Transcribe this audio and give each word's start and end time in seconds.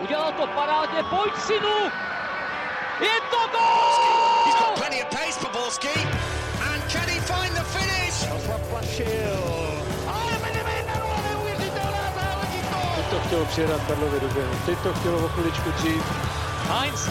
Udělal 0.00 0.32
to 0.32 0.46
parádně, 0.46 1.02
pojď 1.10 1.34
synu! 1.46 1.78
Je 3.00 3.20
to 3.30 3.40
gol! 3.52 4.44
He's 4.44 4.58
got 4.58 4.74
plenty 4.78 5.02
of 5.02 5.08
pace 5.10 5.38
for 5.40 5.50
Borski. 5.52 5.94
And 6.72 6.82
can 6.92 7.08
he 7.08 7.20
find 7.20 7.54
the 7.54 7.64
finish? 7.64 7.94
Teď 12.96 13.06
to 13.10 13.18
chtělo 13.26 13.44
přijedat 13.44 13.80
Karlovi 13.88 14.20
do 14.20 14.28
běhu. 14.28 14.54
Teď 14.66 14.78
to 14.78 14.92
chtělo 14.94 15.18
o 15.18 15.28
chviličku 15.28 15.70
dřív. 15.70 16.02
Heinz, 16.68 17.08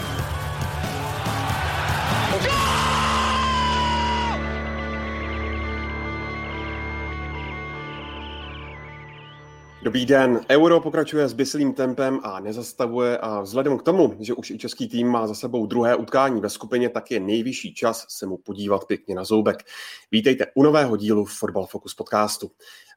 Dobrý 9.84 10.06
den. 10.06 10.40
Euro 10.50 10.80
pokračuje 10.80 11.28
s 11.28 11.32
byslým 11.32 11.74
tempem 11.74 12.20
a 12.22 12.40
nezastavuje 12.40 13.18
a 13.18 13.40
vzhledem 13.40 13.78
k 13.78 13.82
tomu, 13.82 14.16
že 14.20 14.34
už 14.34 14.50
i 14.50 14.58
český 14.58 14.88
tým 14.88 15.08
má 15.08 15.26
za 15.26 15.34
sebou 15.34 15.66
druhé 15.66 15.96
utkání 15.96 16.40
ve 16.40 16.50
skupině, 16.50 16.88
tak 16.88 17.10
je 17.10 17.20
nejvyšší 17.20 17.74
čas 17.74 18.06
se 18.08 18.26
mu 18.26 18.36
podívat 18.36 18.84
pěkně 18.84 19.14
na 19.14 19.24
zoubek. 19.24 19.56
Vítejte 20.10 20.46
u 20.54 20.62
nového 20.62 20.96
dílu 20.96 21.24
Football 21.24 21.66
Focus 21.66 21.94
podcastu. 21.94 22.50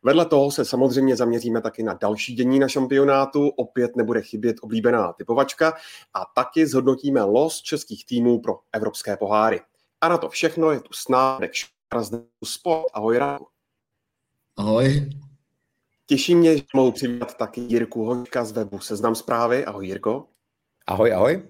Vedle 0.04 0.26
toho 0.26 0.52
se 0.52 0.66
samozřejmě 0.66 1.16
zaměříme 1.16 1.62
taky 1.62 1.84
na 1.84 1.94
další 1.94 2.36
dění 2.36 2.60
na 2.60 2.68
šampionátu, 2.68 3.48
opět 3.48 3.96
nebude 3.96 4.22
chybět 4.22 4.56
oblíbená 4.62 5.14
typovačka 5.14 5.74
a 6.14 6.26
taky 6.36 6.68
zhodnotíme 6.68 7.24
los 7.24 7.62
českých 7.62 8.06
týmů 8.06 8.42
pro 8.42 8.60
evropské 8.74 9.18
poháry. 9.18 9.62
A 10.02 10.10
na 10.10 10.18
to 10.18 10.30
všechno 10.30 10.72
je 10.72 10.80
tu 10.80 10.94
s 10.94 11.08
námi 11.08 11.50
Sport. 12.44 12.86
Ahoj, 12.94 13.18
Ráku. 13.18 13.48
Ahoj. 14.58 15.10
Těší 16.10 16.36
mě, 16.36 16.58
že 16.58 16.64
mohu 16.74 16.92
přivítat 16.92 17.38
taky 17.38 17.62
Jirku 17.62 18.06
Hoňka 18.06 18.46
z 18.46 18.52
webu 18.52 18.80
Seznam 18.80 19.16
zprávy. 19.16 19.66
Ahoj 19.66 19.88
Jirko. 19.88 20.28
Ahoj, 20.88 21.14
ahoj. 21.14 21.48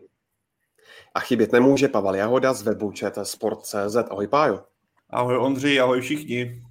A 1.16 1.20
chybět 1.20 1.52
nemůže 1.52 1.88
Pavel 1.88 2.16
Jahoda 2.16 2.53
z 2.53 2.61
webu 2.61 2.94
Sport.cz. 3.23 3.95
Ahoj 4.09 4.27
Pájo. 4.27 4.64
Ahoj 5.09 5.38
Ondřej, 5.38 5.81
ahoj 5.81 6.02
všichni. 6.02 6.64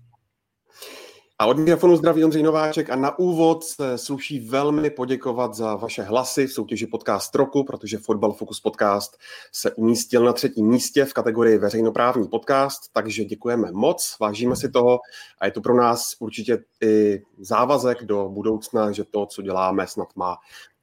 A 1.39 1.47
od 1.47 1.59
mikrofonu 1.59 1.97
zdraví 1.97 2.25
Ondřej 2.25 2.42
Nováček 2.42 2.91
a 2.91 2.97
na 2.97 3.19
úvod 3.19 3.65
se 3.65 3.98
sluší 3.98 4.41
velmi 4.41 4.91
poděkovat 4.91 5.55
za 5.55 5.77
vaše 5.77 6.03
hlasy 6.03 6.47
v 6.47 6.53
soutěži 6.53 6.87
Podcast 6.87 7.34
roku, 7.34 7.65
protože 7.65 7.98
Football 7.98 8.33
Focus 8.33 8.61
Podcast 8.61 9.17
se 9.53 9.73
umístil 9.73 10.25
na 10.25 10.33
třetím 10.33 10.67
místě 10.67 11.05
v 11.05 11.12
kategorii 11.12 11.59
veřejnoprávní 11.59 12.28
podcast, 12.28 12.93
takže 12.93 13.25
děkujeme 13.25 13.73
moc, 13.73 14.17
vážíme 14.20 14.56
si 14.56 14.70
toho 14.70 14.98
a 15.39 15.47
je 15.47 15.53
to 15.53 15.61
pro 15.61 15.75
nás 15.75 16.03
určitě 16.19 16.65
i 16.83 17.23
závazek 17.39 18.05
do 18.05 18.28
budoucna, 18.28 18.93
že 18.93 19.05
to, 19.05 19.27
co 19.27 19.43
děláme, 19.43 19.87
snad 19.87 20.09
má 20.17 20.37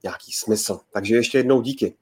nějaký 0.03 0.31
smysl. 0.31 0.79
Takže 0.93 1.15
ještě 1.15 1.37
jednou 1.37 1.61
díky. 1.61 1.95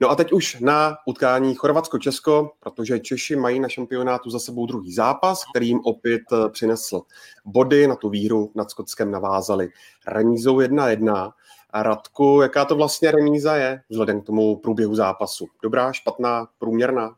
No 0.00 0.10
a 0.10 0.14
teď 0.14 0.32
už 0.32 0.60
na 0.60 0.96
utkání 1.06 1.54
Chorvatsko-Česko, 1.54 2.50
protože 2.60 2.98
Češi 2.98 3.36
mají 3.36 3.60
na 3.60 3.68
šampionátu 3.68 4.30
za 4.30 4.38
sebou 4.38 4.66
druhý 4.66 4.92
zápas, 4.92 5.42
který 5.50 5.68
jim 5.68 5.80
opět 5.84 6.22
eh, 6.32 6.48
přinesl 6.48 7.02
body, 7.44 7.86
na 7.86 7.96
tu 7.96 8.08
výhru 8.08 8.52
nad 8.54 8.70
Skotskem 8.70 9.10
navázali 9.10 9.68
remízou 10.06 10.58
1-1. 10.58 11.32
A 11.70 11.82
Radku, 11.82 12.40
jaká 12.42 12.64
to 12.64 12.76
vlastně 12.76 13.10
remíza 13.10 13.56
je 13.56 13.80
vzhledem 13.88 14.20
k 14.20 14.26
tomu 14.26 14.56
průběhu 14.56 14.94
zápasu? 14.94 15.46
Dobrá, 15.62 15.92
špatná, 15.92 16.46
průměrná? 16.58 17.16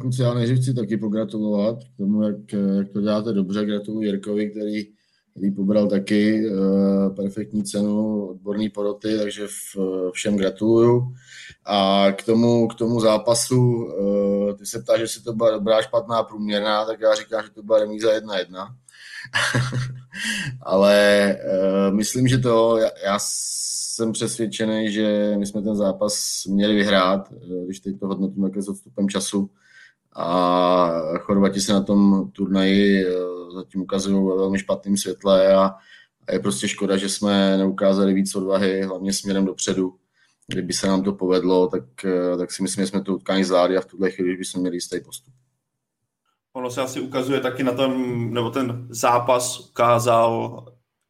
Kluci, 0.00 0.22
já 0.22 0.34
než 0.34 0.60
chci 0.60 0.74
taky 0.74 0.96
pogratulovat 0.96 1.78
k 1.94 1.96
tomu, 1.96 2.22
jak, 2.22 2.52
jak 2.76 2.88
to 2.88 3.00
děláte 3.00 3.32
dobře. 3.32 3.64
Gratuluji 3.64 4.08
Jirkovi, 4.08 4.50
který 4.50 4.86
který 5.32 5.50
pobral 5.50 5.88
taky 5.88 6.50
uh, 6.50 7.14
perfektní 7.16 7.64
cenu 7.64 8.26
odborný 8.26 8.68
poroty, 8.68 9.18
takže 9.18 9.46
v, 9.46 9.76
všem 10.12 10.36
gratuluju. 10.36 11.14
A 11.64 12.06
k 12.12 12.22
tomu, 12.22 12.68
k 12.68 12.74
tomu 12.74 13.00
zápasu, 13.00 13.84
uh, 13.84 14.56
ty 14.56 14.66
se 14.66 14.82
ptáš, 14.82 15.00
že 15.00 15.22
to 15.22 15.32
byla 15.32 15.50
dobrá, 15.50 15.82
špatná, 15.82 16.22
průměrná, 16.22 16.84
tak 16.84 17.00
já 17.00 17.14
říkám, 17.14 17.42
že 17.44 17.50
to 17.50 17.62
byla 17.62 17.78
remíza 17.78 18.08
1-1. 18.12 18.66
Ale 20.62 21.36
myslím, 21.90 22.28
že 22.28 22.38
to, 22.38 22.78
já, 22.78 22.90
já 23.04 23.18
jsem 23.94 24.12
přesvědčený, 24.12 24.92
že 24.92 25.34
my 25.38 25.46
jsme 25.46 25.62
ten 25.62 25.76
zápas 25.76 26.44
měli 26.46 26.74
vyhrát, 26.74 27.32
když 27.64 27.80
teď 27.80 28.00
to 28.00 28.06
hodnotím 28.06 28.42
také 28.42 28.62
s 28.62 28.68
odstupem 28.68 29.08
času. 29.08 29.50
A 30.14 31.18
Chorvati 31.18 31.60
se 31.60 31.72
na 31.72 31.82
tom 31.82 32.30
turnaji 32.32 33.04
zatím 33.54 33.82
ukazují 33.82 34.28
ve 34.28 34.36
velmi 34.36 34.58
špatném 34.58 34.96
světle 34.96 35.54
a, 35.54 35.74
a 36.28 36.32
je 36.32 36.38
prostě 36.38 36.68
škoda, 36.68 36.96
že 36.96 37.08
jsme 37.08 37.56
neukázali 37.56 38.14
víc 38.14 38.34
odvahy, 38.34 38.82
hlavně 38.82 39.12
směrem 39.12 39.44
dopředu. 39.44 39.94
Kdyby 40.46 40.72
se 40.72 40.86
nám 40.86 41.02
to 41.02 41.12
povedlo, 41.12 41.66
tak, 41.66 41.84
tak 42.38 42.52
si 42.52 42.62
myslím, 42.62 42.82
že 42.84 42.90
jsme 42.90 43.02
to 43.02 43.14
utkání 43.14 43.44
zvládli 43.44 43.76
a 43.76 43.80
v 43.80 43.86
tuhle 43.86 44.10
chvíli 44.10 44.36
bychom 44.36 44.60
měli 44.60 44.76
jistý 44.76 45.00
postup. 45.00 45.34
Ono 46.52 46.70
se 46.70 46.82
asi 46.82 47.00
ukazuje 47.00 47.40
taky 47.40 47.62
na 47.62 47.72
tom, 47.72 48.34
nebo 48.34 48.50
ten 48.50 48.86
zápas 48.90 49.60
ukázal 49.60 50.64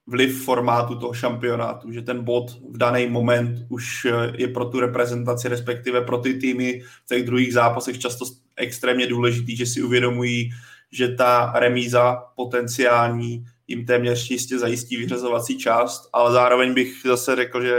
vliv 0.06 0.44
formátu 0.44 0.94
toho 0.94 1.12
šampionátu, 1.12 1.92
že 1.92 2.02
ten 2.02 2.24
bod 2.24 2.50
v 2.70 2.78
daný 2.78 3.06
moment 3.06 3.66
už 3.68 4.06
je 4.36 4.48
pro 4.48 4.64
tu 4.64 4.80
reprezentaci, 4.80 5.48
respektive 5.48 6.00
pro 6.00 6.18
ty 6.18 6.34
týmy 6.34 6.82
v 7.04 7.08
těch 7.08 7.26
druhých 7.26 7.52
zápasech 7.52 7.98
často 7.98 8.24
extrémně 8.56 9.06
důležitý, 9.06 9.56
že 9.56 9.66
si 9.66 9.82
uvědomují, 9.82 10.50
že 10.92 11.08
ta 11.08 11.52
remíza 11.54 12.24
potenciální 12.36 13.44
jim 13.68 13.86
téměř 13.86 14.30
jistě 14.30 14.58
zajistí 14.58 14.96
vyřazovací 14.96 15.58
část, 15.58 16.08
ale 16.12 16.32
zároveň 16.32 16.74
bych 16.74 16.94
zase 17.04 17.36
řekl, 17.36 17.62
že 17.62 17.74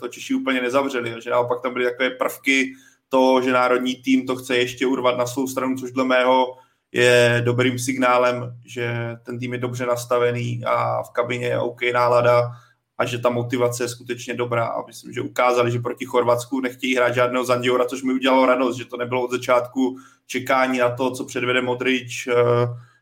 to 0.00 0.08
Češi 0.08 0.34
úplně 0.34 0.60
nezavřeli, 0.60 1.14
že 1.22 1.30
naopak 1.30 1.62
tam 1.62 1.72
byly 1.72 1.84
takové 1.84 2.10
prvky 2.10 2.72
toho, 3.08 3.42
že 3.42 3.52
národní 3.52 3.94
tým 3.94 4.26
to 4.26 4.36
chce 4.36 4.56
ještě 4.56 4.86
urvat 4.86 5.18
na 5.18 5.26
svou 5.26 5.46
stranu, 5.46 5.76
což 5.76 5.92
dle 5.92 6.04
mého 6.04 6.56
je 6.92 7.42
dobrým 7.44 7.78
signálem, 7.78 8.56
že 8.66 9.16
ten 9.22 9.38
tým 9.38 9.52
je 9.52 9.58
dobře 9.58 9.86
nastavený 9.86 10.64
a 10.66 11.02
v 11.02 11.10
kabině 11.10 11.46
je 11.46 11.58
OK 11.58 11.80
nálada 11.92 12.50
a 12.98 13.04
že 13.04 13.18
ta 13.18 13.30
motivace 13.30 13.84
je 13.84 13.88
skutečně 13.88 14.34
dobrá. 14.34 14.66
A 14.66 14.86
myslím, 14.86 15.12
že 15.12 15.20
ukázali, 15.20 15.70
že 15.70 15.78
proti 15.78 16.04
Chorvatsku 16.04 16.60
nechtějí 16.60 16.96
hrát 16.96 17.14
žádného 17.14 17.44
Zandiora, 17.44 17.84
což 17.84 18.02
mi 18.02 18.12
udělalo 18.12 18.46
radost, 18.46 18.76
že 18.76 18.84
to 18.84 18.96
nebylo 18.96 19.24
od 19.24 19.30
začátku 19.30 19.98
čekání 20.26 20.78
na 20.78 20.90
to, 20.90 21.10
co 21.10 21.24
předvede 21.24 21.62
Modrič 21.62 22.26
eh, 22.26 22.34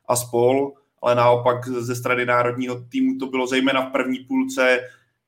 a 0.09 0.17
spol, 0.17 0.73
ale 1.03 1.15
naopak 1.15 1.69
ze 1.69 1.97
strany 1.97 2.27
národního 2.27 2.81
týmu 2.81 3.19
to 3.19 3.27
bylo 3.27 3.47
zejména 3.47 3.89
v 3.89 3.93
první 3.93 4.19
půlce 4.19 4.81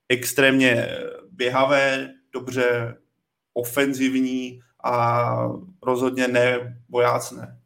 extrémně 0.09 0.89
běhavé, 1.31 2.15
dobře 2.33 2.97
ofenzivní 3.55 4.61
a 4.85 5.35
rozhodně 5.83 6.29
ne 6.29 6.79
bojácné. 6.89 7.59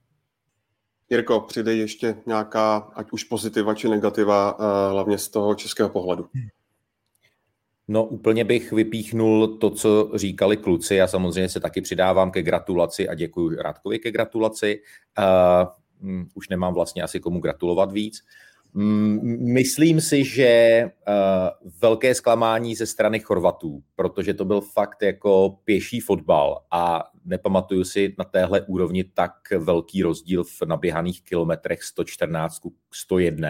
Jirko, 1.10 1.40
přidej 1.40 1.78
ještě 1.78 2.16
nějaká, 2.26 2.76
ať 2.76 3.12
už 3.12 3.24
pozitiva 3.24 3.74
či 3.74 3.88
negativa, 3.88 4.56
eh, 4.58 4.90
hlavně 4.90 5.18
z 5.18 5.28
toho 5.28 5.54
českého 5.54 5.88
pohledu. 5.88 6.28
No 7.88 8.04
úplně 8.04 8.44
bych 8.44 8.72
vypíchnul 8.72 9.58
to, 9.58 9.70
co 9.70 10.10
říkali 10.14 10.56
kluci. 10.56 10.94
Já 10.94 11.06
samozřejmě 11.06 11.48
se 11.48 11.60
taky 11.60 11.80
přidávám 11.80 12.30
ke 12.30 12.42
gratulaci 12.42 13.08
a 13.08 13.14
děkuji 13.14 13.56
Radkovi 13.56 13.98
ke 13.98 14.10
gratulaci. 14.10 14.80
Uh, 15.18 16.26
už 16.34 16.48
nemám 16.48 16.74
vlastně 16.74 17.02
asi 17.02 17.20
komu 17.20 17.40
gratulovat 17.40 17.92
víc. 17.92 18.20
Um, 18.74 19.20
myslím 19.52 20.00
si, 20.00 20.24
že 20.24 20.84
uh, 20.84 21.70
velké 21.80 22.14
zklamání 22.14 22.74
ze 22.74 22.86
strany 22.86 23.20
Chorvatů, 23.20 23.82
protože 23.96 24.34
to 24.34 24.44
byl 24.44 24.60
fakt 24.60 25.02
jako 25.02 25.58
pěší 25.64 26.00
fotbal 26.00 26.62
a 26.70 27.04
nepamatuju 27.24 27.84
si 27.84 28.14
na 28.18 28.24
téhle 28.24 28.60
úrovni 28.60 29.04
tak 29.04 29.32
velký 29.58 30.02
rozdíl 30.02 30.44
v 30.44 30.62
naběhaných 30.66 31.22
kilometrech 31.22 31.82
114 31.82 32.60
101. 32.92 33.48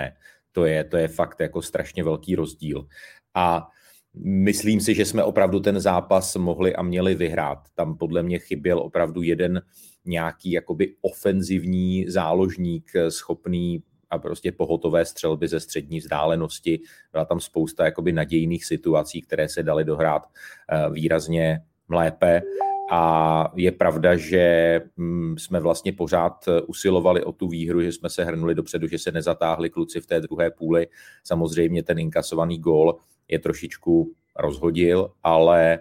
To 0.53 0.65
je, 0.65 0.85
to 0.85 0.97
je 0.97 1.09
fakt 1.09 1.41
jako 1.41 1.63
strašně 1.63 2.05
velký 2.05 2.37
rozdíl. 2.37 2.87
A 3.35 3.69
Myslím 4.15 4.81
si, 4.81 4.95
že 4.95 5.05
jsme 5.05 5.25
opravdu 5.25 5.61
ten 5.61 5.81
zápas 5.81 6.37
mohli 6.37 6.75
a 6.75 6.83
měli 6.83 7.15
vyhrát. 7.15 7.59
Tam 7.75 7.97
podle 7.97 8.23
mě 8.23 8.39
chyběl 8.39 8.79
opravdu 8.79 9.23
jeden 9.23 9.63
nějaký 10.05 10.51
jakoby 10.51 10.95
ofenzivní 11.01 12.05
záložník, 12.09 12.93
schopný 13.09 13.83
a 14.11 14.19
prostě 14.19 14.53
pohotové 14.53 15.05
střelby 15.05 15.49
ze 15.49 15.61
střední 15.61 15.99
vzdálenosti. 15.99 16.81
Byla 17.13 17.25
tam 17.25 17.41
spousta 17.41 17.85
jakoby 17.85 18.13
nadějných 18.13 18.65
situací, 18.65 19.23
které 19.23 19.49
se 19.49 19.63
daly 19.63 19.85
dohrát 19.85 20.23
eh, 20.27 20.91
výrazně 20.91 21.61
lépe. 21.89 22.43
A 22.91 23.53
je 23.57 23.73
pravda, 23.73 24.17
že 24.17 24.81
mm, 24.97 25.39
jsme 25.39 25.61
vlastně 25.61 25.93
pořád 25.93 26.49
usilovali 26.67 27.25
o 27.25 27.33
tu 27.33 27.49
výhru, 27.49 27.83
že 27.83 27.93
jsme 27.93 28.11
se 28.11 28.25
hrnuli 28.25 28.55
dopředu, 28.55 28.87
že 28.87 28.99
se 28.99 29.13
nezatáhli 29.13 29.71
kluci 29.71 30.01
v 30.01 30.07
té 30.07 30.21
druhé 30.21 30.51
půli. 30.51 30.87
Samozřejmě 31.25 31.83
ten 31.83 31.99
inkasovaný 31.99 32.59
gól 32.59 32.99
je 33.33 33.39
trošičku 33.39 34.13
rozhodil, 34.37 35.11
ale 35.23 35.79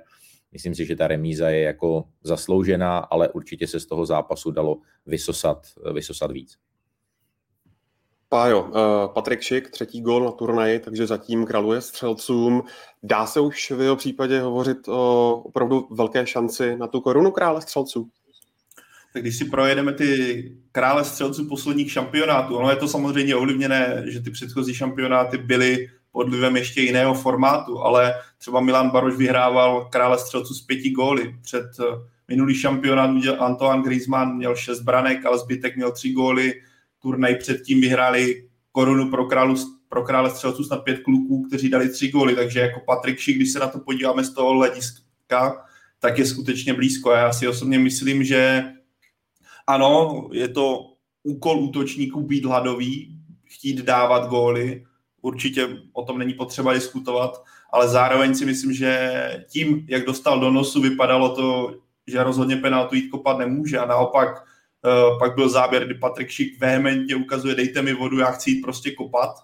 myslím 0.52 0.76
si, 0.76 0.86
že 0.86 0.96
ta 0.96 1.08
remíza 1.08 1.50
je 1.50 1.62
jako 1.62 2.04
zasloužená, 2.24 2.98
ale 2.98 3.30
určitě 3.30 3.68
se 3.68 3.80
z 3.80 3.86
toho 3.86 4.06
zápasu 4.06 4.52
dalo 4.52 4.78
vysosat, 5.06 5.68
vysosat 5.94 6.32
víc. 6.32 6.58
Pájo, 8.30 8.64
uh, 8.64 9.14
Patrik 9.14 9.42
Šik, 9.42 9.70
třetí 9.70 10.02
gol 10.02 10.26
na 10.26 10.32
turnaji, 10.32 10.80
takže 10.80 11.08
zatím 11.08 11.46
kraluje 11.46 11.82
střelcům. 11.82 12.64
Dá 13.04 13.26
se 13.26 13.40
už 13.40 13.72
v 13.72 13.82
jeho 13.82 13.96
případě 13.96 14.42
hovořit 14.42 14.88
o 14.88 15.36
opravdu 15.46 15.88
velké 15.92 16.28
šanci 16.28 16.78
na 16.78 16.88
tu 16.88 17.02
korunu 17.02 17.32
krále 17.32 17.62
střelců? 17.62 18.10
Tak 19.14 19.22
když 19.22 19.38
si 19.38 19.46
projedeme 19.46 19.94
ty 19.94 20.44
krále 20.72 21.06
střelců 21.06 21.48
posledních 21.48 21.92
šampionátů, 21.92 22.56
ono 22.56 22.70
je 22.70 22.76
to 22.76 22.88
samozřejmě 22.88 23.36
ovlivněné, 23.36 24.04
že 24.08 24.22
ty 24.22 24.32
předchozí 24.32 24.74
šampionáty 24.74 25.38
byly 25.38 25.88
pod 26.12 26.30
vlivem 26.30 26.56
ještě 26.58 26.82
jiného 26.82 27.14
formátu, 27.14 27.80
ale 27.80 28.14
třeba 28.38 28.62
Milan 28.62 28.90
Baroš 28.90 29.16
vyhrával 29.16 29.86
krále 29.86 30.20
střelců 30.20 30.54
z 30.54 30.62
pěti 30.62 30.90
góly. 30.90 31.36
Před 31.42 31.66
eh, 31.80 31.84
minulý 32.28 32.56
šampionát 32.56 33.12
udělal 33.12 33.44
Antoine 33.44 33.84
Griezmann, 33.84 34.36
měl 34.36 34.56
šest 34.56 34.82
branek, 34.82 35.26
ale 35.26 35.40
zbytek 35.40 35.76
měl 35.76 35.92
tři 35.92 36.12
góly. 36.12 36.54
Turnaj 37.02 37.36
předtím 37.36 37.82
vyhráli 37.82 38.48
korunu 38.72 39.10
pro, 39.10 39.26
králu, 39.26 39.56
pro 39.90 40.04
krále 40.04 40.30
střelců 40.30 40.64
snad 40.64 40.84
pět 40.84 41.00
kluků, 41.00 41.44
kteří 41.44 41.70
dali 41.70 41.90
tři 41.90 42.08
góly, 42.08 42.36
takže 42.36 42.60
jako 42.60 42.80
Patrik 42.86 43.20
Šik, 43.20 43.36
když 43.36 43.52
se 43.52 43.60
na 43.60 43.68
to 43.68 43.80
podíváme 43.80 44.24
z 44.24 44.34
toho 44.34 44.54
hlediska, 44.54 45.66
tak 46.00 46.20
je 46.20 46.26
skutečně 46.26 46.74
blízko. 46.74 47.12
Já 47.12 47.34
si 47.34 47.48
osobně 47.48 47.80
myslím, 47.80 48.24
že 48.24 48.64
ano, 49.68 50.30
je 50.32 50.48
to 50.48 50.94
úkol 51.24 51.60
útočníků 51.60 52.22
být 52.22 52.46
hladový, 52.46 53.18
chtít 53.46 53.82
dávat 53.82 54.30
góly, 54.30 54.86
určitě 55.22 55.68
o 55.94 56.06
tom 56.06 56.18
není 56.18 56.34
potřeba 56.34 56.74
diskutovat, 56.74 57.44
ale 57.74 57.88
zároveň 57.88 58.36
si 58.36 58.46
myslím, 58.46 58.74
že 58.74 59.46
tím, 59.50 59.86
jak 59.90 60.06
dostal 60.06 60.40
do 60.40 60.52
nosu, 60.52 60.82
vypadalo 60.82 61.36
to, 61.36 61.76
že 62.08 62.24
rozhodně 62.24 62.56
penaltu 62.56 62.96
jít 62.96 63.10
kopat 63.10 63.38
nemůže 63.38 63.78
a 63.78 63.86
naopak 63.86 64.30
uh, 64.30 65.20
pak 65.20 65.36
byl 65.36 65.50
záběr, 65.50 65.86
kdy 65.86 65.94
Patrik 65.94 66.30
Šik 66.30 66.60
vehementně 66.60 67.16
ukazuje, 67.16 67.56
dejte 67.56 67.82
mi 67.82 67.94
vodu, 67.94 68.20
já 68.20 68.32
chci 68.32 68.52
jít 68.52 68.62
prostě 68.62 68.92
kopat, 68.92 69.36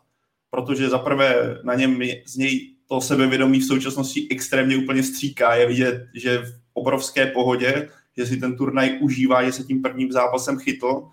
protože 0.50 0.90
zaprvé 0.90 1.60
na 1.64 1.74
něm 1.74 2.00
z 2.26 2.38
něj 2.38 2.74
to 2.88 3.02
sebevědomí 3.02 3.60
v 3.60 3.66
současnosti 3.66 4.28
extrémně 4.32 4.78
úplně 4.78 5.04
stříká. 5.04 5.56
Je 5.56 5.68
vidět, 5.68 6.08
že 6.14 6.38
v 6.38 6.52
obrovské 6.74 7.26
pohodě, 7.26 7.90
že 8.18 8.26
si 8.26 8.38
ten 8.38 8.58
turnaj 8.58 8.98
užívá, 9.02 9.44
že 9.44 9.52
se 9.52 9.64
tím 9.64 9.82
prvním 9.82 10.12
zápasem 10.12 10.60
chytl, 10.60 11.10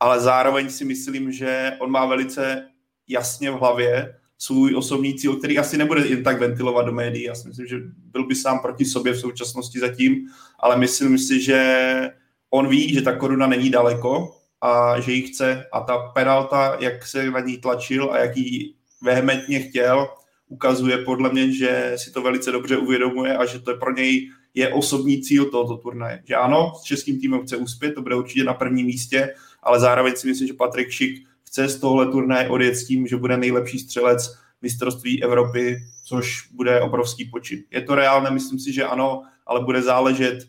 ale 0.00 0.20
zároveň 0.20 0.70
si 0.70 0.84
myslím, 0.84 1.32
že 1.32 1.72
on 1.78 1.90
má 1.90 2.06
velice 2.06 2.68
jasně 3.08 3.50
v 3.50 3.54
hlavě 3.54 4.14
svůj 4.38 4.76
osobní 4.76 5.14
cíl, 5.14 5.36
který 5.36 5.58
asi 5.58 5.78
nebude 5.78 6.06
jen 6.06 6.22
tak 6.22 6.40
ventilovat 6.40 6.86
do 6.86 6.92
médií. 6.92 7.22
Já 7.22 7.34
si 7.34 7.48
myslím, 7.48 7.66
že 7.66 7.76
byl 7.94 8.26
by 8.26 8.34
sám 8.34 8.58
proti 8.58 8.84
sobě 8.84 9.12
v 9.12 9.20
současnosti 9.20 9.80
zatím, 9.80 10.28
ale 10.60 10.76
myslím 10.76 11.18
si, 11.18 11.40
že 11.40 12.10
on 12.50 12.68
ví, 12.68 12.94
že 12.94 13.02
ta 13.02 13.16
koruna 13.16 13.46
není 13.46 13.70
daleko 13.70 14.36
a 14.60 15.00
že 15.00 15.12
ji 15.12 15.22
chce 15.22 15.64
a 15.72 15.80
ta 15.80 15.98
penalta, 15.98 16.76
jak 16.80 17.06
se 17.06 17.30
na 17.30 17.40
ní 17.40 17.58
tlačil 17.58 18.12
a 18.12 18.18
jak 18.18 18.36
ji 18.36 18.74
vehementně 19.02 19.60
chtěl, 19.60 20.08
ukazuje 20.48 20.98
podle 20.98 21.32
mě, 21.32 21.52
že 21.52 21.92
si 21.96 22.10
to 22.10 22.22
velice 22.22 22.52
dobře 22.52 22.76
uvědomuje 22.76 23.36
a 23.36 23.46
že 23.46 23.58
to 23.58 23.70
je 23.70 23.76
pro 23.76 23.92
něj 23.92 24.30
je 24.54 24.74
osobní 24.74 25.22
cíl 25.22 25.44
tohoto 25.44 25.76
turnaje. 25.76 26.22
Že 26.24 26.34
ano, 26.34 26.72
s 26.80 26.82
českým 26.82 27.20
týmem 27.20 27.42
chce 27.42 27.56
uspět, 27.56 27.92
to 27.92 28.02
bude 28.02 28.14
určitě 28.14 28.44
na 28.44 28.54
prvním 28.54 28.86
místě, 28.86 29.34
ale 29.62 29.80
zároveň 29.80 30.16
si 30.16 30.26
myslím, 30.26 30.48
že 30.48 30.54
Patrik 30.54 30.90
Šik 30.90 31.26
chce 31.58 31.68
z 31.68 31.80
tohle 31.80 32.06
turnaje 32.06 32.48
odjet 32.48 32.74
s 32.74 32.86
tím, 32.86 33.06
že 33.06 33.16
bude 33.16 33.36
nejlepší 33.36 33.78
střelec 33.78 34.38
mistrovství 34.62 35.22
Evropy, 35.22 35.76
což 36.04 36.48
bude 36.52 36.80
obrovský 36.80 37.24
počin. 37.24 37.62
Je 37.70 37.82
to 37.82 37.94
reálné, 37.94 38.30
myslím 38.30 38.58
si, 38.58 38.72
že 38.72 38.84
ano, 38.84 39.22
ale 39.46 39.64
bude 39.64 39.82
záležet, 39.82 40.48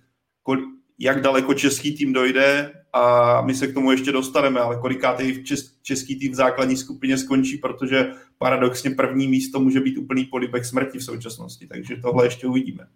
jak 0.99 1.21
daleko 1.21 1.53
český 1.53 1.97
tým 1.97 2.13
dojde 2.13 2.71
a 2.93 3.41
my 3.41 3.55
se 3.55 3.67
k 3.67 3.73
tomu 3.73 3.91
ještě 3.91 4.11
dostaneme, 4.11 4.59
ale 4.59 4.77
kolikátý 4.77 5.43
český 5.81 6.19
tým 6.19 6.31
v 6.31 6.35
základní 6.35 6.77
skupině 6.77 7.17
skončí, 7.17 7.57
protože 7.57 8.11
paradoxně 8.37 8.89
první 8.89 9.27
místo 9.27 9.59
může 9.59 9.79
být 9.79 9.97
úplný 9.97 10.25
polibek 10.25 10.65
smrti 10.65 10.97
v 10.97 11.03
současnosti, 11.03 11.67
takže 11.67 11.95
tohle 11.95 12.25
ještě 12.25 12.47
uvidíme. 12.47 12.87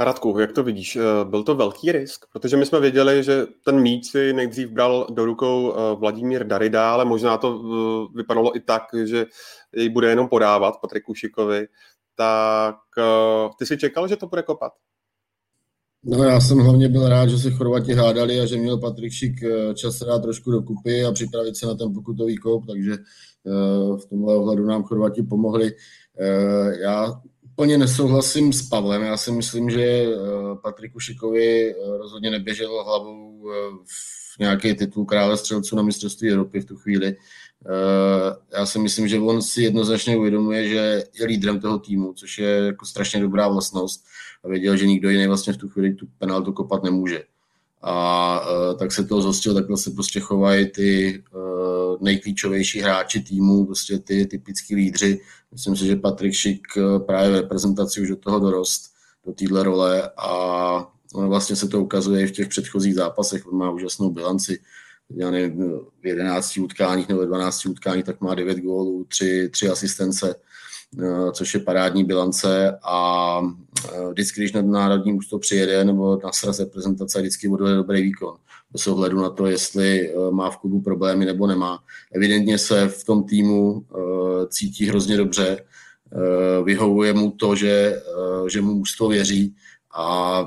Radku, 0.00 0.38
jak 0.38 0.52
to 0.52 0.62
vidíš? 0.62 0.96
Eh, 0.96 1.24
byl 1.24 1.42
to 1.42 1.54
velký 1.54 1.92
risk? 1.92 2.24
Protože 2.32 2.56
my 2.56 2.66
jsme 2.66 2.80
věděli, 2.80 3.24
že 3.24 3.46
ten 3.64 3.80
míč 3.80 4.10
si 4.10 4.32
nejdřív 4.32 4.68
bral 4.68 5.06
do 5.10 5.24
rukou 5.24 5.72
eh, 5.72 5.96
Vladimír 5.96 6.46
Darida, 6.46 6.92
ale 6.92 7.04
možná 7.04 7.36
to 7.36 7.60
eh, 7.60 8.16
vypadalo 8.16 8.56
i 8.56 8.60
tak, 8.60 8.82
že 9.04 9.26
jej 9.76 9.88
bude 9.88 10.08
jenom 10.08 10.28
podávat 10.28 10.80
Patriku 10.80 11.14
Šikovi. 11.14 11.66
Tak 12.16 12.76
ty 13.58 13.66
si 13.66 13.78
čekal, 13.78 14.08
že 14.08 14.16
to 14.16 14.26
bude 14.26 14.42
kopat? 14.42 14.72
No 16.04 16.24
já 16.24 16.40
jsem 16.40 16.58
hlavně 16.58 16.88
byl 16.88 17.08
rád, 17.08 17.28
že 17.28 17.38
se 17.38 17.50
Chorvati 17.50 17.94
hádali 17.94 18.40
a 18.40 18.46
že 18.46 18.56
měl 18.56 18.78
Patrik 18.78 19.12
Šik 19.12 19.32
čas 19.74 19.98
dát 19.98 20.22
trošku 20.22 20.50
dokupy 20.50 21.04
a 21.04 21.12
připravit 21.12 21.56
se 21.56 21.66
na 21.66 21.74
ten 21.74 21.92
pokutový 21.94 22.36
koup, 22.36 22.66
takže 22.66 22.96
v 23.96 24.06
tomhle 24.10 24.36
ohledu 24.36 24.66
nám 24.66 24.82
Chorvati 24.82 25.22
pomohli. 25.22 25.72
Já 26.80 27.20
úplně 27.60 27.78
nesouhlasím 27.78 28.52
s 28.52 28.62
Pavlem. 28.62 29.02
Já 29.02 29.16
si 29.16 29.32
myslím, 29.32 29.70
že 29.70 29.82
eh, 29.82 30.06
Patriku 30.62 31.00
Šikovi 31.00 31.70
eh, 31.70 31.74
rozhodně 31.98 32.30
neběžel 32.30 32.84
hlavou 32.84 33.50
eh, 33.50 33.76
v 34.36 34.38
nějaký 34.38 34.74
titul 34.74 35.04
krále 35.04 35.36
střelců 35.36 35.76
na 35.76 35.82
mistrovství 35.82 36.30
Evropy 36.30 36.60
v 36.60 36.64
tu 36.64 36.76
chvíli. 36.76 37.16
Já 38.52 38.66
si 38.66 38.78
myslím, 38.78 39.08
že 39.08 39.18
on 39.18 39.42
si 39.42 39.62
jednoznačně 39.62 40.16
uvědomuje, 40.16 40.68
že 40.68 41.04
je 41.20 41.26
lídrem 41.26 41.60
toho 41.60 41.78
týmu, 41.78 42.12
což 42.12 42.38
je 42.38 42.48
jako 42.48 42.86
strašně 42.86 43.20
dobrá 43.20 43.48
vlastnost 43.48 44.04
a 44.44 44.48
věděl, 44.48 44.76
že 44.76 44.86
nikdo 44.86 45.10
jiný 45.10 45.26
vlastně 45.26 45.52
v 45.52 45.56
tu 45.56 45.68
chvíli 45.68 45.94
tu 45.94 46.06
penaltu 46.18 46.52
kopat 46.52 46.82
nemůže. 46.82 47.22
A 47.82 48.40
tak 48.78 48.92
se 48.92 49.04
toho 49.04 49.22
zhostil, 49.22 49.54
takhle 49.54 49.76
se 49.76 49.90
prostě 49.90 50.20
chovají 50.20 50.66
ty 50.66 51.22
nejklíčovější 52.00 52.80
hráči 52.80 53.20
týmu, 53.20 53.66
prostě 53.66 53.98
ty 53.98 54.26
typický 54.26 54.74
lídři, 54.74 55.20
Myslím 55.52 55.76
si, 55.76 55.86
že 55.86 55.96
Patrik 55.96 56.32
Šik 56.32 56.66
eh, 56.76 56.98
právě 56.98 57.30
v 57.30 57.34
reprezentaci 57.34 58.00
už 58.00 58.08
do 58.08 58.16
toho 58.16 58.40
dorost, 58.40 58.92
do 59.26 59.32
téhle 59.32 59.62
role 59.62 60.10
a 60.16 60.30
on 61.14 61.28
vlastně 61.28 61.56
se 61.56 61.68
to 61.68 61.82
ukazuje 61.82 62.22
i 62.22 62.26
v 62.26 62.32
těch 62.32 62.48
předchozích 62.48 62.94
zápasech. 62.94 63.46
On 63.46 63.58
má 63.58 63.70
úžasnou 63.70 64.10
bilanci. 64.10 64.58
Já 65.10 65.30
nevím, 65.30 65.72
v 66.02 66.06
11 66.06 66.58
utkáních 66.58 67.08
nebo 67.08 67.24
12 67.24 67.66
utkáních, 67.66 68.04
tak 68.04 68.20
má 68.20 68.34
9 68.34 68.58
gólů, 68.58 69.04
3, 69.04 69.48
3 69.52 69.68
asistence, 69.68 70.34
což 71.32 71.54
je 71.54 71.60
parádní 71.60 72.04
bilance 72.04 72.78
a 72.82 73.40
eh, 73.92 74.10
vždycky, 74.10 74.40
když 74.40 74.52
na 74.52 74.62
národní 74.62 75.12
ústo 75.12 75.38
přijede 75.38 75.84
nebo 75.84 76.20
na 76.24 76.32
sraz 76.32 76.60
reprezentace, 76.60 77.20
vždycky 77.20 77.48
bude 77.48 77.74
dobrý 77.74 78.02
výkon 78.02 78.36
bez 78.72 78.86
ohledu 78.86 79.20
na 79.20 79.30
to, 79.30 79.46
jestli 79.46 80.10
eh, 80.10 80.30
má 80.30 80.50
v 80.50 80.56
klubu 80.56 80.80
problémy 80.80 81.24
nebo 81.24 81.46
nemá. 81.46 81.82
Evidentně 82.12 82.58
se 82.58 82.88
v 82.88 83.04
tom 83.04 83.24
týmu 83.24 83.84
eh, 83.84 84.46
cítí 84.48 84.86
hrozně 84.86 85.16
dobře, 85.16 85.58
eh, 85.58 86.62
vyhovuje 86.64 87.12
mu 87.12 87.30
to, 87.30 87.56
že, 87.56 88.02
že 88.48 88.60
mu 88.60 88.72
ústvo 88.72 89.08
věří 89.08 89.54
a 89.94 90.46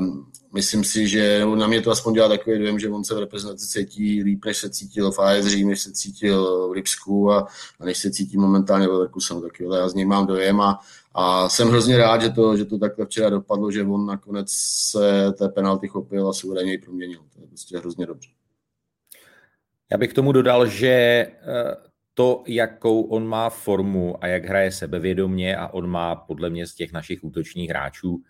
myslím 0.54 0.84
si, 0.84 1.08
že 1.08 1.46
na 1.56 1.68
mě 1.68 1.82
to 1.82 1.92
aspoň 1.92 2.14
dělá 2.14 2.30
takový 2.30 2.60
dojem, 2.60 2.80
že 2.80 2.90
on 2.90 3.04
se 3.04 3.16
v 3.16 3.20
reprezentaci 3.20 3.68
cítí 3.68 4.24
líp, 4.24 4.46
než 4.46 4.58
se 4.58 4.70
cítil 4.70 5.12
v 5.12 5.20
AS 5.20 5.46
Řím, 5.46 5.70
než 5.70 5.82
se 5.82 5.92
cítil 5.92 6.68
v 6.68 6.72
Lipsku 6.72 7.32
a, 7.32 7.48
a 7.80 7.86
než 7.86 7.98
se 7.98 8.12
cítí 8.12 8.38
momentálně 8.38 8.88
v 8.88 8.92
Leverkusenu. 8.92 9.42
Tak 9.42 9.60
já 9.60 9.90
z 9.90 9.94
něj 9.94 10.06
mám 10.06 10.28
dojem 10.28 10.62
a, 10.62 10.80
a 11.14 11.50
jsem 11.50 11.70
hrozně 11.70 11.98
rád, 11.98 12.22
že 12.22 12.30
to, 12.30 12.58
že 12.58 12.66
to 12.66 12.78
takhle 12.78 13.06
včera 13.06 13.30
dopadlo, 13.30 13.72
že 13.72 13.84
on 13.84 14.06
nakonec 14.06 14.52
se 14.92 15.34
té 15.38 15.50
penalty 15.50 15.88
chopil 15.88 16.30
a 16.30 16.34
suverénně 16.34 16.72
ji 16.72 16.78
proměnil. 16.78 17.20
To 17.34 17.42
je 17.42 17.48
prostě 17.48 17.78
hrozně 17.78 18.06
dobře. 18.06 18.30
Já 19.92 19.98
bych 19.98 20.12
k 20.12 20.16
tomu 20.16 20.32
dodal, 20.32 20.68
že 20.68 20.88
eh, 20.88 21.36
to, 22.14 22.44
jakou 22.48 23.02
on 23.02 23.28
má 23.28 23.50
formu 23.50 24.24
a 24.24 24.28
jak 24.28 24.46
hraje 24.46 24.72
sebevědomně 24.72 25.58
a 25.58 25.68
on 25.68 25.88
má 25.88 26.16
podle 26.16 26.50
mě 26.50 26.68
z 26.68 26.76
těch 26.76 26.94
našich 26.94 27.24
útočních 27.24 27.70
hráčů 27.70 28.24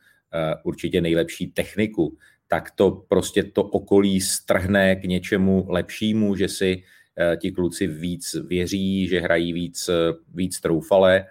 určitě 0.64 1.02
nejlepší 1.02 1.48
techniku, 1.48 2.18
tak 2.48 2.72
to 2.72 2.92
prostě 2.92 3.44
to 3.44 3.64
okolí 3.64 4.22
strhne 4.22 4.96
k 4.96 5.04
něčemu 5.04 5.66
lepšímu, 5.70 6.36
že 6.36 6.48
si 6.48 6.84
eh, 7.18 7.38
ti 7.38 7.52
kluci 7.52 7.88
víc 7.88 8.36
věří, 8.48 9.08
že 9.08 9.20
hrají 9.20 9.54
víc, 9.54 9.90
víc 10.34 10.60
troufale 10.60 11.26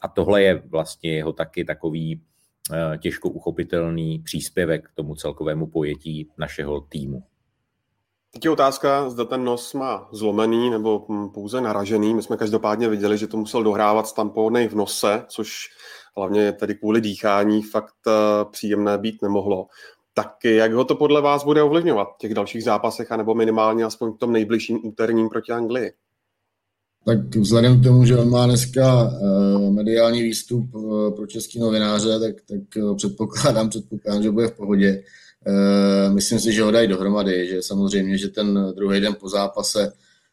a 0.00 0.08
tohle 0.08 0.42
je 0.42 0.54
vlastně 0.54 1.12
jeho 1.12 1.32
taky 1.32 1.64
takový 1.64 2.20
eh, 2.72 2.98
těžko 2.98 3.30
uchopitelný 3.30 4.18
příspěvek 4.18 4.88
k 4.88 4.94
tomu 4.94 5.14
celkovému 5.14 5.66
pojetí 5.66 6.28
našeho 6.38 6.80
týmu. 6.80 7.22
Teď 8.32 8.44
je 8.44 8.50
otázka, 8.50 9.10
zda 9.10 9.24
ten 9.24 9.44
nos 9.44 9.74
má 9.74 10.08
zlomený 10.12 10.70
nebo 10.70 11.06
hm, 11.08 11.28
pouze 11.28 11.60
naražený. 11.60 12.14
My 12.14 12.22
jsme 12.22 12.36
každopádně 12.36 12.88
viděli, 12.88 13.18
že 13.18 13.26
to 13.26 13.36
musel 13.36 13.62
dohrávat 13.62 14.06
s 14.06 14.12
tampony 14.12 14.68
v 14.68 14.74
nose, 14.74 15.24
což 15.28 15.68
hlavně 16.16 16.52
tedy 16.52 16.74
kvůli 16.74 17.00
dýchání 17.00 17.62
fakt 17.62 17.94
eh, 18.08 18.10
příjemné 18.50 18.98
být 18.98 19.22
nemohlo. 19.22 19.66
Tak 20.14 20.44
jak 20.44 20.72
ho 20.72 20.84
to 20.84 20.94
podle 20.94 21.20
vás 21.20 21.44
bude 21.44 21.62
ovlivňovat 21.62 22.08
v 22.14 22.18
těch 22.18 22.34
dalších 22.34 22.64
zápasech, 22.64 23.12
anebo 23.12 23.34
minimálně 23.34 23.84
aspoň 23.84 24.12
v 24.12 24.18
tom 24.18 24.32
nejbližším 24.32 24.86
úterním 24.86 25.28
proti 25.28 25.52
Anglii? 25.52 25.92
tak 27.08 27.36
vzhledem 27.36 27.80
k 27.80 27.84
tomu, 27.84 28.04
že 28.04 28.16
on 28.16 28.30
má 28.30 28.46
dneska 28.46 29.02
uh, 29.04 29.70
mediální 29.70 30.22
výstup 30.22 30.74
uh, 30.74 31.14
pro 31.16 31.26
český 31.26 31.58
novináře, 31.58 32.18
tak, 32.20 32.34
tak 32.48 32.60
předpokládám, 32.96 33.68
předpokládám, 33.68 34.22
že 34.22 34.30
bude 34.30 34.46
v 34.46 34.56
pohodě. 34.56 35.02
Uh, 35.48 36.14
myslím 36.14 36.40
si, 36.40 36.52
že 36.52 36.62
ho 36.62 36.70
dají 36.70 36.88
dohromady, 36.88 37.48
že 37.48 37.62
samozřejmě, 37.62 38.18
že 38.18 38.28
ten 38.28 38.72
druhý 38.76 39.00
den 39.00 39.14
po 39.20 39.28
zápase, 39.28 39.92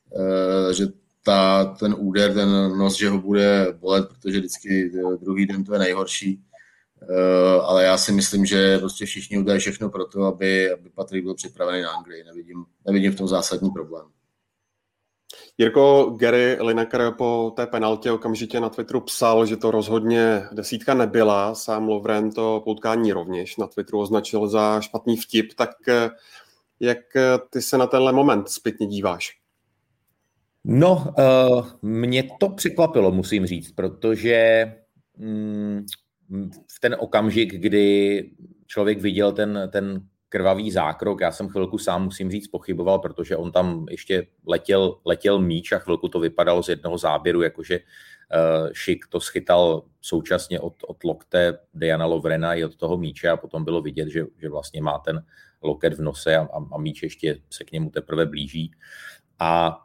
uh, 0.09 0.71
že 0.71 0.87
ta, 1.23 1.65
ten 1.65 1.95
úder, 1.97 2.33
ten 2.33 2.77
nos, 2.77 2.97
že 2.97 3.09
ho 3.09 3.17
bude 3.17 3.67
bolet, 3.79 4.07
protože 4.07 4.37
vždycky 4.39 4.91
druhý 5.21 5.45
den 5.45 5.63
to 5.63 5.73
je 5.73 5.79
nejhorší. 5.79 6.41
Ale 7.63 7.83
já 7.83 7.97
si 7.97 8.11
myslím, 8.11 8.45
že 8.45 8.79
prostě 8.79 9.05
všichni 9.05 9.37
udělají 9.37 9.59
všechno 9.59 9.89
pro 9.89 10.05
to, 10.05 10.23
aby, 10.23 10.71
aby 10.71 10.89
Patrik 10.89 11.23
byl 11.23 11.33
připravený 11.33 11.81
na 11.81 11.91
Anglii. 11.91 12.23
Nevidím, 12.23 12.65
nevidím 12.85 13.11
v 13.11 13.15
tom 13.15 13.27
zásadní 13.27 13.69
problém. 13.69 14.05
Jirko, 15.57 16.15
Gary 16.19 16.57
Lineker 16.61 17.13
po 17.17 17.53
té 17.55 17.67
penaltě 17.67 18.11
okamžitě 18.11 18.59
na 18.59 18.69
Twitteru 18.69 19.01
psal, 19.01 19.45
že 19.45 19.57
to 19.57 19.71
rozhodně 19.71 20.43
desítka 20.51 20.93
nebyla. 20.93 21.55
Sám 21.55 21.87
Lovren 21.87 22.31
to 22.31 22.61
poutkání 22.63 23.11
rovněž 23.11 23.57
na 23.57 23.67
Twitteru 23.67 23.99
označil 23.99 24.47
za 24.47 24.81
špatný 24.81 25.17
vtip. 25.17 25.53
Tak 25.53 25.69
eh, 25.87 26.09
jak 26.79 27.15
eh, 27.15 27.39
ty 27.49 27.61
se 27.61 27.77
na 27.77 27.87
tenhle 27.87 28.13
moment 28.13 28.49
zpětně 28.49 28.87
díváš? 28.87 29.37
No, 30.67 31.13
uh, 31.17 31.67
mě 31.81 32.23
to 32.39 32.49
překvapilo, 32.49 33.11
musím 33.11 33.45
říct, 33.45 33.71
protože 33.71 34.65
mm, 35.17 35.85
v 36.67 36.79
ten 36.79 36.95
okamžik, 36.99 37.53
kdy 37.55 38.29
člověk 38.67 39.01
viděl 39.01 39.31
ten, 39.31 39.69
ten 39.71 40.07
krvavý 40.35 40.71
zákrok. 40.71 41.21
Já 41.21 41.31
jsem 41.31 41.47
chvilku 41.49 41.77
sám, 41.77 42.03
musím 42.03 42.31
říct, 42.31 42.47
pochyboval, 42.47 42.99
protože 42.99 43.37
on 43.37 43.51
tam 43.51 43.85
ještě 43.89 44.27
letěl, 44.47 44.99
letěl 45.05 45.39
míč 45.39 45.71
a 45.71 45.79
chvilku 45.79 46.07
to 46.07 46.19
vypadalo 46.19 46.63
z 46.63 46.69
jednoho 46.69 46.97
záběru, 46.97 47.41
jakože 47.41 47.79
uh, 47.79 48.69
Šik 48.73 49.07
to 49.09 49.19
schytal 49.19 49.83
současně 50.01 50.59
od, 50.59 50.73
od 50.87 51.03
lokte 51.03 51.57
Diana 51.73 52.05
Lovrena 52.05 52.53
i 52.53 52.63
od 52.63 52.75
toho 52.75 52.97
míče 52.97 53.29
a 53.29 53.37
potom 53.37 53.63
bylo 53.63 53.81
vidět, 53.81 54.09
že, 54.09 54.25
že 54.41 54.49
vlastně 54.49 54.81
má 54.81 54.99
ten 54.99 55.23
loket 55.61 55.93
v 55.93 56.01
nose 56.01 56.35
a, 56.35 56.41
a, 56.41 56.57
a 56.71 56.77
míč 56.77 57.03
ještě 57.03 57.37
se 57.49 57.63
k 57.63 57.71
němu 57.71 57.89
teprve 57.89 58.25
blíží. 58.25 58.71
A 59.39 59.79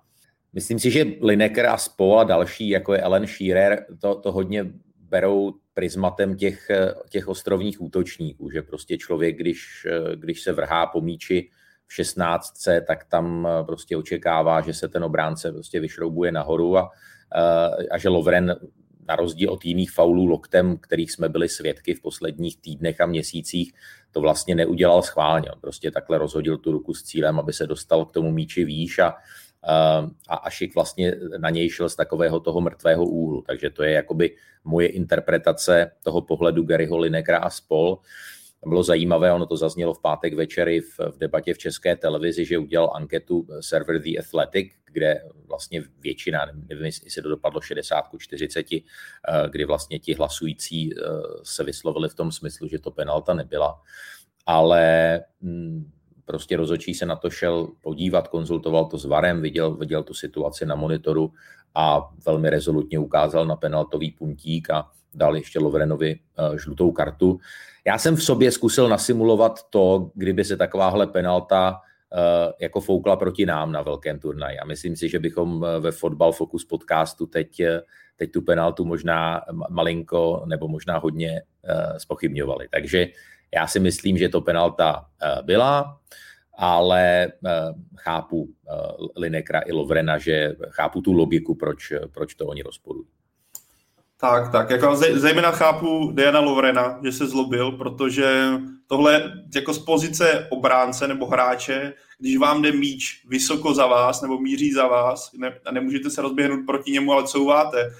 myslím 0.52 0.78
si, 0.78 0.90
že 0.90 1.06
Lineker 1.22 1.66
a 1.66 1.76
Spo 1.76 2.18
a 2.18 2.24
další, 2.24 2.68
jako 2.68 2.94
je 2.94 3.00
Ellen 3.00 3.26
Shearer, 3.26 3.86
to, 4.00 4.14
to 4.14 4.32
hodně 4.32 4.66
berou 4.98 5.54
prismatem 5.74 6.36
těch, 6.36 6.68
těch 7.08 7.28
ostrovních 7.28 7.80
útočníků, 7.80 8.50
že 8.50 8.62
prostě 8.62 8.98
člověk, 8.98 9.36
když, 9.36 9.86
když 10.14 10.42
se 10.42 10.52
vrhá 10.52 10.86
po 10.86 11.00
míči 11.00 11.50
v 11.86 11.94
16, 11.94 12.68
tak 12.86 13.04
tam 13.04 13.48
prostě 13.66 13.96
očekává, 13.96 14.60
že 14.60 14.74
se 14.74 14.88
ten 14.88 15.04
obránce 15.04 15.52
prostě 15.52 15.80
vyšroubuje 15.80 16.32
nahoru 16.32 16.78
a, 16.78 16.90
a 17.90 17.98
že 17.98 18.08
Lovren 18.08 18.56
na 19.08 19.16
rozdíl 19.16 19.50
od 19.50 19.64
jiných 19.64 19.90
faulů 19.90 20.26
loktem, 20.26 20.76
kterých 20.78 21.12
jsme 21.12 21.28
byli 21.28 21.48
svědky 21.48 21.94
v 21.94 22.02
posledních 22.02 22.60
týdnech 22.60 23.00
a 23.00 23.06
měsících, 23.06 23.72
to 24.10 24.20
vlastně 24.20 24.54
neudělal 24.54 25.02
schválně. 25.02 25.48
Prostě 25.60 25.90
takhle 25.90 26.18
rozhodil 26.18 26.58
tu 26.58 26.72
ruku 26.72 26.94
s 26.94 27.02
cílem, 27.02 27.38
aby 27.38 27.52
se 27.52 27.66
dostal 27.66 28.04
k 28.04 28.12
tomu 28.12 28.30
míči 28.30 28.64
výš 28.64 28.98
a, 28.98 29.14
a 30.28 30.34
Ašik 30.34 30.74
vlastně 30.74 31.14
na 31.38 31.50
něj 31.50 31.70
šel 31.70 31.88
z 31.88 31.96
takového 31.96 32.40
toho 32.40 32.60
mrtvého 32.60 33.04
úhlu. 33.04 33.42
Takže 33.46 33.70
to 33.70 33.82
je 33.82 33.92
jakoby 33.92 34.36
moje 34.64 34.88
interpretace 34.88 35.90
toho 36.02 36.20
pohledu 36.20 36.62
Garyho 36.62 36.98
Linekra 36.98 37.38
a 37.38 37.50
spol. 37.50 37.98
Bylo 38.66 38.82
zajímavé, 38.82 39.32
ono 39.32 39.46
to 39.46 39.56
zaznělo 39.56 39.94
v 39.94 40.00
pátek 40.00 40.34
večery 40.34 40.80
v, 40.80 40.98
v 40.98 41.18
debatě 41.18 41.54
v 41.54 41.58
české 41.58 41.96
televizi, 41.96 42.44
že 42.44 42.58
udělal 42.58 42.92
anketu 42.94 43.46
server 43.60 44.02
The 44.02 44.18
Athletic, 44.18 44.72
kde 44.92 45.22
vlastně 45.48 45.82
většina, 46.00 46.46
nevím, 46.68 46.84
jestli 46.84 47.10
se 47.10 47.22
to 47.22 47.28
dopadlo 47.28 47.60
60 47.60 48.04
40, 48.18 48.66
eh, 48.72 48.82
kdy 49.50 49.64
vlastně 49.64 49.98
ti 49.98 50.14
hlasující 50.14 50.90
eh, 50.92 51.02
se 51.42 51.64
vyslovili 51.64 52.08
v 52.08 52.14
tom 52.14 52.32
smyslu, 52.32 52.68
že 52.68 52.78
to 52.78 52.90
penalta 52.90 53.34
nebyla. 53.34 53.80
Ale 54.46 55.20
mm, 55.40 55.90
prostě 56.30 56.56
rozočí 56.56 56.94
se 56.94 57.06
na 57.06 57.16
to 57.16 57.30
šel 57.30 57.68
podívat, 57.82 58.28
konzultoval 58.28 58.84
to 58.84 58.98
s 58.98 59.04
Varem, 59.04 59.42
viděl, 59.42 59.74
viděl 59.74 60.02
tu 60.02 60.14
situaci 60.14 60.66
na 60.66 60.74
monitoru 60.74 61.32
a 61.74 62.10
velmi 62.26 62.50
rezolutně 62.50 62.98
ukázal 62.98 63.46
na 63.46 63.56
penaltový 63.56 64.10
puntík 64.10 64.70
a 64.70 64.86
dal 65.14 65.36
ještě 65.36 65.58
Lovrenovi 65.58 66.14
uh, 66.14 66.56
žlutou 66.56 66.92
kartu. 66.92 67.38
Já 67.86 67.98
jsem 67.98 68.16
v 68.16 68.22
sobě 68.22 68.52
zkusil 68.52 68.88
nasimulovat 68.88 69.70
to, 69.70 70.10
kdyby 70.14 70.44
se 70.44 70.56
takováhle 70.56 71.06
penalta 71.06 71.70
uh, 71.74 72.52
jako 72.60 72.80
foukla 72.80 73.16
proti 73.16 73.46
nám 73.46 73.72
na 73.72 73.82
velkém 73.82 74.18
turnaji. 74.18 74.58
A 74.58 74.64
myslím 74.64 74.96
si, 74.96 75.08
že 75.08 75.18
bychom 75.18 75.64
eh, 75.64 75.80
ve 75.80 75.90
Fotbal 75.90 76.32
Focus 76.32 76.64
podcastu 76.64 77.26
teď, 77.26 77.62
teď 78.16 78.30
tu 78.30 78.42
penaltu 78.42 78.84
možná 78.84 79.42
malinko 79.70 80.42
nebo 80.46 80.68
možná 80.68 80.98
hodně 80.98 81.42
spochybňovali. 81.98 82.68
Takže 82.70 83.06
já 83.54 83.66
si 83.66 83.80
myslím, 83.80 84.18
že 84.18 84.28
to 84.28 84.40
penalta 84.40 85.04
eh, 85.22 85.42
byla, 85.42 86.00
ale 86.58 87.24
eh, 87.24 87.50
chápu 87.96 88.48
eh, 88.48 88.74
Linekra 89.16 89.60
i 89.66 89.72
Lovrena, 89.72 90.18
že 90.18 90.54
chápu 90.68 91.00
tu 91.00 91.12
logiku, 91.12 91.54
proč, 91.54 91.92
proč 92.12 92.34
to 92.34 92.46
oni 92.46 92.62
rozporují. 92.62 93.06
Tak, 94.20 94.52
tak, 94.52 94.70
jako 94.70 94.96
zejména 94.96 95.50
chápu 95.50 96.12
Diana 96.14 96.40
Lovrena, 96.40 96.98
že 97.04 97.12
se 97.12 97.26
zlobil, 97.26 97.72
protože 97.72 98.50
tohle 98.86 99.32
jako 99.54 99.74
z 99.74 99.78
pozice 99.78 100.46
obránce 100.50 101.08
nebo 101.08 101.26
hráče, 101.26 101.94
když 102.18 102.36
vám 102.36 102.62
jde 102.62 102.72
míč 102.72 103.26
vysoko 103.28 103.74
za 103.74 103.86
vás 103.86 104.22
nebo 104.22 104.38
míří 104.38 104.72
za 104.72 104.86
vás 104.86 105.32
ne, 105.32 105.58
a 105.66 105.72
nemůžete 105.72 106.10
se 106.10 106.22
rozběhnout 106.22 106.66
proti 106.66 106.90
němu, 106.90 107.12
ale 107.12 107.24
couváte, 107.26 107.90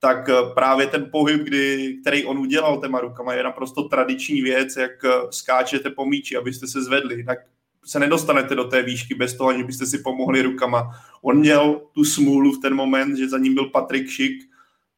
tak 0.00 0.28
eh, 0.28 0.34
právě 0.54 0.86
ten 0.86 1.08
pohyb, 1.10 1.42
kdy, 1.42 1.96
který 2.00 2.24
on 2.24 2.38
udělal 2.38 2.80
těma 2.80 3.00
rukama, 3.00 3.34
je 3.34 3.42
naprosto 3.42 3.82
tradiční 3.82 4.42
věc, 4.42 4.76
jak 4.76 5.04
eh, 5.04 5.10
skáčete 5.30 5.90
po 5.90 6.06
míči, 6.06 6.36
abyste 6.36 6.66
se 6.66 6.82
zvedli. 6.82 7.24
Tak 7.24 7.38
se 7.84 8.00
nedostanete 8.00 8.54
do 8.54 8.64
té 8.64 8.82
výšky 8.82 9.14
bez 9.14 9.36
toho, 9.36 9.50
aniž 9.50 9.62
byste 9.62 9.86
si 9.86 9.98
pomohli 9.98 10.42
rukama. 10.42 10.90
On 11.22 11.38
měl 11.38 11.80
tu 11.92 12.04
smůlu 12.04 12.52
v 12.52 12.60
ten 12.62 12.74
moment, 12.74 13.16
že 13.16 13.28
za 13.28 13.38
ním 13.38 13.54
byl 13.54 13.70
Patrik 13.70 14.08
Šik, 14.08 14.42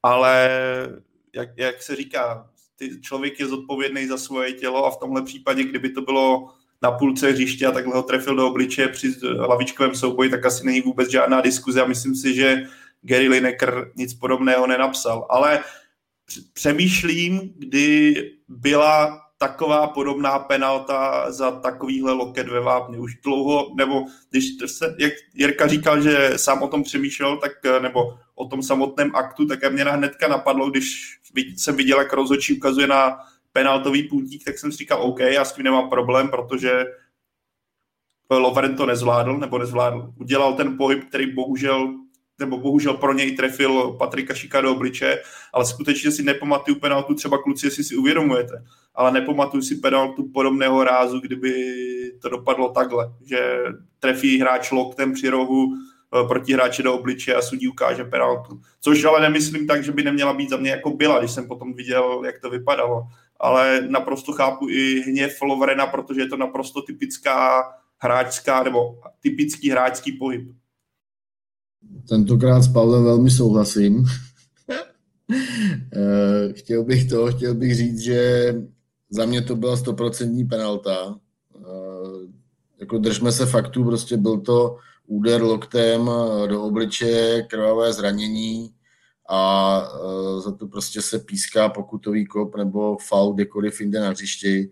ale 0.03 0.51
jak, 1.35 1.49
jak 1.57 1.83
se 1.83 1.97
říká, 1.97 2.51
ty, 2.77 3.01
člověk 3.01 3.41
je 3.41 3.47
zodpovědný 3.47 4.07
za 4.07 4.19
svoje 4.19 4.53
tělo 4.53 4.87
a 4.87 4.91
v 4.91 4.97
tomhle 4.97 5.23
případě, 5.23 5.65
kdyby 5.65 5.89
to 5.89 6.03
bylo 6.03 6.49
na 6.83 6.91
půlce 6.91 7.31
hřiště 7.31 7.67
a 7.67 7.73
takhle 7.73 7.95
ho 7.95 8.03
trefil 8.03 8.37
do 8.37 8.47
obličeje 8.47 8.89
při 8.89 9.15
hlavičkovém 9.39 9.95
souboji, 9.95 10.31
tak 10.31 10.47
asi 10.47 10.67
není 10.67 10.81
vůbec 10.81 11.11
žádná 11.11 11.41
diskuze 11.41 11.83
a 11.83 11.87
myslím 11.87 12.15
si, 12.15 12.35
že 12.35 12.67
Gary 13.03 13.29
Lineker 13.29 13.93
nic 13.97 14.15
podobného 14.15 14.67
nenapsal. 14.67 15.27
Ale 15.31 15.65
přemýšlím, 16.53 17.53
kdy 17.57 18.15
byla 18.49 19.21
taková 19.39 19.87
podobná 19.87 20.39
penalta 20.39 21.31
za 21.33 21.51
takovýhle 21.51 22.13
loket 22.13 22.49
ve 22.49 22.61
vápně. 22.61 22.99
Už 22.99 23.15
dlouho, 23.25 23.75
nebo 23.77 24.05
když 24.31 24.45
se, 24.67 24.97
jak 24.99 25.13
Jirka 25.35 25.67
říkal, 25.67 26.03
že 26.03 26.33
sám 26.37 26.63
o 26.63 26.69
tom 26.69 26.83
přemýšlel, 26.83 27.37
tak, 27.37 27.53
nebo 27.83 28.19
o 28.35 28.47
tom 28.47 28.63
samotném 28.63 29.15
aktu, 29.15 29.47
tak 29.47 29.73
mě 29.73 29.85
hnedka 29.85 30.29
napadlo, 30.29 30.71
když 30.71 31.19
jsem 31.57 31.77
viděl, 31.77 31.99
jak 31.99 32.13
rozhodčí 32.13 32.57
ukazuje 32.57 32.87
na 32.87 33.19
penaltový 33.53 34.03
puntík, 34.03 34.45
tak 34.45 34.59
jsem 34.59 34.73
si 34.73 34.79
říkal, 34.79 35.03
OK, 35.03 35.21
já 35.21 35.45
s 35.45 35.53
tím 35.53 35.65
nemám 35.65 35.91
problém, 35.91 36.29
protože 36.29 36.85
Lovren 38.31 38.77
to 38.77 38.87
nezvládl, 38.87 39.37
nebo 39.37 39.59
nezvládl. 39.59 40.13
Udělal 40.21 40.55
ten 40.55 40.77
pohyb, 40.77 41.05
který 41.09 41.35
bohužel 41.35 41.95
nebo 42.41 42.59
bohužel 42.59 42.95
pro 42.95 43.13
něj 43.13 43.37
trefil 43.37 43.93
Patrika 43.93 44.35
Šika 44.35 44.61
do 44.61 44.73
obliče, 44.73 45.23
ale 45.53 45.65
skutečně 45.65 46.11
si 46.11 46.23
nepamatuju 46.23 46.81
penaltu, 46.81 47.15
třeba 47.15 47.43
kluci, 47.43 47.67
jestli 47.67 47.85
si 47.85 47.97
uvědomujete, 47.97 48.65
ale 48.95 49.13
nepamatuju 49.13 49.63
si 49.63 49.75
penaltu 49.75 50.29
podobného 50.35 50.85
rázu, 50.85 51.21
kdyby 51.21 51.53
to 52.23 52.29
dopadlo 52.29 52.69
takhle, 52.69 53.13
že 53.25 53.59
trefí 53.99 54.39
hráč 54.39 54.71
loktem 54.71 55.13
při 55.13 55.29
rohu 55.29 55.75
eh, 55.75 56.29
proti 56.29 56.53
hráče 56.53 56.83
do 56.83 56.95
obliče 56.95 57.35
a 57.35 57.43
sudí 57.43 57.69
ukáže 57.69 58.05
penaltu. 58.05 58.61
Což 58.81 59.05
ale 59.05 59.21
nemyslím 59.21 59.67
tak, 59.67 59.85
že 59.85 59.93
by 59.93 60.03
neměla 60.03 60.33
být 60.33 60.51
za 60.51 60.57
mě 60.57 60.71
jako 60.71 60.91
byla, 60.91 61.19
když 61.19 61.31
jsem 61.31 61.49
potom 61.49 61.75
viděl, 61.75 62.23
jak 62.25 62.41
to 62.41 62.51
vypadalo. 62.51 63.03
Ale 63.41 63.87
naprosto 63.89 64.33
chápu 64.33 64.69
i 64.69 65.01
hněv 65.01 65.43
Lovrena, 65.43 65.87
protože 65.87 66.21
je 66.21 66.29
to 66.29 66.37
naprosto 66.37 66.83
typická 66.83 67.63
hráčská 67.99 68.63
nebo 68.63 68.99
typický 69.21 69.71
hráčský 69.71 70.13
pohyb. 70.13 70.49
Tentokrát 72.09 72.63
s 72.63 72.69
Pavlem 72.69 73.05
velmi 73.05 73.31
souhlasím. 73.31 74.05
Eh, 75.93 76.53
chtěl 76.53 76.85
bych 76.85 77.09
to, 77.09 77.27
chtěl 77.27 77.55
bych 77.55 77.75
říct, 77.75 77.99
že 77.99 78.55
za 79.11 79.27
mě 79.27 79.43
to 79.43 79.57
byla 79.57 79.77
stoprocentní 79.77 80.45
penalta. 80.45 81.19
Eh, 81.57 82.29
jako 82.81 82.99
držme 82.99 83.33
se 83.33 83.47
faktu, 83.47 83.85
prostě 83.85 84.17
byl 84.17 84.41
to 84.41 84.77
úder 85.07 85.43
loktem 85.43 86.11
do 86.47 86.63
obličeje, 86.63 87.43
krvavé 87.43 87.93
zranění 87.93 88.71
a 89.29 89.83
eh, 89.95 90.41
za 90.41 90.53
to 90.53 90.67
prostě 90.67 91.03
se 91.03 91.19
píská 91.19 91.69
pokutový 91.69 92.27
kop 92.27 92.57
nebo 92.57 92.97
faul 93.09 93.33
kdekoliv 93.33 93.81
jinde 93.81 94.01
na 94.01 94.11
hřišti. 94.11 94.71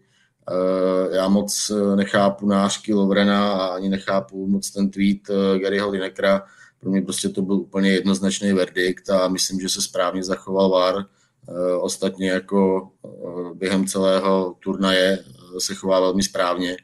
Já 1.13 1.29
moc 1.29 1.73
nechápu 1.95 2.47
nářky 2.47 2.95
Lovrena 2.95 3.53
a 3.53 3.67
ani 3.67 3.89
nechápu 3.89 4.47
moc 4.47 4.71
ten 4.71 4.91
tweet 4.91 5.19
Garyho 5.59 5.91
Linekra, 5.91 6.43
pro 6.81 6.91
mě 6.91 7.03
prostě 7.03 7.29
to 7.29 7.43
byl 7.43 7.55
úplně 7.55 7.91
jednoznačný 7.91 8.53
verdikt 8.53 9.11
a 9.11 9.29
myslím, 9.29 9.61
že 9.61 9.69
se 9.69 9.83
správně 9.83 10.25
zachoval 10.25 10.71
VAR. 10.71 11.05
Eh, 11.49 11.77
ostatně 11.77 12.31
jako 12.31 12.91
eh, 13.05 13.55
během 13.55 13.87
celého 13.87 14.57
turnaje 14.61 15.19
eh, 15.19 15.61
se 15.61 15.75
chová 15.75 16.01
velmi 16.01 16.23
správně 16.23 16.77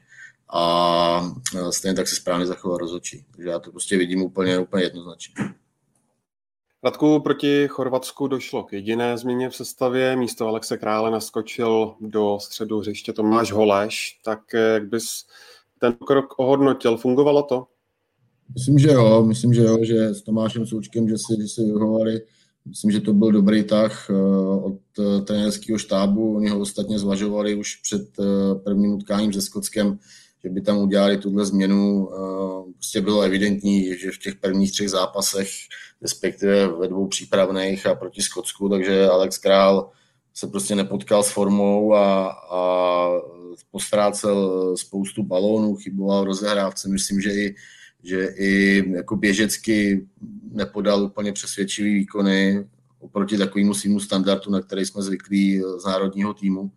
a 0.53 1.31
stejně 1.69 1.95
tak 1.95 2.07
se 2.07 2.15
správně 2.15 2.45
zachoval 2.45 2.77
rozhodčí. 2.77 3.25
Takže 3.35 3.49
já 3.49 3.59
to 3.59 3.71
prostě 3.71 3.97
vidím 3.97 4.21
úplně, 4.21 4.59
úplně 4.59 4.83
jednoznačně. 4.83 5.33
Radku, 6.83 7.19
proti 7.19 7.67
Chorvatsku 7.67 8.27
došlo 8.27 8.63
k 8.63 8.73
jediné 8.73 9.17
změně 9.17 9.49
v 9.49 9.55
sestavě. 9.55 10.15
Místo 10.15 10.47
Alexe 10.47 10.77
Krále 10.77 11.11
naskočil 11.11 11.95
do 11.99 12.39
středu 12.41 12.79
hřiště 12.79 13.13
Tomáš 13.13 13.51
Holeš. 13.51 14.19
Tak 14.23 14.39
jak 14.53 14.87
bys 14.87 15.25
ten 15.79 15.93
krok 15.93 16.39
ohodnotil? 16.39 16.97
Fungovalo 16.97 17.43
to? 17.43 17.67
Myslím, 18.53 18.79
že 18.79 18.87
jo. 18.87 19.25
Myslím, 19.25 19.53
že 19.53 19.61
jo, 19.61 19.77
že 19.81 20.07
s 20.13 20.21
Tomášem 20.21 20.65
Součkem, 20.65 21.09
že 21.09 21.17
si, 21.17 21.41
že 21.41 21.47
si 21.47 21.63
vyhovali. 21.63 22.21
Myslím, 22.65 22.91
že 22.91 23.01
to 23.01 23.13
byl 23.13 23.31
dobrý 23.31 23.63
tah 23.63 24.09
eh, 24.09 24.13
od 24.63 24.79
eh, 24.99 25.21
trenérského 25.21 25.77
štábu. 25.77 26.35
Oni 26.35 26.49
ho 26.49 26.59
ostatně 26.59 26.99
zvažovali 26.99 27.55
už 27.55 27.75
před 27.75 28.01
eh, 28.19 28.55
prvním 28.55 28.93
utkáním 28.93 29.33
se 29.33 29.41
Skotskem, 29.41 29.99
že 30.43 30.49
by 30.49 30.61
tam 30.61 30.77
udělali 30.77 31.17
tuhle 31.17 31.45
změnu. 31.45 32.09
Prostě 32.73 33.01
bylo 33.01 33.21
evidentní, 33.21 33.97
že 33.99 34.11
v 34.11 34.17
těch 34.17 34.35
prvních 34.35 34.71
třech 34.71 34.89
zápasech, 34.89 35.49
respektive 36.01 36.67
ve 36.67 36.87
dvou 36.87 37.07
přípravných 37.07 37.85
a 37.85 37.95
proti 37.95 38.21
Skotsku, 38.21 38.69
takže 38.69 39.09
Alex 39.09 39.37
Král 39.37 39.89
se 40.33 40.47
prostě 40.47 40.75
nepotkal 40.75 41.23
s 41.23 41.29
formou 41.29 41.93
a, 41.93 42.27
a 42.51 43.09
postrácel 43.71 44.77
spoustu 44.77 45.23
balónů, 45.23 45.75
chyboval 45.75 46.23
rozehrávce. 46.23 46.89
Myslím, 46.89 47.21
že 47.21 47.31
i 47.31 47.55
že 48.05 48.25
i 48.37 48.83
jako 48.95 49.15
běžecky 49.15 50.07
nepodal 50.51 51.03
úplně 51.03 51.33
přesvědčivý 51.33 51.93
výkony 51.93 52.65
oproti 52.99 53.37
takovému 53.37 53.73
svýmu 53.73 53.99
standardu, 53.99 54.51
na 54.51 54.61
který 54.61 54.85
jsme 54.85 55.01
zvyklí 55.01 55.61
z 55.77 55.85
národního 55.85 56.33
týmu. 56.33 56.71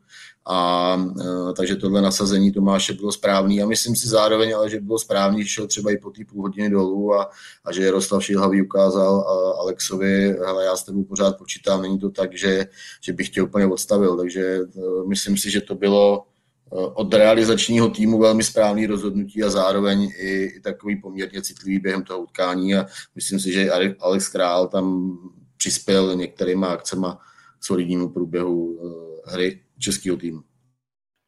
A 0.47 0.97
e, 1.21 1.53
takže 1.53 1.77
tohle 1.77 2.03
nasazení 2.03 2.53
Tomáše 2.53 2.93
bylo 2.93 3.13
správný 3.13 3.63
a 3.63 3.67
myslím 3.67 3.97
si 3.97 4.09
zároveň, 4.09 4.57
ale 4.57 4.71
že 4.71 4.81
bylo 4.81 4.99
správný, 4.99 5.43
že 5.43 5.49
šel 5.49 5.67
třeba 5.67 5.91
i 5.91 5.97
po 5.97 6.11
té 6.11 6.25
půl 6.25 6.43
hodině 6.43 6.71
dolů 6.71 7.15
a, 7.15 7.31
a 7.65 7.73
že 7.73 7.85
Jaroslav 7.85 8.25
Šilhavý 8.25 8.63
ukázal 8.63 9.21
Alexovi, 9.61 10.37
hele, 10.47 10.65
já 10.65 10.77
s 10.77 10.85
tebou 10.85 11.05
pořád 11.05 11.39
počítám, 11.39 11.83
není 11.83 11.99
to 11.99 12.11
tak, 12.11 12.37
že, 12.37 12.67
že 13.01 13.13
bych 13.13 13.29
tě 13.29 13.43
úplně 13.43 13.67
odstavil, 13.67 14.17
takže 14.17 14.41
e, 14.41 14.65
myslím 15.09 15.37
si, 15.37 15.51
že 15.51 15.61
to 15.61 15.75
bylo 15.75 16.25
od 16.71 17.15
realizačního 17.15 17.89
týmu 17.89 18.19
velmi 18.19 18.45
správný 18.45 18.87
rozhodnutí 18.87 19.43
a 19.43 19.51
zároveň 19.51 20.03
i, 20.19 20.45
i 20.45 20.61
takový 20.61 20.97
poměrně 20.97 21.43
citlivý 21.43 21.79
během 21.79 22.03
toho 22.03 22.21
utkání 22.21 22.75
a 22.75 22.87
myslím 23.15 23.41
si, 23.41 23.53
že 23.53 23.71
Alex 24.01 24.29
Král 24.29 24.69
tam 24.69 25.17
přispěl 25.57 26.17
některýma 26.17 26.67
akcema 26.67 27.21
k 27.59 27.65
solidnímu 27.65 28.09
průběhu 28.09 28.79
eh, 28.79 29.33
hry 29.33 29.61
českého 29.79 30.17
týmu. 30.17 30.41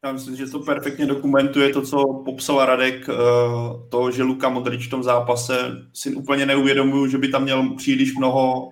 Já 0.05 0.11
myslím, 0.11 0.35
že 0.35 0.45
to 0.45 0.59
perfektně 0.59 1.05
dokumentuje 1.05 1.69
to, 1.69 1.81
co 1.81 2.21
popsal 2.25 2.65
Radek, 2.65 3.09
eh, 3.09 3.13
to, 3.89 4.11
že 4.11 4.23
Luka 4.23 4.49
Modrič 4.49 4.87
v 4.87 4.89
tom 4.89 5.03
zápase 5.03 5.57
si 5.93 6.15
úplně 6.15 6.45
neuvědomuju, 6.45 7.07
že 7.07 7.17
by 7.17 7.27
tam 7.27 7.43
měl 7.43 7.75
příliš 7.75 8.15
mnoho 8.15 8.69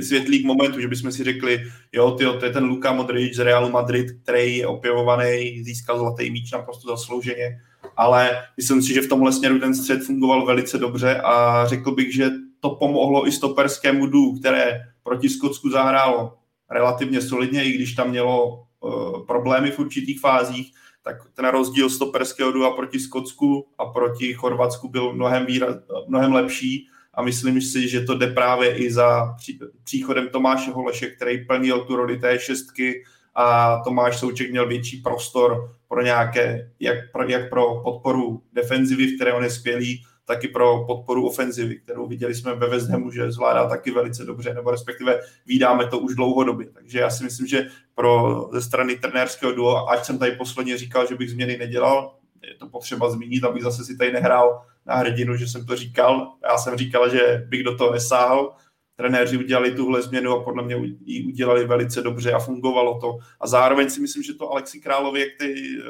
světlých 0.00 0.44
momentů, 0.44 0.80
že 0.80 0.88
bychom 0.88 1.12
si 1.12 1.24
řekli, 1.24 1.64
jo, 1.92 2.10
tyjo, 2.10 2.32
to 2.32 2.44
je 2.44 2.52
ten 2.52 2.64
Luka 2.64 2.92
Modrič 2.92 3.36
z 3.36 3.38
Realu 3.38 3.70
Madrid, 3.70 4.06
který 4.22 4.56
je 4.56 4.66
opěvovaný, 4.66 5.64
získal 5.64 5.98
zlatý 5.98 6.30
míč 6.30 6.52
naprosto 6.52 6.88
zaslouženě, 6.88 7.60
ale 7.96 8.30
myslím 8.56 8.82
si, 8.82 8.94
že 8.94 9.00
v 9.00 9.08
tomhle 9.08 9.32
směru 9.32 9.58
ten 9.58 9.74
střed 9.74 10.02
fungoval 10.02 10.46
velice 10.46 10.78
dobře 10.78 11.20
a 11.20 11.66
řekl 11.66 11.90
bych, 11.90 12.14
že 12.14 12.30
to 12.60 12.70
pomohlo 12.70 13.28
i 13.28 13.32
stoperskému 13.32 14.06
dů, 14.06 14.32
které 14.32 14.80
proti 15.02 15.28
Skotsku 15.28 15.70
zahrálo 15.70 16.34
relativně 16.70 17.22
solidně, 17.22 17.64
i 17.64 17.72
když 17.72 17.92
tam 17.92 18.10
mělo 18.10 18.64
uh, 18.80 19.26
problémy 19.26 19.70
v 19.70 19.78
určitých 19.78 20.20
fázích, 20.20 20.72
tak 21.02 21.16
ten 21.34 21.48
rozdíl 21.48 21.90
stoperského 21.90 22.52
dua 22.52 22.70
proti 22.70 23.00
Skotsku 23.00 23.66
a 23.78 23.86
proti 23.86 24.34
Chorvatsku 24.34 24.88
byl 24.88 25.12
mnohem, 25.12 25.46
výraz, 25.46 25.76
mnohem 26.08 26.32
lepší 26.32 26.88
a 27.18 27.22
myslím 27.22 27.60
si, 27.60 27.88
že 27.88 28.00
to 28.00 28.18
jde 28.18 28.26
právě 28.26 28.76
i 28.76 28.92
za 28.92 29.36
příchodem 29.84 30.28
Tomáše 30.28 30.70
Holeše, 30.70 31.06
který 31.06 31.44
plnil 31.46 31.80
tu 31.80 31.96
roli 31.96 32.18
té 32.18 32.38
šestky 32.38 33.04
a 33.34 33.78
Tomáš 33.84 34.18
Souček 34.18 34.50
měl 34.50 34.68
větší 34.68 34.96
prostor 34.96 35.74
pro 35.88 36.02
nějaké, 36.02 36.70
jak 36.80 37.12
pro, 37.12 37.28
jak 37.28 37.50
pro 37.50 37.80
podporu 37.84 38.42
defenzivy, 38.52 39.06
v 39.06 39.16
které 39.16 39.32
on 39.32 39.44
je 39.44 39.50
skvělý, 39.50 40.02
tak 40.24 40.44
i 40.44 40.48
pro 40.48 40.84
podporu 40.86 41.26
ofenzivy, 41.26 41.80
kterou 41.80 42.06
viděli 42.06 42.34
jsme 42.34 42.54
ve 42.54 42.68
West 42.68 42.90
že 43.12 43.32
zvládá 43.32 43.68
taky 43.68 43.90
velice 43.90 44.24
dobře, 44.24 44.54
nebo 44.54 44.70
respektive 44.70 45.20
vídáme 45.46 45.86
to 45.86 45.98
už 45.98 46.14
dlouhodobě. 46.14 46.66
Takže 46.74 46.98
já 46.98 47.10
si 47.10 47.24
myslím, 47.24 47.46
že 47.46 47.66
pro 47.94 48.42
ze 48.52 48.62
strany 48.62 48.96
trenérského 48.96 49.52
duo, 49.52 49.90
ať 49.90 50.04
jsem 50.04 50.18
tady 50.18 50.32
posledně 50.32 50.78
říkal, 50.78 51.06
že 51.08 51.14
bych 51.14 51.30
změny 51.30 51.56
nedělal, 51.56 52.17
je 52.42 52.54
to 52.54 52.68
potřeba 52.68 53.10
zmínit, 53.10 53.44
abych 53.44 53.62
zase 53.62 53.84
si 53.84 53.96
tady 53.96 54.12
nehrál 54.12 54.62
na 54.86 54.94
hrdinu, 54.94 55.36
že 55.36 55.48
jsem 55.48 55.66
to 55.66 55.76
říkal. 55.76 56.32
Já 56.50 56.58
jsem 56.58 56.76
říkal, 56.76 57.10
že 57.10 57.46
bych 57.48 57.62
do 57.62 57.76
toho 57.76 57.92
nesáhl. 57.92 58.52
Trenéři 58.96 59.38
udělali 59.38 59.74
tuhle 59.74 60.02
změnu 60.02 60.32
a 60.32 60.44
podle 60.44 60.62
mě 60.62 60.76
ji 61.04 61.24
udělali 61.26 61.66
velice 61.66 62.02
dobře 62.02 62.32
a 62.32 62.38
fungovalo 62.38 63.00
to. 63.00 63.18
A 63.40 63.46
zároveň 63.46 63.90
si 63.90 64.00
myslím, 64.00 64.22
že 64.22 64.34
to 64.34 64.50
Alexi 64.50 64.80
Králově, 64.80 65.30
který 65.30 65.78
eh, 65.78 65.82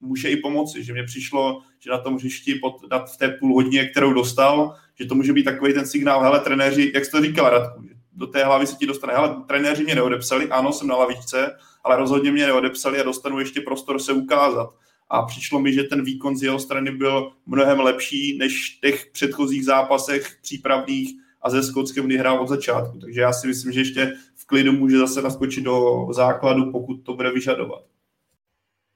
může 0.00 0.28
i 0.30 0.36
pomoci, 0.36 0.84
že 0.84 0.92
mě 0.92 1.04
přišlo, 1.04 1.62
že 1.78 1.90
na 1.90 1.98
tom 1.98 2.16
hřišti 2.16 2.54
pod, 2.54 2.76
v 3.14 3.16
té 3.16 3.28
půl 3.28 3.54
hodině, 3.54 3.88
kterou 3.88 4.12
dostal, 4.12 4.74
že 4.94 5.06
to 5.06 5.14
může 5.14 5.32
být 5.32 5.44
takový 5.44 5.72
ten 5.72 5.86
signál, 5.86 6.22
hele, 6.22 6.40
trenéři, 6.40 6.92
jak 6.94 7.04
jsi 7.04 7.10
to 7.10 7.22
říkal, 7.22 7.50
Radku, 7.50 7.82
že 7.82 7.94
do 8.12 8.26
té 8.26 8.44
hlavy 8.44 8.66
se 8.66 8.76
ti 8.76 8.86
dostane, 8.86 9.12
hele, 9.12 9.36
trenéři 9.48 9.84
mě 9.84 9.94
neodepsali, 9.94 10.48
ano, 10.48 10.72
jsem 10.72 10.88
na 10.88 10.96
lavičce, 10.96 11.56
ale 11.84 11.96
rozhodně 11.96 12.32
mě 12.32 12.46
neodepsali 12.46 13.00
a 13.00 13.02
dostanu 13.02 13.38
ještě 13.38 13.60
prostor 13.60 13.98
se 13.98 14.12
ukázat 14.12 14.74
a 15.12 15.22
přišlo 15.22 15.60
mi, 15.60 15.72
že 15.72 15.82
ten 15.82 16.04
výkon 16.04 16.36
z 16.36 16.42
jeho 16.42 16.58
strany 16.58 16.90
byl 16.90 17.32
mnohem 17.46 17.80
lepší 17.80 18.38
než 18.38 18.76
v 18.76 18.80
těch 18.80 19.06
předchozích 19.12 19.64
zápasech 19.64 20.38
přípravných 20.42 21.14
a 21.42 21.50
ze 21.50 21.62
Skotskem, 21.62 22.06
kdy 22.06 22.18
hrál 22.18 22.42
od 22.42 22.48
začátku. 22.48 22.98
Takže 22.98 23.20
já 23.20 23.32
si 23.32 23.46
myslím, 23.46 23.72
že 23.72 23.80
ještě 23.80 24.12
v 24.34 24.46
klidu 24.46 24.72
může 24.72 24.98
zase 24.98 25.22
naskočit 25.22 25.64
do 25.64 26.06
základu, 26.10 26.72
pokud 26.72 26.94
to 26.94 27.14
bude 27.14 27.30
vyžadovat. 27.30 27.82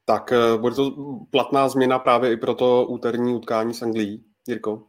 Tak 0.05 0.33
eh, 0.33 0.59
bude 0.59 0.75
to 0.75 0.93
platná 1.31 1.69
změna 1.69 1.99
právě 1.99 2.33
i 2.33 2.37
pro 2.37 2.55
to 2.55 2.87
úterní 2.87 3.35
utkání 3.35 3.75
s 3.75 3.83
Anglií, 3.83 4.25
Jirko? 4.49 4.83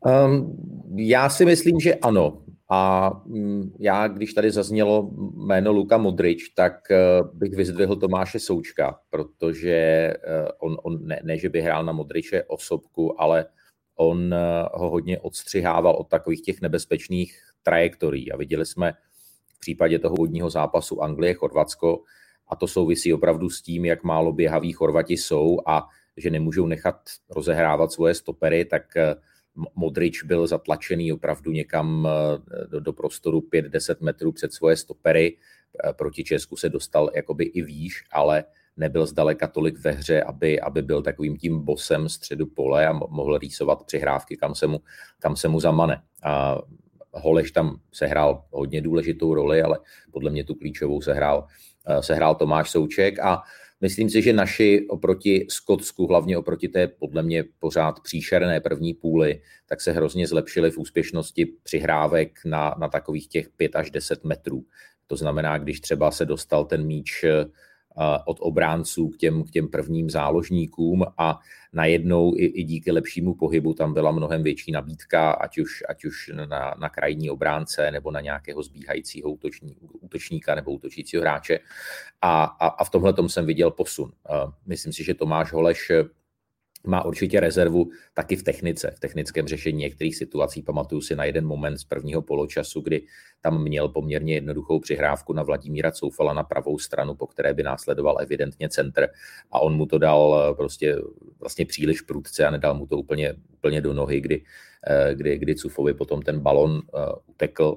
Um, 0.00 0.56
já 0.94 1.30
si 1.30 1.44
myslím, 1.44 1.80
že 1.80 1.94
ano. 1.94 2.42
A 2.70 3.10
mm, 3.26 3.72
já, 3.78 4.08
když 4.08 4.34
tady 4.34 4.50
zaznělo 4.50 5.10
jméno 5.34 5.72
Luka 5.72 5.98
Modrič, 5.98 6.48
tak 6.48 6.90
eh, 6.90 6.98
bych 7.32 7.54
vyzdvihl 7.54 7.96
Tomáše 7.96 8.38
Součka, 8.38 9.00
protože 9.10 9.72
eh, 9.72 10.48
on, 10.58 10.76
on 10.82 11.06
ne, 11.06 11.20
ne, 11.24 11.38
že 11.38 11.48
by 11.48 11.60
hrál 11.60 11.84
na 11.84 11.92
Modriče 11.92 12.44
osobku, 12.44 13.20
ale 13.20 13.46
on 13.96 14.34
eh, 14.34 14.38
ho 14.74 14.90
hodně 14.90 15.18
odstřihával 15.18 15.94
od 15.94 16.08
takových 16.08 16.42
těch 16.42 16.60
nebezpečných 16.60 17.40
trajektorií. 17.62 18.32
A 18.32 18.36
viděli 18.36 18.66
jsme 18.66 18.92
v 19.46 19.60
případě 19.60 19.98
toho 19.98 20.14
vodního 20.14 20.50
zápasu 20.50 20.96
Anglie-Chorvatsko, 20.96 21.98
a 22.48 22.56
to 22.56 22.66
souvisí 22.66 23.14
opravdu 23.14 23.50
s 23.50 23.62
tím, 23.62 23.84
jak 23.84 24.04
málo 24.04 24.32
běhaví 24.32 24.72
Chorvati 24.72 25.16
jsou 25.16 25.58
a 25.66 25.88
že 26.16 26.30
nemůžou 26.30 26.66
nechat 26.66 26.96
rozehrávat 27.30 27.92
svoje 27.92 28.14
stopery, 28.14 28.64
tak 28.64 28.82
Modrič 29.74 30.22
byl 30.22 30.46
zatlačený 30.46 31.12
opravdu 31.12 31.52
někam 31.52 32.08
eh, 32.08 32.66
do, 32.66 32.80
do 32.80 32.92
prostoru 32.92 33.40
5-10 33.40 33.96
metrů 34.00 34.32
před 34.32 34.52
svoje 34.52 34.76
stopery. 34.76 35.36
Eh, 35.84 35.92
proti 35.92 36.24
Česku 36.24 36.56
se 36.56 36.68
dostal 36.68 37.10
jakoby 37.14 37.44
i 37.44 37.62
výš, 37.62 38.04
ale 38.12 38.44
nebyl 38.76 39.06
zdaleka 39.06 39.48
tolik 39.48 39.78
ve 39.78 39.90
hře, 39.90 40.22
aby, 40.22 40.60
aby 40.60 40.82
byl 40.82 41.02
takovým 41.02 41.36
tím 41.36 41.64
bosem 41.64 42.08
středu 42.08 42.46
pole 42.46 42.86
a 42.86 42.92
mohl 42.92 43.38
rýsovat 43.38 43.84
přihrávky, 43.84 44.36
kam 44.36 44.54
se 44.54 44.66
mu, 44.66 44.80
kam 45.18 45.36
se 45.36 45.48
mu 45.48 45.60
zamane. 45.60 46.02
A 46.22 46.58
Holeš 47.12 47.50
tam 47.50 47.80
sehrál 47.92 48.44
hodně 48.50 48.80
důležitou 48.80 49.34
roli, 49.34 49.62
ale 49.62 49.78
podle 50.10 50.30
mě 50.30 50.44
tu 50.44 50.54
klíčovou 50.54 51.00
sehrál, 51.00 51.46
eh, 51.86 52.02
sehrál 52.02 52.34
Tomáš 52.34 52.70
Souček 52.70 53.18
a 53.18 53.42
Myslím 53.80 54.10
si, 54.10 54.22
že 54.22 54.32
naši 54.32 54.86
oproti 54.88 55.46
Skotsku, 55.50 56.06
hlavně 56.06 56.38
oproti 56.38 56.68
té 56.68 56.88
podle 56.88 57.22
mě 57.22 57.44
pořád 57.58 58.00
příšerné 58.00 58.60
první 58.60 58.94
půly, 58.94 59.42
tak 59.66 59.80
se 59.80 59.92
hrozně 59.92 60.26
zlepšili 60.26 60.70
v 60.70 60.78
úspěšnosti 60.78 61.46
přihrávek 61.62 62.38
na, 62.44 62.74
na 62.78 62.88
takových 62.88 63.28
těch 63.28 63.48
5 63.48 63.76
až 63.76 63.90
10 63.90 64.24
metrů. 64.24 64.64
To 65.06 65.16
znamená, 65.16 65.58
když 65.58 65.80
třeba 65.80 66.10
se 66.10 66.24
dostal 66.24 66.64
ten 66.64 66.86
míč 66.86 67.24
od 68.26 68.36
obránců 68.40 69.08
k 69.08 69.16
těm, 69.16 69.44
k 69.44 69.50
těm 69.50 69.68
prvním 69.68 70.10
záložníkům 70.10 71.04
a 71.18 71.38
najednou 71.72 72.34
i, 72.36 72.44
i 72.44 72.64
díky 72.64 72.92
lepšímu 72.92 73.34
pohybu 73.34 73.74
tam 73.74 73.94
byla 73.94 74.10
mnohem 74.10 74.42
větší 74.42 74.72
nabídka, 74.72 75.30
ať 75.30 75.58
už, 75.58 75.82
ať 75.88 76.04
už 76.04 76.30
na, 76.48 76.74
na 76.80 76.88
krajní 76.88 77.30
obránce 77.30 77.90
nebo 77.90 78.10
na 78.10 78.20
nějakého 78.20 78.62
zbíhajícího 78.62 79.30
útoční, 79.30 79.76
útočníka 80.00 80.54
nebo 80.54 80.70
útočícího 80.72 81.20
hráče. 81.20 81.58
A, 82.22 82.44
a, 82.44 82.66
a 82.66 82.84
v 82.84 82.90
tomhle 82.90 83.12
tom 83.12 83.28
jsem 83.28 83.46
viděl 83.46 83.70
posun. 83.70 84.12
Myslím 84.66 84.92
si, 84.92 85.04
že 85.04 85.14
Tomáš 85.14 85.52
Holeš 85.52 85.92
má 86.86 87.04
určitě 87.04 87.40
rezervu 87.40 87.90
taky 88.14 88.36
v 88.36 88.42
technice, 88.42 88.92
v 88.96 89.00
technickém 89.00 89.48
řešení 89.48 89.78
některých 89.78 90.16
situací. 90.16 90.62
Pamatuju 90.62 91.00
si 91.00 91.16
na 91.16 91.24
jeden 91.24 91.46
moment 91.46 91.78
z 91.78 91.84
prvního 91.84 92.22
poločasu, 92.22 92.80
kdy 92.80 93.02
tam 93.40 93.62
měl 93.62 93.88
poměrně 93.88 94.34
jednoduchou 94.34 94.80
přihrávku 94.80 95.32
na 95.32 95.42
Vladimíra 95.42 95.92
Coufala 95.92 96.32
na 96.32 96.42
pravou 96.42 96.78
stranu, 96.78 97.14
po 97.14 97.26
které 97.26 97.54
by 97.54 97.62
následoval 97.62 98.16
evidentně 98.20 98.68
centr 98.68 99.08
a 99.50 99.60
on 99.60 99.76
mu 99.76 99.86
to 99.86 99.98
dal 99.98 100.48
eh, 100.50 100.54
prostě 100.54 100.96
vlastně 101.40 101.66
příliš 101.66 102.00
prudce 102.00 102.46
a 102.46 102.50
nedal 102.50 102.74
mu 102.74 102.86
to 102.86 102.98
úplně, 102.98 103.34
úplně 103.52 103.80
do 103.80 103.94
nohy, 103.94 104.20
kdy, 104.20 104.44
eh, 104.86 105.14
kdy, 105.14 105.38
kdy 105.38 105.54
Cufovi 105.54 105.94
potom 105.94 106.22
ten 106.22 106.40
balon 106.40 106.70
uh, 106.70 106.80
utekl, 107.26 107.76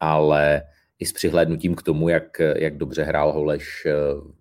ale 0.00 0.62
i 0.98 1.06
s 1.06 1.12
přihlédnutím 1.12 1.74
k 1.74 1.82
tomu, 1.82 2.08
jak, 2.08 2.40
jak 2.56 2.76
dobře 2.76 3.02
hrál 3.02 3.32
Holeš 3.32 3.86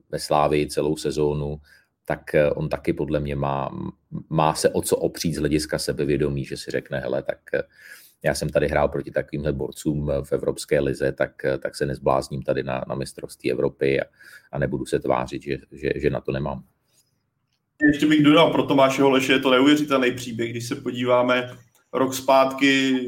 ve 0.10 0.20
Slávii 0.20 0.68
celou 0.68 0.98
sezónu, 0.98 1.60
tak 2.06 2.36
eh, 2.36 2.50
on 2.50 2.70
taky 2.70 2.94
podle 2.94 3.20
mě 3.20 3.36
má, 3.36 3.70
má 4.30 4.54
se 4.54 4.70
o 4.70 4.82
co 4.82 4.98
opřít 4.98 5.34
z 5.34 5.38
hlediska 5.38 5.80
sebevědomí, 5.80 6.46
že 6.46 6.58
si 6.58 6.72
řekne, 6.72 7.00
hele, 7.00 7.24
tak 7.24 7.40
eh, 7.54 7.64
já 8.24 8.36
jsem 8.36 8.50
tady 8.50 8.68
hrál 8.68 8.88
proti 8.88 9.12
takovýmhle 9.12 9.54
borcům 9.54 10.12
v 10.24 10.32
Evropské 10.32 10.80
lize, 10.80 11.12
tak, 11.12 11.46
eh, 11.46 11.58
tak 11.58 11.76
se 11.76 11.86
nezblázním 11.86 12.44
tady 12.44 12.64
na, 12.64 12.86
na 12.88 12.96
mistrovství 12.96 13.52
Evropy 13.52 14.02
a, 14.02 14.06
a 14.52 14.60
nebudu 14.60 14.86
se 14.86 15.00
tvářit, 15.00 15.42
že, 15.42 15.58
že, 15.72 15.90
že 15.96 16.10
na 16.10 16.22
to 16.22 16.32
nemám. 16.32 16.64
Ještě 17.82 18.08
bych 18.08 18.24
dodal, 18.24 18.52
pro 18.52 18.64
Tomáše 18.64 19.02
Holeše 19.02 19.34
je 19.34 19.40
to 19.40 19.52
neuvěřitelný 19.52 20.12
příběh, 20.12 20.52
když 20.52 20.68
se 20.68 20.76
podíváme 20.76 21.52
rok 21.94 22.14
zpátky 22.14 23.00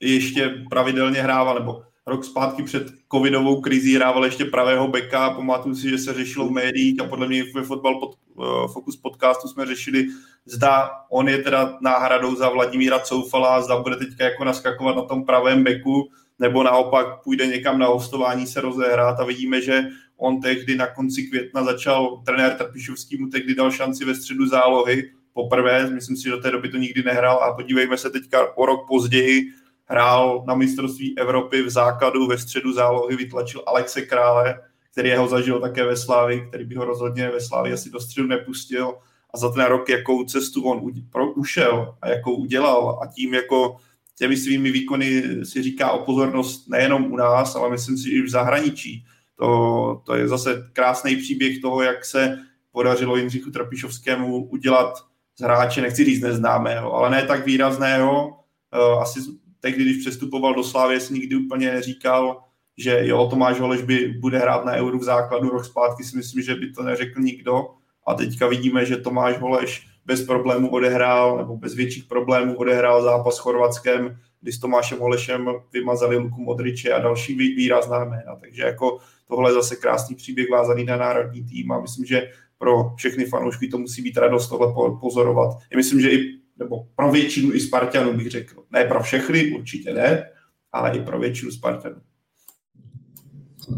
ještě 0.00 0.64
pravidelně 0.70 1.22
hrával, 1.22 1.54
nebo 1.54 1.82
rok 2.10 2.24
zpátky 2.24 2.62
před 2.62 2.86
covidovou 3.12 3.60
krizí 3.60 3.96
hrával 3.96 4.24
ještě 4.24 4.44
pravého 4.44 4.88
beka. 4.88 5.30
Pamatuju 5.30 5.74
si, 5.74 5.90
že 5.90 5.98
se 5.98 6.14
řešilo 6.14 6.48
v 6.48 6.50
médiích 6.50 7.00
a 7.00 7.04
podle 7.04 7.28
mě 7.28 7.44
ve 7.54 7.62
Fotbal 7.62 8.00
pod, 8.00 8.14
uh, 8.34 8.72
Focus 8.72 8.96
podcastu 8.96 9.48
jsme 9.48 9.66
řešili, 9.66 10.06
zda 10.46 10.90
on 11.10 11.28
je 11.28 11.38
teda 11.38 11.78
náhradou 11.80 12.34
za 12.34 12.48
Vladimíra 12.48 12.98
Coufala, 12.98 13.62
zda 13.62 13.76
bude 13.76 13.96
teďka 13.96 14.24
jako 14.24 14.44
naskakovat 14.44 14.96
na 14.96 15.02
tom 15.02 15.24
pravém 15.24 15.64
beku, 15.64 16.08
nebo 16.38 16.62
naopak 16.62 17.22
půjde 17.24 17.46
někam 17.46 17.78
na 17.78 17.86
hostování 17.86 18.46
se 18.46 18.60
rozehrát 18.60 19.20
a 19.20 19.24
vidíme, 19.24 19.62
že 19.62 19.84
on 20.16 20.40
tehdy 20.40 20.76
na 20.76 20.86
konci 20.86 21.22
května 21.22 21.64
začal, 21.64 22.22
trenér 22.26 22.54
Trpišovský 22.54 23.16
mu 23.18 23.28
tehdy 23.28 23.54
dal 23.54 23.70
šanci 23.70 24.04
ve 24.04 24.14
středu 24.14 24.46
zálohy, 24.46 25.10
poprvé, 25.32 25.90
myslím 25.90 26.16
si, 26.16 26.22
že 26.22 26.30
do 26.30 26.40
té 26.40 26.50
doby 26.50 26.68
to 26.68 26.76
nikdy 26.76 27.02
nehrál 27.02 27.36
a 27.42 27.54
podívejme 27.54 27.96
se 27.96 28.10
teďka 28.10 28.56
o 28.56 28.66
rok 28.66 28.80
později, 28.88 29.42
hrál 29.90 30.44
na 30.46 30.54
mistrovství 30.54 31.18
Evropy 31.18 31.62
v 31.62 31.70
základu 31.70 32.26
ve 32.26 32.38
středu 32.38 32.72
zálohy, 32.72 33.16
vytlačil 33.16 33.62
Alexe 33.66 34.02
Krále, 34.02 34.60
který 34.92 35.16
ho 35.16 35.28
zažil 35.28 35.60
také 35.60 35.84
ve 35.84 35.96
Slávi, 35.96 36.46
který 36.48 36.64
by 36.64 36.74
ho 36.74 36.84
rozhodně 36.84 37.30
ve 37.30 37.40
Slávi 37.40 37.72
asi 37.72 37.90
do 37.90 38.00
středu 38.00 38.28
nepustil 38.28 38.94
a 39.34 39.38
za 39.38 39.48
ten 39.52 39.64
rok, 39.64 39.88
jakou 39.88 40.24
cestu 40.24 40.62
on 40.62 40.92
ušel 41.36 41.94
a 42.02 42.08
jakou 42.08 42.34
udělal 42.34 42.98
a 43.02 43.06
tím 43.06 43.34
jako 43.34 43.76
těmi 44.18 44.36
svými 44.36 44.70
výkony 44.70 45.22
si 45.44 45.62
říká 45.62 45.90
o 45.90 46.04
pozornost 46.04 46.68
nejenom 46.68 47.12
u 47.12 47.16
nás, 47.16 47.56
ale 47.56 47.70
myslím 47.70 47.98
si 47.98 48.08
i 48.10 48.22
v 48.22 48.30
zahraničí. 48.30 49.04
To, 49.36 50.02
to 50.06 50.14
je 50.14 50.28
zase 50.28 50.70
krásný 50.72 51.16
příběh 51.16 51.60
toho, 51.60 51.82
jak 51.82 52.04
se 52.04 52.38
podařilo 52.72 53.16
Jindřichu 53.16 53.50
Trapišovskému 53.50 54.44
udělat 54.44 54.94
z 55.36 55.42
hráče, 55.42 55.80
nechci 55.80 56.04
říct 56.04 56.22
neznámého, 56.22 56.94
ale 56.94 57.10
ne 57.10 57.22
tak 57.26 57.46
výrazného, 57.46 58.36
eh, 58.72 59.00
asi 59.00 59.20
tehdy, 59.60 59.84
když 59.84 59.96
přestupoval 59.96 60.54
do 60.54 60.64
Slávy, 60.64 61.00
si 61.00 61.14
nikdy 61.14 61.36
úplně 61.36 61.72
neříkal, 61.72 62.42
že 62.78 63.00
jo, 63.02 63.26
Tomáš 63.30 63.60
Holeš 63.60 63.82
by 63.82 64.08
bude 64.08 64.38
hrát 64.38 64.64
na 64.64 64.72
Euro 64.72 64.98
v 64.98 65.04
základu 65.04 65.48
rok 65.48 65.64
zpátky, 65.64 66.04
si 66.04 66.16
myslím, 66.16 66.42
že 66.42 66.54
by 66.54 66.72
to 66.72 66.82
neřekl 66.82 67.20
nikdo. 67.20 67.68
A 68.06 68.14
teďka 68.14 68.46
vidíme, 68.46 68.86
že 68.86 68.96
Tomáš 68.96 69.38
Holeš 69.38 69.86
bez 70.06 70.26
problémů 70.26 70.70
odehrál, 70.70 71.36
nebo 71.38 71.56
bez 71.56 71.74
větších 71.74 72.04
problémů 72.04 72.56
odehrál 72.56 73.02
zápas 73.02 73.36
s 73.36 73.38
Chorvatskem, 73.38 74.16
kdy 74.40 74.52
s 74.52 74.58
Tomášem 74.58 74.98
Holešem 74.98 75.50
vymazali 75.72 76.16
Luku 76.16 76.40
Modriče 76.40 76.92
a 76.92 76.98
další 76.98 77.34
výrazná 77.34 78.04
jména. 78.04 78.36
Takže 78.40 78.62
jako 78.62 78.98
tohle 79.28 79.50
je 79.50 79.54
zase 79.54 79.76
krásný 79.76 80.16
příběh 80.16 80.50
vázaný 80.50 80.84
na 80.84 80.96
národní 80.96 81.44
tým 81.44 81.72
a 81.72 81.80
myslím, 81.80 82.04
že 82.06 82.30
pro 82.58 82.94
všechny 82.96 83.24
fanoušky 83.24 83.68
to 83.68 83.78
musí 83.78 84.02
být 84.02 84.16
radost 84.16 84.48
tohle 84.48 84.72
pozorovat. 85.00 85.58
Já 85.70 85.76
myslím, 85.76 86.00
že 86.00 86.10
i 86.10 86.39
nebo 86.60 86.86
pro 86.96 87.12
většinu 87.12 87.54
i 87.54 87.60
Spartanů 87.60 88.16
bych 88.16 88.30
řekl. 88.30 88.62
Ne 88.72 88.84
pro 88.84 89.02
všechny, 89.02 89.52
určitě 89.58 89.94
ne, 89.94 90.30
ale 90.72 90.96
i 90.96 91.00
pro 91.00 91.20
většinu 91.20 91.50
Spartanů. 91.50 91.96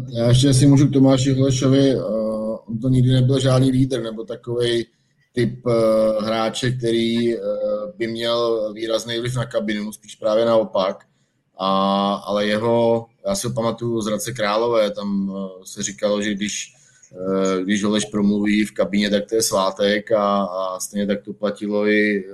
Já 0.09 0.27
ještě 0.27 0.53
si 0.53 0.67
můžu 0.67 0.87
k 0.87 0.93
Tomáši 0.93 1.33
Holešovi, 1.33 1.95
uh, 1.95 2.03
on 2.69 2.79
to 2.81 2.89
nikdy 2.89 3.11
nebyl 3.11 3.39
žádný 3.39 3.71
lídr, 3.71 4.01
nebo 4.01 4.23
takový 4.23 4.85
typ 5.31 5.65
uh, 5.65 5.73
hráče, 6.25 6.71
který 6.71 7.37
uh, 7.37 7.41
by 7.97 8.07
měl 8.07 8.73
výrazný 8.73 9.19
vliv 9.19 9.35
na 9.35 9.45
kabinu, 9.45 9.91
spíš 9.91 10.15
právě 10.15 10.45
naopak. 10.45 11.05
A, 11.57 12.13
ale 12.13 12.47
jeho, 12.47 13.05
já 13.27 13.35
si 13.35 13.47
ho 13.47 13.53
pamatuju 13.53 14.01
z 14.01 14.07
Radce 14.07 14.31
Králové, 14.31 14.91
tam 14.91 15.29
uh, 15.29 15.49
se 15.63 15.83
říkalo, 15.83 16.21
že 16.21 16.33
když 16.33 16.73
Eh, 16.75 16.82
když 17.63 17.83
Holeš 17.83 18.05
promluví 18.05 18.65
v 18.65 18.71
kabině, 18.71 19.09
tak 19.09 19.29
to 19.29 19.35
je 19.35 19.41
svátek 19.41 20.11
a, 20.11 20.43
a 20.43 20.79
stejně 20.79 21.07
tak 21.07 21.21
to 21.21 21.33
platilo 21.33 21.87
i 21.87 22.25
eh, 22.29 22.33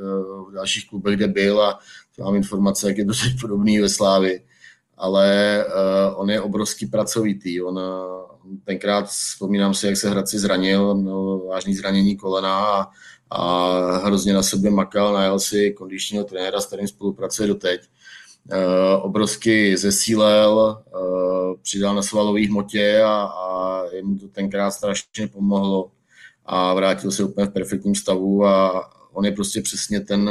v 0.50 0.52
dalších 0.54 0.90
klubech, 0.90 1.16
kde 1.16 1.28
byl 1.28 1.62
a 1.62 1.80
mám 2.20 2.36
informace, 2.36 2.88
jak 2.88 2.98
je 2.98 3.06
to 3.06 3.14
podobný 3.42 3.80
ve 3.80 3.90
Slávi. 3.90 4.42
Ale 4.98 5.66
uh, 5.68 6.22
on 6.22 6.30
je 6.30 6.42
obrovský 6.42 6.86
pracovitý. 6.86 7.62
On, 7.62 7.80
tenkrát 8.64 9.08
vzpomínám 9.08 9.74
si, 9.74 9.88
jak 9.88 9.98
se 9.98 10.10
Hradci 10.10 10.40
zranil, 10.40 10.96
měl 10.96 11.40
vážný 11.50 11.76
zranění 11.76 12.18
kolena 12.18 12.60
a, 12.60 12.92
a 13.30 13.98
hrozně 13.98 14.34
na 14.34 14.44
sobě 14.44 14.72
makal, 14.72 15.14
najel 15.14 15.40
si 15.40 15.72
kondičního 15.72 16.24
trenéra, 16.24 16.60
s 16.60 16.66
kterým 16.66 16.88
spolupracuje 16.88 17.48
doteď. 17.48 17.82
Uh, 18.52 19.06
obrovsky 19.06 19.78
zesílel, 19.78 20.84
uh, 20.94 21.54
přidal 21.62 21.96
na 21.96 22.02
svalové 22.02 22.48
hmotě 22.48 23.02
a, 23.02 23.24
a 23.24 23.84
jemu 23.94 24.18
to 24.18 24.28
tenkrát 24.28 24.72
strašně 24.72 25.28
pomohlo 25.28 25.92
a 26.46 26.74
vrátil 26.74 27.12
se 27.12 27.24
úplně 27.24 27.48
v 27.48 27.54
perfektním 27.54 27.96
stavu 27.96 28.46
a 28.46 28.90
on 29.14 29.26
je 29.26 29.32
prostě 29.32 29.62
přesně 29.62 30.00
ten, 30.00 30.30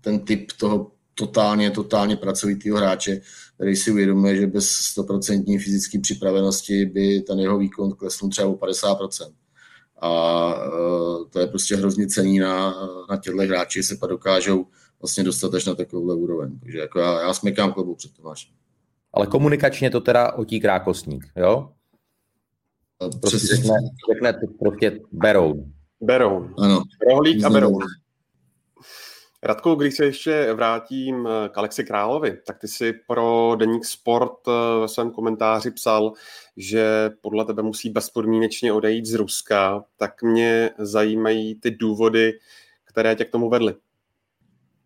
ten 0.00 0.18
typ 0.18 0.52
toho 0.52 0.90
totálně, 1.14 1.70
totálně 1.70 2.16
pracovitého 2.16 2.76
hráče, 2.76 3.20
který 3.54 3.76
si 3.76 3.90
uvědomuje, 3.90 4.36
že 4.36 4.46
bez 4.46 4.96
100% 4.96 5.58
fyzické 5.58 5.98
připravenosti 6.00 6.86
by 6.86 7.20
ten 7.20 7.40
jeho 7.40 7.58
výkon 7.58 7.92
klesnul 7.92 8.30
třeba 8.30 8.48
o 8.48 8.54
50%. 8.54 9.32
A 10.00 10.54
uh, 10.54 11.28
to 11.30 11.40
je 11.40 11.46
prostě 11.46 11.76
hrozně 11.76 12.06
cení 12.06 12.38
na, 12.38 12.74
na 13.10 13.16
těchto 13.16 13.42
hráči, 13.42 13.82
se 13.82 13.96
pak 13.96 14.10
dokážou 14.10 14.66
vlastně 15.04 15.24
dostat 15.24 15.54
až 15.54 15.64
na 15.64 15.74
takovou 15.74 16.16
úroveň. 16.16 16.58
Takže 16.58 16.78
jako 16.78 16.98
já, 16.98 17.20
já 17.20 17.34
smykám 17.34 17.72
klubu 17.72 17.94
před 17.94 18.12
Tomášem. 18.16 18.52
Ale 19.12 19.26
komunikačně 19.26 19.90
to 19.90 20.00
teda 20.00 20.32
otí 20.32 20.60
krákostník, 20.60 21.26
jo? 21.36 21.72
Prostě 23.20 23.38
řekne, 23.38 23.74
řekne 24.12 24.40
prostě 24.58 25.00
Beroun. 25.12 25.72
Beroun. 26.00 26.54
Ano. 26.58 26.82
Rohlík 27.10 27.44
a 27.44 27.50
Beroun. 27.50 27.82
Radko, 29.42 29.74
když 29.74 29.96
se 29.96 30.04
ještě 30.04 30.52
vrátím 30.52 31.28
k 31.48 31.58
Alexi 31.58 31.84
Královi, 31.84 32.38
tak 32.46 32.58
ty 32.58 32.68
si 32.68 32.92
pro 32.92 33.56
Deník 33.58 33.84
Sport 33.84 34.48
eh, 34.48 34.80
ve 34.80 34.88
svém 34.88 35.10
komentáři 35.10 35.70
psal, 35.70 36.12
že 36.56 37.10
podle 37.20 37.44
tebe 37.44 37.62
musí 37.62 37.90
bezpodmínečně 37.90 38.72
odejít 38.72 39.06
z 39.06 39.14
Ruska, 39.14 39.84
tak 39.96 40.22
mě 40.22 40.70
zajímají 40.78 41.54
ty 41.54 41.70
důvody, 41.70 42.32
které 42.84 43.16
tě 43.16 43.24
k 43.24 43.30
tomu 43.30 43.50
vedly. 43.50 43.74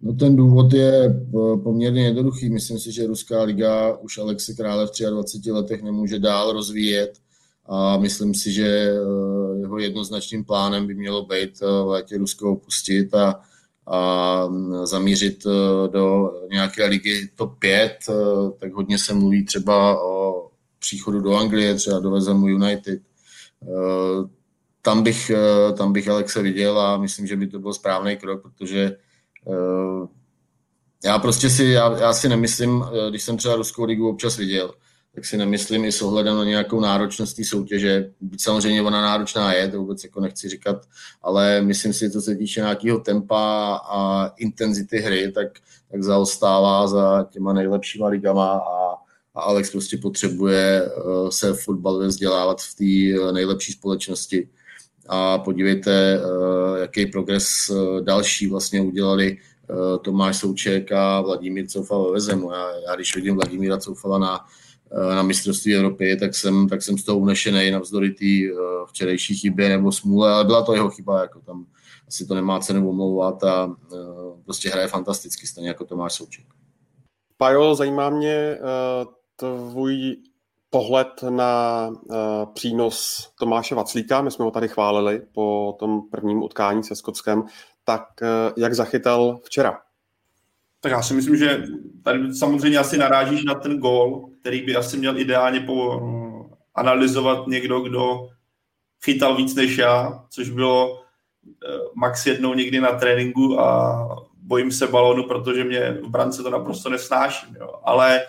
No 0.01 0.13
ten 0.13 0.37
důvod 0.37 0.73
je 0.73 1.05
eh, 1.05 1.57
poměrně 1.63 2.05
jednoduchý. 2.05 2.51
Myslím 2.51 2.79
si, 2.79 2.93
že 2.93 3.07
Ruská 3.07 3.43
liga 3.43 3.97
už 3.97 4.19
Alexi 4.19 4.55
Krále 4.55 4.87
v 4.87 5.11
23 5.11 5.51
letech 5.51 5.83
nemůže 5.83 6.19
dál 6.19 6.53
rozvíjet 6.53 7.19
a 7.67 7.99
myslím 7.99 8.35
si, 8.35 8.53
že 8.53 8.67
eh, 8.67 9.61
jeho 9.61 9.79
jednoznačným 9.79 10.45
plánem 10.45 10.87
by 10.87 10.95
mělo 10.95 11.27
být 11.27 11.59
eh, 11.63 11.67
v 11.67 11.87
létě 11.87 12.19
Rusko 12.19 12.53
opustit 12.53 13.15
a, 13.15 13.41
a 13.87 14.47
mm, 14.47 14.87
zamířit 14.87 15.45
do 15.93 16.33
nějaké 16.51 16.87
ligy 16.87 17.31
top 17.37 17.59
5, 17.59 17.99
tak 18.61 18.73
hodně 18.73 18.99
se 18.99 19.15
mluví 19.15 19.45
třeba 19.45 20.03
o 20.03 20.47
příchodu 20.79 21.21
do 21.21 21.37
Anglie, 21.37 21.75
třeba 21.75 21.99
do 21.99 22.11
Vezemu 22.11 22.49
United. 22.49 23.01
Tam 24.83 25.03
bych, 25.03 25.31
tam 25.77 25.93
bych 25.93 26.09
Alexe 26.09 26.43
viděl 26.43 26.81
a 26.81 26.99
myslím, 26.99 27.27
že 27.27 27.37
by 27.37 27.47
to 27.47 27.59
byl 27.59 27.73
správný 27.73 28.17
krok, 28.17 28.43
protože 28.43 28.97
já 31.05 31.19
prostě 31.19 31.51
si, 31.51 31.65
já, 31.65 31.99
já 31.99 32.13
si 32.13 32.29
nemyslím, 32.29 32.85
eh, 32.85 33.11
když 33.11 33.23
jsem 33.23 33.37
třeba 33.37 33.57
Ruskou 33.57 33.85
ligu 33.85 34.09
občas 34.09 34.37
viděl, 34.37 34.75
tak 35.15 35.25
si 35.25 35.37
nemyslím 35.37 35.85
i 35.85 35.93
s 35.93 36.03
ohledem 36.03 36.37
na 36.37 36.45
nějakou 36.45 36.81
náročnost 36.81 37.37
té 37.37 37.45
soutěže. 37.45 38.11
Samozřejmě 38.39 38.83
ona 38.83 39.03
náročná 39.03 39.53
je, 39.53 39.69
to 39.69 39.79
vůbec 39.79 40.05
jako 40.05 40.21
nechci 40.21 40.49
říkat, 40.49 40.77
ale 41.23 41.63
myslím 41.63 41.93
si, 41.93 42.11
co 42.11 42.21
se 42.21 42.37
týče 42.37 42.61
nějakého 42.61 42.99
tempa 42.99 43.75
a 43.75 44.27
intenzity 44.37 44.99
hry, 44.99 45.33
tak, 45.33 45.49
tak 45.91 46.03
zaostává 46.03 46.89
za 46.89 47.27
těma 47.31 47.53
nejlepšíma 47.53 48.09
ligama 48.09 48.53
a, 48.53 48.95
a 49.35 49.41
Alex 49.41 49.71
prostě 49.71 49.97
potřebuje 49.97 50.91
uh, 50.91 51.29
se 51.29 51.55
fotbalově 51.55 52.09
vzdělávat 52.09 52.61
v 52.61 52.75
té 52.75 53.33
nejlepší 53.33 53.73
společnosti 53.73 54.49
a 55.09 55.39
podívejte, 55.39 56.21
jaký 56.81 57.07
progres 57.07 57.71
další 58.01 58.47
vlastně 58.47 58.81
udělali 58.81 59.37
Tomáš 60.03 60.37
Souček 60.37 60.93
a 60.93 61.21
Vladimír 61.21 61.67
Coufal 61.67 62.05
ve 62.05 62.13
Vezemu. 62.13 62.53
Já, 62.53 62.71
já 62.89 62.95
když 62.95 63.17
vidím 63.17 63.35
Vladimíra 63.35 63.79
Coufala 63.79 64.19
na, 64.19 64.47
na 65.15 65.23
mistrovství 65.23 65.75
Evropy, 65.75 66.17
tak 66.17 66.35
jsem, 66.35 66.69
tak 66.69 66.83
jsem 66.83 66.99
z 66.99 67.05
toho 67.05 67.19
unešený 67.19 67.71
navzdory 67.71 68.11
té 68.11 68.55
včerejší 68.87 69.37
chybě 69.37 69.69
nebo 69.69 69.93
smůle, 69.93 70.33
ale 70.33 70.45
byla 70.45 70.63
to 70.63 70.75
jeho 70.75 70.91
chyba, 70.91 71.21
jako 71.21 71.41
tam 71.41 71.67
asi 72.09 72.27
to 72.27 72.35
nemá 72.35 72.61
cenu 72.61 72.89
omlouvat 72.89 73.45
a 73.45 73.77
prostě 74.45 74.71
hraje 74.71 74.89
fantasticky, 74.89 75.47
stejně 75.47 75.69
jako 75.69 75.85
Tomáš 75.85 76.13
Souček. 76.13 76.45
Pajo, 77.37 77.75
zajímá 77.75 78.11
mě 78.11 78.59
tvůj 79.37 80.17
pohled 80.71 81.23
na 81.31 81.89
uh, 81.89 82.17
přínos 82.55 83.29
Tomáše 83.39 83.75
Vaclíka, 83.75 84.23
my 84.23 84.31
jsme 84.31 84.45
ho 84.45 84.51
tady 84.51 84.69
chválili 84.69 85.23
po 85.33 85.77
tom 85.79 86.01
prvním 86.11 86.43
utkání 86.43 86.85
se 86.85 86.97
Skotskem, 86.97 87.43
tak 87.85 88.03
uh, 88.23 88.29
jak 88.57 88.75
zachytal 88.75 89.39
včera? 89.45 89.79
Tak 90.81 90.93
já 90.93 91.03
si 91.03 91.15
myslím, 91.15 91.37
že 91.37 91.63
tady 92.05 92.35
samozřejmě 92.35 92.79
asi 92.79 92.99
narážíš 92.99 93.45
na 93.45 93.55
ten 93.55 93.79
gól, 93.79 94.31
který 94.41 94.67
by 94.67 94.77
asi 94.77 94.97
měl 94.97 95.19
ideálně 95.19 95.61
po, 95.61 96.01
analyzovat 96.75 97.47
někdo, 97.47 97.81
kdo 97.81 98.29
chytal 99.05 99.37
víc 99.37 99.55
než 99.55 99.79
já, 99.79 100.25
což 100.31 100.51
bylo 100.51 101.03
max 101.95 102.27
jednou 102.27 102.55
někdy 102.55 102.81
na 102.81 102.93
tréninku 102.93 103.61
a 103.61 104.09
bojím 104.43 104.73
se 104.73 104.87
balonu, 104.87 105.25
protože 105.25 105.65
mě 105.65 105.99
v 106.03 106.09
brance 106.09 106.43
to 106.43 106.51
naprosto 106.51 106.91
nesnáším. 106.91 107.57
Jo. 107.61 107.81
Ale 107.85 108.21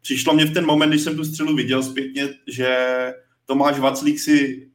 přišlo 0.00 0.34
mě 0.34 0.44
v 0.44 0.54
ten 0.54 0.66
moment, 0.66 0.90
když 0.90 1.02
jsem 1.02 1.16
tu 1.16 1.24
střelu 1.24 1.54
viděl 1.56 1.82
zpětně, 1.82 2.28
že 2.46 2.76
Tomáš 3.46 3.78
Vaclík 3.78 4.20
si 4.20 4.68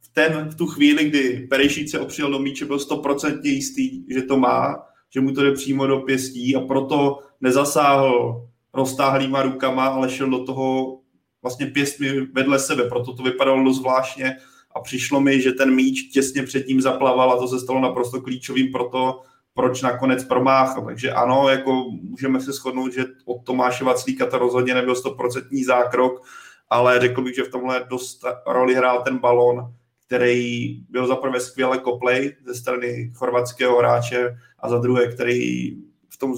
v, 0.00 0.08
ten, 0.12 0.48
v 0.48 0.54
tu 0.54 0.66
chvíli, 0.66 1.04
kdy 1.04 1.46
Perešík 1.50 1.88
se 1.88 1.98
opřel 1.98 2.30
do 2.30 2.38
míče, 2.38 2.64
byl 2.64 2.78
stoprocentně 2.78 3.50
jistý, 3.50 4.14
že 4.14 4.22
to 4.22 4.36
má, 4.36 4.76
že 5.10 5.20
mu 5.20 5.32
to 5.32 5.42
jde 5.42 5.52
přímo 5.52 5.86
do 5.86 6.00
pěstí 6.00 6.56
a 6.56 6.60
proto 6.60 7.18
nezasáhl 7.40 8.42
roztáhlýma 8.74 9.42
rukama, 9.42 9.86
ale 9.86 10.10
šel 10.10 10.30
do 10.30 10.44
toho 10.44 10.98
vlastně 11.42 11.66
pěstmi 11.66 12.20
vedle 12.20 12.58
sebe, 12.58 12.88
proto 12.88 13.12
to 13.12 13.22
vypadalo 13.22 13.64
dost 13.64 13.76
zvláštně 13.76 14.36
a 14.74 14.80
přišlo 14.80 15.20
mi, 15.20 15.42
že 15.42 15.52
ten 15.52 15.74
míč 15.74 16.02
těsně 16.02 16.42
před 16.42 16.68
ním 16.68 16.80
zaplaval 16.80 17.32
a 17.32 17.38
to 17.38 17.48
se 17.48 17.60
stalo 17.60 17.80
naprosto 17.80 18.20
klíčovým 18.20 18.72
pro 18.72 18.88
to, 18.88 19.22
proč 19.54 19.82
nakonec 19.82 20.24
promáchl. 20.24 20.82
Takže 20.82 21.12
ano, 21.12 21.48
jako 21.48 21.84
můžeme 22.02 22.40
se 22.40 22.52
shodnout, 22.52 22.92
že 22.92 23.04
od 23.24 23.44
Tomáše 23.44 23.84
Vaclíka 23.84 24.26
to 24.26 24.38
rozhodně 24.38 24.74
nebyl 24.74 24.94
stoprocentní 24.94 25.64
zákrok, 25.64 26.22
ale 26.70 27.00
řekl 27.00 27.22
bych, 27.22 27.34
že 27.34 27.42
v 27.42 27.50
tomhle 27.50 27.86
dost 27.90 28.24
roli 28.46 28.74
hrál 28.74 29.02
ten 29.02 29.18
balon, 29.18 29.74
který 30.06 30.74
byl 30.88 31.06
za 31.06 31.16
prvé 31.16 31.40
skvěle 31.40 31.78
koplej 31.78 32.36
ze 32.46 32.54
strany 32.54 33.12
chorvatského 33.14 33.78
hráče 33.78 34.36
a 34.58 34.68
za 34.68 34.78
druhé, 34.78 35.06
který 35.06 35.70
v 36.08 36.18
tom 36.18 36.34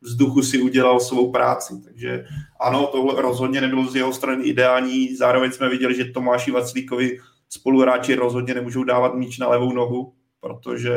vzduchu 0.00 0.42
si 0.42 0.62
udělal 0.62 1.00
svou 1.00 1.32
práci. 1.32 1.74
Takže 1.84 2.24
ano, 2.60 2.86
tohle 2.86 3.22
rozhodně 3.22 3.60
nebylo 3.60 3.86
z 3.86 3.96
jeho 3.96 4.12
strany 4.12 4.44
ideální. 4.44 5.16
Zároveň 5.16 5.52
jsme 5.52 5.68
viděli, 5.68 5.94
že 5.94 6.04
Tomáši 6.04 6.50
Vaclíkovi 6.50 7.18
spoluhráči 7.48 8.14
rozhodně 8.14 8.54
nemůžou 8.54 8.84
dávat 8.84 9.14
míč 9.14 9.38
na 9.38 9.48
levou 9.48 9.72
nohu, 9.72 10.12
protože 10.40 10.92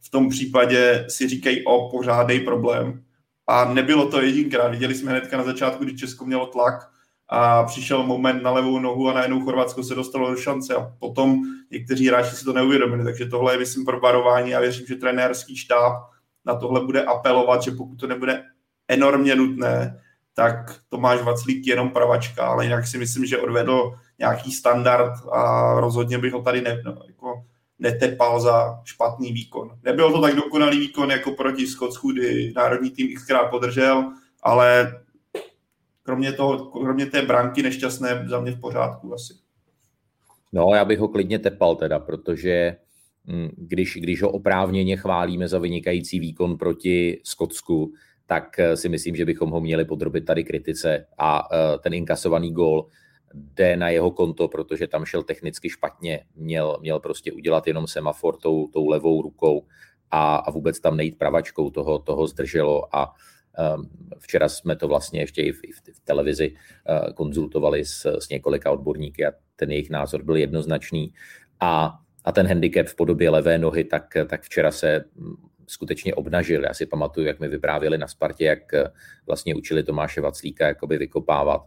v 0.00 0.10
tom 0.10 0.28
případě 0.28 1.06
si 1.08 1.28
říkají 1.28 1.64
o 1.64 1.90
pořádný 1.90 2.40
problém. 2.40 3.02
A 3.46 3.64
nebylo 3.74 4.10
to 4.10 4.20
jedinkrát. 4.20 4.68
Viděli 4.68 4.94
jsme 4.94 5.10
hnedka 5.10 5.36
na 5.36 5.44
začátku, 5.44 5.84
kdy 5.84 5.96
Česko 5.96 6.24
mělo 6.24 6.46
tlak 6.46 6.90
a 7.28 7.64
přišel 7.64 8.02
moment 8.02 8.42
na 8.42 8.50
levou 8.50 8.78
nohu 8.78 9.08
a 9.08 9.12
najednou 9.12 9.40
Chorvatsko 9.40 9.82
se 9.82 9.94
dostalo 9.94 10.30
do 10.30 10.36
šance 10.36 10.74
a 10.74 10.92
potom 10.98 11.42
někteří 11.70 12.08
hráči 12.08 12.36
si 12.36 12.44
to 12.44 12.52
neuvědomili. 12.52 13.04
Takže 13.04 13.26
tohle 13.26 13.54
je, 13.54 13.58
myslím, 13.58 13.84
pro 13.84 14.00
varování 14.00 14.54
a 14.54 14.60
věřím, 14.60 14.86
že 14.86 14.94
trenérský 14.94 15.56
štáb 15.56 15.92
na 16.44 16.54
tohle 16.54 16.84
bude 16.86 17.04
apelovat, 17.04 17.62
že 17.62 17.70
pokud 17.70 17.96
to 17.96 18.06
nebude 18.06 18.44
enormně 18.88 19.36
nutné, 19.36 20.00
tak 20.34 20.80
Tomáš 20.88 21.22
Vaclík 21.22 21.66
jenom 21.66 21.90
pravačka, 21.90 22.46
ale 22.46 22.64
jinak 22.64 22.86
si 22.86 22.98
myslím, 22.98 23.26
že 23.26 23.38
odvedl 23.38 23.92
nějaký 24.18 24.52
standard 24.52 25.12
a 25.32 25.72
rozhodně 25.80 26.18
bych 26.18 26.32
ho 26.32 26.42
tady 26.42 26.60
ne, 26.60 26.82
no, 26.84 26.98
netepal 27.80 28.40
za 28.40 28.80
špatný 28.84 29.32
výkon. 29.32 29.70
Nebyl 29.82 30.12
to 30.12 30.20
tak 30.20 30.34
dokonalý 30.34 30.78
výkon 30.78 31.10
jako 31.10 31.30
proti 31.30 31.66
Skotsku, 31.66 32.12
kdy 32.12 32.52
národní 32.56 32.90
tým 32.90 33.16
xkrát 33.16 33.50
podržel, 33.50 34.12
ale 34.42 35.00
kromě, 36.02 36.32
toho, 36.32 36.64
kromě 36.64 37.06
té 37.06 37.22
branky 37.22 37.62
nešťastné 37.62 38.24
za 38.28 38.40
mě 38.40 38.52
v 38.52 38.60
pořádku 38.60 39.14
asi. 39.14 39.34
No, 40.52 40.70
já 40.74 40.84
bych 40.84 40.98
ho 40.98 41.08
klidně 41.08 41.38
tepal 41.38 41.76
teda, 41.76 41.98
protože 41.98 42.76
hm, 43.26 43.48
když, 43.56 43.96
když 43.96 44.22
ho 44.22 44.30
oprávněně 44.30 44.96
chválíme 44.96 45.48
za 45.48 45.58
vynikající 45.58 46.20
výkon 46.20 46.58
proti 46.58 47.20
Skotsku, 47.24 47.92
tak 48.26 48.58
eh, 48.58 48.76
si 48.76 48.88
myslím, 48.88 49.16
že 49.16 49.24
bychom 49.24 49.50
ho 49.50 49.60
měli 49.60 49.84
podrobit 49.84 50.24
tady 50.24 50.44
kritice 50.44 51.06
a 51.18 51.48
eh, 51.52 51.78
ten 51.78 51.94
inkasovaný 51.94 52.52
gól 52.52 52.86
jde 53.34 53.76
na 53.76 53.88
jeho 53.88 54.10
konto, 54.10 54.48
protože 54.48 54.86
tam 54.86 55.04
šel 55.04 55.22
technicky 55.22 55.70
špatně, 55.70 56.24
měl, 56.36 56.78
měl 56.80 57.00
prostě 57.00 57.32
udělat 57.32 57.66
jenom 57.66 57.86
semafor 57.86 58.36
tou, 58.36 58.68
tou 58.68 58.88
levou 58.88 59.22
rukou 59.22 59.66
a, 60.10 60.36
a 60.36 60.50
vůbec 60.50 60.80
tam 60.80 60.96
nejít 60.96 61.18
pravačkou, 61.18 61.70
toho, 61.70 61.98
toho 61.98 62.26
zdrželo 62.26 62.96
a 62.96 63.14
um, 63.76 63.90
včera 64.18 64.48
jsme 64.48 64.76
to 64.76 64.88
vlastně 64.88 65.20
ještě 65.20 65.42
i 65.42 65.52
v, 65.52 65.64
i 65.64 65.72
v, 65.72 66.00
televizi 66.04 66.50
uh, 66.50 67.12
konzultovali 67.12 67.84
s, 67.84 68.06
s 68.06 68.28
několika 68.28 68.70
odborníky 68.70 69.26
a 69.26 69.32
ten 69.56 69.70
jejich 69.70 69.90
názor 69.90 70.22
byl 70.22 70.36
jednoznačný 70.36 71.14
a, 71.60 71.98
a 72.24 72.32
ten 72.32 72.46
handicap 72.46 72.86
v 72.86 72.96
podobě 72.96 73.30
levé 73.30 73.58
nohy, 73.58 73.84
tak, 73.84 74.16
tak 74.26 74.42
včera 74.42 74.70
se 74.70 75.04
mm, 75.14 75.34
skutečně 75.66 76.14
obnažil. 76.14 76.64
Já 76.64 76.74
si 76.74 76.86
pamatuju, 76.86 77.26
jak 77.26 77.40
mi 77.40 77.48
vyprávěli 77.48 77.98
na 77.98 78.08
Spartě, 78.08 78.44
jak 78.44 78.72
uh, 78.72 78.80
vlastně 79.26 79.54
učili 79.54 79.82
Tomáše 79.82 80.20
Vaclíka 80.20 80.66
jakoby 80.66 80.98
vykopávat. 80.98 81.62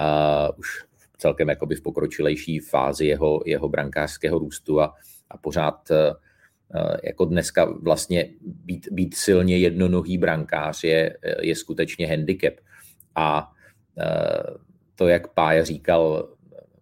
Uh, 0.00 0.58
už 0.58 0.91
celkem 1.22 1.48
jakoby 1.48 1.74
v 1.74 1.82
pokročilejší 1.82 2.58
fázi 2.58 3.06
jeho, 3.06 3.42
jeho 3.46 3.68
brankářského 3.68 4.38
růstu 4.38 4.80
a, 4.80 4.94
a 5.30 5.36
pořád 5.38 5.90
eh, 5.90 6.14
eh, 6.74 6.96
jako 7.04 7.24
dneska 7.24 7.64
vlastně 7.64 8.28
být, 8.42 8.88
být 8.90 9.14
silně 9.14 9.58
jednonohý 9.58 10.18
brankář 10.18 10.84
je, 10.84 11.16
je 11.40 11.56
skutečně 11.56 12.06
handicap. 12.06 12.54
A 13.14 13.52
eh, 13.98 14.42
to, 14.94 15.08
jak 15.08 15.28
Pája 15.28 15.64
říkal, 15.64 16.28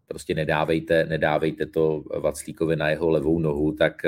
prostě 0.06 0.34
nedávejte, 0.34 1.04
nedávejte 1.04 1.66
to 1.66 2.04
Vaclíkovi 2.20 2.76
na 2.76 2.90
jeho 2.90 3.10
levou 3.10 3.38
nohu, 3.38 3.72
tak 3.72 4.02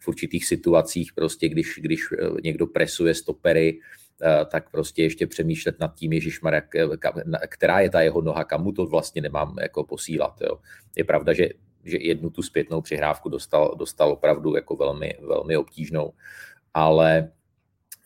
v 0.00 0.08
určitých 0.08 0.46
situacích 0.46 1.12
prostě, 1.12 1.48
když, 1.48 1.78
když 1.82 2.00
někdo 2.42 2.66
presuje 2.66 3.14
stopery, 3.14 3.78
Eh, 3.78 4.01
tak 4.46 4.70
prostě 4.70 5.02
ještě 5.02 5.26
přemýšlet 5.26 5.80
nad 5.80 5.94
tím, 5.94 6.12
Ježišmar, 6.12 6.62
která 7.48 7.80
je 7.80 7.90
ta 7.90 8.00
jeho 8.00 8.20
noha, 8.20 8.44
kam 8.44 8.62
mu 8.62 8.72
to 8.72 8.86
vlastně 8.86 9.22
nemám 9.22 9.56
jako 9.62 9.84
posílat. 9.84 10.34
Jo. 10.40 10.58
Je 10.96 11.04
pravda, 11.04 11.32
že, 11.32 11.48
že 11.84 11.98
jednu 12.00 12.30
tu 12.30 12.42
zpětnou 12.42 12.80
přihrávku 12.80 13.28
dostal, 13.28 13.74
dostal 13.78 14.12
opravdu 14.12 14.56
jako 14.56 14.76
velmi, 14.76 15.14
velmi 15.20 15.56
obtížnou, 15.56 16.12
ale 16.74 17.30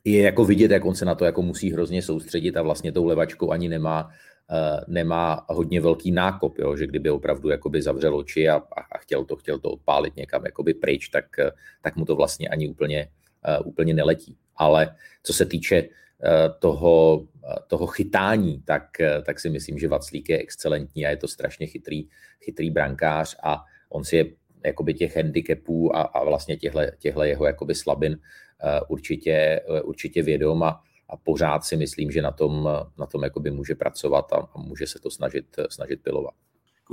je 0.04 0.22
jako 0.22 0.44
vidět, 0.44 0.70
jak 0.70 0.84
on 0.84 0.94
se 0.94 1.04
na 1.04 1.14
to 1.14 1.24
jako 1.24 1.42
musí 1.42 1.72
hrozně 1.72 2.02
soustředit 2.02 2.56
a 2.56 2.62
vlastně 2.62 2.92
tou 2.92 3.04
levačkou 3.04 3.50
ani 3.50 3.68
nemá, 3.68 4.04
uh, 4.04 4.94
nemá 4.94 5.46
hodně 5.48 5.80
velký 5.80 6.10
nákop, 6.10 6.58
jo, 6.58 6.76
že 6.76 6.86
kdyby 6.86 7.10
opravdu 7.10 7.48
jakoby 7.48 7.82
zavřel 7.82 8.16
oči 8.16 8.48
a, 8.48 8.62
a 8.92 8.98
chtěl 8.98 9.24
to 9.24 9.36
chtěl 9.36 9.58
to 9.58 9.70
odpálit 9.70 10.16
někam 10.16 10.44
jakoby 10.44 10.74
pryč, 10.74 11.08
tak, 11.08 11.24
tak 11.82 11.96
mu 11.96 12.04
to 12.04 12.16
vlastně 12.16 12.48
ani 12.48 12.68
úplně, 12.68 13.08
úplně 13.64 13.94
neletí. 13.94 14.36
Ale 14.56 14.96
co 15.22 15.32
se 15.32 15.46
týče 15.46 15.84
Eh, 15.84 16.05
toho, 16.58 17.26
eh, 17.44 17.54
toho 17.66 17.86
chytání, 17.86 18.62
tak, 18.64 19.00
eh, 19.00 19.22
tak 19.22 19.40
si 19.40 19.50
myslím, 19.50 19.78
že 19.78 19.88
Vaclík 19.88 20.28
je 20.28 20.38
excelentní 20.38 21.06
a 21.06 21.10
je 21.10 21.16
to 21.16 21.28
strašně 21.28 21.66
chytrý, 21.66 22.08
chytrý 22.40 22.70
brankář 22.70 23.36
a 23.42 23.64
on 23.88 24.04
si 24.04 24.16
je 24.16 24.24
jakoby 24.64 24.94
těch 24.94 25.16
handicapů 25.16 25.96
a, 25.96 26.02
a 26.02 26.24
vlastně 26.24 26.56
těchto 26.56 27.22
jeho 27.22 27.46
jakoby 27.46 27.74
slabin 27.74 28.18
určitě, 28.88 29.60
určitě 29.84 30.22
vědom 30.22 30.62
a, 30.62 30.80
a 31.10 31.16
pořád 31.16 31.64
si 31.64 31.76
myslím, 31.76 32.10
že 32.10 32.22
na 32.22 32.30
tom, 32.30 32.68
na 32.98 33.06
tom 33.06 33.22
jakoby 33.22 33.50
může 33.50 33.74
pracovat 33.74 34.32
a, 34.32 34.36
a 34.36 34.58
může 34.58 34.86
se 34.86 34.98
to 34.98 35.10
snažit, 35.10 35.56
snažit 35.70 36.02
pilovat. 36.02 36.34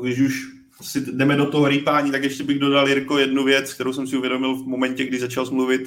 Když 0.01 0.19
už 0.19 0.33
si 0.81 1.01
jdeme 1.01 1.36
do 1.36 1.51
toho 1.51 1.67
rýpání, 1.67 2.12
tak 2.12 2.23
ještě 2.23 2.43
bych 2.43 2.59
dodal, 2.59 2.88
Jirko, 2.88 3.17
jednu 3.17 3.43
věc, 3.43 3.73
kterou 3.73 3.93
jsem 3.93 4.07
si 4.07 4.17
uvědomil 4.17 4.55
v 4.55 4.67
momentě, 4.67 5.05
kdy 5.05 5.19
začal 5.19 5.45
mluvit 5.51 5.81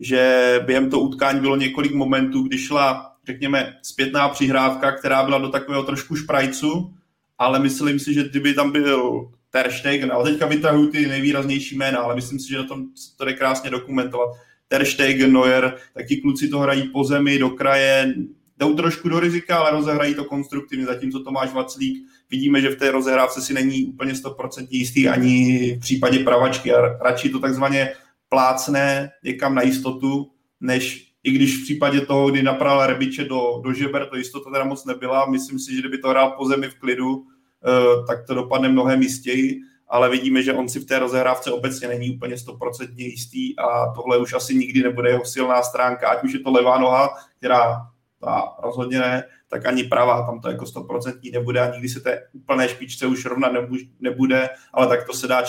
že 0.00 0.60
během 0.66 0.90
toho 0.90 1.02
utkání 1.02 1.40
bylo 1.40 1.56
několik 1.56 1.94
momentů, 1.94 2.42
kdy 2.42 2.58
šla, 2.58 3.12
řekněme, 3.26 3.74
zpětná 3.82 4.28
přihrávka, 4.28 4.92
která 4.92 5.24
byla 5.24 5.38
do 5.38 5.48
takového 5.48 5.82
trošku 5.82 6.16
šprajcu, 6.16 6.94
ale 7.38 7.58
myslím 7.58 7.98
si, 7.98 8.14
že 8.14 8.28
kdyby 8.28 8.54
tam 8.54 8.72
byl 8.72 9.28
Ter 9.50 9.72
Stegen, 9.72 10.12
ale 10.12 10.30
teďka 10.30 10.46
vytahuji 10.46 10.88
ty 10.88 11.06
nejvýraznější 11.06 11.76
jména, 11.76 11.98
ale 11.98 12.14
myslím 12.14 12.38
si, 12.38 12.48
že 12.48 12.56
na 12.58 12.64
tom 12.64 12.84
to 13.16 13.24
jde 13.24 13.32
krásně 13.32 13.70
dokumentovat. 13.70 14.28
Ter 14.68 14.84
Stegen, 14.84 15.32
Neuer, 15.32 15.76
taky 15.94 16.16
kluci 16.16 16.48
to 16.48 16.58
hrají 16.58 16.88
po 16.88 17.04
zemi, 17.04 17.38
do 17.38 17.50
kraje, 17.50 18.14
jdou 18.58 18.74
trošku 18.74 19.08
do 19.08 19.20
rizika, 19.20 19.56
ale 19.58 19.70
rozehrají 19.70 20.14
to 20.14 20.24
konstruktivně, 20.24 20.86
zatímco 20.86 21.20
Tomáš 21.20 21.52
Vaclík 21.52 22.04
vidíme, 22.30 22.60
že 22.60 22.70
v 22.70 22.76
té 22.76 22.90
rozehrávce 22.90 23.42
si 23.42 23.54
není 23.54 23.84
úplně 23.84 24.12
100% 24.12 24.66
jistý 24.70 25.08
ani 25.08 25.74
v 25.76 25.80
případě 25.80 26.18
pravačky 26.18 26.72
a 26.72 26.98
radši 27.02 27.28
to 27.28 27.38
takzvaně 27.38 27.92
plácne 28.28 29.10
někam 29.24 29.54
na 29.54 29.62
jistotu, 29.62 30.30
než 30.60 31.08
i 31.22 31.30
když 31.30 31.56
v 31.56 31.62
případě 31.62 32.00
toho, 32.00 32.30
kdy 32.30 32.42
napral 32.42 32.86
Rebiče 32.86 33.24
do, 33.24 33.60
do 33.64 33.72
žeber, 33.72 34.06
to 34.06 34.16
jistota 34.16 34.50
teda 34.50 34.64
moc 34.64 34.84
nebyla. 34.84 35.26
Myslím 35.26 35.58
si, 35.58 35.74
že 35.74 35.80
kdyby 35.80 35.98
to 35.98 36.08
hrál 36.08 36.30
po 36.30 36.48
zemi 36.48 36.68
v 36.68 36.74
klidu, 36.74 37.24
eh, 37.66 38.06
tak 38.06 38.26
to 38.26 38.34
dopadne 38.34 38.68
mnohem 38.68 39.02
jistěji, 39.02 39.60
ale 39.88 40.10
vidíme, 40.10 40.42
že 40.42 40.52
on 40.52 40.68
si 40.68 40.80
v 40.80 40.86
té 40.86 40.98
rozehrávce 40.98 41.52
obecně 41.52 41.88
není 41.88 42.16
úplně 42.16 42.38
stoprocentně 42.38 43.04
jistý 43.04 43.58
a 43.58 43.92
tohle 43.94 44.18
už 44.18 44.32
asi 44.32 44.54
nikdy 44.54 44.82
nebude 44.82 45.10
jeho 45.10 45.24
silná 45.24 45.62
stránka, 45.62 46.08
ať 46.08 46.24
už 46.24 46.32
je 46.32 46.40
to 46.40 46.50
levá 46.50 46.78
noha, 46.78 47.10
která 47.38 47.86
ta 48.20 48.56
rozhodně 48.62 48.98
ne, 48.98 49.24
tak 49.50 49.66
ani 49.66 49.84
pravá, 49.84 50.26
tam 50.26 50.40
to 50.40 50.50
jako 50.50 50.66
stoprocentní 50.66 51.30
nebude 51.30 51.60
a 51.60 51.72
nikdy 51.72 51.88
se 51.88 52.00
té 52.00 52.22
úplné 52.32 52.68
špičce 52.68 53.06
už 53.06 53.24
rovna 53.24 53.52
nebude, 54.00 54.48
ale 54.72 54.86
tak 54.86 55.06
to 55.06 55.12
se 55.12 55.26
dá 55.26 55.42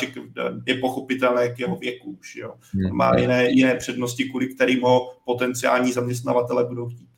je 0.65 0.75
pochopitelné 0.75 1.49
k 1.49 1.59
jeho 1.59 1.75
věku 1.75 2.17
už, 2.19 2.35
jo. 2.35 2.53
Hmm. 2.73 2.95
Má 2.95 3.17
jiné, 3.17 3.49
jiné 3.49 3.75
přednosti, 3.75 4.23
kvůli 4.23 4.47
kterým 4.47 4.81
ho 4.81 5.13
potenciální 5.25 5.91
zaměstnavatele 5.91 6.65
budou 6.65 6.89
chtít. 6.89 7.09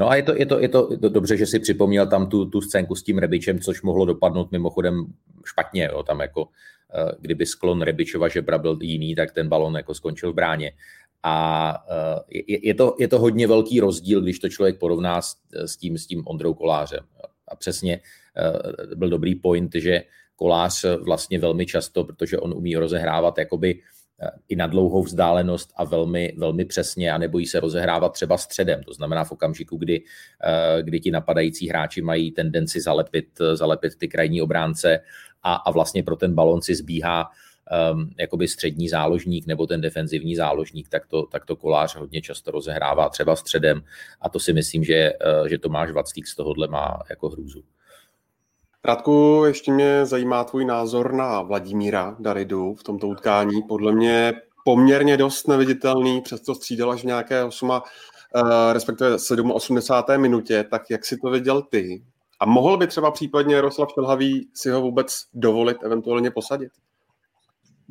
No 0.00 0.10
a 0.10 0.16
je 0.16 0.22
to, 0.22 0.34
je 0.36 0.46
to, 0.46 0.58
je 0.58 0.68
to, 0.68 0.88
je 0.90 0.98
to 0.98 1.08
dobře, 1.08 1.36
že 1.36 1.46
si 1.46 1.58
připomněl 1.58 2.06
tam 2.06 2.26
tu, 2.26 2.44
tu 2.44 2.60
scénku 2.60 2.94
s 2.94 3.02
tím 3.02 3.18
Rebičem, 3.18 3.60
což 3.60 3.82
mohlo 3.82 4.04
dopadnout 4.04 4.52
mimochodem 4.52 5.06
špatně, 5.44 5.88
jo, 5.92 6.02
tam 6.02 6.20
jako 6.20 6.48
eh, 6.94 7.12
kdyby 7.20 7.46
sklon 7.46 7.82
Rebičova 7.82 8.28
žebra 8.28 8.58
byl 8.58 8.78
jiný, 8.82 9.14
tak 9.14 9.32
ten 9.32 9.48
balon 9.48 9.76
jako 9.76 9.94
skončil 9.94 10.32
v 10.32 10.34
bráně. 10.34 10.72
A 11.22 11.76
eh, 11.90 12.42
je, 12.48 12.66
je, 12.66 12.74
to, 12.74 12.96
je 12.98 13.08
to 13.08 13.18
hodně 13.18 13.46
velký 13.46 13.80
rozdíl, 13.80 14.20
když 14.20 14.38
to 14.38 14.48
člověk 14.48 14.78
porovná 14.78 15.22
s, 15.22 15.36
s, 15.52 15.76
tím, 15.76 15.98
s 15.98 16.06
tím 16.06 16.22
Ondrou 16.26 16.54
Kolářem. 16.54 17.04
A 17.48 17.56
přesně 17.56 18.00
eh, 18.36 18.96
byl 18.96 19.08
dobrý 19.08 19.34
point, 19.34 19.74
že 19.74 20.02
Kolář 20.36 20.84
vlastně 21.04 21.38
velmi 21.38 21.66
často, 21.66 22.04
protože 22.04 22.38
on 22.38 22.52
umí 22.54 22.76
rozehrávat 22.76 23.38
jakoby 23.38 23.80
i 24.48 24.56
na 24.56 24.66
dlouhou 24.66 25.02
vzdálenost 25.02 25.72
a 25.76 25.84
velmi, 25.84 26.34
velmi 26.36 26.64
přesně 26.64 27.12
a 27.12 27.18
nebojí 27.18 27.46
se 27.46 27.60
rozehrávat 27.60 28.12
třeba 28.12 28.38
středem. 28.38 28.82
To 28.82 28.92
znamená 28.92 29.24
v 29.24 29.32
okamžiku, 29.32 29.76
kdy, 29.76 30.02
kdy 30.82 31.00
ti 31.00 31.10
napadající 31.10 31.68
hráči 31.68 32.02
mají 32.02 32.32
tendenci 32.32 32.80
zalepit, 32.80 33.26
zalepit 33.54 33.96
ty 33.98 34.08
krajní 34.08 34.42
obránce 34.42 35.00
a, 35.42 35.54
a 35.54 35.70
vlastně 35.70 36.02
pro 36.02 36.16
ten 36.16 36.34
balon 36.34 36.62
si 36.62 36.74
zbíhá 36.74 37.30
um, 37.92 38.10
jakoby 38.18 38.48
střední 38.48 38.88
záložník 38.88 39.46
nebo 39.46 39.66
ten 39.66 39.80
defenzivní 39.80 40.36
záložník, 40.36 40.88
tak 40.88 41.06
to, 41.06 41.22
tak 41.22 41.46
to 41.46 41.56
kolář 41.56 41.96
hodně 41.96 42.22
často 42.22 42.50
rozehrává 42.50 43.08
třeba 43.08 43.36
středem 43.36 43.82
a 44.20 44.28
to 44.28 44.40
si 44.40 44.52
myslím, 44.52 44.84
že, 44.84 44.94
eh, 44.94 45.48
že 45.48 45.58
Tomáš 45.58 45.90
Vaclík 45.90 46.26
z 46.26 46.36
tohohle 46.36 46.68
má 46.68 46.98
jako 47.10 47.28
hrůzu. 47.28 47.62
Radku, 48.84 49.42
ještě 49.46 49.72
mě 49.72 50.06
zajímá 50.06 50.44
tvůj 50.44 50.64
názor 50.64 51.12
na 51.12 51.42
Vladimíra 51.42 52.16
Daridu 52.18 52.74
v 52.74 52.82
tomto 52.82 53.08
utkání. 53.08 53.62
Podle 53.68 53.92
mě 53.92 54.32
poměrně 54.64 55.16
dost 55.16 55.48
neviditelný, 55.48 56.20
přesto 56.20 56.54
střídal 56.54 56.90
až 56.90 57.02
v 57.02 57.06
nějaké 57.06 57.44
8, 57.44 57.70
uh, 57.70 57.80
respektive 58.72 59.16
87. 59.52 60.18
minutě, 60.18 60.64
tak 60.70 60.82
jak 60.90 61.04
si 61.04 61.16
to 61.16 61.30
viděl 61.30 61.62
ty? 61.62 62.02
A 62.40 62.46
mohl 62.46 62.76
by 62.76 62.86
třeba 62.86 63.10
případně 63.10 63.54
Jaroslav 63.54 63.88
Šelhavý 63.94 64.48
si 64.54 64.70
ho 64.70 64.80
vůbec 64.80 65.24
dovolit 65.34 65.76
eventuálně 65.82 66.30
posadit? 66.30 66.70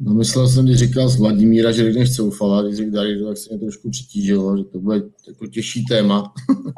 No 0.01 0.13
myslel 0.13 0.47
jsem, 0.47 0.65
když 0.65 0.77
říkal 0.77 1.09
z 1.09 1.19
Vladimíra, 1.19 1.71
že 1.71 1.83
řekneš 1.83 2.15
Coufala, 2.15 2.61
když 2.61 2.75
řekl 2.75 2.91
Daridu, 2.91 3.27
tak 3.27 3.37
se 3.37 3.49
mě 3.49 3.59
trošku 3.59 3.89
přitížilo, 3.89 4.57
že 4.57 4.63
to 4.63 4.79
bude 4.79 5.01
jako 5.27 5.47
těžší 5.47 5.85
téma. 5.85 6.33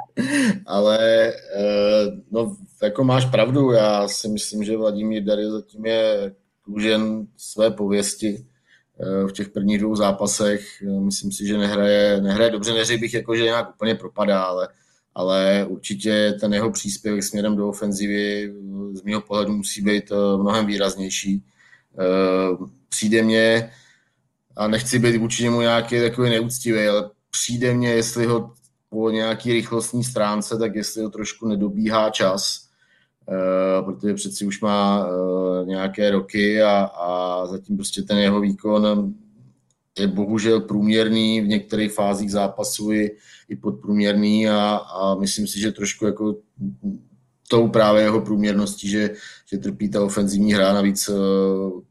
Ale 0.66 1.28
eh, 1.56 2.06
no, 2.32 2.58
jako 2.84 3.04
máš 3.04 3.26
pravdu, 3.26 3.72
já 3.72 4.08
si 4.08 4.28
myslím, 4.28 4.64
že 4.64 4.78
Vladimír 4.78 5.24
Darid 5.24 5.50
zatím 5.50 5.86
je 5.86 6.34
dlužen 6.68 7.28
své 7.38 7.72
pověsti 7.72 8.46
eh, 9.00 9.28
v 9.28 9.32
těch 9.32 9.50
prvních 9.50 9.80
dvou 9.80 9.96
zápasech. 9.96 10.84
Myslím 11.00 11.32
si, 11.32 11.48
že 11.48 11.58
nehraje, 11.58 12.22
nehraje 12.22 12.52
dobře, 12.52 12.74
neřekl 12.74 13.02
bych, 13.02 13.14
jako, 13.14 13.36
že 13.36 13.44
nějak 13.44 13.70
úplně 13.76 13.96
propadá, 13.96 14.44
ale, 14.44 14.68
ale 15.16 15.66
určitě 15.70 16.38
ten 16.40 16.54
jeho 16.54 16.72
příspěvek 16.72 17.24
směrem 17.24 17.56
do 17.56 17.70
ofenzivy 17.70 18.54
z 18.94 19.02
mého 19.02 19.22
pohledu 19.22 19.54
musí 19.54 19.82
být 19.82 20.12
eh, 20.12 20.38
mnohem 20.38 20.66
výraznější 20.66 21.44
přijde 22.90 23.24
mě, 23.24 23.72
a 24.56 24.68
nechci 24.68 25.00
být 25.00 25.18
vůči 25.18 25.44
němu 25.44 25.62
nějaký 25.62 26.00
takový 26.00 26.30
neúctivý, 26.30 26.88
ale 26.88 27.10
přijde 27.32 27.74
mně, 27.74 27.90
jestli 27.90 28.26
ho 28.26 28.54
po 28.90 29.10
nějaký 29.10 29.54
rychlostní 29.54 30.04
stránce, 30.04 30.58
tak 30.58 30.76
jestli 30.76 31.04
ho 31.04 31.10
trošku 31.10 31.48
nedobíhá 31.48 32.10
čas, 32.10 32.68
uh, 33.26 33.86
protože 33.86 34.14
přeci 34.14 34.46
už 34.46 34.62
má 34.62 35.08
uh, 35.08 35.68
nějaké 35.68 36.12
roky 36.12 36.62
a, 36.62 36.84
a 36.84 37.46
zatím 37.46 37.78
prostě 37.78 38.02
ten 38.02 38.18
jeho 38.18 38.42
výkon 38.42 39.14
je 40.00 40.08
bohužel 40.08 40.62
průměrný, 40.62 41.42
v 41.42 41.48
některých 41.48 41.92
fázích 41.92 42.32
zápasu 42.32 42.92
i, 42.92 43.18
i 43.50 43.56
podprůměrný 43.56 44.50
a, 44.50 44.76
a 44.76 45.16
myslím 45.16 45.48
si, 45.48 45.60
že 45.60 45.72
trošku 45.72 46.06
jako 46.06 46.36
tou 47.52 47.68
právě 47.68 48.02
jeho 48.02 48.22
průměrností, 48.22 48.90
že, 48.90 49.10
že 49.46 49.58
trpí 49.58 49.90
ta 49.90 50.04
ofenzivní 50.04 50.54
hra, 50.54 50.74
navíc 50.74 51.10
uh, 51.10 51.82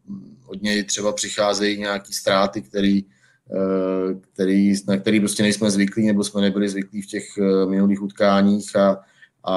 od 0.51 0.62
něj 0.62 0.85
třeba 0.85 1.12
přicházejí 1.12 1.79
nějaké 1.79 2.12
ztráty, 2.12 2.62
který, 2.62 3.05
eh, 3.53 4.14
který, 4.33 4.75
na 4.88 4.96
který 4.96 5.20
prostě 5.20 5.42
nejsme 5.42 5.70
zvyklí, 5.70 6.07
nebo 6.07 6.25
jsme 6.25 6.40
nebyli 6.40 6.68
zvyklí 6.68 7.03
v 7.03 7.07
těch 7.07 7.25
eh, 7.38 7.66
minulých 7.66 8.03
utkáních. 8.03 8.77
A, 8.77 9.01
a, 9.44 9.55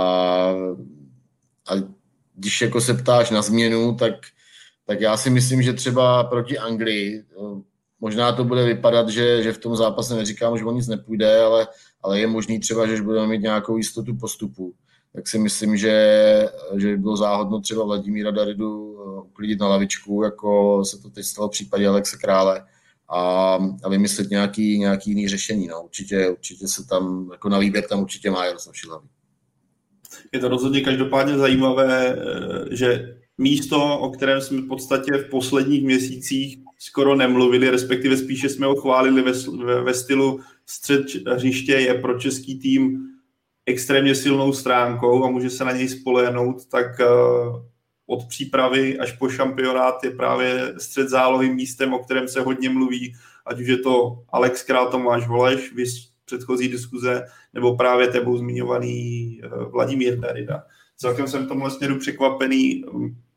a 1.70 1.74
když 2.36 2.62
jako 2.62 2.82
se 2.82 2.94
ptáš 2.94 3.32
na 3.32 3.42
změnu, 3.42 3.96
tak, 3.96 4.14
tak 4.86 5.02
já 5.02 5.18
si 5.18 5.30
myslím, 5.30 5.62
že 5.62 5.74
třeba 5.74 6.24
proti 6.24 6.58
Anglii, 6.58 7.20
eh, 7.20 7.62
možná 8.00 8.32
to 8.32 8.44
bude 8.44 8.66
vypadat, 8.66 9.10
že, 9.10 9.44
že 9.44 9.54
v 9.54 9.58
tom 9.58 9.76
zápase 9.76 10.16
neříkám, 10.16 10.58
že 10.58 10.66
o 10.66 10.72
nic 10.72 10.88
nepůjde, 10.88 11.42
ale, 11.42 11.68
ale 12.02 12.20
je 12.20 12.28
možný 12.28 12.60
třeba, 12.60 12.88
že 12.88 13.02
budeme 13.02 13.28
mít 13.28 13.42
nějakou 13.42 13.78
jistotu 13.78 14.16
postupu 14.16 14.74
tak 15.16 15.28
si 15.28 15.40
myslím, 15.40 15.78
že, 15.78 16.50
že 16.76 16.88
by 16.88 16.98
bylo 16.98 17.18
záhodno 17.18 17.60
třeba 17.60 17.86
Vladimíra 17.86 18.32
Daridu 18.32 18.98
eh, 19.00 19.22
uklidit 19.22 19.60
na 19.60 19.68
lavičku, 19.68 20.24
jako 20.24 20.82
se 20.86 21.02
to 21.02 21.10
teď 21.10 21.26
stalo 21.26 21.48
v 21.48 21.52
případě 21.52 21.88
Alexe 21.88 22.18
Krále 22.18 22.66
a, 23.10 23.20
a 23.84 23.90
vymyslet 23.90 24.30
nějaký, 24.30 24.80
nějaký 24.80 25.10
jiný 25.10 25.28
řešení. 25.28 25.68
No. 25.68 25.84
Určitě, 25.84 26.30
určitě 26.30 26.68
se 26.68 26.88
tam, 26.88 27.30
jako 27.32 27.50
na 27.50 27.60
výběr 27.60 27.88
tam 27.88 28.02
určitě 28.02 28.32
má 28.32 28.46
Jaroslav 28.46 28.78
Šilhavý. 28.78 29.08
Je 30.32 30.40
to 30.40 30.48
rozhodně 30.48 30.82
každopádně 30.82 31.38
zajímavé, 31.38 32.16
eh, 32.16 32.76
že 32.76 33.18
místo, 33.38 34.00
o 34.00 34.10
kterém 34.10 34.42
jsme 34.42 34.62
v 34.62 34.68
podstatě 34.68 35.12
v 35.18 35.30
posledních 35.30 35.84
měsících 35.84 36.58
skoro 36.80 37.16
nemluvili, 37.16 37.70
respektive 37.70 38.18
spíše 38.18 38.50
jsme 38.50 38.66
ho 38.66 38.76
chválili 38.76 39.22
ve, 39.22 39.32
ve, 39.66 39.82
ve 39.82 39.94
stylu 39.94 40.40
střed 40.66 41.06
hřiště, 41.28 41.74
je 41.74 41.94
pro 41.94 42.20
český 42.20 42.60
tým 42.60 43.13
extrémně 43.66 44.16
silnou 44.16 44.54
stránkou 44.54 45.24
a 45.24 45.30
může 45.30 45.50
se 45.50 45.66
na 45.66 45.72
něj 45.72 45.90
spolehnout, 45.90 46.66
tak 46.66 47.00
eh, 47.00 47.06
od 48.08 48.28
přípravy 48.28 49.00
až 49.00 49.12
po 49.12 49.30
šampionát 49.30 50.04
je 50.04 50.12
právě 50.12 50.74
střed 50.78 51.10
zálohy 51.10 51.54
místem, 51.54 51.94
o 51.94 52.00
kterém 52.00 52.28
se 52.28 52.42
hodně 52.42 52.70
mluví, 52.70 53.16
ať 53.46 53.60
už 53.60 53.68
je 53.68 53.78
to 53.78 54.24
Alex 54.30 54.64
Král, 54.64 54.92
Tomáš 54.92 55.28
Voleš, 55.28 55.74
vys 55.74 56.10
předchozí 56.26 56.68
diskuze, 56.68 57.26
nebo 57.54 57.76
právě 57.78 58.08
tebou 58.08 58.38
zmiňovaný 58.38 59.42
eh, 59.44 59.48
Vladimír 59.72 60.20
Darida. 60.20 60.64
Celkem 60.98 61.28
jsem 61.28 61.48
tomhle 61.48 61.72
směru 61.72 62.00
překvapený, 62.00 62.86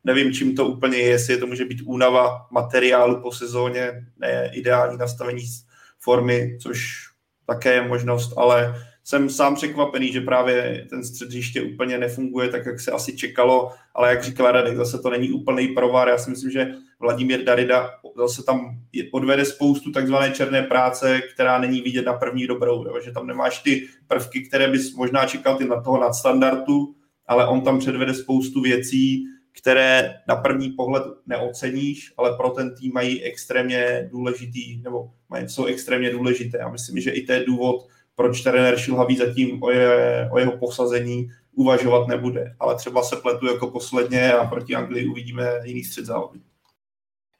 nevím, 0.04 0.32
čím 0.32 0.56
to 0.56 0.66
úplně 0.66 0.98
je, 0.98 1.08
jestli 1.08 1.36
to 1.36 1.46
může 1.46 1.64
být 1.64 1.82
únava 1.84 2.46
materiálu 2.50 3.22
po 3.22 3.32
sezóně, 3.32 4.06
ne 4.18 4.50
ideální 4.54 4.98
nastavení 4.98 5.44
formy, 5.98 6.58
což 6.62 7.06
také 7.46 7.74
je 7.74 7.88
možnost, 7.88 8.32
ale 8.36 8.74
jsem 9.08 9.30
sám 9.30 9.54
překvapený, 9.54 10.12
že 10.12 10.20
právě 10.20 10.86
ten 10.90 11.04
střediště 11.04 11.62
úplně 11.62 11.98
nefunguje 11.98 12.48
tak, 12.48 12.66
jak 12.66 12.80
se 12.80 12.90
asi 12.90 13.16
čekalo, 13.16 13.72
ale 13.94 14.10
jak 14.10 14.24
říkala 14.24 14.52
Radek, 14.52 14.76
zase 14.76 14.98
to 14.98 15.10
není 15.10 15.30
úplný 15.30 15.68
provar. 15.68 16.08
Já 16.08 16.18
si 16.18 16.30
myslím, 16.30 16.50
že 16.50 16.74
Vladimír 17.00 17.44
Darida 17.44 17.90
zase 18.16 18.42
tam 18.42 18.78
odvede 19.12 19.44
spoustu 19.44 19.92
takzvané 19.92 20.30
černé 20.30 20.62
práce, 20.62 21.20
která 21.34 21.58
není 21.58 21.80
vidět 21.80 22.06
na 22.06 22.12
první 22.12 22.46
dobrou, 22.46 22.86
jo? 22.86 23.00
že 23.04 23.12
tam 23.12 23.26
nemáš 23.26 23.62
ty 23.62 23.88
prvky, 24.08 24.42
které 24.42 24.68
bys 24.68 24.94
možná 24.94 25.26
čekal 25.26 25.56
ty 25.56 25.64
na 25.64 25.80
toho 25.80 26.00
nadstandardu, 26.00 26.94
ale 27.26 27.48
on 27.48 27.60
tam 27.60 27.78
předvede 27.78 28.14
spoustu 28.14 28.60
věcí, 28.60 29.24
které 29.58 30.14
na 30.28 30.36
první 30.36 30.70
pohled 30.70 31.04
neoceníš, 31.26 32.12
ale 32.16 32.36
pro 32.36 32.50
ten 32.50 32.74
tým 32.74 32.92
mají 32.94 33.22
extrémně 33.22 34.08
důležitý, 34.12 34.82
nebo 34.82 35.10
mají, 35.30 35.48
jsou 35.48 35.64
extrémně 35.64 36.10
důležité. 36.10 36.58
Já 36.58 36.68
myslím, 36.68 37.00
že 37.00 37.10
i 37.10 37.26
to 37.26 37.32
je 37.32 37.44
důvod, 37.44 37.86
proč 38.16 38.40
trenér 38.40 38.78
Šilhavý 38.78 39.16
zatím 39.16 39.62
o, 39.62 39.70
je, 39.70 40.28
o 40.32 40.38
jeho 40.38 40.58
posazení 40.58 41.28
uvažovat 41.54 42.08
nebude. 42.08 42.54
Ale 42.60 42.76
třeba 42.76 43.02
se 43.02 43.16
pletu 43.16 43.46
jako 43.46 43.70
posledně 43.70 44.32
a 44.32 44.46
proti 44.46 44.74
Anglii 44.74 45.08
uvidíme 45.08 45.60
jiný 45.64 45.84
střed 45.84 46.06
zálohy. 46.06 46.40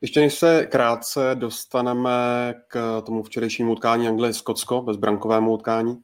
Ještě 0.00 0.20
než 0.20 0.34
se 0.34 0.66
krátce 0.66 1.30
dostaneme 1.34 2.54
k 2.68 3.02
tomu 3.06 3.22
včerejšímu 3.22 3.72
utkání 3.72 4.08
Anglie-Skotsko, 4.08 4.84
bezbrankovému 4.84 5.52
utkání, 5.52 6.00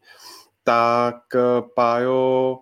tak 0.64 1.16
Pájo, 1.74 2.58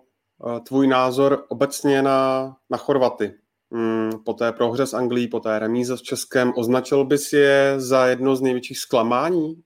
tvůj 0.67 0.87
názor 0.87 1.45
obecně 1.49 2.01
na, 2.01 2.55
na 2.69 2.77
Chorvaty 2.77 3.33
mm, 3.69 4.11
po 4.25 4.33
té 4.33 4.51
prohře 4.51 4.85
s 4.85 4.93
Anglií, 4.93 5.27
po 5.27 5.39
té 5.39 5.59
remíze 5.59 5.97
s 5.97 6.01
Českem, 6.01 6.53
označil 6.55 7.05
bys 7.05 7.33
je 7.33 7.73
za 7.77 8.07
jedno 8.07 8.35
z 8.35 8.41
největších 8.41 8.79
zklamání 8.79 9.63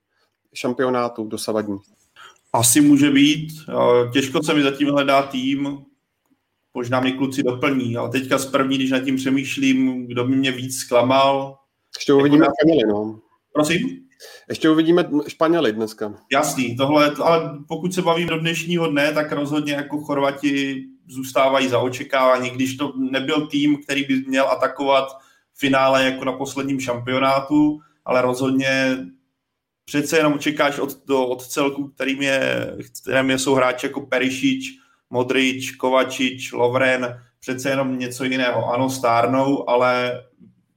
šampionátu 0.54 1.24
dosavadní? 1.24 1.78
Asi 2.56 2.80
může 2.80 3.10
být. 3.10 3.48
Těžko 4.12 4.42
se 4.42 4.54
mi 4.54 4.62
zatím 4.62 4.88
hledá 4.88 5.22
tým, 5.22 5.78
možná 6.74 7.00
mě 7.00 7.12
kluci 7.12 7.42
doplní, 7.42 7.96
ale 7.96 8.10
teďka 8.10 8.38
z 8.38 8.46
první, 8.46 8.76
když 8.76 8.90
nad 8.90 9.04
tím 9.04 9.16
přemýšlím, 9.16 10.06
kdo 10.06 10.24
by 10.24 10.36
mě 10.36 10.52
víc 10.52 10.76
zklamal. 10.76 11.58
Ještě 11.98 12.12
uvidíme 12.12 12.46
Španěli, 12.46 12.88
no. 12.88 13.20
Prosím? 13.52 13.98
Ještě 14.48 14.70
uvidíme 14.70 15.08
Španěli 15.28 15.72
dneska. 15.72 16.14
Jasný, 16.32 16.76
tohle, 16.76 17.14
ale 17.22 17.58
pokud 17.68 17.94
se 17.94 18.02
bavím 18.02 18.28
do 18.28 18.38
dnešního 18.38 18.86
dne, 18.88 19.12
tak 19.12 19.32
rozhodně 19.32 19.72
jako 19.72 20.00
Chorvati 20.00 20.84
zůstávají 21.08 21.68
za 21.68 21.78
očekávání, 21.78 22.50
když 22.50 22.76
to 22.76 22.92
nebyl 22.96 23.46
tým, 23.46 23.82
který 23.82 24.04
by 24.04 24.24
měl 24.26 24.50
atakovat 24.50 25.08
finále 25.54 26.04
jako 26.04 26.24
na 26.24 26.32
posledním 26.32 26.80
šampionátu, 26.80 27.80
ale 28.04 28.22
rozhodně 28.22 28.96
přece 29.86 30.16
jenom 30.16 30.38
čekáš 30.38 30.78
od, 30.78 31.06
do, 31.06 31.26
od 31.26 31.46
celku, 31.46 31.88
kterým, 31.88 32.22
je, 32.22 32.72
kterým 33.02 33.38
jsou 33.38 33.54
hráči 33.54 33.86
jako 33.86 34.00
Perišič, 34.00 34.78
Modrič, 35.10 35.70
Kovačič, 35.70 36.52
Lovren, 36.52 37.22
přece 37.40 37.70
jenom 37.70 37.98
něco 37.98 38.24
jiného. 38.24 38.72
Ano, 38.72 38.90
stárnou, 38.90 39.70
ale 39.70 40.22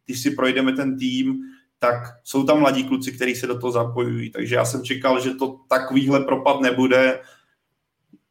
když 0.06 0.22
si 0.22 0.32
projdeme 0.32 0.74
ten 0.74 0.98
tým, 0.98 1.40
tak 1.80 1.94
jsou 2.24 2.44
tam 2.44 2.60
mladí 2.60 2.84
kluci, 2.84 3.12
kteří 3.12 3.36
se 3.36 3.48
do 3.48 3.60
toho 3.60 3.72
zapojují. 3.72 4.30
Takže 4.30 4.56
já 4.56 4.66
jsem 4.66 4.84
čekal, 4.84 5.22
že 5.22 5.34
to 5.34 5.60
takovýhle 5.70 6.20
propad 6.20 6.62
nebude. 6.62 7.20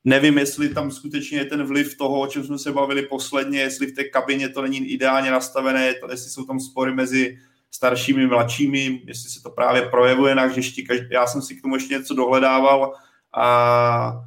Nevím, 0.04 0.38
jestli 0.38 0.68
tam 0.68 0.90
skutečně 0.90 1.38
je 1.38 1.44
ten 1.44 1.62
vliv 1.62 1.96
toho, 1.96 2.20
o 2.20 2.26
čem 2.26 2.44
jsme 2.44 2.58
se 2.58 2.72
bavili 2.72 3.02
posledně, 3.02 3.60
jestli 3.60 3.86
v 3.86 3.94
té 3.94 4.04
kabině 4.04 4.48
to 4.48 4.62
není 4.62 4.78
ideálně 4.78 5.30
nastavené, 5.30 5.94
jestli 6.10 6.30
jsou 6.30 6.44
tam 6.44 6.60
spory 6.60 6.94
mezi 6.94 7.38
staršími, 7.70 8.26
mladšími, 8.26 9.02
jestli 9.06 9.30
se 9.30 9.42
to 9.42 9.50
právě 9.50 9.82
projevuje 9.82 10.34
na 10.34 10.42
hřišti. 10.42 10.86
Já 11.10 11.26
jsem 11.26 11.42
si 11.42 11.54
k 11.54 11.62
tomu 11.62 11.74
ještě 11.74 11.94
něco 11.94 12.14
dohledával 12.14 12.94
a 13.36 14.24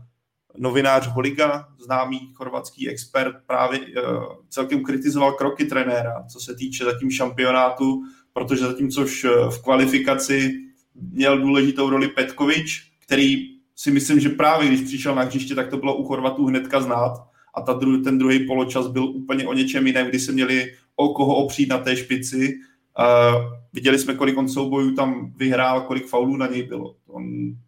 novinář 0.58 1.08
Holiga, 1.08 1.68
známý 1.80 2.32
chorvatský 2.34 2.90
expert, 2.90 3.36
právě 3.48 3.80
uh, 3.80 4.24
celkem 4.50 4.84
kritizoval 4.84 5.32
kroky 5.32 5.66
trenéra, 5.66 6.24
co 6.32 6.40
se 6.40 6.56
týče 6.56 6.86
zatím 6.86 7.12
šampionátu, 7.12 8.04
protože 8.34 8.62
zatímco 8.62 9.06
v 9.50 9.64
kvalifikaci 9.64 10.54
měl 10.96 11.42
důležitou 11.42 11.90
roli 11.90 12.08
Petkovič, 12.08 12.92
který 13.00 13.52
si 13.76 13.92
myslím, 13.92 14.20
že 14.20 14.30
právě 14.30 14.68
když 14.68 14.82
přišel 14.82 15.16
na 15.16 15.22
hřiště, 15.22 15.56
tak 15.56 15.70
to 15.70 15.78
bylo 15.78 15.96
u 15.96 16.04
Chorvatů 16.08 16.46
hnedka 16.46 16.82
znát 16.82 17.12
a 17.56 17.62
ta 17.62 17.80
dru- 17.80 18.04
ten 18.04 18.18
druhý 18.18 18.48
poločas 18.48 18.88
byl 18.88 19.04
úplně 19.04 19.48
o 19.48 19.54
něčem 19.54 19.88
jiném, 19.88 20.08
kdy 20.08 20.20
se 20.20 20.32
měli 20.32 20.74
o 20.96 21.14
koho 21.14 21.36
opřít 21.36 21.70
na 21.70 21.78
té 21.78 21.96
špici. 21.96 22.60
Uh, 23.00 23.42
viděli 23.74 24.00
jsme, 24.00 24.16
kolik 24.16 24.38
on 24.38 24.50
soubojů 24.50 24.96
tam 24.96 25.34
vyhrál, 25.36 25.82
kolik 25.82 26.08
faulů 26.08 26.38
na 26.38 26.48
něj 26.48 26.64
bylo. 26.64 26.96
On 27.08 27.24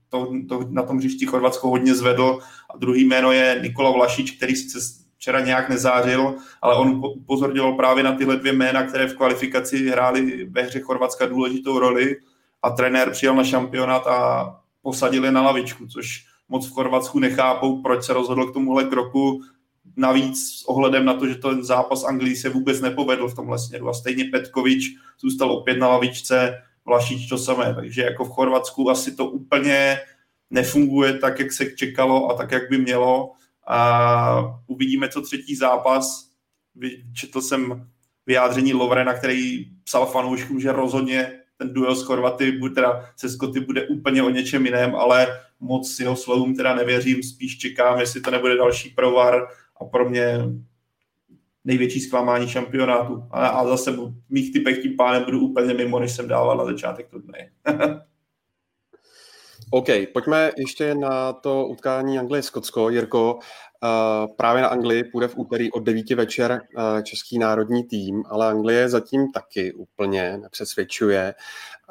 to, 0.09 0.31
to 0.49 0.67
na 0.69 0.83
tom 0.83 0.97
hřišti 0.97 1.25
Chorvatsko 1.25 1.69
hodně 1.69 1.95
zvedl 1.95 2.39
a 2.73 2.77
druhý 2.77 3.05
jméno 3.05 3.31
je 3.31 3.59
Nikola 3.61 3.91
Vlašič, 3.91 4.31
který 4.31 4.55
sice 4.55 5.03
včera 5.17 5.39
nějak 5.39 5.69
nezářil, 5.69 6.35
ale 6.61 6.75
on 6.75 7.01
upozorňoval 7.15 7.73
právě 7.73 8.03
na 8.03 8.15
tyhle 8.15 8.37
dvě 8.37 8.53
jména, 8.53 8.83
které 8.83 9.07
v 9.07 9.15
kvalifikaci 9.15 9.89
hrály 9.89 10.45
ve 10.45 10.61
hře 10.61 10.79
Chorvatska 10.79 11.25
důležitou 11.25 11.79
roli 11.79 12.17
a 12.63 12.69
trenér 12.69 13.11
přijel 13.11 13.35
na 13.35 13.43
šampionát 13.43 14.07
a 14.07 14.49
posadili 14.81 15.31
na 15.31 15.41
lavičku, 15.41 15.87
což 15.87 16.25
moc 16.49 16.67
v 16.67 16.71
Chorvatsku 16.71 17.19
nechápou, 17.19 17.81
proč 17.81 18.03
se 18.03 18.13
rozhodl 18.13 18.45
k 18.45 18.53
tomuhle 18.53 18.83
kroku. 18.83 19.41
Navíc 19.97 20.37
s 20.37 20.65
ohledem 20.65 21.05
na 21.05 21.13
to, 21.13 21.27
že 21.27 21.35
ten 21.35 21.63
zápas 21.63 22.03
Anglii 22.03 22.35
se 22.35 22.49
vůbec 22.49 22.81
nepovedl 22.81 23.27
v 23.27 23.35
tomhle 23.35 23.59
směru 23.59 23.89
a 23.89 23.93
stejně 23.93 24.25
Petkovič 24.25 24.95
zůstal 25.19 25.51
opět 25.51 25.77
na 25.77 25.87
lavičce, 25.87 26.61
Vlašič 26.85 27.29
to 27.29 27.37
samé, 27.37 27.75
takže 27.75 28.01
jako 28.01 28.25
v 28.25 28.29
Chorvatsku 28.29 28.89
asi 28.89 29.15
to 29.15 29.25
úplně 29.25 29.99
nefunguje 30.49 31.13
tak, 31.13 31.39
jak 31.39 31.51
se 31.51 31.65
čekalo 31.65 32.31
a 32.31 32.37
tak, 32.37 32.51
jak 32.51 32.69
by 32.69 32.77
mělo. 32.77 33.31
A 33.67 34.61
uvidíme, 34.67 35.09
co 35.09 35.21
třetí 35.21 35.55
zápas. 35.55 36.29
Četl 37.13 37.41
jsem 37.41 37.87
vyjádření 38.25 38.73
Lovrena, 38.73 39.13
který 39.13 39.65
psal 39.83 40.05
fanouškům, 40.05 40.59
že 40.59 40.71
rozhodně 40.71 41.39
ten 41.57 41.73
duel 41.73 41.95
s 41.95 42.03
Chorvaty, 42.03 42.59
teda 42.75 43.09
se 43.15 43.29
Skoty 43.29 43.59
bude 43.59 43.87
úplně 43.87 44.23
o 44.23 44.29
něčem 44.29 44.65
jiném, 44.65 44.95
ale 44.95 45.39
moc 45.59 45.99
jeho 45.99 46.15
slovům 46.15 46.55
teda 46.55 46.75
nevěřím, 46.75 47.23
spíš 47.23 47.57
čekám, 47.57 47.99
jestli 47.99 48.21
to 48.21 48.31
nebude 48.31 48.57
další 48.57 48.89
provar 48.89 49.47
a 49.83 49.89
pro 49.89 50.09
mě 50.09 50.39
největší 51.63 51.99
zklamání 51.99 52.47
šampionátu. 52.47 53.23
A, 53.31 53.47
a 53.47 53.67
zase 53.67 53.91
v 53.91 54.13
mých 54.29 54.53
typech 54.53 54.81
tím 54.81 54.97
pánem 54.97 55.23
budu 55.23 55.39
úplně 55.39 55.73
mimo, 55.73 55.99
než 55.99 56.11
jsem 56.11 56.27
dával 56.27 56.57
na 56.57 56.65
začátek 56.65 57.09
turnaje. 57.09 57.49
OK, 59.71 59.87
pojďme 60.13 60.51
ještě 60.57 60.95
na 60.95 61.33
to 61.33 61.67
utkání 61.67 62.19
Anglie-Skotsko. 62.19 62.89
Jirko, 62.89 63.33
uh, 63.33 64.35
právě 64.35 64.61
na 64.61 64.67
Anglii 64.67 65.03
půjde 65.03 65.27
v 65.27 65.37
úterý 65.37 65.71
od 65.71 65.83
9 65.83 66.09
večer 66.09 66.51
uh, 66.51 67.03
český 67.03 67.39
národní 67.39 67.83
tým, 67.83 68.23
ale 68.29 68.47
Anglie 68.47 68.89
zatím 68.89 69.31
taky 69.31 69.73
úplně 69.73 70.37
nepřesvědčuje. 70.37 71.33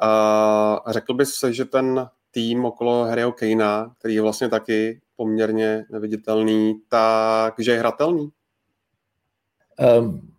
Uh, 0.03 0.91
řekl 0.91 1.13
bys, 1.13 1.43
že 1.49 1.65
ten 1.65 2.07
tým 2.31 2.65
okolo 2.65 3.03
Harryho 3.03 3.31
Kanea, 3.31 3.91
který 3.99 4.15
je 4.15 4.21
vlastně 4.21 4.49
taky 4.49 5.01
poměrně 5.23 5.85
neviditelný, 5.91 6.75
takže 6.89 7.71
je 7.71 7.79
hratelný? 7.79 8.29
Um, 9.99 10.29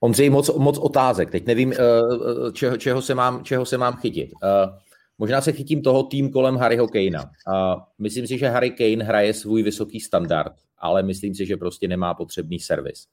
Ondřej, 0.00 0.30
moc, 0.30 0.56
moc 0.56 0.78
otázek. 0.78 1.30
Teď 1.30 1.46
nevím, 1.46 1.68
uh, 1.68 2.52
čeho, 2.52 2.76
čeho, 2.76 3.02
se 3.02 3.14
mám, 3.14 3.44
čeho 3.44 3.66
se 3.66 3.78
mám 3.78 3.96
chytit. 3.96 4.30
Uh, 4.42 4.76
Možná 5.18 5.40
se 5.40 5.52
chytím 5.52 5.82
toho 5.82 6.02
tým 6.02 6.30
kolem 6.30 6.56
Harryho 6.56 6.88
Kanea. 6.88 7.30
A 7.54 7.86
myslím 7.98 8.26
si, 8.26 8.38
že 8.38 8.48
Harry 8.48 8.70
Kane 8.70 9.04
hraje 9.04 9.34
svůj 9.34 9.62
vysoký 9.62 10.00
standard, 10.00 10.52
ale 10.78 11.02
myslím 11.02 11.34
si, 11.34 11.46
že 11.46 11.56
prostě 11.56 11.88
nemá 11.88 12.14
potřebný 12.14 12.60
servis. 12.60 13.06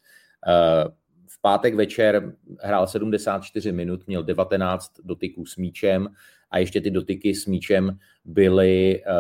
Eh, 0.48 0.86
v 1.28 1.42
pátek 1.42 1.76
večer 1.76 2.34
hrál 2.62 2.88
74 2.88 3.72
minut, 3.72 4.08
měl 4.08 4.24
19 4.24 4.92
dotyků 5.04 5.46
s 5.46 5.58
míčem 5.58 6.08
a 6.54 6.58
ještě 6.58 6.82
ty 6.82 6.92
dotyky 6.92 7.36
s 7.36 7.46
míčem 7.46 8.00
byly 8.26 9.02
eh, 9.02 9.12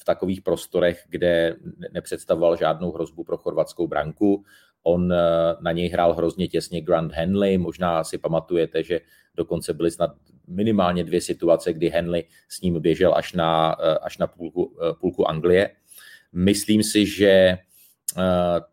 v 0.00 0.04
takových 0.04 0.42
prostorech, 0.42 1.04
kde 1.08 1.56
nepředstavoval 1.92 2.56
žádnou 2.56 2.92
hrozbu 2.92 3.24
pro 3.24 3.36
chorvatskou 3.36 3.86
branku. 3.86 4.44
On 4.82 5.12
eh, 5.12 5.16
na 5.60 5.72
něj 5.72 5.88
hrál 5.88 6.14
hrozně 6.14 6.48
těsně 6.48 6.80
Grant 6.80 7.12
Henley, 7.12 7.58
možná 7.58 8.04
si 8.04 8.18
pamatujete, 8.18 8.82
že 8.82 9.00
dokonce 9.34 9.74
byly 9.74 9.90
snad 9.90 10.10
minimálně 10.46 11.04
dvě 11.04 11.20
situace, 11.20 11.72
kdy 11.72 11.88
Henley 11.88 12.24
s 12.48 12.60
ním 12.60 12.80
běžel 12.80 13.14
až 13.14 13.32
na, 13.32 13.76
eh, 13.80 13.98
až 13.98 14.18
na 14.18 14.26
půlku, 14.26 14.76
půlku 15.00 15.28
Anglie. 15.28 15.70
Myslím 16.32 16.82
si, 16.82 17.06
že 17.06 17.58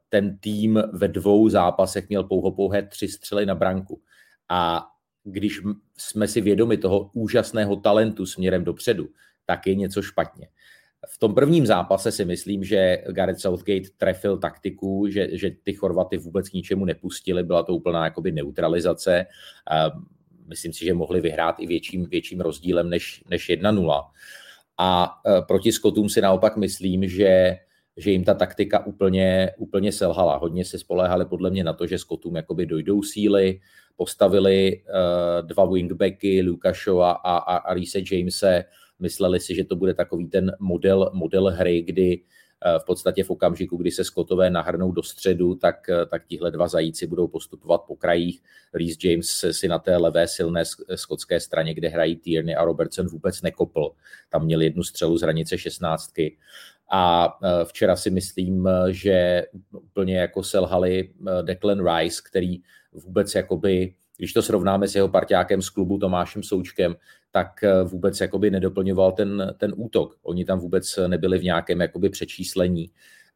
ten 0.09 0.37
tým 0.37 0.83
ve 0.93 1.07
dvou 1.07 1.49
zápasech 1.49 2.09
měl 2.09 2.23
pouho 2.23 2.51
pouhé 2.51 2.81
tři 2.81 3.07
střely 3.07 3.45
na 3.45 3.55
branku. 3.55 4.01
A 4.49 4.90
když 5.23 5.61
jsme 5.97 6.27
si 6.27 6.41
vědomi 6.41 6.77
toho 6.77 7.09
úžasného 7.13 7.75
talentu 7.75 8.25
směrem 8.25 8.63
dopředu, 8.63 9.09
tak 9.45 9.67
je 9.67 9.75
něco 9.75 10.01
špatně. 10.01 10.47
V 11.07 11.17
tom 11.17 11.35
prvním 11.35 11.65
zápase 11.65 12.11
si 12.11 12.25
myslím, 12.25 12.63
že 12.63 13.03
Gareth 13.07 13.39
Southgate 13.39 13.89
trefil 13.97 14.37
taktiku, 14.37 15.07
že, 15.09 15.37
že 15.37 15.51
ty 15.63 15.73
Chorvaty 15.73 16.17
vůbec 16.17 16.49
k 16.49 16.53
ničemu 16.53 16.85
nepustili, 16.85 17.43
byla 17.43 17.63
to 17.63 17.75
úplná 17.75 18.05
jakoby 18.05 18.31
neutralizace. 18.31 19.25
Myslím 20.47 20.73
si, 20.73 20.85
že 20.85 20.93
mohli 20.93 21.21
vyhrát 21.21 21.55
i 21.59 21.67
větším, 21.67 22.05
větším 22.05 22.41
rozdílem 22.41 22.89
než, 22.89 23.23
než 23.29 23.49
1-0. 23.49 24.03
A 24.77 25.21
e, 25.25 25.41
proti 25.41 25.71
Skotům 25.71 26.09
si 26.09 26.21
naopak 26.21 26.57
myslím, 26.57 27.07
že 27.07 27.57
že 27.97 28.11
jim 28.11 28.23
ta 28.23 28.33
taktika 28.33 28.85
úplně, 28.85 29.51
úplně 29.57 29.91
selhala. 29.91 30.37
Hodně 30.37 30.65
se 30.65 30.79
spoléhali 30.79 31.25
podle 31.25 31.49
mě 31.49 31.63
na 31.63 31.73
to, 31.73 31.87
že 31.87 31.97
Skotům 31.97 32.35
jakoby 32.35 32.65
dojdou 32.65 33.03
síly, 33.03 33.59
postavili 33.95 34.81
uh, 34.83 35.47
dva 35.47 35.65
wingbacky, 35.65 36.41
Lukashova 36.41 37.11
a, 37.11 37.37
a, 37.37 37.55
a 37.57 37.73
Reese 37.73 37.99
Jamese, 38.11 38.65
Mysleli 39.01 39.39
si, 39.39 39.55
že 39.55 39.63
to 39.63 39.75
bude 39.75 39.93
takový 39.93 40.27
ten 40.27 40.51
model, 40.59 41.09
model 41.13 41.45
hry, 41.45 41.81
kdy 41.81 42.21
eh, 42.65 42.79
v 42.79 42.85
podstatě 42.85 43.23
v 43.23 43.29
okamžiku, 43.29 43.77
kdy 43.77 43.91
se 43.91 44.03
Skotové 44.03 44.49
nahrnou 44.49 44.91
do 44.91 45.03
středu, 45.03 45.55
tak, 45.55 45.89
eh, 45.89 46.05
tak 46.05 46.25
tihle 46.25 46.51
dva 46.51 46.67
zajíci 46.67 47.07
budou 47.07 47.27
postupovat 47.27 47.81
po 47.87 47.95
krajích. 47.95 48.41
Reese 48.73 48.97
James 49.03 49.45
si 49.51 49.67
na 49.67 49.79
té 49.79 49.97
levé 49.97 50.27
silné 50.27 50.63
skotské 50.95 51.39
straně, 51.39 51.73
kde 51.73 51.89
hrají 51.89 52.15
Tierney 52.15 52.55
a 52.55 52.65
Robertson, 52.65 53.07
vůbec 53.07 53.41
nekopl. 53.41 53.91
Tam 54.29 54.45
měl 54.45 54.61
jednu 54.61 54.83
střelu 54.83 55.17
z 55.17 55.21
hranice 55.21 55.57
16. 55.57 56.13
A 56.93 57.33
včera 57.63 57.95
si 57.95 58.09
myslím, 58.09 58.69
že 58.89 59.45
úplně 59.71 60.17
jako 60.17 60.43
selhali 60.43 61.13
Declan 61.41 61.87
Rice, 61.87 62.21
který 62.29 62.61
vůbec 62.93 63.35
jakoby 63.35 63.93
když 64.21 64.33
to 64.33 64.41
srovnáme 64.41 64.87
s 64.87 64.95
jeho 64.95 65.07
parťákem 65.09 65.61
z 65.61 65.69
klubu 65.69 65.97
Tomášem 65.97 66.43
Součkem, 66.43 66.95
tak 67.31 67.63
eh, 67.63 67.83
vůbec 67.83 68.21
jakoby 68.21 68.51
nedoplňoval 68.51 69.11
ten, 69.11 69.55
ten 69.57 69.73
útok. 69.75 70.17
Oni 70.23 70.45
tam 70.45 70.59
vůbec 70.59 70.99
nebyli 71.07 71.39
v 71.39 71.43
nějakém 71.43 71.81
jakoby 71.81 72.09
přečíslení. 72.09 72.91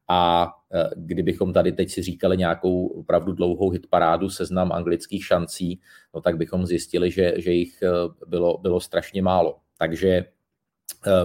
A 0.07 0.51
e, 0.73 0.89
kdybychom 0.95 1.53
tady 1.53 1.71
teď 1.71 1.89
si 1.89 2.01
říkali 2.01 2.37
nějakou 2.37 2.87
opravdu 2.87 3.31
dlouhou 3.31 3.69
hitparádu 3.69 4.29
seznam 4.29 4.71
anglických 4.71 5.25
šancí, 5.25 5.79
no 6.13 6.21
tak 6.21 6.37
bychom 6.37 6.65
zjistili, 6.65 7.11
že, 7.11 7.33
že 7.37 7.51
jich 7.51 7.81
e, 7.81 7.89
bylo, 8.27 8.57
bylo 8.57 8.79
strašně 8.79 9.21
málo. 9.21 9.57
Takže 9.77 10.25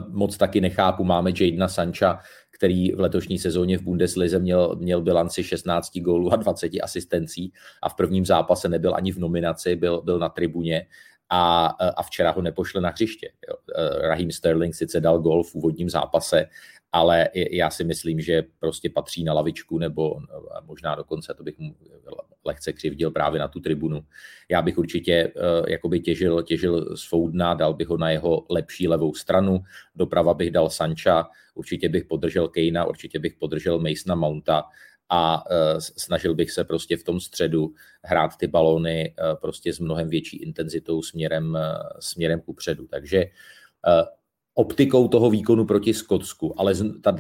moc 0.09 0.37
taky 0.37 0.61
nechápu, 0.61 1.05
máme 1.05 1.31
Jadena 1.41 1.69
Sancha, 1.69 2.21
který 2.61 2.93
v 2.93 3.01
letošní 3.01 3.39
sezóně 3.39 3.79
v 3.79 3.83
Bundeslize 3.83 4.39
měl, 4.39 4.77
měl 4.77 5.01
bilanci 5.03 5.45
16 5.45 5.99
gólů 5.99 6.33
a 6.33 6.37
20 6.37 6.71
asistencí 6.83 7.53
a 7.83 7.89
v 7.89 7.95
prvním 7.95 8.27
zápase 8.27 8.69
nebyl 8.69 8.95
ani 8.95 9.13
v 9.13 9.19
nominaci, 9.19 9.77
byl, 9.77 10.03
byl 10.03 10.19
na 10.19 10.29
tribuně 10.29 10.87
a, 11.29 11.67
a 11.97 12.03
včera 12.03 12.31
ho 12.31 12.43
nepošle 12.43 12.81
na 12.81 12.89
hřiště. 12.89 13.33
Jo. 13.49 13.57
Raheem 14.01 14.31
Sterling 14.31 14.75
sice 14.75 15.01
dal 15.01 15.19
gol 15.19 15.43
v 15.43 15.55
úvodním 15.55 15.91
zápase, 15.91 16.47
ale 16.93 17.29
já 17.35 17.71
si 17.71 17.85
myslím, 17.85 18.21
že 18.21 18.43
prostě 18.59 18.91
patří 18.91 19.25
na 19.25 19.33
lavičku 19.33 19.79
nebo 19.79 20.21
možná 20.63 20.95
dokonce, 20.95 21.35
to 21.35 21.43
bych 21.43 21.59
mu 21.59 21.77
lehce 22.45 22.73
křivdil 22.73 23.11
právě 23.11 23.41
na 23.41 23.49
tu 23.49 23.61
tribunu. 23.61 24.05
Já 24.49 24.63
bych 24.63 24.79
určitě 24.79 25.33
uh, 25.37 25.69
jakoby 25.69 26.01
těžil, 26.01 26.43
těžil 26.43 26.97
z 26.97 27.09
Foudna, 27.09 27.55
dal 27.55 27.75
bych 27.75 27.89
ho 27.89 27.97
na 27.97 28.11
jeho 28.11 28.47
lepší 28.51 28.89
levou 28.89 29.15
stranu, 29.15 29.61
doprava 29.95 30.35
bych 30.35 30.51
dal 30.51 30.71
Sancha, 30.71 31.29
určitě 31.55 31.89
bych 31.89 32.05
podržel 32.05 32.49
Kejna, 32.49 32.85
určitě 32.85 33.19
bych 33.19 33.35
podržel 33.35 33.79
Masona 33.79 34.15
Mounta 34.15 34.65
a 35.09 35.51
uh, 35.51 35.79
snažil 35.79 36.35
bych 36.35 36.51
se 36.51 36.65
prostě 36.65 36.97
v 36.97 37.05
tom 37.05 37.21
středu 37.21 37.75
hrát 38.03 38.37
ty 38.37 38.47
balóny 38.47 39.15
uh, 39.19 39.41
prostě 39.41 39.73
s 39.73 39.79
mnohem 39.79 40.09
větší 40.09 40.37
intenzitou 40.37 41.03
směrem, 41.03 41.59
směrem 42.01 42.41
kupředu. 42.41 42.87
Takže 42.87 43.25
optikou 44.55 45.09
toho 45.09 45.31
výkonu 45.31 45.65
proti 45.65 45.95
Skotsku, 45.95 46.61
ale 46.61 46.75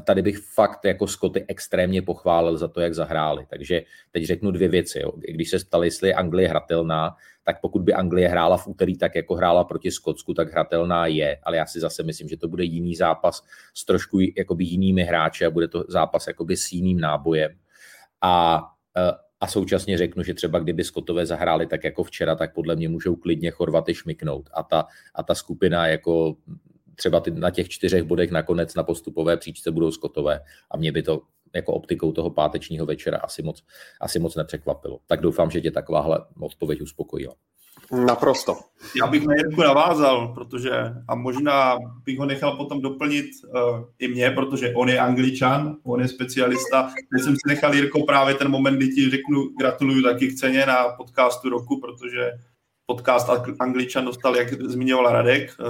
tady 0.04 0.22
bych 0.22 0.38
fakt 0.38 0.84
jako 0.84 1.06
Skoty 1.06 1.44
extrémně 1.48 2.02
pochválil 2.02 2.56
za 2.56 2.68
to, 2.68 2.80
jak 2.80 2.94
zahráli. 2.94 3.46
Takže 3.50 3.82
teď 4.10 4.24
řeknu 4.24 4.50
dvě 4.50 4.68
věci. 4.68 5.00
Jo. 5.00 5.12
Když 5.16 5.50
se 5.50 5.58
stali, 5.58 5.86
jestli 5.86 6.08
je 6.08 6.14
Anglie 6.14 6.48
hratelná, 6.48 7.16
tak 7.44 7.60
pokud 7.60 7.82
by 7.82 7.94
Anglie 7.94 8.28
hrála 8.28 8.56
v 8.56 8.66
úterý 8.66 8.98
tak, 8.98 9.14
jako 9.14 9.34
hrála 9.34 9.64
proti 9.64 9.90
Skotsku, 9.90 10.34
tak 10.34 10.52
hratelná 10.52 11.06
je. 11.06 11.38
Ale 11.42 11.56
já 11.56 11.66
si 11.66 11.80
zase 11.80 12.02
myslím, 12.02 12.28
že 12.28 12.36
to 12.36 12.48
bude 12.48 12.64
jiný 12.64 12.94
zápas 12.94 13.42
s 13.74 13.84
trošku 13.84 14.18
jakoby 14.36 14.64
jinými 14.64 15.02
hráči 15.02 15.46
a 15.46 15.50
bude 15.50 15.68
to 15.68 15.84
zápas 15.88 16.26
jakoby 16.26 16.56
s 16.56 16.72
jiným 16.72 17.00
nábojem. 17.00 17.52
A 18.22 18.62
e, 18.96 19.30
a 19.40 19.46
současně 19.46 19.98
řeknu, 19.98 20.22
že 20.22 20.34
třeba 20.34 20.58
kdyby 20.58 20.84
Skotové 20.84 21.26
zahráli 21.26 21.66
tak 21.66 21.84
jako 21.84 22.04
včera, 22.04 22.34
tak 22.36 22.54
podle 22.54 22.76
mě 22.76 22.88
můžou 22.88 23.16
klidně 23.16 23.50
Chorvaty 23.50 23.94
šmiknout. 23.94 24.50
A 24.54 24.62
ta, 24.62 24.86
a 25.14 25.22
ta 25.22 25.34
skupina 25.34 25.86
jako 25.86 26.36
třeba 27.00 27.20
ty, 27.20 27.30
na 27.30 27.50
těch 27.50 27.68
čtyřech 27.68 28.02
bodech 28.02 28.30
nakonec 28.30 28.74
na 28.74 28.82
postupové 28.82 29.36
příčce 29.36 29.70
budou 29.70 29.90
skotové 29.90 30.40
a 30.70 30.76
mě 30.76 30.92
by 30.92 31.02
to 31.02 31.20
jako 31.54 31.72
optikou 31.72 32.12
toho 32.12 32.30
pátečního 32.30 32.86
večera 32.86 33.18
asi 33.18 33.42
moc, 33.42 33.64
asi 34.00 34.18
moc 34.18 34.36
nepřekvapilo. 34.36 34.98
Tak 35.06 35.20
doufám, 35.20 35.50
že 35.50 35.60
tě 35.60 35.70
takováhle 35.70 36.24
odpověď 36.40 36.80
uspokojila. 36.80 37.34
Naprosto. 38.06 38.56
Já 39.00 39.06
bych 39.06 39.26
na 39.26 39.34
Jirku 39.34 39.60
navázal, 39.60 40.28
protože 40.34 40.70
a 41.08 41.14
možná 41.14 41.76
bych 42.04 42.18
ho 42.18 42.26
nechal 42.26 42.56
potom 42.56 42.80
doplnit 42.80 43.26
uh, 43.26 43.84
i 43.98 44.08
mě, 44.08 44.30
protože 44.30 44.74
on 44.74 44.88
je 44.88 44.98
angličan, 44.98 45.76
on 45.84 46.00
je 46.00 46.08
specialista. 46.08 46.90
Teď 47.12 47.24
jsem 47.24 47.32
si 47.32 47.48
nechal 47.48 47.74
Jirko 47.74 48.02
právě 48.02 48.34
ten 48.34 48.50
moment, 48.50 48.76
kdy 48.76 48.88
ti 48.88 49.10
řeknu 49.10 49.48
gratuluju 49.58 50.02
taky 50.02 50.28
k 50.28 50.34
ceně 50.34 50.66
na 50.66 50.88
podcastu 50.96 51.48
roku, 51.48 51.80
protože 51.80 52.30
podcast 52.90 53.30
Angličan 53.60 54.04
dostal, 54.04 54.36
jak 54.36 54.52
zmiňoval 54.52 55.12
Radek, 55.12 55.50
eh, 55.50 55.64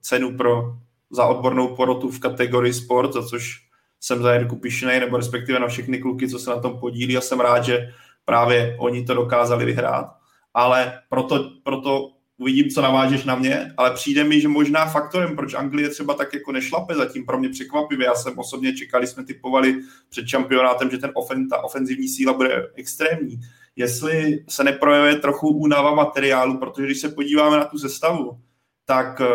cenu 0.00 0.36
pro, 0.36 0.74
za 1.10 1.26
odbornou 1.26 1.76
porotu 1.76 2.10
v 2.10 2.20
kategorii 2.20 2.72
sport, 2.72 3.12
za 3.12 3.22
což 3.22 3.62
jsem 4.00 4.22
za 4.22 4.34
Jirku 4.34 4.56
pišnej, 4.56 5.00
nebo 5.00 5.16
respektive 5.16 5.58
na 5.58 5.66
všechny 5.66 5.98
kluky, 5.98 6.28
co 6.28 6.38
se 6.38 6.50
na 6.50 6.58
tom 6.58 6.78
podílí 6.78 7.16
a 7.16 7.20
jsem 7.20 7.40
rád, 7.40 7.64
že 7.64 7.92
právě 8.24 8.76
oni 8.78 9.04
to 9.04 9.14
dokázali 9.14 9.64
vyhrát. 9.64 10.06
Ale 10.54 10.92
proto, 11.08 11.50
proto 11.62 12.10
uvidím, 12.38 12.70
co 12.70 12.82
navážeš 12.82 13.24
na 13.24 13.34
mě, 13.34 13.72
ale 13.76 13.90
přijde 13.90 14.24
mi, 14.24 14.40
že 14.40 14.48
možná 14.48 14.86
faktorem, 14.86 15.36
proč 15.36 15.54
Anglie 15.54 15.88
třeba 15.88 16.14
tak 16.14 16.34
jako 16.34 16.52
nešlape 16.52 16.94
zatím 16.94 17.26
pro 17.26 17.38
mě 17.38 17.48
překvapivě. 17.48 18.06
Já 18.06 18.14
jsem 18.14 18.38
osobně 18.38 18.74
čekali, 18.74 19.06
jsme 19.06 19.24
typovali 19.24 19.80
před 20.08 20.28
šampionátem, 20.28 20.90
že 20.90 20.98
ten 20.98 21.10
ofen, 21.14 21.48
ta 21.48 21.64
ofenzivní 21.64 22.08
síla 22.08 22.32
bude 22.32 22.70
extrémní 22.74 23.40
jestli 23.76 24.44
se 24.48 24.64
neprojevuje 24.64 25.16
trochu 25.16 25.48
únava 25.48 25.94
materiálu, 25.94 26.58
protože 26.58 26.86
když 26.86 27.00
se 27.00 27.08
podíváme 27.08 27.56
na 27.56 27.64
tu 27.64 27.78
sestavu, 27.78 28.40
tak 28.84 29.20
eh, 29.20 29.26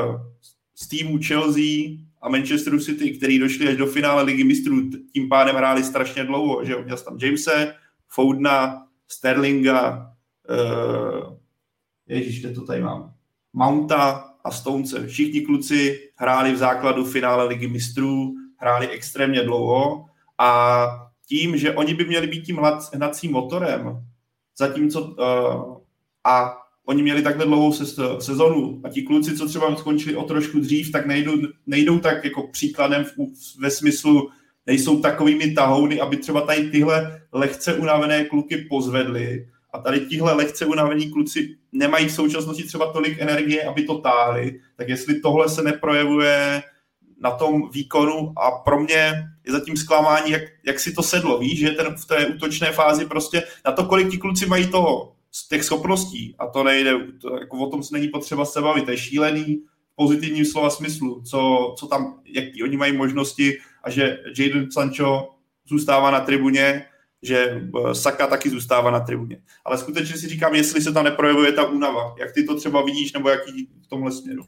z 0.76 0.88
týmu 0.88 1.20
Chelsea 1.28 1.98
a 2.22 2.30
Manchesteru 2.30 2.80
City, 2.80 3.12
který 3.12 3.40
došli 3.40 3.68
až 3.68 3.78
do 3.78 3.86
finále 3.86 4.24
ligy 4.24 4.44
mistrů, 4.44 4.90
tím 5.14 5.30
pádem 5.30 5.56
hráli 5.56 5.84
strašně 5.84 6.24
dlouho, 6.24 6.66
že 6.66 6.76
měl 6.84 6.98
tam 6.98 7.18
Jamese, 7.22 7.76
Foudna, 8.08 8.88
Sterlinga, 9.08 10.14
uh, 10.50 11.38
ježíš, 12.08 12.40
kde 12.40 12.54
to 12.54 12.66
tady 12.66 12.82
mám, 12.82 13.14
Mounta 13.54 14.34
a 14.44 14.52
Stonece. 14.52 15.08
Všichni 15.08 15.42
kluci 15.42 16.10
hráli 16.16 16.54
v 16.54 16.58
základu 16.58 17.06
finále 17.06 17.46
ligy 17.46 17.68
mistrů, 17.68 18.34
hráli 18.58 18.90
extrémně 18.90 19.42
dlouho 19.42 20.06
a 20.38 20.88
tím, 21.28 21.58
že 21.58 21.76
oni 21.76 21.94
by 21.94 22.06
měli 22.06 22.28
být 22.28 22.46
tím 22.46 22.60
hnacím 22.94 23.32
motorem, 23.32 24.06
zatímco 24.62 25.02
uh, 25.02 25.78
a 26.24 26.58
oni 26.86 27.04
měli 27.04 27.22
takhle 27.22 27.46
dlouhou 27.46 27.74
sezonu 28.20 28.82
a 28.84 28.90
ti 28.90 29.02
kluci, 29.02 29.38
co 29.38 29.48
třeba 29.48 29.76
skončili 29.76 30.16
o 30.16 30.24
trošku 30.24 30.60
dřív, 30.60 30.92
tak 30.92 31.06
nejdou, 31.06 31.34
nejdou 31.68 32.00
tak 32.00 32.26
jako 32.26 32.48
příkladem 32.48 33.04
v, 33.04 33.12
ve 33.60 33.70
smyslu, 33.70 34.30
nejsou 34.68 35.02
takovými 35.02 35.52
tahouny, 35.52 36.00
aby 36.00 36.18
třeba 36.18 36.42
tady 36.42 36.70
tyhle 36.70 37.22
lehce 37.34 37.74
unavené 37.74 38.26
kluky 38.26 38.58
pozvedli. 38.70 39.48
A 39.74 39.80
tady 39.80 40.00
tihle 40.00 40.34
lehce 40.34 40.66
unavení 40.66 41.12
kluci 41.12 41.58
nemají 41.72 42.08
v 42.08 42.12
současnosti 42.12 42.64
třeba 42.64 42.94
tolik 42.94 43.20
energie, 43.20 43.64
aby 43.64 43.84
to 43.84 43.98
táhli, 43.98 44.60
tak 44.78 44.90
jestli 44.90 45.20
tohle 45.20 45.50
se 45.50 45.64
neprojevuje 45.64 46.64
na 47.22 47.32
tom 47.32 47.70
výkonu 47.70 48.34
a 48.38 48.52
pro 48.52 48.80
mě 48.80 49.28
je 49.46 49.52
zatím 49.52 49.78
zklamání, 49.78 50.32
jak, 50.32 50.42
jak 50.66 50.80
si 50.80 50.94
to 50.94 51.04
sedlo, 51.04 51.38
víš, 51.38 51.60
že 51.60 51.72
ten 51.72 51.96
v 51.96 52.06
té 52.06 52.28
útočné 52.28 52.72
fázi 52.72 53.06
prostě 53.06 53.44
na 53.66 53.72
to, 53.72 53.86
kolik 53.86 54.12
ti 54.12 54.18
kluci 54.18 54.46
mají 54.46 54.68
toho, 54.68 55.14
z 55.32 55.48
těch 55.48 55.64
schopností 55.64 56.36
a 56.40 56.48
to 56.48 56.64
nejde, 56.64 56.92
to, 57.22 57.36
jako 57.40 57.58
o 57.58 57.70
tom 57.70 57.84
se 57.84 57.94
není 57.94 58.08
potřeba 58.08 58.46
se 58.46 58.62
bavit, 58.62 58.86
to 58.86 58.92
je 58.92 58.98
šílený 58.98 59.62
v 59.94 59.96
pozitivním 59.96 60.46
slova 60.46 60.70
smyslu, 60.70 61.22
co, 61.22 61.74
co 61.80 61.88
tam, 61.88 62.20
jaký 62.26 62.64
oni 62.64 62.78
mají 62.78 62.98
možnosti 62.98 63.58
a 63.84 63.90
že 63.90 64.18
Jadon 64.40 64.72
Sancho 64.72 65.30
zůstává 65.66 66.12
na 66.12 66.20
tribuně, 66.20 66.86
že 67.22 67.38
eh, 67.38 67.96
Saka 67.96 68.28
taky 68.28 68.50
zůstává 68.50 68.92
na 68.92 69.00
tribuně. 69.00 69.42
Ale 69.66 69.78
skutečně 69.78 70.18
si 70.18 70.28
říkám, 70.28 70.56
jestli 70.56 70.82
se 70.82 70.92
tam 70.92 71.04
neprojevuje 71.04 71.52
ta 71.52 71.68
únava, 71.68 72.16
jak 72.20 72.32
ty 72.32 72.44
to 72.44 72.56
třeba 72.56 72.86
vidíš, 72.86 73.14
nebo 73.14 73.30
jaký 73.30 73.70
v 73.86 73.88
tomhle 73.88 74.12
směru. 74.12 74.44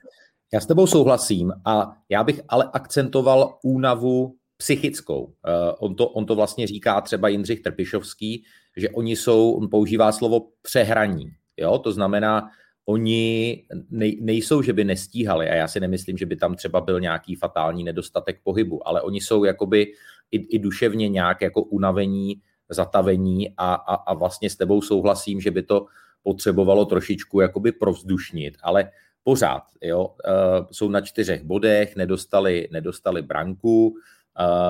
Já 0.53 0.59
s 0.59 0.65
tebou 0.65 0.87
souhlasím 0.87 1.53
a 1.65 1.97
já 2.09 2.23
bych 2.23 2.41
ale 2.49 2.69
akcentoval 2.73 3.57
únavu 3.63 4.35
psychickou. 4.57 5.23
Uh, 5.23 5.31
on, 5.79 5.95
to, 5.95 6.07
on 6.07 6.25
to 6.25 6.35
vlastně 6.35 6.67
říká 6.67 7.01
třeba 7.01 7.27
Jindřich 7.27 7.61
Trpišovský, 7.61 8.43
že 8.77 8.89
oni 8.89 9.15
jsou, 9.15 9.51
on 9.51 9.69
používá 9.69 10.11
slovo 10.11 10.47
přehraní. 10.61 11.31
Jo? 11.57 11.77
To 11.77 11.91
znamená, 11.91 12.49
oni 12.85 13.63
nej, 13.89 14.19
nejsou, 14.21 14.61
že 14.61 14.73
by 14.73 14.83
nestíhali 14.83 15.49
a 15.49 15.55
já 15.55 15.67
si 15.67 15.79
nemyslím, 15.79 16.17
že 16.17 16.25
by 16.25 16.35
tam 16.35 16.55
třeba 16.55 16.81
byl 16.81 16.99
nějaký 16.99 17.35
fatální 17.35 17.83
nedostatek 17.83 18.39
pohybu, 18.43 18.87
ale 18.87 19.01
oni 19.01 19.21
jsou 19.21 19.43
jakoby 19.43 19.93
i, 20.31 20.55
i 20.55 20.59
duševně 20.59 21.09
nějak 21.09 21.41
jako 21.41 21.63
unavení, 21.63 22.41
zatavení 22.69 23.53
a, 23.57 23.73
a, 23.73 23.93
a 23.93 24.13
vlastně 24.13 24.49
s 24.49 24.55
tebou 24.55 24.81
souhlasím, 24.81 25.41
že 25.41 25.51
by 25.51 25.63
to 25.63 25.85
potřebovalo 26.23 26.85
trošičku 26.85 27.39
jakoby 27.39 27.71
provzdušnit, 27.71 28.57
ale 28.63 28.89
pořád, 29.23 29.63
jo, 29.81 30.05
uh, 30.05 30.65
jsou 30.71 30.89
na 30.89 31.01
čtyřech 31.01 31.43
bodech, 31.43 31.95
nedostali, 31.95 32.67
nedostali 32.71 33.21
branku, 33.21 33.95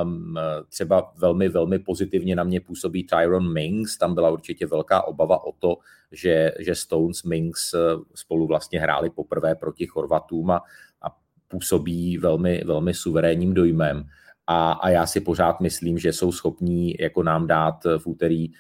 Um, 0.03 0.35
třeba 0.69 1.13
velmi, 1.17 1.49
velmi 1.49 1.79
pozitivně 1.79 2.35
na 2.35 2.43
mě 2.43 2.61
působí 2.61 3.03
Tyron 3.03 3.53
Mings, 3.53 3.97
tam 3.97 4.15
byla 4.15 4.29
určitě 4.29 4.67
velká 4.67 5.07
obava 5.07 5.43
o 5.43 5.51
to, 5.51 5.77
že, 6.11 6.51
že 6.59 6.75
Stones 6.75 7.23
Mings 7.23 7.73
eh, 7.73 7.79
spolu 8.15 8.47
vlastně 8.47 8.79
hráli 8.79 9.09
poprvé 9.09 9.55
proti 9.55 9.85
Chorvatům 9.85 10.51
a, 10.51 10.63
a 11.01 11.17
působí 11.47 12.17
velmi, 12.17 12.63
velmi 12.65 12.93
suverénním 12.93 13.53
dojmem. 13.53 14.03
A, 14.47 14.71
a 14.71 14.89
já 14.89 15.05
si 15.05 15.21
pořád 15.21 15.59
myslím, 15.59 15.97
že 15.97 16.13
jsou 16.13 16.31
schopní 16.31 16.95
jako 16.99 17.23
nám 17.23 17.47
dát 17.47 17.83
v 17.97 18.07
úterý 18.07 18.49
uh, 18.49 18.55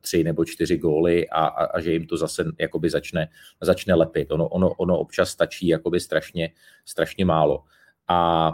tři 0.00 0.24
nebo 0.24 0.44
čtyři 0.44 0.78
góly 0.78 1.28
a, 1.28 1.46
a, 1.46 1.64
a 1.64 1.80
že 1.80 1.92
jim 1.92 2.06
to 2.06 2.16
zase 2.16 2.44
jakoby 2.58 2.90
začne, 2.90 3.28
začne 3.60 3.94
lepit. 3.94 4.30
Ono, 4.30 4.48
ono, 4.48 4.70
ono 4.70 4.98
občas 4.98 5.30
stačí 5.30 5.68
jakoby 5.68 6.00
strašně, 6.00 6.50
strašně 6.84 7.24
málo. 7.24 7.64
A 8.08 8.50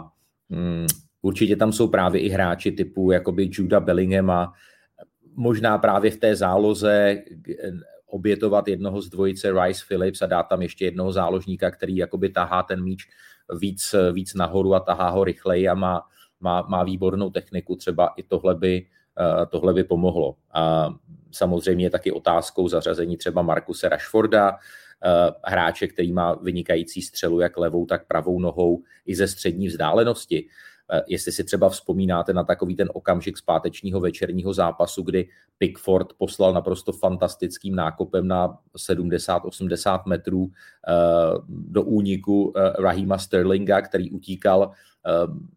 mm, 0.49 0.87
určitě 1.21 1.55
tam 1.55 1.73
jsou 1.73 1.87
právě 1.87 2.21
i 2.21 2.29
hráči 2.29 2.71
typu 2.71 3.11
jakoby 3.11 3.49
Juda 3.51 3.79
Bellingham 3.79 4.29
a 4.29 4.53
možná 5.35 5.77
právě 5.77 6.11
v 6.11 6.17
té 6.17 6.35
záloze 6.35 7.23
obětovat 8.07 8.67
jednoho 8.67 9.01
z 9.01 9.09
dvojice 9.09 9.51
Rice 9.51 9.85
Phillips 9.87 10.21
a 10.21 10.25
dát 10.25 10.43
tam 10.43 10.61
ještě 10.61 10.85
jednoho 10.85 11.11
záložníka, 11.11 11.71
který 11.71 11.95
jakoby 11.95 12.29
tahá 12.29 12.63
ten 12.63 12.83
míč 12.83 13.07
víc, 13.59 13.95
víc 14.11 14.33
nahoru 14.33 14.75
a 14.75 14.79
tahá 14.79 15.09
ho 15.09 15.23
rychleji 15.23 15.67
a 15.67 15.73
má 15.73 16.01
má, 16.45 16.61
má 16.69 16.83
výbornou 16.83 17.29
techniku, 17.29 17.75
třeba 17.75 18.13
i 18.17 18.23
tohle 18.23 18.55
by, 18.55 18.87
tohle 19.49 19.73
by 19.73 19.83
pomohlo. 19.83 20.35
A 20.53 20.93
samozřejmě 21.31 21.85
je 21.85 21.89
taky 21.89 22.11
otázkou 22.11 22.67
zařazení 22.67 23.17
třeba 23.17 23.41
Markuse 23.41 23.89
Rashforda, 23.89 24.57
hráče, 25.43 25.87
který 25.87 26.13
má 26.13 26.33
vynikající 26.33 27.01
střelu 27.01 27.39
jak 27.39 27.57
levou, 27.57 27.85
tak 27.85 28.07
pravou 28.07 28.39
nohou 28.39 28.83
i 29.05 29.15
ze 29.15 29.27
střední 29.27 29.67
vzdálenosti. 29.67 30.47
Eh, 30.91 31.01
jestli 31.07 31.31
si 31.31 31.43
třeba 31.43 31.69
vzpomínáte 31.69 32.33
na 32.33 32.43
takový 32.43 32.75
ten 32.75 32.89
okamžik 32.93 33.37
z 33.37 33.41
pátečního 33.41 33.99
večerního 33.99 34.53
zápasu, 34.53 35.03
kdy 35.03 35.27
Pickford 35.57 36.13
poslal 36.17 36.53
naprosto 36.53 36.91
fantastickým 36.91 37.75
nákopem 37.75 38.27
na 38.27 38.57
70-80 38.77 40.01
metrů 40.05 40.47
eh, 40.87 40.93
do 41.49 41.83
úniku 41.83 42.53
eh, 42.55 42.73
Rahima 42.79 43.17
Sterlinga, 43.17 43.81
který 43.81 44.11
utíkal 44.11 44.71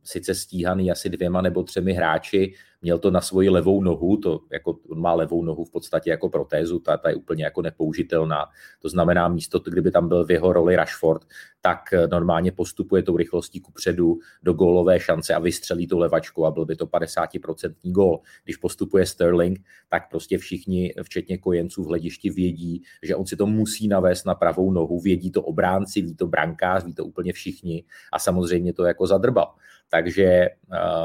sice 0.05 0.35
stíhaný 0.35 0.91
asi 0.91 1.09
dvěma 1.09 1.43
nebo 1.43 1.63
třemi 1.63 1.93
hráči, 1.93 2.55
měl 2.83 2.99
to 2.99 3.11
na 3.11 3.21
svoji 3.21 3.49
levou 3.49 3.83
nohu, 3.83 4.17
to 4.17 4.41
jako, 4.53 4.79
on 4.91 5.01
má 5.01 5.15
levou 5.15 5.45
nohu 5.45 5.65
v 5.65 5.71
podstatě 5.71 6.11
jako 6.11 6.29
protézu, 6.29 6.79
ta, 6.79 6.97
ta 6.97 7.09
je 7.09 7.15
úplně 7.15 7.45
jako 7.45 7.63
nepoužitelná. 7.63 8.47
To 8.83 8.89
znamená 8.89 9.29
místo, 9.29 9.59
kdyby 9.59 9.91
tam 9.91 10.09
byl 10.09 10.25
v 10.25 10.31
jeho 10.31 10.53
roli 10.53 10.77
Rashford, 10.77 11.25
tak 11.61 11.93
eh, 11.93 12.07
normálně 12.07 12.53
postupuje 12.53 13.03
tou 13.03 13.17
rychlostí 13.17 13.61
kupředu 13.61 14.19
do 14.43 14.53
gólové 14.53 15.01
šance 15.01 15.35
a 15.35 15.39
vystřelí 15.39 15.87
tu 15.87 15.99
levačku 15.99 16.47
a 16.47 16.51
byl 16.51 16.65
by 16.65 16.77
to 16.77 16.87
50% 16.87 17.75
gól. 17.83 18.21
Když 18.45 18.57
postupuje 18.57 19.07
Sterling, 19.07 19.61
tak 19.89 20.11
prostě 20.11 20.39
všichni, 20.39 20.95
včetně 21.03 21.39
kojenců 21.39 21.85
v 21.85 21.87
hledišti, 21.87 22.31
vědí, 22.31 22.83
že 23.03 23.17
on 23.17 23.27
si 23.27 23.37
to 23.37 23.47
musí 23.47 23.89
navést 23.89 24.27
na 24.27 24.35
pravou 24.35 24.73
nohu, 24.73 25.01
vědí 25.01 25.31
to 25.31 25.43
obránci, 25.43 26.03
ví 26.03 26.15
to 26.15 26.27
brankář, 26.27 26.85
ví 26.85 26.95
to 26.95 27.05
úplně 27.05 27.33
všichni 27.33 27.85
a 28.13 28.19
samozřejmě 28.19 28.73
to 28.73 28.85
jako 28.85 29.07
zadrbal. 29.07 29.55
Takže 29.91 30.49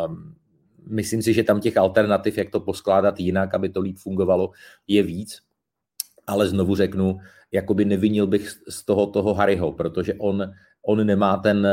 um, 0.07 0.35
myslím 0.87 1.21
si, 1.21 1.33
že 1.33 1.43
tam 1.43 1.61
těch 1.61 1.77
alternativ, 1.77 2.37
jak 2.37 2.49
to 2.49 2.59
poskládat 2.59 3.19
jinak, 3.19 3.53
aby 3.53 3.69
to 3.69 3.81
líp 3.81 3.97
fungovalo, 3.97 4.51
je 4.87 5.03
víc. 5.03 5.39
Ale 6.27 6.47
znovu 6.47 6.75
řeknu, 6.75 7.19
jakoby 7.51 7.85
nevinil 7.85 8.27
bych 8.27 8.49
z 8.69 8.85
toho 8.85 9.07
toho 9.07 9.33
Harryho, 9.33 9.71
protože 9.71 10.13
on, 10.13 10.51
on 10.85 11.05
nemá, 11.05 11.37
ten, 11.37 11.67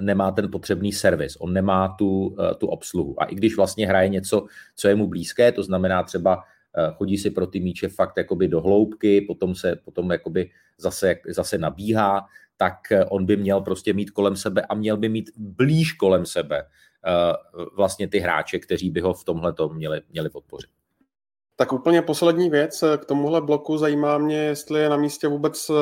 nemá 0.00 0.30
ten 0.30 0.50
potřebný 0.50 0.92
servis, 0.92 1.36
on 1.36 1.52
nemá 1.52 1.88
tu, 1.98 2.36
tu 2.58 2.66
obsluhu. 2.66 3.22
A 3.22 3.24
i 3.24 3.34
když 3.34 3.56
vlastně 3.56 3.86
hraje 3.86 4.08
něco, 4.08 4.46
co 4.76 4.88
je 4.88 4.94
mu 4.94 5.06
blízké, 5.06 5.52
to 5.52 5.62
znamená 5.62 6.02
třeba 6.02 6.42
eh, 6.78 6.92
chodí 6.94 7.18
si 7.18 7.30
pro 7.30 7.46
ty 7.46 7.60
míče 7.60 7.88
fakt 7.88 8.16
jakoby 8.16 8.48
do 8.48 8.60
hloubky, 8.60 9.20
potom 9.20 9.54
se 9.54 9.76
potom 9.84 10.10
jakoby 10.10 10.50
zase, 10.78 11.16
zase 11.28 11.58
nabíhá, 11.58 12.26
tak 12.56 12.74
on 13.08 13.26
by 13.26 13.36
měl 13.36 13.60
prostě 13.60 13.92
mít 13.92 14.10
kolem 14.10 14.36
sebe 14.36 14.62
a 14.62 14.74
měl 14.74 14.96
by 14.96 15.08
mít 15.08 15.30
blíž 15.36 15.92
kolem 15.92 16.26
sebe 16.26 16.64
Eh, 16.64 16.85
vlastně 17.72 18.08
ty 18.08 18.18
hráče, 18.18 18.58
kteří 18.58 18.90
by 18.90 19.00
ho 19.00 19.14
v 19.14 19.24
tomhle 19.24 19.54
měli, 19.72 20.02
měli 20.10 20.30
podpořit. 20.30 20.70
Tak 21.56 21.72
úplně 21.72 22.02
poslední 22.02 22.50
věc 22.50 22.84
k 22.96 23.04
tomuhle 23.04 23.40
bloku 23.40 23.78
zajímá 23.78 24.18
mě, 24.18 24.36
jestli 24.36 24.80
je 24.80 24.88
na 24.88 24.96
místě 24.96 25.28
vůbec 25.28 25.70
eh, 25.70 25.74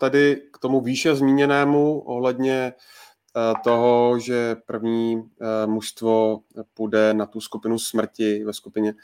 tady 0.00 0.42
k 0.52 0.58
tomu 0.58 0.80
výše 0.80 1.14
zmíněnému 1.14 2.00
ohledně 2.00 2.72
eh, 2.72 3.54
toho, 3.64 4.18
že 4.18 4.56
první 4.66 5.22
mužstvo 5.66 6.40
půjde 6.74 7.14
na 7.14 7.26
tu 7.26 7.40
skupinu 7.40 7.78
smrti 7.78 8.44
ve 8.44 8.52
skupině. 8.52 8.94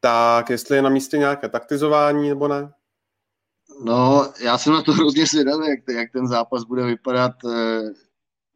Tak 0.00 0.50
jestli 0.50 0.76
je 0.76 0.82
na 0.82 0.90
místě 0.90 1.18
nějaké 1.18 1.48
taktizování 1.48 2.28
nebo 2.28 2.48
ne? 2.48 2.72
No, 3.84 4.32
já 4.40 4.58
jsem 4.58 4.72
na 4.72 4.82
to 4.82 4.92
hrozně 4.92 5.26
zvědavý, 5.26 5.68
jak, 5.68 5.96
jak 5.96 6.12
ten 6.12 6.28
zápas 6.28 6.64
bude 6.64 6.84
vypadat 6.84 7.32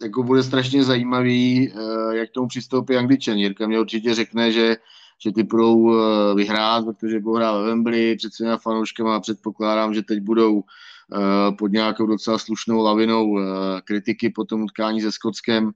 jako 0.03 0.23
bude 0.23 0.43
strašně 0.43 0.85
zajímavý, 0.85 1.73
eh, 1.73 2.17
jak 2.17 2.31
tomu 2.31 2.49
přistoupí 2.49 2.97
Angličan. 2.97 3.37
Jirka 3.37 3.67
mě 3.67 3.81
určitě 3.81 4.15
řekne, 4.15 4.53
že, 4.53 4.77
že 5.19 5.33
ty 5.33 5.43
budou 5.43 5.95
eh, 5.95 6.35
vyhrát, 6.35 6.85
protože 6.85 7.21
budou 7.21 7.37
hrát 7.37 7.59
ve 7.59 7.65
Wembley 7.65 8.17
před 8.17 8.35
svými 8.35 8.53
fanouškama 8.63 9.17
a 9.17 9.21
předpokládám, 9.21 9.95
že 9.95 10.03
teď 10.03 10.21
budou 10.21 10.63
eh, 10.63 11.53
pod 11.53 11.73
nějakou 11.73 12.07
docela 12.07 12.39
slušnou 12.39 12.83
lavinou 12.83 13.39
kritiky 13.85 14.31
po 14.31 14.45
tom 14.45 14.63
utkání 14.63 15.01
se 15.01 15.13
Skotskem. 15.13 15.71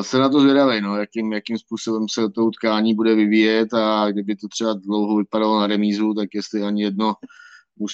Se 0.00 0.18
na 0.18 0.28
to 0.28 0.40
zvědavý, 0.40 0.80
no, 0.80 0.96
jakým, 0.96 1.32
jakým 1.32 1.58
způsobem 1.58 2.06
se 2.10 2.28
to 2.30 2.44
utkání 2.44 2.94
bude 2.94 3.14
vyvíjet 3.14 3.74
a 3.74 4.10
kdyby 4.10 4.36
to 4.36 4.48
třeba 4.48 4.74
dlouho 4.74 5.16
vypadalo 5.16 5.60
na 5.60 5.66
remízu, 5.66 6.14
tak 6.14 6.28
jestli 6.34 6.62
ani 6.62 6.82
jedno 6.82 7.14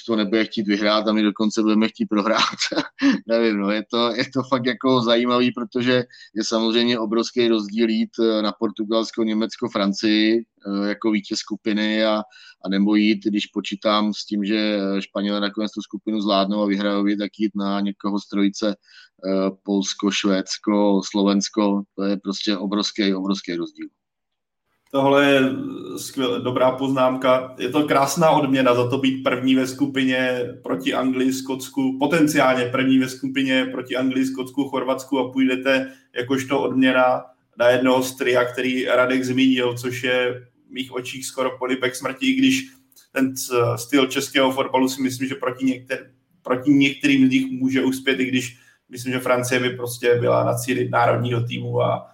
to 0.06 0.16
nebude 0.16 0.44
chtít 0.44 0.66
vyhrát 0.66 1.08
a 1.08 1.12
my 1.12 1.22
dokonce 1.22 1.62
budeme 1.62 1.88
chtít 1.88 2.06
prohrát. 2.06 2.58
Nevím, 3.26 3.56
no, 3.56 3.70
je 3.70 3.82
to, 3.90 4.10
je 4.14 4.24
to 4.24 4.42
fakt 4.42 4.66
jako 4.66 5.00
zajímavý, 5.00 5.52
protože 5.52 6.04
je 6.34 6.44
samozřejmě 6.44 6.98
obrovský 6.98 7.48
rozdíl 7.48 7.88
jít 7.88 8.10
eh, 8.20 8.42
na 8.42 8.52
Portugalsko, 8.52 9.22
Německo, 9.22 9.68
Francii 9.68 10.38
eh, 10.38 10.88
jako 10.88 11.10
vítěz 11.10 11.38
skupiny 11.38 12.04
a, 12.04 12.22
a 12.64 12.68
nebo 12.68 12.94
jít, 12.94 13.24
když 13.24 13.46
počítám 13.46 14.14
s 14.14 14.26
tím, 14.26 14.44
že 14.44 14.78
Španělé 14.98 15.40
nakonec 15.40 15.72
tu 15.72 15.82
skupinu 15.82 16.20
zvládnou 16.20 16.62
a 16.62 16.66
vyhrajou, 16.66 17.04
tak 17.18 17.30
jít 17.38 17.52
na 17.54 17.80
někoho 17.80 18.20
z 18.20 18.28
trojice 18.28 18.68
eh, 18.68 19.50
Polsko, 19.62 20.10
Švédsko, 20.10 21.00
Slovensko, 21.10 21.82
to 21.96 22.02
je 22.02 22.16
prostě 22.16 22.56
obrovský, 22.56 23.14
obrovský 23.14 23.54
rozdíl. 23.54 23.88
Tohle 24.94 25.30
je 25.30 25.40
skvěl, 25.96 26.42
dobrá 26.42 26.70
poznámka. 26.70 27.54
Je 27.58 27.68
to 27.68 27.82
krásná 27.82 28.30
odměna 28.30 28.74
za 28.74 28.88
to 28.88 28.98
být 28.98 29.22
první 29.22 29.54
ve 29.54 29.66
skupině 29.66 30.40
proti 30.62 30.94
Anglii, 30.94 31.32
Skotsku, 31.32 31.98
potenciálně 31.98 32.64
první 32.64 32.98
ve 32.98 33.08
skupině 33.08 33.66
proti 33.72 33.96
Anglii, 33.96 34.26
Skotsku, 34.26 34.68
Chorvatsku 34.68 35.18
a 35.18 35.32
půjdete 35.32 35.92
jakožto 36.16 36.62
odměna 36.62 37.24
na 37.58 37.68
jednoho 37.68 38.02
z 38.02 38.16
tria, 38.16 38.44
který 38.44 38.84
Radek 38.84 39.24
zmínil, 39.24 39.74
což 39.78 40.02
je 40.02 40.46
v 40.68 40.70
mých 40.70 40.92
očích 40.92 41.26
skoro 41.26 41.58
polibek 41.58 41.96
smrti, 41.96 42.26
i 42.26 42.34
když 42.34 42.70
ten 43.12 43.34
styl 43.76 44.06
českého 44.06 44.52
fotbalu 44.52 44.88
si 44.88 45.02
myslím, 45.02 45.28
že 45.28 45.34
proti, 45.34 45.64
některý, 45.64 46.02
proti 46.42 46.70
některým 46.70 47.26
z 47.26 47.30
nich 47.30 47.46
může 47.50 47.84
uspět, 47.84 48.20
i 48.20 48.24
když 48.24 48.58
myslím, 48.88 49.12
že 49.12 49.20
Francie 49.20 49.60
by 49.60 49.70
prostě 49.70 50.14
byla 50.20 50.44
na 50.44 50.54
cíli 50.54 50.88
národního 50.88 51.40
týmu 51.40 51.82
a 51.82 52.13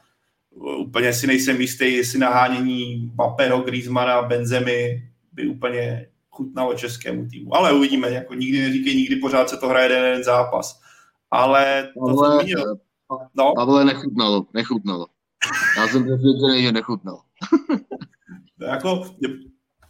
úplně 0.56 1.12
si 1.12 1.26
nejsem 1.26 1.60
jistý, 1.60 1.94
jestli 1.94 2.18
nahánění 2.18 3.10
Bapeho, 3.14 3.60
Griezmana, 3.60 4.22
Benzemy 4.22 5.02
by 5.32 5.46
úplně 5.46 6.06
chutnalo 6.30 6.74
českému 6.74 7.26
týmu. 7.26 7.56
Ale 7.56 7.72
uvidíme, 7.72 8.10
jako 8.10 8.34
nikdy 8.34 8.60
neříkej, 8.60 8.96
nikdy 8.96 9.16
pořád 9.16 9.48
se 9.48 9.56
to 9.56 9.68
hraje 9.68 9.92
jeden 9.92 10.24
zápas. 10.24 10.80
Ale 11.30 11.88
to, 11.94 12.14
co 12.14 12.40
zmínil... 12.40 12.76
No? 13.34 13.52
Pavle, 13.56 13.84
nechutnalo, 13.84 14.46
nechutnalo. 14.54 15.06
Já 15.76 15.88
jsem 15.88 16.04
přesvědčený, 16.04 16.62
že 16.62 16.72
nechutnalo. 16.72 17.20
to 18.58 18.64
jako, 18.70 19.04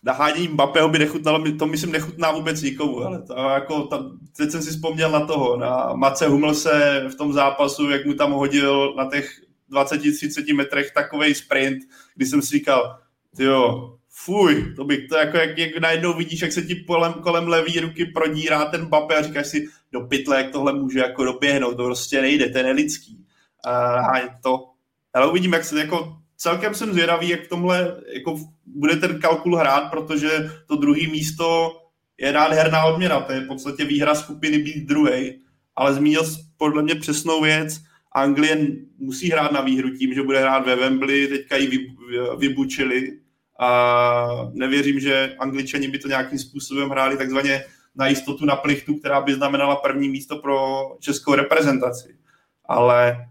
nahánění 0.03 0.49
Mbappého 0.49 0.89
by 0.89 0.99
nechutnalo, 0.99 1.45
to 1.59 1.67
myslím 1.67 1.93
nechutná 1.93 2.33
vůbec 2.33 2.63
nikomu, 2.63 2.99
ale 2.99 3.23
to 3.23 3.35
jako, 3.35 3.83
tam, 3.83 4.19
teď 4.37 4.51
jsem 4.51 4.63
si 4.63 4.71
vzpomněl 4.71 5.11
na 5.11 5.27
toho, 5.27 5.57
na 5.57 5.93
Mace 5.95 6.29
Humlse 6.29 7.05
v 7.13 7.15
tom 7.15 7.33
zápasu, 7.33 7.91
jak 7.91 8.07
mu 8.07 8.15
tam 8.15 8.33
hodil 8.33 8.95
na 8.95 9.11
těch 9.11 9.31
20-30 9.71 10.57
metrech 10.57 10.91
takový 10.95 11.35
sprint, 11.35 11.79
kdy 12.14 12.27
jsem 12.27 12.43
si 12.43 12.49
říkal, 12.59 12.99
jo, 13.39 13.95
fuj, 14.09 14.75
to 14.77 14.85
bych 14.85 15.09
to 15.09 15.16
jako, 15.16 15.37
jak, 15.37 15.59
jak 15.59 15.79
najednou 15.79 16.16
vidíš, 16.16 16.43
jak 16.43 16.53
se 16.53 16.62
ti 16.62 16.85
kolem, 16.85 17.12
kolem 17.12 17.49
levý 17.49 17.81
ruky 17.81 18.05
prodírá 18.05 18.64
ten 18.64 18.87
bape 18.87 19.16
a 19.16 19.23
říkáš 19.23 19.47
si, 19.47 19.66
do 19.93 20.01
pytle, 20.01 20.37
jak 20.37 20.53
tohle 20.53 20.73
může 20.73 20.99
jako 20.99 21.25
doběhnout, 21.25 21.77
to 21.77 21.85
prostě 21.85 22.23
nejde, 22.23 22.49
to 22.49 22.59
je 22.59 22.64
nelidský. 22.64 23.25
A, 23.64 23.71
a 23.95 24.41
to, 24.43 24.71
ale 25.14 25.31
uvidím, 25.31 25.53
jak 25.53 25.64
se 25.64 25.79
jako 25.79 26.16
celkem 26.37 26.75
jsem 26.75 26.93
zvědavý, 26.93 27.29
jak 27.29 27.45
v 27.45 27.49
tomhle 27.49 27.97
jako 28.14 28.39
bude 28.66 28.97
ten 28.97 29.21
kalkul 29.21 29.57
hrát, 29.57 29.91
protože 29.91 30.51
to 30.66 30.77
druhé 30.77 31.07
místo 31.07 31.77
je 32.18 32.33
nádherná 32.33 32.85
odměna, 32.85 33.21
to 33.21 33.33
je 33.33 33.41
v 33.41 33.47
podstatě 33.47 33.85
výhra 33.85 34.14
skupiny 34.14 34.59
být 34.59 34.87
druhý, 34.87 35.41
ale 35.77 35.95
zmínil 35.95 36.23
podle 36.57 36.83
mě 36.83 36.95
přesnou 36.95 37.43
věc, 37.43 37.81
Anglie 38.13 38.67
musí 38.99 39.31
hrát 39.31 39.53
na 39.53 39.61
výhru 39.61 39.91
tím, 39.91 40.15
že 40.15 40.23
bude 40.23 40.41
hrát 40.41 40.67
ve 40.67 40.77
Wembley, 40.77 41.29
teďka 41.29 41.57
ji 41.57 41.95
vybučili 42.39 43.19
a 43.61 44.51
nevěřím, 44.53 45.01
že 45.01 45.35
Angličani 45.39 45.89
by 45.89 45.99
to 45.99 46.09
nějakým 46.09 46.39
způsobem 46.39 46.91
hráli 46.91 47.17
takzvaně 47.17 47.65
na 47.95 48.09
jistotu 48.09 48.45
na 48.45 48.57
plichtu, 48.57 48.95
která 48.95 49.21
by 49.21 49.35
znamenala 49.35 49.77
první 49.77 50.09
místo 50.09 50.37
pro 50.37 50.81
českou 51.01 51.35
reprezentaci. 51.35 52.17
Ale 52.65 53.27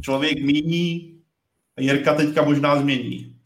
člověk 0.00 0.42
míní, 0.42 1.16
Jirka 1.80 2.14
teďka 2.14 2.42
možná 2.44 2.80
změní. 2.80 3.36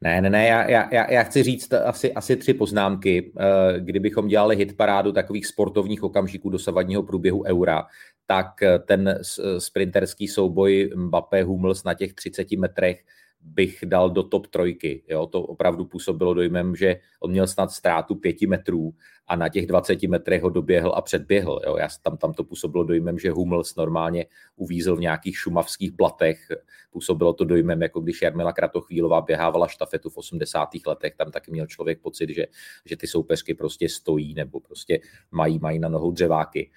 Ne, 0.00 0.20
ne, 0.20 0.30
ne, 0.30 0.46
já, 0.46 0.70
já, 0.70 1.12
já 1.12 1.22
chci 1.22 1.42
říct 1.42 1.72
asi, 1.72 2.12
asi 2.12 2.36
tři 2.36 2.54
poznámky. 2.54 3.32
Eh, 3.38 3.80
kdybychom 3.80 4.28
dělali 4.28 4.56
hit 4.56 4.76
parádu 4.76 5.12
takových 5.12 5.46
sportovních 5.46 6.02
okamžiků 6.02 6.50
dosavadního 6.50 7.02
průběhu 7.02 7.44
eura, 7.44 7.86
tak 8.26 8.46
ten 8.86 9.18
sprinterský 9.58 10.28
souboj 10.28 10.90
Mbappé 10.96 11.42
Hummels 11.42 11.84
na 11.84 11.94
těch 11.94 12.14
30 12.14 12.50
metrech 12.50 13.04
bych 13.46 13.84
dal 13.84 14.10
do 14.10 14.22
top 14.22 14.46
trojky. 14.46 15.02
Jo? 15.08 15.26
To 15.26 15.42
opravdu 15.42 15.84
působilo 15.84 16.34
dojmem, 16.34 16.76
že 16.76 16.96
on 17.20 17.30
měl 17.30 17.46
snad 17.46 17.70
ztrátu 17.70 18.14
pěti 18.14 18.46
metrů 18.46 18.94
a 19.26 19.36
na 19.36 19.48
těch 19.48 19.66
20 19.66 20.02
metrech 20.02 20.42
ho 20.42 20.50
doběhl 20.50 20.92
a 20.96 21.02
předběhl. 21.02 21.60
Jo? 21.66 21.76
Já, 21.76 21.88
tam, 22.02 22.16
tam 22.16 22.32
to 22.32 22.44
působilo 22.44 22.84
dojmem, 22.84 23.18
že 23.18 23.30
Hummels 23.30 23.76
normálně 23.76 24.26
uvízl 24.56 24.96
v 24.96 25.00
nějakých 25.00 25.36
šumavských 25.36 25.92
blatech. 25.92 26.48
Působilo 26.90 27.32
to 27.32 27.44
dojmem, 27.44 27.82
jako 27.82 28.00
když 28.00 28.22
Jarmila 28.22 28.52
Kratochvílová 28.52 29.20
běhávala 29.20 29.68
štafetu 29.68 30.10
v 30.10 30.16
80. 30.16 30.68
letech. 30.86 31.14
Tam 31.14 31.30
taky 31.30 31.50
měl 31.50 31.66
člověk 31.66 32.00
pocit, 32.00 32.30
že, 32.30 32.46
že 32.84 32.96
ty 32.96 33.06
soupeřky 33.06 33.54
prostě 33.54 33.88
stojí 33.88 34.34
nebo 34.34 34.60
prostě 34.60 35.00
mají, 35.30 35.58
mají 35.58 35.78
na 35.78 35.88
nohou 35.88 36.10
dřeváky. 36.10 36.70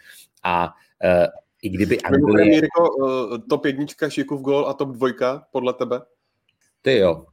A 0.43 0.73
i 1.61 1.69
kdyby 1.69 2.01
Anglie... 2.01 2.45
Mirko, 2.45 2.89
uh, 2.89 3.37
top 3.49 3.65
jednička, 3.65 4.09
Šikův 4.09 4.41
gol 4.41 4.67
a 4.67 4.73
top 4.73 4.89
dvojka, 4.89 5.47
podle 5.51 5.73
tebe? 5.73 6.01
Ty 6.81 6.97
jo. 6.97 7.25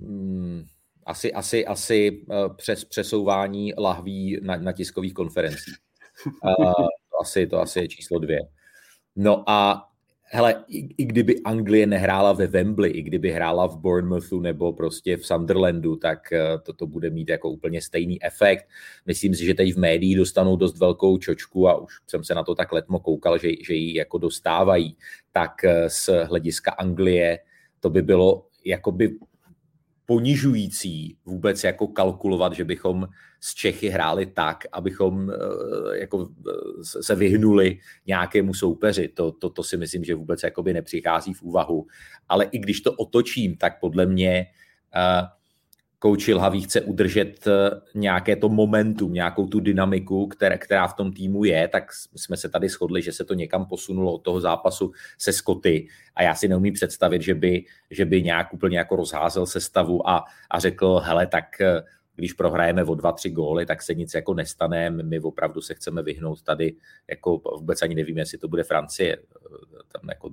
Uh, 0.00 0.62
asi, 1.06 1.32
asi, 1.32 1.66
asi 1.66 2.26
přes 2.56 2.84
přesouvání 2.84 3.72
lahví 3.78 4.40
na, 4.42 4.56
na 4.56 4.72
tiskových 4.72 5.14
konferencích. 5.14 5.74
Uh, 6.26 6.72
to, 7.10 7.20
asi, 7.22 7.46
to 7.46 7.60
asi 7.60 7.78
je 7.78 7.88
číslo 7.88 8.18
dvě. 8.18 8.40
No 9.16 9.50
a 9.50 9.88
hele, 10.28 10.64
i, 10.68 10.88
i 10.98 11.04
kdyby 11.04 11.42
Anglie 11.42 11.86
nehrála 11.86 12.32
ve 12.32 12.46
Wembley, 12.46 12.90
i 12.90 13.02
kdyby 13.02 13.30
hrála 13.30 13.66
v 13.66 13.76
Bournemouthu 13.76 14.40
nebo 14.40 14.72
prostě 14.72 15.16
v 15.16 15.26
Sunderlandu, 15.26 15.96
tak 15.96 16.32
eh, 16.32 16.58
to, 16.62 16.72
to 16.72 16.86
bude 16.86 17.10
mít 17.10 17.28
jako 17.28 17.50
úplně 17.50 17.82
stejný 17.82 18.22
efekt. 18.22 18.68
Myslím 19.06 19.34
si, 19.34 19.44
že 19.44 19.54
teď 19.54 19.74
v 19.74 19.78
médiích 19.78 20.16
dostanou 20.16 20.56
dost 20.56 20.78
velkou 20.78 21.18
čočku 21.18 21.68
a 21.68 21.74
už 21.74 21.92
jsem 22.06 22.24
se 22.24 22.34
na 22.34 22.44
to 22.44 22.54
tak 22.54 22.72
letmo 22.72 22.98
koukal, 22.98 23.38
že, 23.38 23.48
že 23.66 23.74
ji 23.74 23.98
jako 23.98 24.18
dostávají, 24.18 24.96
tak 25.32 25.64
eh, 25.64 25.90
z 25.90 26.10
hlediska 26.24 26.70
Anglie 26.70 27.38
to 27.80 27.90
by 27.90 28.02
bylo 28.02 28.46
jakoby 28.64 29.18
ponižující 30.06 31.16
vůbec 31.24 31.64
jako 31.64 31.86
kalkulovat, 31.86 32.52
že 32.52 32.64
bychom 32.64 33.08
z 33.40 33.54
Čechy 33.54 33.88
hráli 33.88 34.26
tak, 34.26 34.64
abychom 34.72 35.30
eh, 35.30 35.98
jako 35.98 36.28
eh, 36.48 37.02
se 37.02 37.14
vyhnuli 37.14 37.78
nějakému 38.06 38.54
soupeři. 38.54 39.08
To, 39.08 39.32
to, 39.32 39.50
to 39.50 39.62
si 39.62 39.76
myslím, 39.76 40.04
že 40.04 40.14
vůbec 40.14 40.42
jakoby 40.42 40.72
nepřichází 40.72 41.34
v 41.34 41.42
úvahu. 41.42 41.86
Ale 42.28 42.44
i 42.44 42.58
když 42.58 42.80
to 42.80 42.92
otočím, 42.92 43.56
tak 43.56 43.80
podle 43.80 44.06
mě 44.06 44.46
uh, 44.96 45.28
kouč 45.98 46.28
Ilhavý 46.28 46.62
chce 46.62 46.80
udržet 46.80 47.46
eh, 47.46 47.70
nějaké 47.94 48.36
to 48.36 48.48
momentum, 48.48 49.12
nějakou 49.12 49.46
tu 49.46 49.60
dynamiku, 49.60 50.26
které, 50.26 50.58
která 50.58 50.86
v 50.86 50.94
tom 50.94 51.12
týmu 51.12 51.44
je, 51.44 51.68
tak 51.68 51.92
jsme 52.16 52.36
se 52.36 52.48
tady 52.48 52.68
shodli, 52.68 53.02
že 53.02 53.12
se 53.12 53.24
to 53.24 53.34
někam 53.34 53.66
posunulo 53.66 54.12
od 54.12 54.18
toho 54.18 54.40
zápasu 54.40 54.92
se 55.18 55.32
Skoty 55.32 55.88
a 56.14 56.22
já 56.22 56.34
si 56.34 56.48
neumím 56.48 56.74
představit, 56.74 57.22
že 57.22 57.34
by, 57.34 57.64
že 57.90 58.04
by 58.04 58.22
nějak 58.22 58.54
úplně 58.54 58.78
jako 58.78 58.96
rozházel 58.96 59.46
sestavu 59.46 60.08
a, 60.08 60.24
a 60.50 60.60
řekl, 60.60 60.98
hele, 61.04 61.26
tak 61.26 61.60
eh, 61.60 61.82
když 62.16 62.32
prohrajeme 62.32 62.84
o 62.84 62.94
dva, 62.94 63.12
tři 63.12 63.30
góly, 63.30 63.66
tak 63.66 63.82
se 63.82 63.94
nic 63.94 64.14
jako 64.14 64.34
nestane, 64.34 64.90
my 64.90 65.20
opravdu 65.20 65.60
se 65.60 65.74
chceme 65.74 66.02
vyhnout 66.02 66.42
tady, 66.42 66.74
jako 67.10 67.40
vůbec 67.58 67.82
ani 67.82 67.94
nevíme, 67.94 68.20
jestli 68.20 68.38
to 68.38 68.48
bude 68.48 68.62
Francie, 68.62 69.16
eh, 69.16 69.20
tam 69.92 70.08
jako 70.08 70.30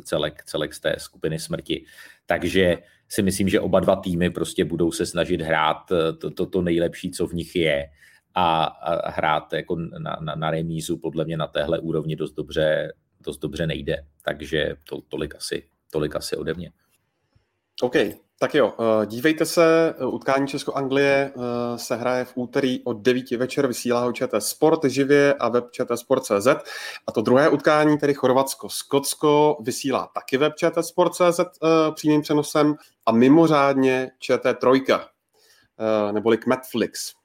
celek, 0.00 0.44
celek 0.44 0.74
z 0.74 0.80
té 0.80 0.94
skupiny 0.98 1.38
smrti. 1.38 1.84
Takže 2.26 2.78
si 3.12 3.22
myslím, 3.22 3.48
že 3.48 3.60
oba 3.60 3.80
dva 3.80 3.96
týmy 3.96 4.30
prostě 4.30 4.64
budou 4.64 4.92
se 4.92 5.06
snažit 5.06 5.40
hrát 5.40 5.92
eh, 5.92 6.12
to, 6.12 6.30
to, 6.30 6.46
to 6.46 6.62
nejlepší, 6.62 7.10
co 7.10 7.26
v 7.26 7.32
nich 7.32 7.56
je 7.56 7.88
a, 8.34 8.64
a 8.64 9.10
hrát 9.10 9.52
jako 9.52 9.76
na, 9.76 10.16
na, 10.20 10.34
na 10.34 10.50
remízu 10.50 10.98
podle 10.98 11.24
mě 11.24 11.36
na 11.36 11.46
téhle 11.46 11.78
úrovni 11.78 12.16
dost 12.16 12.32
dobře, 12.32 12.92
dost 13.20 13.38
dobře 13.38 13.66
nejde. 13.66 13.96
Takže 14.24 14.76
to, 14.88 15.00
tolik, 15.00 15.34
asi, 15.34 15.68
tolik 15.90 16.16
asi 16.16 16.36
ode 16.36 16.54
mě. 16.54 16.70
OK, 17.82 17.94
tak 18.42 18.54
jo, 18.54 18.74
eh, 19.02 19.06
dívejte 19.06 19.46
se, 19.46 19.94
eh, 19.98 20.06
utkání 20.06 20.46
Česko-Anglie 20.46 21.32
eh, 21.34 21.78
se 21.78 21.96
hraje 21.96 22.24
v 22.24 22.32
úterý 22.34 22.80
od 22.84 22.96
9 22.96 23.36
večer, 23.36 23.66
vysílá 23.66 24.04
ho 24.04 24.12
ČT 24.12 24.42
Sport 24.42 24.84
živě 24.84 25.34
a 25.34 25.48
web 25.48 25.70
ČT 25.70 25.98
Sport.cz. 25.98 26.46
A 27.06 27.12
to 27.12 27.22
druhé 27.22 27.48
utkání, 27.48 27.98
tedy 27.98 28.14
Chorvatsko-Skotsko, 28.14 29.56
vysílá 29.60 30.10
taky 30.14 30.36
web 30.36 30.54
ČT 30.56 30.84
Sport.cz 30.84 31.40
přímým 31.94 32.22
přenosem 32.22 32.74
a 33.06 33.12
mimořádně 33.12 34.10
ČT 34.18 34.58
Trojka, 34.58 35.08
neboli 36.12 36.38
Netflix. 36.46 37.21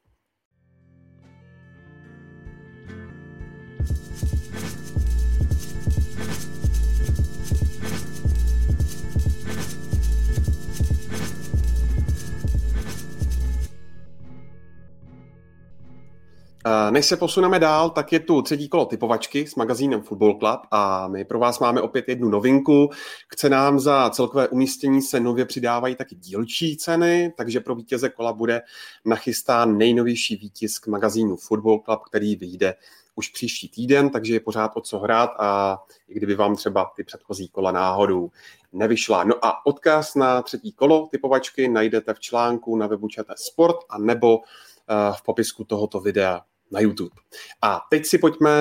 Než 16.89 17.05
se 17.05 17.17
posuneme 17.17 17.59
dál, 17.59 17.89
tak 17.89 18.13
je 18.13 18.19
tu 18.19 18.41
třetí 18.41 18.69
kolo 18.69 18.85
typovačky 18.85 19.47
s 19.47 19.55
magazínem 19.55 20.01
Football 20.01 20.39
Club 20.39 20.59
a 20.71 21.07
my 21.07 21.25
pro 21.25 21.39
vás 21.39 21.59
máme 21.59 21.81
opět 21.81 22.09
jednu 22.09 22.29
novinku. 22.29 22.89
K 23.27 23.35
cenám 23.35 23.79
za 23.79 24.09
celkové 24.09 24.47
umístění 24.47 25.01
se 25.01 25.19
nově 25.19 25.45
přidávají 25.45 25.95
taky 25.95 26.15
dílčí 26.15 26.77
ceny, 26.77 27.33
takže 27.37 27.59
pro 27.59 27.75
vítěze 27.75 28.09
kola 28.09 28.33
bude 28.33 28.61
nachystán 29.05 29.77
nejnovější 29.77 30.35
výtisk 30.35 30.87
magazínu 30.87 31.35
Football 31.35 31.79
Club, 31.79 31.99
který 32.03 32.35
vyjde 32.35 32.75
už 33.15 33.29
příští 33.29 33.69
týden, 33.69 34.09
takže 34.09 34.33
je 34.33 34.39
pořád 34.39 34.71
o 34.75 34.81
co 34.81 34.99
hrát 34.99 35.29
a 35.39 35.79
i 36.07 36.13
kdyby 36.13 36.35
vám 36.35 36.55
třeba 36.55 36.91
ty 36.95 37.03
předchozí 37.03 37.47
kola 37.47 37.71
náhodou 37.71 38.29
nevyšla. 38.73 39.23
No 39.23 39.45
a 39.45 39.65
odkaz 39.65 40.15
na 40.15 40.41
třetí 40.41 40.71
kolo 40.71 41.07
typovačky 41.11 41.67
najdete 41.67 42.13
v 42.13 42.19
článku 42.19 42.75
na 42.75 42.87
webu 42.87 43.07
Sport 43.35 43.77
a 43.89 43.97
nebo 43.97 44.39
eh, 44.39 45.13
v 45.17 45.21
popisku 45.21 45.63
tohoto 45.63 45.99
videa 45.99 46.41
na 46.71 46.79
YouTube. 46.79 47.15
A 47.61 47.81
teď 47.89 48.05
si 48.05 48.17
pojďme, 48.17 48.51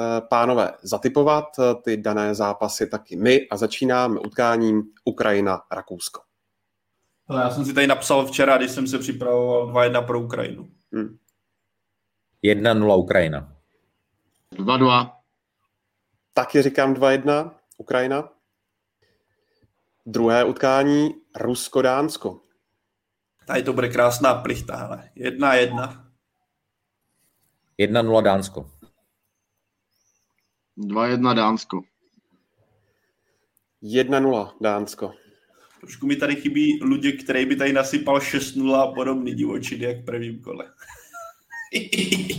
eh, 0.00 0.20
pánové, 0.30 0.72
zatypovat 0.82 1.44
eh, 1.58 1.74
ty 1.74 1.96
dané 1.96 2.34
zápasy 2.34 2.86
taky 2.86 3.16
my 3.16 3.48
a 3.48 3.56
začínáme 3.56 4.20
utkáním 4.20 4.82
Ukrajina-Rakousko. 5.04 6.20
Já 7.30 7.50
jsem 7.50 7.64
si 7.64 7.74
tady 7.74 7.86
napsal 7.86 8.26
včera, 8.26 8.56
když 8.56 8.70
jsem 8.70 8.86
se 8.86 8.98
připravoval 8.98 9.66
2-1 9.66 10.06
pro 10.06 10.20
Ukrajinu. 10.20 10.68
Hmm. 10.92 11.16
1-0 12.44 12.98
Ukrajina. 12.98 13.52
2-2. 14.52 15.12
Taky 16.34 16.62
říkám 16.62 16.94
2-1 16.94 17.50
Ukrajina. 17.78 18.28
Druhé 20.06 20.44
utkání 20.44 21.14
Rusko-Dánsko. 21.40 22.40
Tady 23.46 23.62
to 23.62 23.72
bude 23.72 23.88
krásná 23.88 24.34
plichta, 24.34 24.76
hele. 24.76 25.10
1-1. 25.16 26.03
1-0 27.78 28.22
Dánsko. 28.22 28.70
2-1 30.78 31.34
Dánsko. 31.34 31.82
1-0 33.82 34.52
Dánsko. 34.60 35.14
Trošku 35.80 36.06
mi 36.06 36.16
tady 36.16 36.36
chybí 36.36 36.80
Luděk, 36.82 37.24
který 37.24 37.46
by 37.46 37.56
tady 37.56 37.72
nasypal 37.72 38.18
6-0 38.18 38.74
a 38.74 38.92
podobný 38.92 39.34
divočiny, 39.34 39.84
jak 39.84 39.96
v 39.96 40.04
prvním 40.04 40.40
kole. 40.40 40.72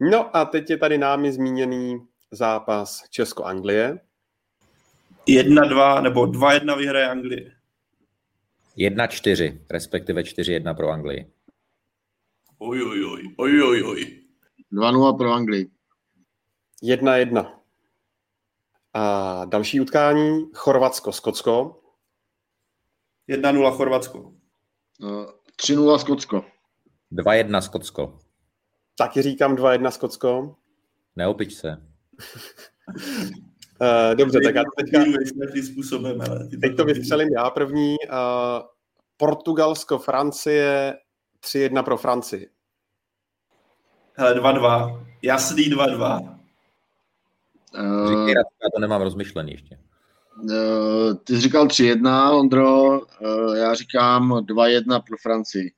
no 0.00 0.36
a 0.36 0.44
teď 0.44 0.70
je 0.70 0.78
tady 0.78 0.98
námi 0.98 1.32
zmíněný 1.32 2.06
zápas 2.30 3.02
Česko-Anglie. 3.10 3.98
1-2 5.28 6.02
nebo 6.02 6.22
2-1 6.22 6.78
vyhraje 6.78 7.08
Anglie. 7.08 7.52
1-4, 8.78 9.58
respektive 9.70 10.22
4-1 10.22 10.76
pro 10.76 10.90
Anglii. 10.90 11.33
Oj, 12.64 12.82
oj, 12.82 13.04
oj, 13.04 13.22
oj, 13.36 13.62
oj, 13.62 13.82
oj. 13.82 14.00
2-0 14.72 15.16
pro 15.16 15.32
Anglii. 15.32 15.70
1-1. 16.82 17.52
A 18.94 19.44
další 19.44 19.80
utkání 19.80 20.44
Chorvatsko-Skotsko. 20.54 21.82
1-0 23.28 23.76
Chorvatsko. 23.76 24.18
Uh, 24.18 25.26
3-0 25.62 25.98
Skotsko. 25.98 26.44
2-1 27.12 27.60
Skotsko. 27.60 28.18
Taky 28.96 29.22
říkám 29.22 29.56
2-1 29.56 29.90
Skotsko. 29.90 30.56
Neopič 31.16 31.54
se. 31.54 31.86
uh, 33.80 34.14
dobře, 34.14 34.40
tak 34.44 34.54
já 34.54 34.62
teďka... 34.78 35.04
Způsobem, 35.72 36.20
ale 36.20 36.48
teď 36.60 36.76
to 36.76 36.84
vystřelím 36.84 37.28
já 37.28 37.50
první. 37.50 37.96
Uh, 38.10 38.66
Portugalsko, 39.16 39.98
Francie, 39.98 40.94
3-1 41.44 41.84
pro 41.84 41.96
Francii. 41.96 42.53
Hele, 44.16 44.34
2-2. 44.34 45.06
Jasný 45.22 45.64
2-2. 45.64 46.38
Uh, 47.74 48.08
Říkej, 48.08 48.34
já 48.34 48.70
to 48.74 48.80
nemám 48.80 49.02
rozmyšlený 49.02 49.52
ještě. 49.52 49.78
Uh, 50.36 51.14
ty 51.24 51.34
jsi 51.34 51.40
říkal 51.40 51.66
3-1, 51.66 52.38
Ondro, 52.38 53.00
uh, 53.00 53.56
já 53.56 53.74
říkám 53.74 54.32
2-1 54.32 55.02
pro 55.06 55.16
Francii. 55.22 55.72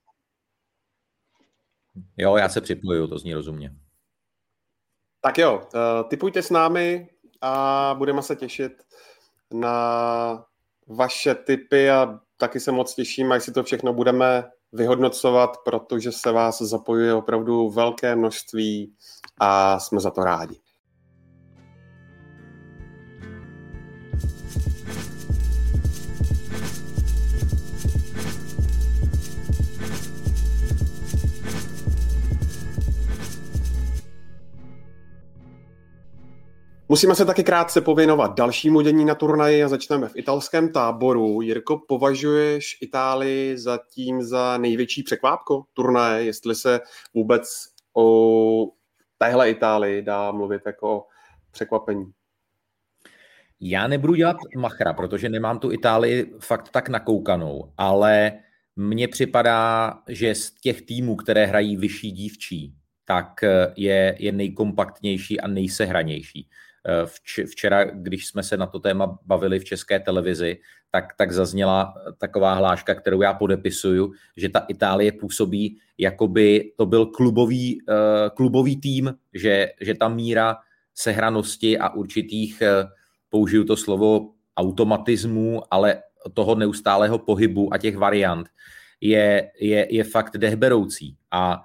Jo, 2.17 2.37
já 2.37 2.49
se 2.49 2.61
připojuju, 2.61 3.07
to 3.07 3.19
zní 3.19 3.35
rozumně. 3.35 3.75
Tak 5.21 5.39
jo, 5.39 5.69
uh, 5.75 6.09
typujte 6.09 6.43
s 6.43 6.51
námi 6.51 7.09
a 7.41 7.95
budeme 7.99 8.23
se 8.23 8.37
těšit 8.37 8.83
na 9.55 10.45
vaše 10.87 11.35
tipy 11.35 11.91
a 11.91 12.21
taky 12.37 12.61
se 12.61 12.73
moc 12.73 12.95
těším, 12.95 13.33
až 13.33 13.43
si 13.43 13.53
to 13.53 13.63
všechno 13.65 13.93
budeme 13.93 14.51
vyhodnocovat, 14.73 15.51
protože 15.65 16.13
se 16.13 16.33
vás 16.33 16.63
zapojuje 16.63 17.15
opravdu 17.15 17.71
velké 17.71 18.17
množství 18.17 18.95
a 19.41 19.81
jsme 19.81 20.01
za 20.01 20.11
to 20.11 20.25
rádi. 20.25 20.61
Musíme 36.89 37.15
se 37.15 37.25
taky 37.25 37.45
krátce 37.45 37.81
pověnovat 37.81 38.37
dalšímu 38.37 38.81
dění 38.81 39.05
na 39.05 39.15
turnaji 39.15 39.65
a 39.65 39.69
začneme 39.69 40.09
v 40.09 40.17
italském 40.17 40.73
táboru. 40.73 41.41
Jirko, 41.43 41.79
považuješ 41.89 42.79
Itálii 42.83 43.59
zatím 43.59 44.23
za 44.23 44.59
největší 44.59 45.03
překvápko 45.03 45.65
turnaje, 45.73 46.25
jestli 46.25 46.55
se 46.55 46.81
vůbec 47.15 47.49
o 47.97 48.67
téhle 49.19 49.51
Itálii 49.51 50.03
dá 50.03 50.33
mluvit 50.33 50.63
jako 50.67 50.97
o 50.97 51.05
překvapení? 51.51 52.05
Já 53.61 53.87
nebudu 53.87 54.15
dělat 54.15 54.37
machra, 54.57 54.93
protože 54.93 55.29
nemám 55.29 55.59
tu 55.59 55.73
Itálii 55.73 56.35
fakt 56.41 56.69
tak 56.69 56.89
nakoukanou, 56.89 57.73
ale 57.77 58.33
mně 58.77 59.09
připadá, 59.09 59.95
že 60.09 60.35
z 60.35 60.51
těch 60.51 60.83
týmů, 60.83 61.17
které 61.17 61.47
hrají 61.47 61.77
vyšší 61.77 62.11
dívčí, 62.11 62.75
tak 63.05 63.41
je, 63.77 64.17
je 64.19 64.33
nejkompaktnější 64.33 65.41
a 65.41 65.49
nejsehranější. 65.49 66.49
Včera, 67.47 67.85
když 67.85 68.27
jsme 68.27 68.43
se 68.43 68.57
na 68.57 68.67
to 68.67 68.79
téma 68.79 69.19
bavili 69.27 69.59
v 69.59 69.65
české 69.65 70.01
televizi, 70.01 70.59
tak, 70.91 71.15
tak 71.17 71.33
zazněla 71.33 71.95
taková 72.19 72.55
hláška, 72.55 72.95
kterou 72.95 73.23
já 73.23 73.35
podepisuju, 73.35 74.13
že 74.37 74.49
ta 74.49 74.59
Itálie 74.59 75.13
působí, 75.13 75.79
jako 75.99 76.29
by 76.29 76.73
to 76.77 76.87
byl 76.87 77.07
klubový, 77.07 77.79
eh, 77.89 77.95
klubový 78.35 78.77
tým, 78.77 79.15
že, 79.35 79.73
že 79.81 79.95
ta 79.95 80.09
míra 80.09 80.57
sehranosti 80.95 81.79
a 81.79 81.89
určitých, 81.89 82.63
eh, 82.63 82.85
použiju 83.29 83.65
to 83.65 83.77
slovo, 83.77 84.31
automatismů, 84.57 85.63
ale 85.71 86.03
toho 86.35 86.55
neustálého 86.55 87.19
pohybu 87.19 87.75
a 87.75 87.79
těch 87.79 87.97
variant 87.97 88.49
je, 89.01 89.51
je, 89.61 89.87
je 89.91 90.05
fakt 90.05 90.37
dehberoucí. 90.37 91.17
A 91.31 91.63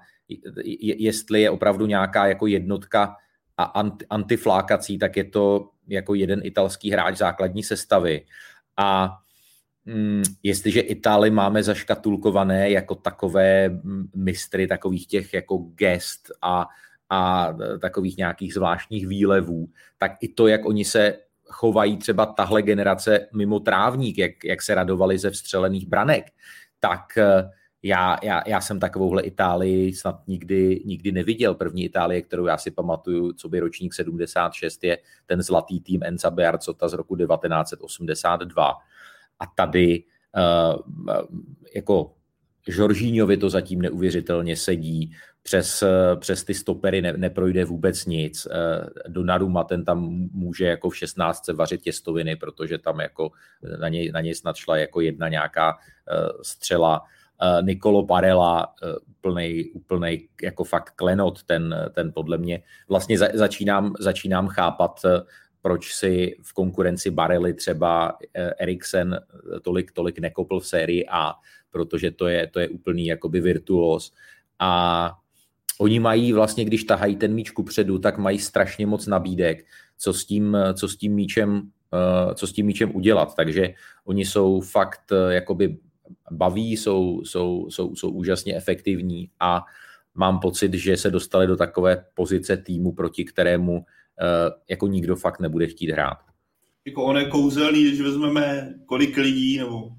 jestli 0.78 1.42
je 1.42 1.50
opravdu 1.50 1.86
nějaká 1.86 2.26
jako 2.26 2.46
jednotka 2.46 3.16
a 3.62 3.80
anti, 3.80 4.06
antiflákací, 4.10 4.98
tak 4.98 5.16
je 5.16 5.24
to 5.24 5.70
jako 5.88 6.14
jeden 6.14 6.40
italský 6.44 6.90
hráč 6.90 7.16
základní 7.16 7.62
sestavy. 7.62 8.24
A 8.76 9.18
mm, 9.84 10.22
jestliže 10.42 10.80
Itály 10.80 11.30
máme 11.30 11.62
zaškatulkované 11.62 12.70
jako 12.70 12.94
takové 12.94 13.70
mistry 14.14 14.66
takových 14.66 15.06
těch 15.06 15.34
jako 15.34 15.58
gest 15.58 16.32
a, 16.42 16.66
a 17.10 17.52
takových 17.80 18.16
nějakých 18.16 18.54
zvláštních 18.54 19.06
výlevů, 19.06 19.68
tak 19.98 20.12
i 20.20 20.28
to, 20.28 20.46
jak 20.46 20.64
oni 20.64 20.84
se 20.84 21.18
chovají 21.44 21.96
třeba 21.96 22.26
tahle 22.26 22.62
generace 22.62 23.28
mimo 23.34 23.60
trávník, 23.60 24.18
jak, 24.18 24.44
jak 24.44 24.62
se 24.62 24.74
radovali 24.74 25.18
ze 25.18 25.30
vstřelených 25.30 25.86
branek, 25.86 26.24
tak 26.80 27.18
já, 27.82 28.16
já, 28.22 28.42
já 28.46 28.60
jsem 28.60 28.80
takovouhle 28.80 29.22
Itálii 29.22 29.94
snad 29.94 30.20
nikdy, 30.26 30.82
nikdy 30.84 31.12
neviděl. 31.12 31.54
První 31.54 31.84
Itálie, 31.84 32.22
kterou 32.22 32.46
já 32.46 32.58
si 32.58 32.70
pamatuju, 32.70 33.32
co 33.32 33.48
by 33.48 33.60
ročník 33.60 33.94
76, 33.94 34.84
je 34.84 34.98
ten 35.26 35.42
zlatý 35.42 35.80
tým 35.80 36.00
Enza 36.02 36.30
Bearcota 36.30 36.88
z 36.88 36.92
roku 36.92 37.16
1982. 37.16 38.74
A 39.38 39.46
tady 39.46 40.04
uh, 40.36 40.80
jako 41.74 42.14
Žoržíňovi 42.68 43.36
to 43.36 43.50
zatím 43.50 43.82
neuvěřitelně 43.82 44.56
sedí, 44.56 45.12
přes, 45.42 45.84
přes 46.20 46.44
ty 46.44 46.54
stopery 46.54 47.02
ne, 47.02 47.12
neprojde 47.12 47.64
vůbec 47.64 48.06
nic. 48.06 48.46
Eh, 48.50 49.08
Donnarumma 49.08 49.64
ten 49.64 49.84
tam 49.84 50.28
může 50.32 50.66
jako 50.66 50.90
v 50.90 50.96
16 50.96 51.48
vařit 51.48 51.82
těstoviny, 51.82 52.36
protože 52.36 52.78
tam 52.78 53.00
jako 53.00 53.30
na 53.80 53.88
něj, 53.88 54.12
na 54.12 54.20
něj 54.20 54.34
snad 54.34 54.56
šla 54.56 54.76
jako 54.76 55.00
jedna 55.00 55.28
nějaká 55.28 55.78
střela. 56.42 57.02
Eh, 57.42 57.62
Nikolo 57.62 58.06
Parela, 58.06 58.74
eh, 58.82 58.94
úplnej, 59.10 59.70
úplnej 59.74 60.28
jako 60.42 60.64
fakt 60.64 60.90
klenot, 60.96 61.42
ten, 61.42 61.74
ten 61.94 62.12
podle 62.12 62.38
mě 62.38 62.62
vlastně 62.88 63.18
za, 63.18 63.28
začínám, 63.34 63.94
začínám 63.98 64.46
chápat, 64.48 65.00
eh, 65.04 65.20
proč 65.62 65.94
si 65.94 66.36
v 66.42 66.52
konkurenci 66.52 67.10
Barely 67.10 67.54
třeba 67.54 68.18
Eriksen 68.58 69.20
tolik, 69.62 69.92
tolik 69.92 70.18
nekopl 70.18 70.60
v 70.60 70.66
sérii 70.66 71.06
A, 71.10 71.34
protože 71.70 72.10
to 72.10 72.26
je, 72.26 72.46
to 72.46 72.60
je 72.60 72.68
úplný 72.68 73.06
jakoby 73.06 73.40
virtuos. 73.40 74.12
A 74.58 75.12
oni 75.78 76.00
mají 76.00 76.32
vlastně, 76.32 76.64
když 76.64 76.84
tahají 76.84 77.16
ten 77.16 77.34
míč 77.34 77.50
kupředu, 77.50 77.98
tak 77.98 78.18
mají 78.18 78.38
strašně 78.38 78.86
moc 78.86 79.06
nabídek, 79.06 79.66
co 79.98 80.12
s 80.12 80.24
tím, 80.24 80.56
co 80.74 80.88
s 80.88 80.96
tím 80.96 81.14
míčem 81.14 81.70
co 82.34 82.46
s 82.46 82.52
tím 82.52 82.66
míčem 82.66 82.96
udělat. 82.96 83.34
Takže 83.36 83.74
oni 84.04 84.24
jsou 84.24 84.60
fakt 84.60 85.12
jakoby 85.28 85.78
baví, 86.30 86.76
jsou, 86.76 87.22
jsou, 87.24 87.66
jsou, 87.70 87.94
jsou 87.94 88.10
úžasně 88.10 88.56
efektivní 88.56 89.30
a 89.40 89.64
mám 90.14 90.40
pocit, 90.40 90.74
že 90.74 90.96
se 90.96 91.10
dostali 91.10 91.46
do 91.46 91.56
takové 91.56 92.04
pozice 92.14 92.56
týmu, 92.56 92.92
proti 92.92 93.24
kterému 93.24 93.72
uh, 93.72 93.82
jako 94.70 94.86
nikdo 94.86 95.16
fakt 95.16 95.40
nebude 95.40 95.66
chtít 95.66 95.90
hrát. 95.90 96.18
Jako 96.84 97.04
on 97.04 97.16
je 97.16 97.24
kouzelný, 97.24 97.84
když 97.84 98.00
vezmeme 98.00 98.74
kolik 98.86 99.16
lidí 99.16 99.58
nebo 99.58 99.90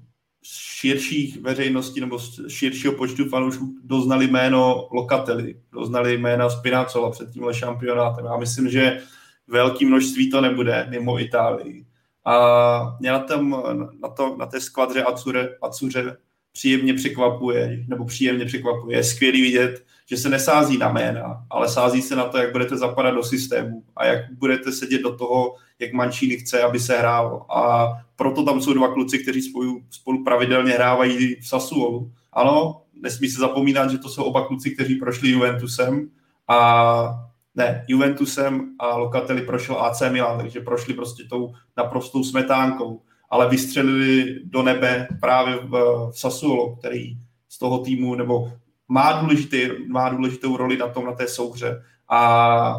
širších 0.44 1.40
veřejností 1.40 2.00
nebo 2.00 2.18
širšího 2.48 2.92
počtu 2.92 3.28
fanoušků 3.28 3.74
doznali 3.84 4.26
jméno 4.26 4.88
Lokateli, 4.92 5.60
doznali 5.72 6.18
jména 6.18 6.50
Spinacola 6.50 7.10
před 7.10 7.30
tímhle 7.30 7.54
šampionátem. 7.54 8.24
Já 8.24 8.36
myslím, 8.36 8.68
že 8.68 9.00
velké 9.46 9.86
množství 9.86 10.30
to 10.30 10.40
nebude 10.40 10.86
mimo 10.90 11.20
Itálii. 11.20 11.86
A 12.24 12.96
mě 13.00 13.10
na, 13.10 13.18
tom, 13.18 13.62
na, 14.02 14.08
to, 14.08 14.36
na 14.36 14.46
té 14.46 14.60
skvadře 14.60 15.02
Acuře, 15.02 15.58
Acuře 15.62 16.16
příjemně 16.52 16.94
překvapuje, 16.94 17.84
nebo 17.88 18.04
příjemně 18.04 18.44
překvapuje. 18.44 18.96
Je 18.96 19.04
skvělý 19.04 19.42
vidět, 19.42 19.84
že 20.06 20.16
se 20.16 20.28
nesází 20.28 20.78
na 20.78 20.88
jména, 20.88 21.44
ale 21.50 21.68
sází 21.68 22.02
se 22.02 22.16
na 22.16 22.24
to, 22.24 22.38
jak 22.38 22.52
budete 22.52 22.76
zapadat 22.76 23.14
do 23.14 23.22
systému 23.22 23.84
a 23.96 24.06
jak 24.06 24.32
budete 24.32 24.72
sedět 24.72 25.02
do 25.02 25.16
toho, 25.16 25.54
jak 25.78 25.92
Mančíny 25.92 26.36
chce, 26.36 26.62
aby 26.62 26.80
se 26.80 26.98
hrál. 26.98 27.46
A 27.48 27.88
proto 28.16 28.44
tam 28.44 28.60
jsou 28.60 28.72
dva 28.72 28.92
kluci, 28.92 29.18
kteří 29.18 29.42
spolu, 29.42 29.82
spolu 29.90 30.24
pravidelně 30.24 30.72
hrávají 30.72 31.36
v 31.40 31.48
Sassuolu. 31.48 32.12
Ano, 32.32 32.82
nesmí 33.02 33.28
se 33.28 33.40
zapomínat, 33.40 33.90
že 33.90 33.98
to 33.98 34.08
jsou 34.08 34.22
oba 34.22 34.46
kluci, 34.46 34.70
kteří 34.70 34.94
prošli 34.94 35.30
Juventusem 35.30 36.08
a 36.48 37.30
ne, 37.54 37.84
Juventusem 37.88 38.74
a 38.78 38.96
Lokateli 38.96 39.42
prošel 39.42 39.82
AC 39.82 40.02
Milan, 40.10 40.38
takže 40.38 40.60
prošli 40.60 40.94
prostě 40.94 41.24
tou 41.24 41.52
naprostou 41.76 42.24
smetánkou, 42.24 43.02
ale 43.30 43.48
vystřelili 43.48 44.40
do 44.44 44.62
nebe 44.62 45.08
právě 45.20 45.56
v, 45.56 45.70
v 46.12 46.78
který 46.78 47.16
z 47.48 47.58
toho 47.58 47.78
týmu, 47.78 48.14
nebo 48.14 48.52
má, 48.88 49.12
důležitý, 49.12 49.68
má 49.88 50.08
důležitou 50.08 50.56
roli 50.56 50.76
na 50.76 50.88
tom, 50.88 51.06
na 51.06 51.12
té 51.12 51.28
souhře 51.28 51.82
a 52.08 52.74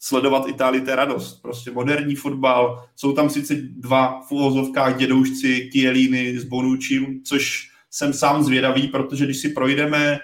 sledovat 0.00 0.48
Itálii, 0.48 0.80
to 0.80 0.90
je 0.90 0.96
radost. 0.96 1.42
Prostě 1.42 1.70
moderní 1.70 2.14
fotbal, 2.14 2.84
jsou 2.96 3.12
tam 3.12 3.30
sice 3.30 3.54
dva 3.56 4.20
v 4.28 4.32
uvozovkách 4.32 4.96
dědoušci 4.96 5.70
Chiellini 5.72 6.38
s 6.38 6.44
Bonucci, 6.44 7.20
což 7.24 7.68
jsem 7.90 8.12
sám 8.12 8.42
zvědavý, 8.42 8.88
protože 8.88 9.24
když 9.24 9.38
si 9.38 9.48
projdeme 9.48 10.18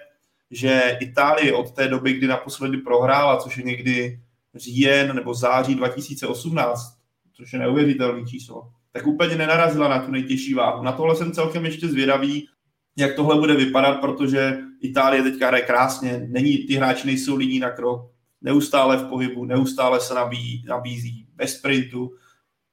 že 0.51 0.97
Itálie 1.01 1.53
od 1.53 1.71
té 1.71 1.89
doby, 1.89 2.13
kdy 2.13 2.27
naposledy 2.27 2.77
prohrála, 2.77 3.37
což 3.37 3.57
je 3.57 3.65
někdy 3.65 4.21
říjen 4.55 5.17
nebo 5.17 5.35
září 5.35 5.75
2018, 5.75 6.99
což 7.33 7.53
je 7.53 7.59
neuvěřitelný 7.59 8.27
číslo, 8.27 8.71
tak 8.93 9.07
úplně 9.07 9.37
nenarazila 9.37 9.89
na 9.89 9.99
tu 9.99 10.11
nejtěžší 10.11 10.55
váhu. 10.55 10.83
Na 10.83 10.93
tohle 10.93 11.17
jsem 11.17 11.33
celkem 11.33 11.65
ještě 11.65 11.89
zvědavý, 11.89 12.49
jak 12.97 13.15
tohle 13.15 13.39
bude 13.39 13.55
vypadat, 13.55 13.95
protože 14.01 14.59
Itálie 14.81 15.23
teďka 15.23 15.47
hraje 15.47 15.63
krásně, 15.63 16.27
není, 16.29 16.59
ty 16.59 16.75
hráči 16.75 17.07
nejsou 17.07 17.37
líní 17.37 17.59
na 17.59 17.71
krok, 17.71 18.11
neustále 18.41 18.97
v 18.97 19.09
pohybu, 19.09 19.45
neustále 19.45 20.01
se 20.01 20.15
nabízí, 20.15 20.65
nabízí 20.69 21.27
bez 21.35 21.59
sprintu, 21.59 22.11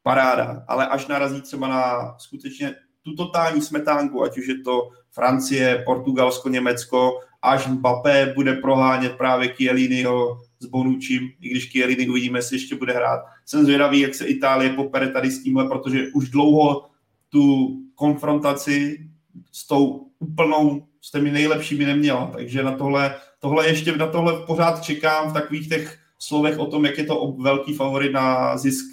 paráda, 0.03 0.63
ale 0.67 0.87
až 0.87 1.07
narazí 1.07 1.41
třeba 1.41 1.67
na 1.67 2.15
skutečně 2.17 2.75
tu 3.01 3.15
totální 3.15 3.61
smetánku, 3.61 4.23
ať 4.23 4.37
už 4.37 4.47
je 4.47 4.61
to 4.61 4.89
Francie, 5.11 5.83
Portugalsko, 5.85 6.49
Německo, 6.49 7.19
až 7.45 7.67
Mbappé 7.67 8.33
bude 8.35 8.53
prohánět 8.53 9.17
právě 9.17 9.47
Chielliniho 9.47 10.37
s 10.59 10.65
Bonučím, 10.65 11.29
i 11.41 11.49
když 11.49 11.71
Chiellini 11.71 12.09
uvidíme, 12.09 12.39
jestli 12.39 12.55
ještě 12.55 12.75
bude 12.75 12.93
hrát. 12.93 13.21
Jsem 13.45 13.63
zvědavý, 13.63 13.99
jak 13.99 14.15
se 14.15 14.25
Itálie 14.25 14.69
popere 14.69 15.07
tady 15.07 15.31
s 15.31 15.43
tímhle, 15.43 15.67
protože 15.67 16.07
už 16.13 16.29
dlouho 16.29 16.85
tu 17.29 17.75
konfrontaci 17.95 19.07
s 19.51 19.67
tou 19.67 20.07
úplnou, 20.19 20.83
s 21.01 21.11
těmi 21.11 21.31
nejlepšími 21.31 21.85
neměla, 21.85 22.31
takže 22.33 22.63
na 22.63 22.71
tohle, 22.71 23.15
tohle 23.39 23.67
ještě 23.67 23.97
na 23.97 24.07
tohle 24.07 24.45
pořád 24.45 24.83
čekám 24.83 25.29
v 25.29 25.33
takových 25.33 25.69
těch 25.69 25.99
slovech 26.19 26.59
o 26.59 26.65
tom, 26.65 26.85
jak 26.85 26.97
je 26.97 27.03
to 27.03 27.35
velký 27.39 27.73
favorit 27.73 28.11
na 28.11 28.57
zisk 28.57 28.85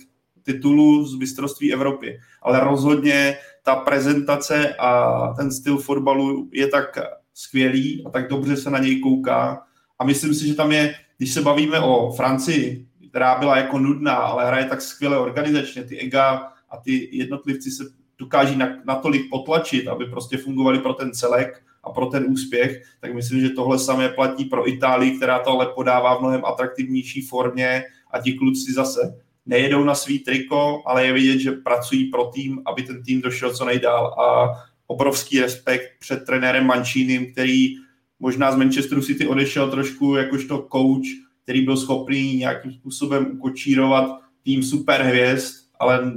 titulu 0.42 1.06
z 1.06 1.18
mistrovství 1.18 1.72
Evropy. 1.72 2.20
Ale 2.42 2.60
rozhodně 2.60 3.36
ta 3.62 3.76
prezentace 3.76 4.74
a 4.74 5.32
ten 5.36 5.52
styl 5.52 5.78
fotbalu 5.78 6.48
je 6.52 6.68
tak 6.68 6.98
skvělý 7.34 8.04
a 8.06 8.10
tak 8.10 8.28
dobře 8.28 8.56
se 8.56 8.70
na 8.70 8.78
něj 8.78 9.00
kouká. 9.00 9.62
A 9.98 10.04
myslím 10.04 10.34
si, 10.34 10.46
že 10.46 10.54
tam 10.54 10.72
je, 10.72 10.94
když 11.18 11.32
se 11.32 11.42
bavíme 11.42 11.80
o 11.80 12.12
Francii, 12.12 12.86
která 13.08 13.38
byla 13.38 13.56
jako 13.56 13.78
nudná, 13.78 14.14
ale 14.14 14.46
hraje 14.46 14.64
tak 14.64 14.80
skvěle 14.80 15.18
organizačně, 15.18 15.84
ty 15.84 15.98
ega 15.98 16.52
a 16.70 16.76
ty 16.76 17.08
jednotlivci 17.12 17.70
se 17.70 17.84
dokáží 18.18 18.58
natolik 18.84 19.30
potlačit, 19.30 19.88
aby 19.88 20.04
prostě 20.04 20.36
fungovali 20.36 20.78
pro 20.78 20.92
ten 20.92 21.12
celek 21.12 21.62
a 21.84 21.90
pro 21.90 22.06
ten 22.06 22.24
úspěch, 22.28 22.82
tak 23.00 23.14
myslím, 23.14 23.40
že 23.40 23.50
tohle 23.50 23.78
samé 23.78 24.08
platí 24.08 24.44
pro 24.44 24.68
Itálii, 24.68 25.16
která 25.16 25.38
to 25.38 25.50
ale 25.50 25.66
podává 25.66 26.16
v 26.16 26.20
mnohem 26.20 26.44
atraktivnější 26.44 27.22
formě 27.22 27.84
a 28.10 28.20
ti 28.20 28.32
kluci 28.32 28.72
zase 28.72 29.22
nejedou 29.46 29.84
na 29.84 29.94
svý 29.94 30.18
triko, 30.18 30.82
ale 30.86 31.06
je 31.06 31.12
vidět, 31.12 31.38
že 31.38 31.52
pracují 31.52 32.04
pro 32.04 32.24
tým, 32.24 32.62
aby 32.66 32.82
ten 32.82 33.02
tým 33.02 33.20
došel 33.20 33.54
co 33.54 33.64
nejdál 33.64 34.06
a 34.06 34.52
obrovský 34.92 35.40
respekt 35.40 35.88
před 35.98 36.24
trenérem 36.26 36.66
Mančínem, 36.66 37.26
který 37.32 37.76
možná 38.20 38.52
z 38.52 38.56
Manchesteru 38.56 39.02
City 39.02 39.26
odešel 39.26 39.70
trošku 39.70 40.16
jakožto 40.16 40.68
coach, 40.72 41.08
který 41.42 41.62
byl 41.62 41.76
schopný 41.76 42.36
nějakým 42.36 42.72
způsobem 42.72 43.26
ukočírovat 43.32 44.20
tým 44.44 44.62
superhvězd, 44.62 45.54
ale 45.80 46.12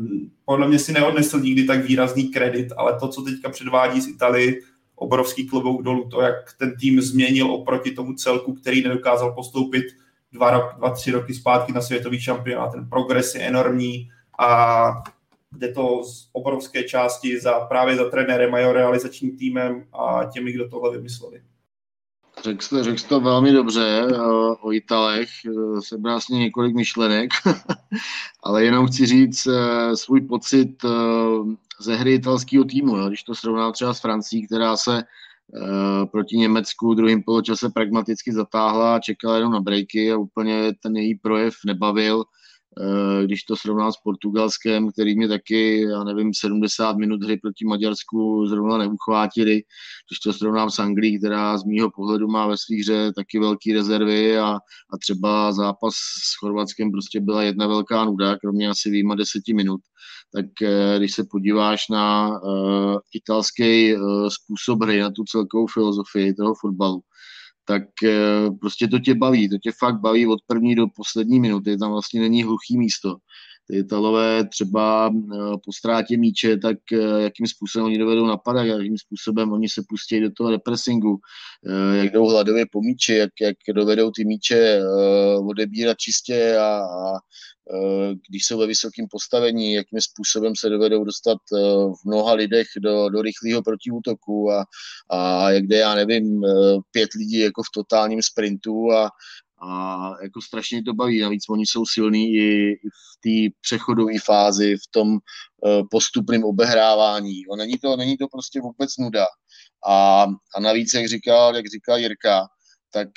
podle 0.45 0.67
mě 0.67 0.79
si 0.79 0.93
neodnesl 0.93 1.39
nikdy 1.39 1.63
tak 1.63 1.85
výrazný 1.85 2.23
kredit, 2.23 2.67
ale 2.77 2.99
to, 2.99 3.07
co 3.07 3.21
teďka 3.21 3.49
předvádí 3.49 4.01
z 4.01 4.07
Italii, 4.07 4.61
obrovský 4.95 5.47
klobouk 5.47 5.83
dolů, 5.83 6.09
to, 6.09 6.21
jak 6.21 6.35
ten 6.59 6.75
tým 6.79 7.01
změnil 7.01 7.51
oproti 7.51 7.91
tomu 7.91 8.13
celku, 8.13 8.53
který 8.53 8.83
nedokázal 8.83 9.31
postoupit 9.31 9.85
dva, 10.31 10.51
rok, 10.51 10.63
dva 10.77 10.89
tři 10.89 11.11
roky 11.11 11.33
zpátky 11.33 11.73
na 11.73 11.81
světový 11.81 12.19
šampionát. 12.19 12.71
Ten 12.71 12.89
progres 12.89 13.35
je 13.35 13.41
enormní 13.41 14.09
a 14.39 14.89
jde 15.57 15.73
to 15.73 16.03
z 16.03 16.29
obrovské 16.33 16.83
části 16.83 17.39
za, 17.39 17.59
právě 17.59 17.95
za 17.95 18.09
trenérem 18.09 18.53
a 18.53 18.59
jeho 18.59 18.73
realizačním 18.73 19.37
týmem 19.37 19.85
a 19.93 20.25
těmi, 20.33 20.51
kdo 20.51 20.69
tohle 20.69 20.91
vymysleli. 20.97 21.41
Řekl 22.43 22.61
jste, 22.61 22.83
řekl 22.83 22.97
jste 22.97 23.09
to 23.09 23.19
velmi 23.19 23.51
dobře 23.51 24.07
eh, 24.09 24.17
o 24.61 24.71
Italech, 24.71 25.29
eh, 25.45 25.81
sebral 25.81 26.13
vlastně 26.13 26.39
několik 26.39 26.75
myšlenek, 26.75 27.31
ale 28.43 28.65
jenom 28.65 28.87
chci 28.87 29.05
říct 29.05 29.47
eh, 29.47 29.97
svůj 29.97 30.21
pocit 30.21 30.85
ze 31.81 31.95
hry 31.95 32.13
italského 32.13 32.63
týmu, 32.63 33.07
když 33.07 33.23
to 33.23 33.35
srovnám 33.35 33.73
třeba 33.73 33.93
s 33.93 33.99
Francií, 33.99 34.47
která 34.47 34.77
se 34.77 35.03
proti 36.11 36.37
Německu 36.37 36.93
druhým 36.93 37.23
poločase 37.23 37.69
pragmaticky 37.69 38.33
zatáhla 38.33 38.95
a 38.95 38.99
čekala 38.99 39.35
jenom 39.35 39.51
na 39.51 39.59
breaky 39.59 40.11
a 40.11 40.17
úplně 40.17 40.73
ten 40.83 40.95
její 40.97 41.15
projev 41.15 41.53
nebavil 41.65 42.23
když 43.25 43.43
to 43.43 43.55
srovnám 43.55 43.91
s 43.91 43.97
Portugalskem, 44.03 44.91
který 44.91 45.15
mě 45.17 45.27
taky, 45.27 45.81
já 45.81 46.03
nevím, 46.03 46.31
70 46.33 46.97
minut 46.97 47.23
hry 47.23 47.37
proti 47.37 47.65
Maďarsku 47.65 48.45
zrovna 48.47 48.77
neuchvátili, 48.77 49.53
když 50.09 50.19
to 50.23 50.33
srovnám 50.33 50.69
s 50.69 50.79
Anglií, 50.79 51.19
která 51.19 51.57
z 51.57 51.63
mýho 51.63 51.91
pohledu 51.91 52.27
má 52.27 52.47
ve 52.47 52.57
svých 52.57 52.81
hře 52.81 53.11
taky 53.15 53.39
velké 53.39 53.73
rezervy 53.73 54.37
a, 54.37 54.47
a 54.93 54.97
třeba 55.01 55.51
zápas 55.51 55.93
s 55.95 56.39
Chorvatskem 56.39 56.91
prostě 56.91 57.19
byla 57.21 57.43
jedna 57.43 57.67
velká 57.67 58.05
nuda, 58.05 58.37
kromě 58.37 58.69
asi 58.69 58.89
výjima 58.89 59.15
deseti 59.15 59.53
minut, 59.53 59.81
tak 60.33 60.45
eh, 60.61 60.95
když 60.97 61.13
se 61.13 61.23
podíváš 61.31 61.89
na 61.89 62.29
uh, 62.29 62.97
italský 63.13 63.95
uh, 63.95 64.27
způsob 64.29 64.83
hry, 64.83 65.01
na 65.01 65.09
tu 65.09 65.23
celkovou 65.23 65.67
filozofii 65.67 66.33
toho 66.33 66.53
fotbalu, 66.61 67.01
tak 67.65 67.83
eh, 68.03 68.51
prostě 68.61 68.87
to 68.87 68.99
tě 68.99 69.15
baví, 69.15 69.49
to 69.49 69.57
tě 69.57 69.71
fakt 69.79 69.99
baví 69.99 70.27
od 70.27 70.39
první 70.47 70.75
do 70.75 70.87
poslední 70.95 71.39
minuty, 71.39 71.77
tam 71.77 71.91
vlastně 71.91 72.21
není 72.21 72.43
hluchý 72.43 72.77
místo. 72.77 73.17
Ty 73.67 73.77
Italové 73.77 74.47
třeba 74.49 75.09
eh, 75.09 75.37
po 75.65 75.73
ztrátě 75.77 76.17
míče, 76.17 76.57
tak 76.57 76.77
eh, 76.93 77.21
jakým 77.21 77.47
způsobem 77.47 77.85
oni 77.85 77.97
dovedou 77.97 78.25
napadat, 78.25 78.63
jakým 78.63 78.97
způsobem 78.97 79.51
oni 79.51 79.69
se 79.69 79.81
pustí 79.89 80.21
do 80.21 80.29
toho 80.31 80.51
repressingu, 80.51 81.17
jak 81.93 82.13
jdou 82.13 82.29
hladově 82.29 82.65
po 82.71 82.81
míči, 82.81 83.13
jak, 83.15 83.29
jak 83.41 83.55
dovedou 83.75 84.11
ty 84.11 84.25
míče 84.25 84.81
odebírat 85.39 85.97
čistě 85.97 86.57
a, 86.57 86.77
a 86.77 87.19
Eh, 87.73 88.15
když 88.29 88.45
jsou 88.45 88.57
ve 88.57 88.67
vysokém 88.67 89.05
postavení, 89.11 89.73
jakým 89.73 90.01
způsobem 90.01 90.53
se 90.59 90.69
dovedou 90.69 91.03
dostat 91.03 91.37
eh, 91.53 91.57
v 92.01 92.05
mnoha 92.05 92.33
lidech 92.33 92.67
do, 92.79 93.09
do 93.09 93.21
rychlého 93.21 93.63
protiútoku 93.63 94.51
a, 94.51 94.65
a 95.09 95.51
jak 95.51 95.67
jde, 95.67 95.77
já 95.77 95.95
nevím, 95.95 96.45
eh, 96.45 96.49
pět 96.91 97.13
lidí 97.13 97.39
jako 97.39 97.63
v 97.63 97.71
totálním 97.73 98.21
sprintu 98.21 98.91
a, 98.91 99.09
a 99.61 100.09
jako 100.23 100.41
strašně 100.41 100.83
to 100.83 100.93
baví. 100.93 101.21
Navíc 101.21 101.49
oni 101.49 101.65
jsou 101.65 101.85
silní 101.85 102.33
i, 102.33 102.75
v 102.75 103.21
té 103.23 103.55
přechodové 103.61 104.19
fázi, 104.25 104.75
v 104.75 104.91
tom 104.91 105.17
postupném 105.91 106.43
obehrávání. 106.43 107.47
O, 107.47 107.55
není, 107.55 107.77
to, 107.77 107.97
není 107.97 108.17
to 108.17 108.27
prostě 108.27 108.61
vůbec 108.61 108.97
nuda. 108.97 109.25
A, 109.87 110.25
a 110.55 110.59
navíc, 110.59 110.93
jak 110.93 111.07
říkal, 111.07 111.55
jak 111.55 111.65
říkal 111.67 111.97
Jirka, 111.97 112.47
tak 112.93 113.07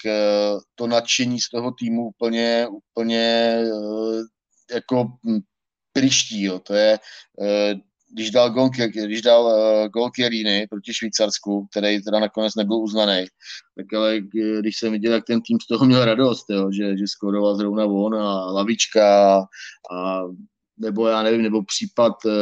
to 0.75 0.87
nadšení 0.87 1.41
z 1.41 1.49
toho 1.49 1.71
týmu 1.71 2.09
úplně, 2.09 2.69
úplně 2.71 3.57
jako 4.75 5.05
hm, 5.27 5.41
priští, 5.93 6.43
jo. 6.43 6.59
to 6.59 6.75
je, 6.75 6.99
eh, 7.43 7.75
když 8.13 8.31
dal 8.31 8.51
gol, 8.51 8.71
když 8.93 9.23
dal 9.23 9.45
uh, 9.45 9.89
gol 9.89 10.11
Chiellini 10.11 10.67
proti 10.71 10.95
Švýcarsku, 10.95 11.67
který 11.71 12.03
teda 12.03 12.21
nakonec 12.21 12.55
nebyl 12.55 12.77
uznaný, 12.77 13.27
tak 13.77 13.93
ale 13.93 14.21
když 14.61 14.79
jsem 14.79 14.93
viděl, 14.93 15.13
jak 15.13 15.25
ten 15.25 15.41
tým 15.41 15.61
z 15.61 15.67
toho 15.67 15.87
měl 15.87 16.05
radost, 16.05 16.51
jo, 16.51 16.73
že, 16.73 16.97
že 16.99 17.05
skoroval 17.07 17.57
zrovna 17.57 17.85
on 17.85 18.15
a 18.15 18.53
lavička 18.53 19.39
a 19.93 20.23
nebo 20.81 21.07
já 21.07 21.23
nevím, 21.23 21.43
nebo 21.43 21.65
případ 21.65 22.13
uh, 22.25 22.33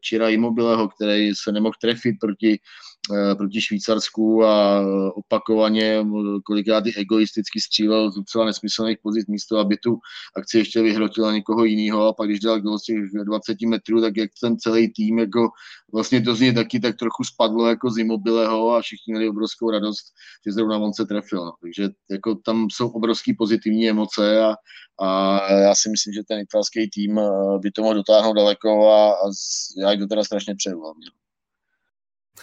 Čira 0.00 0.28
Immobileho, 0.28 0.88
který 0.88 1.34
se 1.34 1.52
nemohl 1.52 1.74
trefit 1.80 2.16
proti 2.20 2.58
Eh, 2.58 2.93
proti 3.36 3.60
Švýcarsku 3.60 4.44
a 4.44 4.80
opakovaně 5.14 6.04
kolikrát 6.44 6.86
i 6.86 6.94
egoisticky 6.94 7.60
střílel 7.60 8.12
z 8.12 8.14
docela 8.14 8.44
nesmyslných 8.44 8.98
pozic 9.02 9.26
místo, 9.26 9.58
aby 9.58 9.76
tu 9.76 9.98
akci 10.36 10.58
ještě 10.58 10.82
vyhrotila 10.82 11.32
někoho 11.32 11.64
jiného 11.64 12.06
a 12.06 12.12
pak 12.12 12.28
když 12.28 12.40
dal 12.40 12.60
gol 12.60 12.78
z 12.78 12.82
těch 12.82 12.96
20 13.24 13.56
metrů, 13.60 14.00
tak 14.00 14.16
jak 14.16 14.30
ten 14.42 14.58
celý 14.58 14.92
tým, 14.92 15.18
jako 15.18 15.48
vlastně 15.92 16.22
to 16.22 16.34
z 16.34 16.40
něj 16.40 16.54
taky 16.54 16.80
tak 16.80 16.96
trochu 16.96 17.24
spadlo 17.24 17.68
jako 17.68 17.90
z 17.90 17.98
Immobileho 17.98 18.70
a 18.74 18.82
všichni 18.82 19.12
měli 19.12 19.28
obrovskou 19.28 19.70
radost, 19.70 20.04
že 20.46 20.52
zrovna 20.52 20.78
on 20.78 20.94
se 20.94 21.06
trefil. 21.06 21.44
No. 21.44 21.52
Takže 21.62 21.88
jako 22.10 22.34
tam 22.34 22.66
jsou 22.70 22.88
obrovský 22.88 23.34
pozitivní 23.34 23.88
emoce 23.88 24.42
a, 24.42 24.54
a 25.00 25.50
já 25.52 25.74
si 25.74 25.90
myslím, 25.90 26.12
že 26.12 26.22
ten 26.28 26.40
italský 26.40 26.90
tým 26.90 27.18
eh, 27.18 27.58
by 27.58 27.70
to 27.70 27.82
mohl 27.82 27.94
dotáhnout 27.94 28.34
daleko 28.34 28.90
a, 28.90 29.12
a 29.12 29.30
já 29.78 29.90
jich 29.92 30.00
to 30.00 30.06
teda 30.06 30.24
strašně 30.24 30.54
přeju 30.54 30.80
hlavně. 30.80 31.23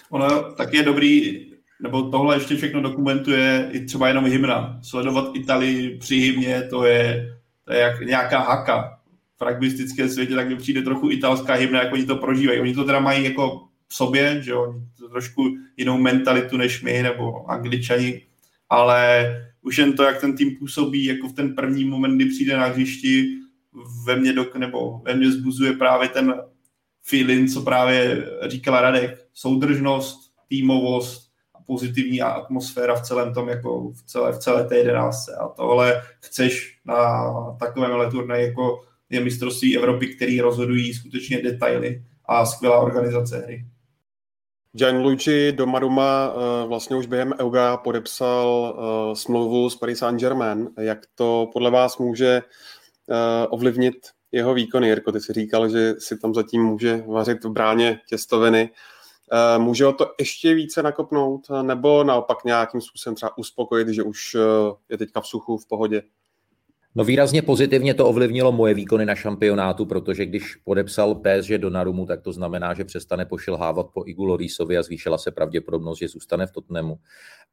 Ono 0.10 0.54
tak 0.54 0.74
je 0.74 0.84
dobrý, 0.84 1.46
nebo 1.82 2.10
tohle 2.10 2.36
ještě 2.36 2.56
všechno 2.56 2.82
dokumentuje 2.82 3.70
i 3.72 3.86
třeba 3.86 4.08
jenom 4.08 4.26
hymna. 4.26 4.80
Sledovat 4.84 5.36
Italii 5.36 5.98
při 5.98 6.16
hymně, 6.16 6.62
to 6.70 6.86
je, 6.86 7.30
to 7.66 7.74
je 7.74 7.80
jak 7.80 8.02
nějaká 8.02 8.40
haka. 8.40 8.98
V 9.40 9.44
rugbystickém 9.44 10.10
světě 10.10 10.36
tak 10.36 10.48
mi 10.48 10.56
přijde 10.56 10.82
trochu 10.82 11.12
italská 11.12 11.54
hymna, 11.54 11.84
jak 11.84 11.94
oni 11.94 12.06
to 12.06 12.16
prožívají. 12.16 12.60
Oni 12.60 12.74
to 12.74 12.84
teda 12.84 13.00
mají 13.00 13.24
jako 13.24 13.68
v 13.88 13.96
sobě, 13.96 14.42
že 14.42 14.54
oni 14.54 14.82
to 15.00 15.10
trošku 15.10 15.44
jinou 15.78 15.98
mentalitu 15.98 16.58
než 16.58 16.84
my, 16.84 17.04
nebo 17.04 17.52
angličani, 17.52 18.22
ale 18.70 19.26
už 19.62 19.78
jen 19.78 19.94
to, 19.94 20.04
jak 20.04 20.22
ten 20.22 20.36
tým 20.36 20.56
působí, 20.56 21.06
jako 21.06 21.28
v 21.28 21.34
ten 21.34 21.56
první 21.56 21.86
moment, 21.86 22.16
kdy 22.16 22.26
přijde 22.26 22.58
na 22.58 22.66
hřišti, 22.66 23.38
ve 24.06 24.16
mně, 24.16 24.34
do, 24.34 24.46
nebo 24.58 25.02
ve 25.06 25.14
mně 25.14 25.32
zbuzuje 25.32 25.74
právě 25.74 26.10
ten 26.10 26.34
feeling, 27.04 27.50
co 27.54 27.62
právě 27.62 28.26
říkala 28.48 28.82
Radek, 28.82 29.28
soudržnost, 29.34 30.32
týmovost 30.50 31.32
a 31.56 31.62
pozitivní 31.62 32.22
atmosféra 32.22 32.96
v 32.96 33.02
celém 33.02 33.34
tom, 33.34 33.50
jako 33.50 33.92
v 33.92 34.04
celé, 34.04 34.32
v 34.32 34.38
celé 34.40 34.66
té 34.66 34.78
jedenáctce. 34.78 35.36
A 35.36 35.48
tohle 35.48 36.04
chceš 36.20 36.80
na 36.86 37.24
takovém 37.60 38.12
turnaji, 38.12 38.48
jako 38.48 38.84
je 39.10 39.20
mistrovství 39.20 39.78
Evropy, 39.78 40.16
který 40.16 40.42
rozhodují 40.42 40.94
skutečně 40.94 41.42
detaily 41.42 42.04
a 42.26 42.46
skvělá 42.46 42.80
organizace 42.80 43.40
hry. 43.40 43.66
Gianluigi 44.74 45.52
Donnarumma 45.52 46.34
eh, 46.34 46.68
vlastně 46.68 46.96
už 46.96 47.06
během 47.06 47.34
Euga 47.40 47.78
podepsal 47.78 48.76
eh, 48.76 49.16
smlouvu 49.16 49.70
s 49.70 49.76
Paris 49.76 50.00
Saint-Germain. 50.00 50.70
Jak 50.80 51.00
to 51.16 51.50
podle 51.54 51.72
vás 51.72 51.98
může 51.98 52.42
eh, 53.10 53.48
ovlivnit 53.48 53.96
jeho 54.32 54.54
výkony. 54.54 54.88
Jirko, 54.88 55.12
ty 55.12 55.22
si 55.22 55.34
říkal, 55.34 55.70
že 55.70 55.94
si 56.00 56.18
tam 56.18 56.34
zatím 56.34 56.64
může 56.64 57.04
vařit 57.08 57.44
v 57.44 57.50
bráně 57.50 58.00
těstoviny. 58.10 58.70
Eh, 59.34 59.60
může 59.60 59.86
ho 59.86 59.94
to 59.94 60.06
ještě 60.20 60.54
více 60.54 60.84
nakopnout, 60.84 61.48
nebo 61.62 62.04
naopak 62.04 62.44
nějakým 62.46 62.82
způsobem 62.82 63.16
třeba 63.16 63.38
uspokojit, 63.38 63.88
že 63.88 64.04
už 64.04 64.36
eh, 64.36 64.40
je 64.90 64.98
teďka 64.98 65.22
v 65.22 65.28
suchu, 65.28 65.58
v 65.58 65.68
pohodě? 65.68 66.04
No 66.96 67.04
výrazně 67.04 67.42
pozitivně 67.42 67.94
to 67.94 68.08
ovlivnilo 68.08 68.52
moje 68.52 68.74
výkony 68.74 69.06
na 69.06 69.16
šampionátu, 69.16 69.86
protože 69.86 70.26
když 70.26 70.56
podepsal 70.56 71.16
PSG 71.16 71.50
do 71.50 71.70
Narumu, 71.70 72.06
tak 72.06 72.22
to 72.22 72.32
znamená, 72.34 72.74
že 72.74 72.84
přestane 72.84 73.26
pošilhávat 73.26 73.88
po 73.94 74.04
Igu 74.08 74.26
Lorisovi 74.26 74.78
a 74.78 74.84
zvýšila 74.84 75.18
se 75.18 75.32
pravděpodobnost, 75.32 76.00
že 76.00 76.08
zůstane 76.08 76.48
v 76.48 76.52
Tottenhamu. 76.52 77.00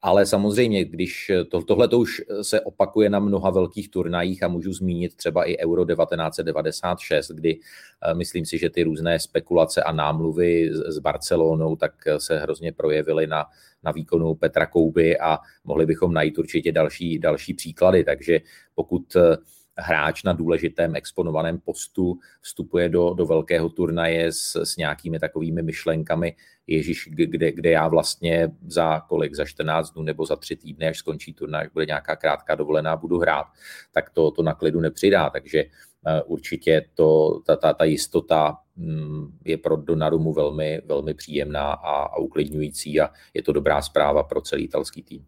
Ale 0.03 0.27
samozřejmě, 0.27 0.85
když 0.85 1.31
to, 1.51 1.63
tohle 1.63 1.89
to 1.89 1.99
už 1.99 2.23
se 2.43 2.61
opakuje 2.61 3.11
na 3.11 3.19
mnoha 3.19 3.51
velkých 3.51 3.91
turnajích 3.91 4.43
a 4.43 4.49
můžu 4.49 4.73
zmínit 4.73 5.17
třeba 5.17 5.45
i 5.45 5.59
Euro 5.59 5.87
1996, 5.87 7.31
kdy 7.31 7.59
eh, 8.03 8.15
myslím 8.15 8.47
si, 8.47 8.59
že 8.59 8.71
ty 8.71 8.83
různé 8.83 9.19
spekulace 9.19 9.83
a 9.83 9.93
námluvy 9.93 10.71
s 10.73 10.99
Barcelonou 10.99 11.77
tak 11.77 11.93
se 12.19 12.39
hrozně 12.39 12.73
projevily 12.73 13.27
na, 13.27 13.47
na 13.83 13.93
výkonu 13.93 14.35
Petra 14.35 14.67
Kouby 14.67 15.19
a 15.19 15.39
mohli 15.65 15.87
bychom 15.87 16.13
najít 16.13 16.39
určitě 16.39 16.73
další, 16.73 17.19
další 17.19 17.55
příklady. 17.55 18.05
Takže 18.05 18.41
pokud 18.79 19.17
eh, 19.17 19.37
hráč 19.79 20.23
na 20.23 20.33
důležitém 20.33 20.97
exponovaném 20.97 21.59
postu 21.59 22.19
vstupuje 22.41 22.89
do, 22.89 23.15
do 23.15 23.27
velkého 23.27 23.69
turnaje 23.69 24.33
s, 24.33 24.57
s 24.57 24.77
nějakými 24.77 25.19
takovými 25.19 25.63
myšlenkami, 25.63 26.37
Ježíš, 26.67 27.09
kde, 27.11 27.53
kde 27.53 27.71
já 27.71 27.89
vlastně 27.89 28.51
za 28.67 29.01
kolik, 29.01 29.35
za 29.35 29.45
14 29.45 29.91
dnů 29.91 30.03
nebo 30.03 30.27
za 30.27 30.37
tři 30.37 30.57
týdny, 30.57 30.89
až 30.89 30.99
skončí 30.99 31.35
turnaj, 31.35 31.63
až 31.63 31.73
bude 31.73 31.87
nějaká 31.87 32.17
krátká 32.17 32.55
dovolená, 32.55 32.97
budu 32.97 33.19
hrát, 33.19 33.47
tak 33.93 34.11
to, 34.11 34.31
to 34.31 34.43
na 34.43 34.55
klidu 34.55 34.81
nepřidá. 34.81 35.31
Takže 35.31 35.65
uh, 35.65 36.33
určitě 36.33 36.85
to, 36.95 37.41
ta, 37.47 37.57
ta, 37.57 37.73
ta 37.73 37.85
jistota 37.85 38.59
um, 38.77 39.39
je 39.45 39.57
pro 39.57 39.77
Donarumu 39.77 40.33
velmi, 40.33 40.83
velmi 40.85 41.15
příjemná 41.15 41.73
a, 41.73 41.93
a 42.03 42.17
uklidňující 42.19 43.01
a 43.01 43.11
je 43.35 43.43
to 43.43 43.53
dobrá 43.53 43.83
zpráva 43.83 44.23
pro 44.23 44.41
celý 44.41 44.65
italský 44.65 45.03
tým. 45.03 45.25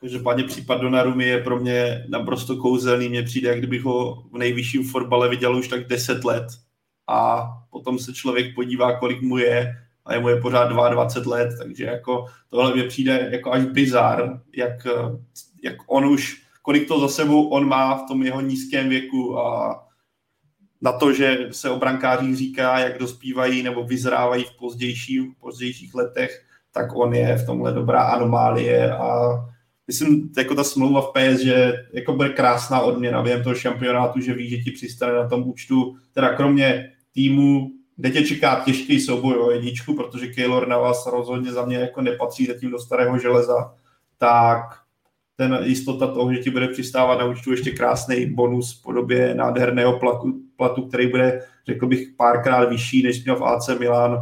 Každopádně 0.00 0.44
případ 0.44 0.80
Donnarummy 0.80 1.24
je 1.24 1.42
pro 1.42 1.58
mě 1.58 2.04
naprosto 2.08 2.56
kouzelný. 2.56 3.08
Mně 3.08 3.22
přijde, 3.22 3.48
jak 3.48 3.58
kdybych 3.58 3.82
ho 3.82 4.22
v 4.32 4.38
nejvyšším 4.38 4.88
fotbale 4.88 5.28
viděl 5.28 5.56
už 5.56 5.68
tak 5.68 5.86
10 5.86 6.24
let 6.24 6.46
a 7.06 7.48
potom 7.70 7.98
se 7.98 8.12
člověk 8.12 8.54
podívá, 8.54 8.98
kolik 8.98 9.22
mu 9.22 9.38
je 9.38 9.74
a 10.04 10.14
je 10.14 10.20
mu 10.20 10.28
je 10.28 10.40
pořád 10.40 10.64
22 10.64 11.36
let, 11.36 11.48
takže 11.58 11.84
jako 11.84 12.26
tohle 12.50 12.74
mě 12.74 12.84
přijde 12.84 13.28
jako 13.32 13.52
až 13.52 13.64
bizar, 13.64 14.40
jak, 14.56 14.86
jak 15.64 15.76
on 15.86 16.06
už, 16.06 16.42
kolik 16.62 16.88
to 16.88 17.00
za 17.00 17.08
sebou 17.08 17.48
on 17.48 17.68
má 17.68 17.94
v 17.94 18.08
tom 18.08 18.22
jeho 18.22 18.40
nízkém 18.40 18.88
věku 18.88 19.38
a 19.38 19.80
na 20.80 20.92
to, 20.92 21.12
že 21.12 21.48
se 21.50 21.70
o 21.70 21.78
brankářích 21.78 22.36
říká, 22.36 22.78
jak 22.78 22.98
dospívají 22.98 23.62
nebo 23.62 23.84
vyzrávají 23.84 24.44
v 24.44 24.56
pozdějších, 24.58 25.20
v 25.20 25.40
pozdějších 25.40 25.94
letech, 25.94 26.44
tak 26.72 26.96
on 26.96 27.14
je 27.14 27.36
v 27.36 27.46
tomhle 27.46 27.72
dobrá 27.72 28.02
anomálie 28.02 28.92
a 28.92 29.28
myslím, 29.88 30.32
jako 30.36 30.54
ta 30.54 30.64
smlouva 30.64 31.00
v 31.00 31.12
PS, 31.12 31.40
že 31.40 31.72
jako 31.92 32.12
bude 32.12 32.28
krásná 32.28 32.80
odměna 32.80 33.22
během 33.22 33.42
toho 33.42 33.54
šampionátu, 33.54 34.20
že 34.20 34.34
ví, 34.34 34.50
že 34.50 34.56
ti 34.56 34.70
přistane 34.70 35.12
na 35.12 35.28
tom 35.28 35.48
účtu, 35.48 35.96
teda 36.12 36.34
kromě 36.34 36.92
týmu, 37.12 37.70
kde 37.96 38.10
tě 38.10 38.22
čeká 38.22 38.62
těžký 38.64 39.00
souboj 39.00 39.34
o 39.38 39.50
jedničku, 39.50 39.94
protože 39.94 40.26
Keylor 40.26 40.68
na 40.68 40.78
vás 40.78 41.06
rozhodně 41.06 41.52
za 41.52 41.64
mě 41.64 41.76
jako 41.76 42.02
nepatří 42.02 42.46
zatím 42.46 42.70
do 42.70 42.78
starého 42.78 43.18
železa, 43.18 43.74
tak 44.18 44.62
ten 45.36 45.58
jistota 45.62 46.06
toho, 46.06 46.32
že 46.32 46.38
ti 46.38 46.50
bude 46.50 46.68
přistávat 46.68 47.18
na 47.18 47.24
účtu 47.24 47.50
ještě 47.50 47.70
krásný 47.70 48.26
bonus 48.26 48.78
v 48.78 48.82
podobě 48.82 49.34
nádherného 49.34 49.98
platu, 49.98 50.40
platu, 50.56 50.82
který 50.82 51.06
bude, 51.06 51.42
řekl 51.66 51.86
bych, 51.86 52.08
párkrát 52.16 52.64
vyšší, 52.64 53.02
než 53.02 53.24
měl 53.24 53.36
v 53.36 53.44
AC 53.44 53.68
Milan, 53.78 54.18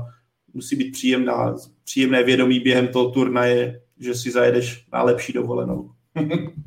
musí 0.54 0.76
být 0.76 0.92
příjemná, 0.92 1.56
příjemné 1.84 2.22
vědomí 2.22 2.60
během 2.60 2.88
toho 2.88 3.10
turnaje, 3.10 3.80
že 4.00 4.14
si 4.14 4.30
zajedeš 4.30 4.86
na 4.92 5.02
lepší 5.02 5.32
dovolenou. 5.32 5.90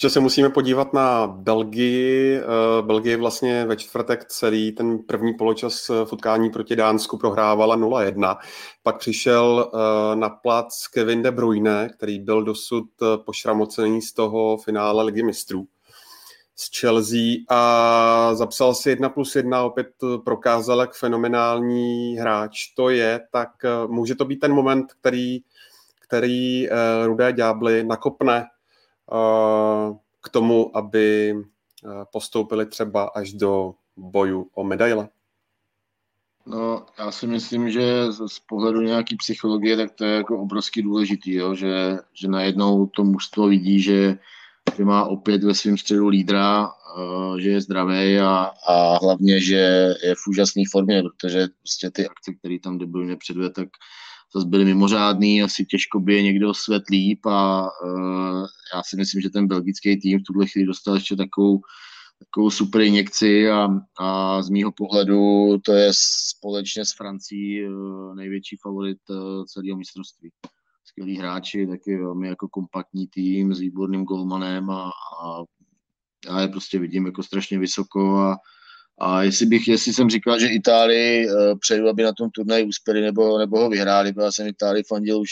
Ještě 0.00 0.10
se 0.10 0.20
musíme 0.20 0.50
podívat 0.50 0.92
na 0.92 1.26
Belgii. 1.26 2.36
Eh, 2.36 2.82
Belgie 2.82 3.16
vlastně 3.16 3.66
ve 3.66 3.76
čtvrtek 3.76 4.24
celý 4.24 4.72
ten 4.72 4.98
první 4.98 5.34
poločas 5.34 5.88
v 5.88 6.12
utkání 6.12 6.50
proti 6.50 6.76
Dánsku 6.76 7.18
prohrávala 7.18 7.76
0-1. 7.76 8.36
Pak 8.82 8.98
přišel 8.98 9.70
eh, 9.74 10.16
na 10.16 10.28
plac 10.28 10.86
Kevin 10.86 11.22
De 11.22 11.30
Bruyne, 11.30 11.88
který 11.96 12.18
byl 12.18 12.42
dosud 12.42 12.84
eh, 13.02 13.06
pošramocený 13.24 14.02
z 14.02 14.12
toho 14.12 14.56
finále 14.56 15.04
Ligy 15.04 15.22
mistrů 15.22 15.66
z 16.56 16.80
Chelsea 16.80 17.34
a 17.48 18.34
zapsal 18.34 18.74
si 18.74 18.90
1 18.90 19.08
plus 19.08 19.36
1, 19.36 19.64
opět 19.64 19.88
prokázal, 20.24 20.80
jak 20.80 20.94
fenomenální 20.94 22.16
hráč 22.16 22.66
to 22.76 22.90
je, 22.90 23.20
tak 23.32 23.48
může 23.86 24.14
to 24.14 24.24
být 24.24 24.36
ten 24.36 24.52
moment, 24.52 24.92
který 25.00 25.38
který 26.10 26.70
uh, 26.70 26.76
Rudé 27.06 27.32
ďábly 27.32 27.84
nakopne 27.84 28.46
uh, 29.12 29.96
k 30.20 30.28
tomu, 30.28 30.76
aby 30.76 31.34
uh, 31.34 31.92
postoupili 32.12 32.66
třeba 32.66 33.04
až 33.04 33.32
do 33.32 33.74
boju 33.96 34.50
o 34.54 34.64
medaile? 34.64 35.08
No, 36.46 36.86
já 36.98 37.10
si 37.10 37.26
myslím, 37.26 37.70
že 37.70 38.12
z 38.12 38.38
pohledu 38.38 38.80
nějaký 38.80 39.16
psychologie, 39.16 39.76
tak 39.76 39.90
to 39.90 40.04
je 40.04 40.16
jako 40.16 40.38
obrovský 40.38 40.82
důležitý, 40.82 41.34
jo? 41.34 41.54
Že, 41.54 41.98
že 42.12 42.28
najednou 42.28 42.86
to 42.86 43.04
mužstvo 43.04 43.48
vidí, 43.48 43.80
že, 43.80 44.18
že 44.76 44.84
má 44.84 45.04
opět 45.04 45.44
ve 45.44 45.54
svém 45.54 45.78
středu 45.78 46.08
lídra, 46.08 46.70
že 47.38 47.50
je 47.50 47.60
zdravý 47.60 48.18
a, 48.18 48.50
a 48.68 48.98
hlavně, 49.02 49.40
že 49.40 49.94
je 50.04 50.14
v 50.14 50.28
úžasné 50.28 50.62
formě, 50.72 51.02
protože 51.02 51.46
prostě 51.58 51.90
ty 51.90 52.08
akce, 52.08 52.34
které 52.34 52.58
tam 52.62 52.78
Debruyne 52.78 53.16
předvede, 53.16 53.50
tak 53.50 53.68
zase 54.34 54.46
byly 54.48 54.64
mimořádný, 54.64 55.42
asi 55.42 55.64
těžko 55.64 56.00
by 56.00 56.14
je 56.14 56.22
někdo 56.22 56.54
svět 56.54 56.82
líp 56.90 57.26
a 57.26 57.62
uh, 57.62 58.46
já 58.74 58.82
si 58.82 58.96
myslím, 58.96 59.22
že 59.22 59.30
ten 59.30 59.46
belgický 59.46 60.00
tým 60.00 60.18
v 60.18 60.22
tuhle 60.22 60.46
chvíli 60.46 60.66
dostal 60.66 60.94
ještě 60.94 61.16
takovou, 61.16 61.60
takovou 62.18 62.50
super 62.50 62.80
injekci 62.80 63.50
a, 63.50 63.68
a 64.00 64.42
z 64.42 64.50
mýho 64.50 64.72
pohledu 64.72 65.58
to 65.64 65.72
je 65.72 65.90
společně 66.28 66.84
s 66.84 66.92
Francií 66.92 67.68
uh, 67.68 68.14
největší 68.14 68.56
favorit 68.62 68.98
uh, 69.10 69.44
celého 69.44 69.76
mistrovství. 69.76 70.30
Skvělí 70.84 71.18
hráči, 71.18 71.66
taky 71.66 71.96
velmi 71.96 72.28
jako 72.28 72.48
kompaktní 72.48 73.06
tým 73.06 73.54
s 73.54 73.60
výborným 73.60 74.04
golmanem 74.04 74.70
a, 74.70 74.90
a 75.24 75.44
já 76.26 76.40
je 76.40 76.48
prostě 76.48 76.78
vidím 76.78 77.06
jako 77.06 77.22
strašně 77.22 77.58
vysoko 77.58 78.16
a 78.16 78.36
a 79.00 79.22
jestli, 79.22 79.46
bych, 79.46 79.68
jestli 79.68 79.92
jsem 79.92 80.10
říkal, 80.10 80.38
že 80.38 80.46
Itálii 80.46 81.26
uh, 81.26 81.58
přeju, 81.58 81.88
aby 81.88 82.02
na 82.02 82.12
tom 82.12 82.30
turnaji 82.30 82.64
uspěli 82.64 83.00
nebo, 83.00 83.38
nebo 83.38 83.60
ho 83.60 83.68
vyhráli, 83.68 84.12
protože 84.12 84.32
jsem 84.32 84.46
Itálii 84.46 84.82
fandil 84.88 85.20
už, 85.20 85.30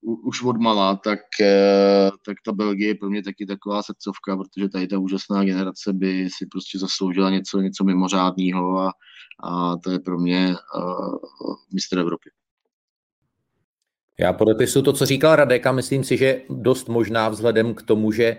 už 0.00 0.42
od 0.42 0.56
mala, 0.56 0.96
tak, 0.96 1.20
uh, 1.40 2.10
tak 2.26 2.36
ta 2.44 2.52
Belgie 2.52 2.88
je 2.88 2.94
pro 2.94 3.10
mě 3.10 3.22
taky 3.22 3.46
taková 3.46 3.82
srdcovka, 3.82 4.36
protože 4.36 4.68
tady 4.68 4.86
ta 4.86 4.98
úžasná 4.98 5.44
generace 5.44 5.92
by 5.92 6.28
si 6.36 6.46
prostě 6.46 6.78
zasloužila 6.78 7.30
něco, 7.30 7.60
něco 7.60 7.84
mimořádného 7.84 8.78
a, 8.78 8.92
a 9.44 9.76
to 9.76 9.90
je 9.90 9.98
pro 9.98 10.18
mě 10.18 10.54
uh, 10.76 11.54
mistr 11.72 11.98
Evropy. 11.98 12.30
Já 14.20 14.32
podepisu 14.32 14.82
to, 14.82 14.92
co 14.92 15.06
říkal 15.06 15.36
Radek 15.36 15.66
a 15.66 15.72
myslím 15.72 16.04
si, 16.04 16.16
že 16.16 16.42
dost 16.50 16.88
možná 16.88 17.28
vzhledem 17.28 17.74
k 17.74 17.82
tomu, 17.82 18.12
že 18.12 18.36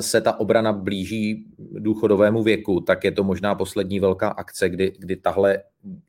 se 0.00 0.20
ta 0.20 0.40
obrana 0.40 0.72
blíží 0.72 1.46
důchodovému 1.58 2.42
věku, 2.42 2.80
tak 2.80 3.04
je 3.04 3.12
to 3.12 3.24
možná 3.24 3.54
poslední 3.54 4.00
velká 4.00 4.28
akce, 4.28 4.68
kdy, 4.68 4.92
kdy 4.98 5.16
tahle 5.16 5.62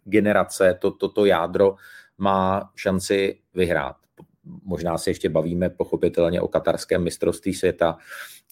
generace, 0.03 0.77
to, 0.81 0.91
toto 0.91 1.25
jádro 1.25 1.75
má 2.17 2.71
šanci 2.75 3.39
vyhrát. 3.53 3.95
Možná 4.63 4.97
se 4.97 5.09
ještě 5.09 5.29
bavíme 5.29 5.69
pochopitelně 5.69 6.41
o 6.41 6.47
katarském 6.47 7.03
mistrovství 7.03 7.53
světa, 7.53 7.97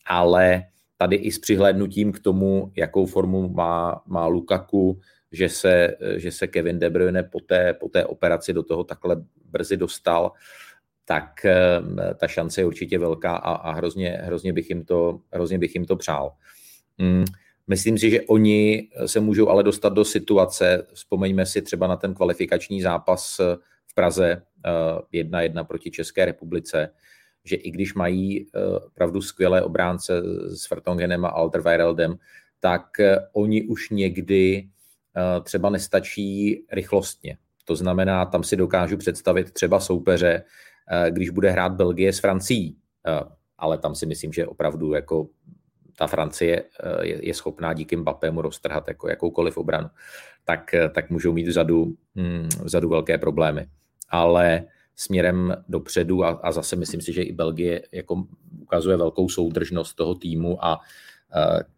ale 0.06 0.64
tady 0.98 1.16
i 1.16 1.32
s 1.32 1.40
přihlédnutím 1.40 2.12
k 2.12 2.20
tomu, 2.20 2.72
jakou 2.76 3.06
formu 3.06 3.50
má, 3.50 4.02
má 4.06 4.26
Lukaku, 4.26 5.00
že 5.32 5.50
se, 5.50 5.98
že 6.16 6.32
se 6.32 6.48
Kevin 6.48 6.80
De 6.80 6.90
Bruyne 6.90 7.24
po 7.24 7.40
té, 7.40 7.74
po 7.74 7.90
té 7.90 8.06
operaci 8.06 8.54
do 8.54 8.64
toho 8.64 8.84
takhle 8.84 9.24
brzy 9.46 9.78
dostal, 9.78 10.32
tak 11.12 11.46
eh, 11.46 11.82
ta 12.16 12.28
šance 12.28 12.62
je 12.62 12.66
určitě 12.66 13.00
velká 13.00 13.36
a, 13.36 13.54
a 13.54 13.72
hrozně, 13.72 14.10
hrozně, 14.24 14.54
bych 14.54 14.70
jim 14.70 14.86
to, 14.86 15.20
hrozně 15.32 15.60
bych 15.60 15.76
jim 15.76 15.86
to 15.86 15.96
přál. 15.96 16.32
Mm, 16.98 17.26
myslím 17.68 17.98
si, 17.98 18.10
že 18.10 18.22
oni 18.22 18.90
se 19.06 19.20
můžou 19.20 19.50
ale 19.50 19.64
dostat 19.64 19.94
do 19.94 20.06
situace, 20.06 20.88
vzpomeňme 20.94 21.46
si 21.46 21.62
třeba 21.62 21.88
na 21.88 21.96
ten 21.96 22.14
kvalifikační 22.14 22.82
zápas 22.82 23.40
eh, 23.40 23.56
v 23.88 23.96
Praze 23.96 24.42
1-1 25.14 25.62
eh, 25.62 25.64
proti 25.64 25.92
České 25.92 26.26
republice, 26.26 26.90
že 27.44 27.56
i 27.56 27.72
když 27.72 27.94
mají 27.94 28.48
pravdu 28.94 29.22
skvělé 29.22 29.64
obránce 29.64 30.22
s 30.48 30.70
Vertongenem 30.70 31.26
a 31.26 31.30
Alderweireldem, 31.30 32.16
tak 32.60 32.86
oni 33.34 33.64
už 33.64 33.90
někdy 33.90 34.68
třeba 35.44 35.70
nestačí 35.70 36.66
rychlostně. 36.72 37.38
To 37.66 37.76
znamená, 37.76 38.26
tam 38.26 38.44
si 38.44 38.56
dokážu 38.56 38.98
představit 38.98 39.52
třeba 39.52 39.80
soupeře, 39.80 40.44
když 41.10 41.30
bude 41.30 41.52
hrát 41.52 41.72
Belgie 41.72 42.14
s 42.14 42.20
Francií. 42.20 42.78
Eh, 43.08 43.22
ale 43.58 43.78
tam 43.78 43.96
si 43.96 44.06
myslím, 44.06 44.34
že 44.34 44.48
opravdu 44.48 44.94
jako 44.94 45.28
ta 45.98 46.08
Francie 46.08 46.64
eh, 46.84 47.08
je, 47.08 47.28
je 47.28 47.34
schopná 47.34 47.74
díky 47.74 47.96
Mbappému 47.96 48.42
roztrhat 48.42 48.88
jako 48.88 49.10
jakoukoliv 49.10 49.58
obranu, 49.58 49.88
tak, 50.46 50.76
tak 50.96 51.10
můžou 51.10 51.34
mít 51.34 51.48
vzadu, 51.48 51.96
hm, 52.16 52.50
vzadu 52.64 52.90
velké 52.90 53.18
problémy. 53.18 53.68
Ale 54.10 54.64
směrem 54.96 55.64
dopředu 55.70 56.24
a, 56.24 56.30
a 56.30 56.52
zase 56.52 56.76
myslím 56.76 57.02
si, 57.02 57.14
že 57.14 57.24
i 57.24 57.34
Belgie 57.34 57.82
jako 57.92 58.24
ukazuje 58.62 58.98
velkou 58.98 59.30
soudržnost 59.30 59.96
toho 59.96 60.16
týmu 60.16 60.66
a 60.66 60.80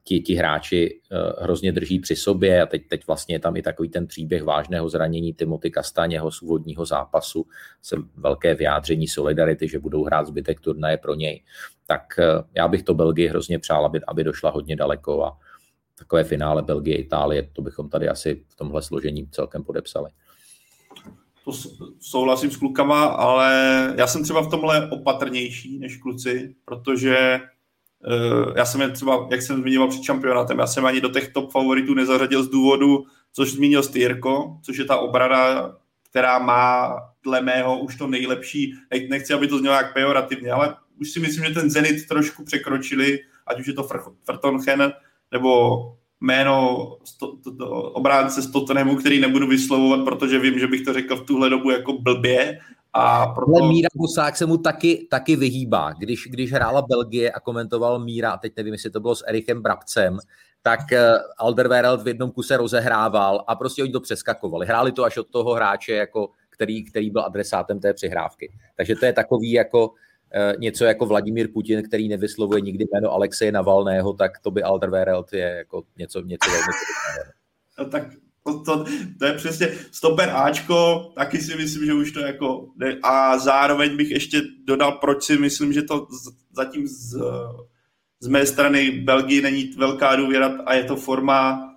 ti, 0.03 0.19
ti 0.19 0.35
hráči 0.35 1.01
hrozně 1.39 1.71
drží 1.71 1.99
při 1.99 2.15
sobě 2.15 2.61
a 2.61 2.65
teď, 2.65 2.87
teď 2.87 3.07
vlastně 3.07 3.35
je 3.35 3.39
tam 3.39 3.55
i 3.57 3.61
takový 3.61 3.89
ten 3.89 4.07
příběh 4.07 4.43
vážného 4.43 4.89
zranění 4.89 5.33
Timothy 5.33 5.71
Kastaněho 5.71 6.31
z 6.31 6.41
úvodního 6.41 6.85
zápasu, 6.85 7.45
se 7.81 7.95
velké 8.15 8.55
vyjádření 8.55 9.07
solidarity, 9.07 9.67
že 9.67 9.79
budou 9.79 10.03
hrát 10.03 10.27
zbytek 10.27 10.59
turnaje 10.59 10.97
pro 10.97 11.15
něj. 11.15 11.43
Tak 11.87 12.19
já 12.55 12.67
bych 12.67 12.83
to 12.83 12.93
Belgii 12.93 13.27
hrozně 13.27 13.59
přál, 13.59 13.85
aby, 13.85 14.01
aby 14.07 14.23
došla 14.23 14.49
hodně 14.49 14.75
daleko 14.75 15.23
a 15.23 15.37
takové 15.99 16.23
finále 16.23 16.61
Belgie, 16.61 16.97
Itálie, 16.97 17.49
to 17.53 17.61
bychom 17.61 17.89
tady 17.89 18.09
asi 18.09 18.43
v 18.47 18.55
tomhle 18.55 18.81
složení 18.81 19.27
celkem 19.27 19.63
podepsali 19.63 20.09
to 21.45 21.51
souhlasím 21.99 22.51
s 22.51 22.57
klukama, 22.57 23.05
ale 23.05 23.93
já 23.97 24.07
jsem 24.07 24.23
třeba 24.23 24.41
v 24.41 24.49
tomhle 24.49 24.89
opatrnější 24.89 25.79
než 25.79 25.97
kluci, 25.97 26.55
protože 26.65 27.39
já 28.55 28.65
jsem 28.65 28.81
je 28.81 28.89
třeba, 28.89 29.27
jak 29.31 29.41
jsem 29.41 29.61
zmiňoval 29.61 29.89
před 29.89 30.03
šampionátem, 30.03 30.59
já 30.59 30.67
jsem 30.67 30.85
ani 30.85 31.01
do 31.01 31.09
těch 31.09 31.33
top 31.33 31.51
favoritů 31.51 31.93
nezařadil 31.93 32.43
z 32.43 32.49
důvodu, 32.49 33.05
což 33.33 33.51
zmínil 33.51 33.83
Styrko, 33.83 34.57
což 34.61 34.77
je 34.77 34.85
ta 34.85 34.97
obrana, 34.97 35.75
která 36.09 36.39
má 36.39 36.95
dle 37.23 37.41
mého 37.41 37.79
už 37.79 37.95
to 37.95 38.07
nejlepší, 38.07 38.73
nechci, 39.09 39.33
aby 39.33 39.47
to 39.47 39.57
znělo 39.57 39.75
jak 39.75 39.93
pejorativně, 39.93 40.51
ale 40.51 40.75
už 41.01 41.11
si 41.11 41.19
myslím, 41.19 41.45
že 41.45 41.53
ten 41.53 41.69
Zenit 41.69 42.07
trošku 42.07 42.43
překročili, 42.43 43.19
ať 43.47 43.59
už 43.59 43.67
je 43.67 43.73
to 43.73 43.87
Frtonchen 44.25 44.93
nebo 45.31 45.81
jméno 46.21 46.87
sto, 47.03 47.35
to, 47.43 47.55
to, 47.55 47.81
obránce 47.81 48.41
z 48.41 48.51
Tottenhamu, 48.51 48.95
který 48.95 49.19
nebudu 49.19 49.47
vyslovovat, 49.47 50.05
protože 50.05 50.39
vím, 50.39 50.59
že 50.59 50.67
bych 50.67 50.81
to 50.81 50.93
řekl 50.93 51.15
v 51.15 51.25
tuhle 51.25 51.49
dobu 51.49 51.71
jako 51.71 51.93
blbě. 51.93 52.59
A 52.93 53.27
proto... 53.27 53.51
Ale 53.51 53.69
Míra 53.69 53.87
Husák 53.95 54.37
se 54.37 54.45
mu 54.45 54.57
taky, 54.57 55.07
taky 55.09 55.35
vyhýbá. 55.35 55.93
Když, 55.93 56.27
když 56.29 56.51
hrála 56.53 56.81
Belgie 56.81 57.31
a 57.31 57.39
komentoval 57.39 57.99
Míra, 57.99 58.31
a 58.31 58.37
teď 58.37 58.53
nevím, 58.57 58.73
jestli 58.73 58.89
to 58.89 58.99
bylo 58.99 59.15
s 59.15 59.23
Erichem 59.27 59.61
Brabcem, 59.61 60.17
tak 60.61 60.91
eh, 60.91 61.13
Alderweireld 61.37 62.01
v 62.01 62.07
jednom 62.07 62.31
kuse 62.31 62.57
rozehrával 62.57 63.43
a 63.47 63.55
prostě 63.55 63.83
oni 63.83 63.91
to 63.91 63.99
přeskakovali. 63.99 64.67
Hráli 64.67 64.91
to 64.91 65.03
až 65.03 65.17
od 65.17 65.27
toho 65.27 65.53
hráče, 65.53 65.93
jako, 65.93 66.29
který, 66.49 66.83
který 66.83 67.09
byl 67.09 67.21
adresátem 67.21 67.79
té 67.79 67.93
přihrávky. 67.93 68.51
Takže 68.75 68.95
to 68.95 69.05
je 69.05 69.13
takový 69.13 69.51
jako 69.51 69.93
Eh, 70.35 70.53
něco 70.57 70.85
jako 70.85 71.05
Vladimír 71.05 71.51
Putin, 71.53 71.83
který 71.83 72.09
nevyslovuje 72.09 72.61
nikdy 72.61 72.85
jméno 72.93 73.11
Alexeje 73.11 73.51
Navalného, 73.51 74.13
tak 74.13 74.39
to 74.39 74.51
by 74.51 74.63
Alderweireld 74.63 75.33
je 75.33 75.39
jako 75.57 75.83
něco, 75.97 76.21
něco 76.21 76.51
velmi 76.51 76.67
no, 77.79 77.85
tak 77.85 78.03
to, 78.43 78.85
to, 79.19 79.25
je 79.25 79.33
přesně 79.33 79.73
stoper 79.91 80.29
Ačko, 80.29 81.11
taky 81.15 81.41
si 81.41 81.55
myslím, 81.55 81.85
že 81.85 81.93
už 81.93 82.11
to 82.11 82.19
jako 82.19 82.67
ne. 82.75 82.97
a 83.03 83.37
zároveň 83.37 83.97
bych 83.97 84.11
ještě 84.11 84.41
dodal, 84.65 84.91
proč 84.91 85.23
si 85.23 85.37
myslím, 85.37 85.73
že 85.73 85.81
to 85.81 86.07
zatím 86.51 86.87
z, 86.87 87.17
z 88.19 88.27
mé 88.27 88.45
strany 88.45 88.91
Belgii 88.91 89.41
není 89.41 89.71
velká 89.77 90.15
důvěra 90.15 90.57
a 90.65 90.73
je 90.73 90.83
to 90.83 90.95
forma 90.95 91.69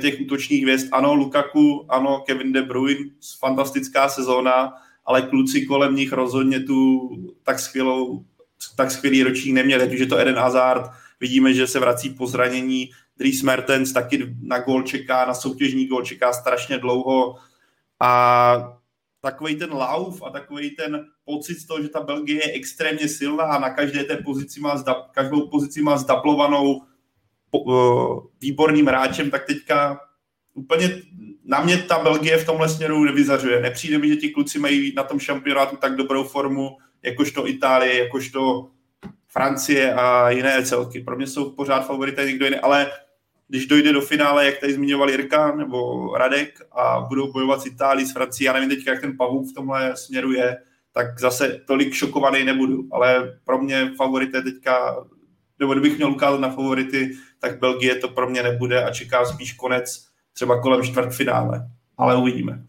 těch 0.00 0.20
útočních 0.20 0.62
hvězd. 0.62 0.88
Ano, 0.92 1.14
Lukaku, 1.14 1.86
ano, 1.88 2.22
Kevin 2.26 2.52
De 2.52 2.62
Bruyne, 2.62 3.10
fantastická 3.38 4.08
sezóna, 4.08 4.72
ale 5.04 5.22
kluci 5.22 5.66
kolem 5.66 5.96
nich 5.96 6.12
rozhodně 6.12 6.60
tu 6.60 7.10
tak 7.42 7.58
skvělou, 7.58 8.24
tak 8.76 8.90
skvělý 8.90 9.22
ročník 9.22 9.54
neměli, 9.54 9.94
už 9.94 10.00
je 10.00 10.06
to 10.06 10.18
Eden 10.18 10.34
Hazard, 10.34 10.90
vidíme, 11.20 11.54
že 11.54 11.66
se 11.66 11.80
vrací 11.80 12.10
po 12.10 12.26
zranění, 12.26 12.90
Dries 13.20 13.42
Mertens 13.42 13.92
taky 13.92 14.34
na 14.42 14.58
gol 14.58 14.82
čeká, 14.82 15.24
na 15.24 15.34
soutěžní 15.34 15.86
gol 15.86 16.02
čeká 16.02 16.32
strašně 16.32 16.78
dlouho 16.78 17.36
a 18.00 18.78
takový 19.20 19.56
ten 19.56 19.72
lauf 19.72 20.22
a 20.22 20.30
takový 20.30 20.70
ten 20.70 21.04
pocit 21.24 21.54
z 21.54 21.66
toho, 21.66 21.82
že 21.82 21.88
ta 21.88 22.00
Belgie 22.00 22.46
je 22.46 22.52
extrémně 22.52 23.08
silná 23.08 23.44
a 23.44 23.58
na 23.58 23.70
každé 23.70 24.04
té 24.04 24.16
pozici 24.16 24.60
má, 24.60 24.84
každou 25.12 25.48
pozici 25.48 25.82
má 25.82 25.96
zdablovanou 25.96 26.82
výborným 28.40 28.86
hráčem, 28.86 29.30
tak 29.30 29.46
teďka 29.46 30.00
úplně 30.54 31.02
na 31.44 31.60
mě 31.60 31.78
ta 31.78 31.98
Belgie 31.98 32.38
v 32.38 32.46
tomhle 32.46 32.68
směru 32.68 33.04
nevyzařuje. 33.04 33.60
Nepřijde 33.60 33.98
mi, 33.98 34.08
že 34.08 34.16
ti 34.16 34.28
kluci 34.28 34.58
mají 34.58 34.92
na 34.96 35.02
tom 35.02 35.18
šampionátu 35.18 35.76
tak 35.76 35.96
dobrou 35.96 36.24
formu, 36.24 36.76
jakožto 37.02 37.48
Itálie, 37.48 38.04
jakožto 38.04 38.70
Francie 39.28 39.94
a 39.94 40.30
jiné 40.30 40.66
celky. 40.66 41.00
Pro 41.00 41.16
mě 41.16 41.26
jsou 41.26 41.50
pořád 41.50 41.86
favorité 41.86 42.24
někdo 42.26 42.44
jiný, 42.44 42.56
ale 42.56 42.90
když 43.50 43.66
dojde 43.66 43.92
do 43.92 44.00
finále, 44.00 44.46
jak 44.46 44.58
tady 44.58 44.72
zmiňoval 44.72 45.10
Jirka 45.10 45.56
nebo 45.56 46.08
Radek 46.16 46.58
a 46.72 47.00
budou 47.00 47.32
bojovat 47.32 47.60
s 47.60 47.66
Itálií, 47.66 48.06
s 48.06 48.12
Francií, 48.12 48.44
já 48.44 48.52
nevím 48.52 48.68
teď, 48.68 48.86
jak 48.86 49.00
ten 49.00 49.16
pavuk 49.16 49.50
v 49.50 49.54
tomhle 49.54 49.96
směru 49.96 50.32
je, 50.32 50.56
tak 50.92 51.20
zase 51.20 51.60
tolik 51.66 51.94
šokovaný 51.94 52.44
nebudu. 52.44 52.82
Ale 52.92 53.38
pro 53.44 53.58
mě 53.62 53.92
favorité 53.96 54.42
teďka, 54.42 55.04
nebo 55.58 55.72
kdybych 55.72 55.96
měl 55.96 56.12
ukázat 56.12 56.40
na 56.40 56.50
favority, 56.50 57.10
tak 57.40 57.58
Belgie 57.58 57.94
to 57.94 58.08
pro 58.08 58.30
mě 58.30 58.42
nebude 58.42 58.84
a 58.84 58.90
čeká 58.90 59.24
spíš 59.24 59.52
konec 59.52 60.06
třeba 60.32 60.60
kolem 60.60 60.82
čtvrtfinále, 60.82 61.68
ale 61.98 62.16
uvidíme. 62.16 62.64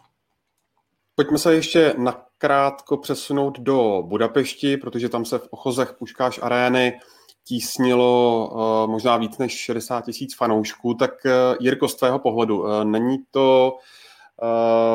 Pojďme 1.15 1.37
se 1.37 1.55
ještě 1.55 1.93
nakrátko 1.97 2.97
přesunout 2.97 3.59
do 3.59 4.03
Budapešti, 4.05 4.77
protože 4.77 5.09
tam 5.09 5.25
se 5.25 5.39
v 5.39 5.47
ochozech 5.51 5.93
Puškáš 5.99 6.39
arény 6.43 6.99
tísnilo 7.43 8.49
uh, 8.51 8.91
možná 8.91 9.17
víc 9.17 9.37
než 9.37 9.57
60 9.57 10.05
tisíc 10.05 10.35
fanoušků. 10.35 10.93
Tak 10.93 11.11
uh, 11.25 11.31
Jirko, 11.59 11.87
z 11.87 11.95
tvého 11.95 12.19
pohledu, 12.19 12.61
uh, 12.61 12.83
není 12.83 13.17
to 13.31 13.77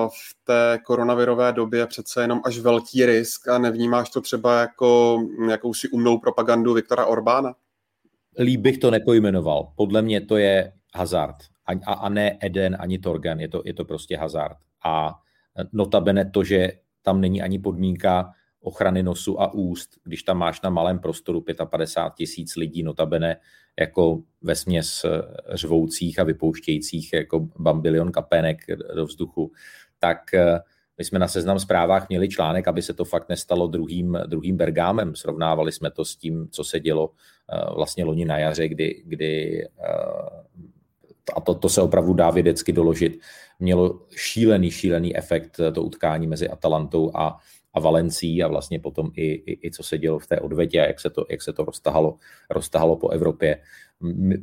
v 0.08 0.44
té 0.44 0.78
koronavirové 0.84 1.52
době 1.52 1.86
přece 1.86 2.22
jenom 2.22 2.40
až 2.44 2.58
velký 2.58 3.06
risk 3.06 3.48
a 3.48 3.58
nevnímáš 3.58 4.10
to 4.10 4.20
třeba 4.20 4.60
jako 4.60 5.18
jakousi 5.50 5.88
umnou 5.88 6.18
propagandu 6.18 6.74
Viktora 6.74 7.06
Orbána? 7.06 7.54
Líp 8.38 8.60
bych 8.60 8.78
to 8.78 8.90
nepojmenoval. 8.90 9.72
Podle 9.76 10.02
mě 10.02 10.20
to 10.20 10.36
je 10.36 10.72
hazard 10.94 11.36
a, 11.66 11.92
a 11.92 12.08
ne 12.08 12.38
Eden 12.40 12.76
ani 12.80 12.98
Torgen, 12.98 13.40
je 13.40 13.48
to, 13.48 13.62
je 13.64 13.74
to 13.74 13.84
prostě 13.84 14.16
hazard. 14.16 14.56
A 14.84 15.14
notabene 15.72 16.30
to, 16.30 16.44
že 16.44 16.72
tam 17.02 17.20
není 17.20 17.42
ani 17.42 17.58
podmínka 17.58 18.32
ochrany 18.60 19.02
nosu 19.02 19.40
a 19.40 19.54
úst, 19.54 19.90
když 20.04 20.22
tam 20.22 20.38
máš 20.38 20.60
na 20.60 20.70
malém 20.70 20.98
prostoru 20.98 21.44
55 21.70 22.14
tisíc 22.16 22.56
lidí, 22.56 22.82
notabene 22.82 23.36
jako 23.80 24.22
ve 24.42 24.54
směs 24.54 25.06
řvoucích 25.52 26.18
a 26.18 26.24
vypouštějících 26.24 27.12
jako 27.12 27.48
bambilion 27.58 28.12
kapenek 28.12 28.58
do 28.94 29.06
vzduchu, 29.06 29.52
tak 29.98 30.34
eh, 30.34 30.60
my 30.98 31.04
jsme 31.04 31.18
na 31.18 31.28
seznam 31.28 31.58
zprávách 31.58 32.08
měli 32.08 32.28
článek, 32.28 32.68
aby 32.68 32.82
se 32.82 32.94
to 32.94 33.04
fakt 33.04 33.28
nestalo 33.28 33.66
druhým, 33.66 34.18
druhým 34.26 34.56
Bergámem. 34.56 35.16
Srovnávali 35.16 35.72
jsme 35.72 35.90
to 35.90 36.04
s 36.04 36.16
tím, 36.16 36.48
co 36.50 36.64
se 36.64 36.80
dělo 36.80 37.10
eh, 37.52 37.74
vlastně 37.74 38.04
loni 38.04 38.24
na 38.24 38.38
jaře, 38.38 38.68
kdy, 38.68 39.02
kdy 39.06 39.64
eh, 39.64 40.46
a 41.36 41.40
to, 41.40 41.54
to 41.54 41.68
se 41.68 41.82
opravdu 41.82 42.14
dá 42.14 42.30
vědecky 42.30 42.72
doložit, 42.72 43.20
mělo 43.58 44.00
šílený, 44.16 44.70
šílený 44.70 45.16
efekt 45.16 45.60
to 45.74 45.82
utkání 45.82 46.26
mezi 46.26 46.48
Atalantou 46.48 47.10
a, 47.14 47.38
a 47.76 47.80
Valencí 47.80 48.42
a 48.42 48.48
vlastně 48.48 48.80
potom 48.80 49.10
i, 49.14 49.26
i, 49.26 49.66
i 49.66 49.70
co 49.70 49.82
se 49.82 49.98
dělo 49.98 50.18
v 50.18 50.26
té 50.26 50.40
odvetě 50.40 50.80
a 50.80 50.86
jak 50.86 51.00
se 51.00 51.10
to, 51.10 51.26
jak 51.30 51.42
se 51.42 51.52
to 51.52 51.64
roztahalo, 51.64 52.16
roztahalo 52.50 52.96
po 52.96 53.08
Evropě. 53.08 53.60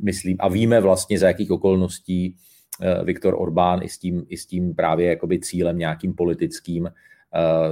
Myslím, 0.02 0.36
a 0.40 0.48
víme 0.48 0.80
vlastně, 0.80 1.18
za 1.18 1.26
jakých 1.26 1.50
okolností 1.50 2.36
eh, 2.82 3.04
Viktor 3.04 3.34
Orbán 3.38 3.82
i 3.82 3.88
s 3.88 3.98
tím, 3.98 4.26
i 4.28 4.36
s 4.36 4.46
tím 4.46 4.74
právě 4.74 5.08
jakoby 5.08 5.40
cílem 5.40 5.78
nějakým 5.78 6.14
politickým 6.14 6.84
uh, 6.84 6.90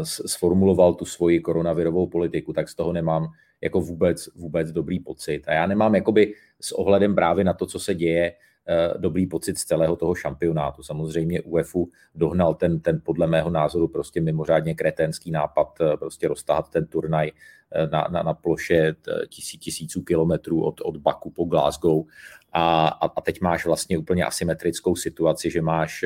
sformuloval 0.03 0.95
tu 0.95 1.05
svoji 1.05 1.41
koronavirovou 1.41 2.07
politiku, 2.07 2.53
tak 2.53 2.69
z 2.69 2.75
toho 2.75 2.93
nemám 2.93 3.29
jako 3.61 3.81
vůbec, 3.81 4.29
vůbec 4.35 4.73
dobrý 4.73 5.01
pocit. 5.01 5.43
A 5.47 5.53
já 5.53 5.67
nemám 5.67 5.95
jakoby 5.95 6.35
s 6.61 6.73
ohledem 6.73 7.15
právě 7.15 7.45
na 7.45 7.53
to, 7.53 7.67
co 7.67 7.79
se 7.79 7.95
děje, 7.95 8.33
Eh, 8.33 8.52
dobrý 8.97 9.27
pocit 9.27 9.59
z 9.59 9.65
celého 9.65 9.97
toho 9.97 10.15
šampionátu. 10.15 10.83
Samozřejmě 10.83 11.43
UEFu 11.43 11.91
dohnal 12.15 12.55
ten, 12.55 12.81
ten 12.81 13.01
podle 13.05 13.27
mého 13.27 13.51
názoru 13.51 13.89
prostě 13.89 14.21
mimořádně 14.21 14.75
kretenský 14.75 15.31
nápad 15.31 15.79
eh, 15.81 15.97
prostě 15.97 16.29
roztáhat 16.29 16.71
ten 16.71 16.87
turnaj 16.87 17.31
eh, 17.73 17.87
na, 17.87 18.09
na, 18.11 18.23
na 18.23 18.35
ploše 18.35 18.95
tisí, 19.29 19.59
tisíců 19.59 20.03
kilometrů 20.03 20.65
od, 20.65 20.81
od 20.81 20.97
Baku 20.97 21.31
po 21.31 21.45
Glasgow 21.45 22.05
a, 22.53 22.89
a, 22.89 23.07
a 23.07 23.21
teď 23.21 23.41
máš 23.41 23.67
vlastně 23.67 23.99
úplně 23.99 24.25
asymetrickou 24.25 24.97
situaci, 24.97 25.51
že 25.51 25.63
máš 25.63 26.05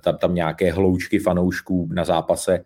tam, 0.00 0.18
tam 0.18 0.34
nějaké 0.34 0.72
hloučky 0.72 1.18
fanoušků 1.18 1.88
na 1.92 2.04
zápase 2.04 2.52
Eh, 2.54 2.64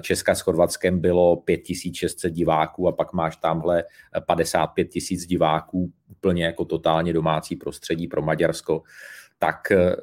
Česka 0.00 0.34
s 0.34 0.40
Chorvatskem 0.40 1.00
bylo 1.00 1.36
5600 1.36 2.32
diváků 2.32 2.88
a 2.88 2.92
pak 2.92 3.12
máš 3.12 3.36
tamhle 3.36 3.84
55 4.26 4.84
tisíc 4.84 5.26
diváků, 5.26 5.92
úplně 6.10 6.44
jako 6.44 6.64
totálně 6.64 7.12
domácí 7.12 7.56
prostředí 7.56 8.08
pro 8.08 8.22
Maďarsko 8.22 8.82
tak 9.42 9.70
eh, 9.72 9.96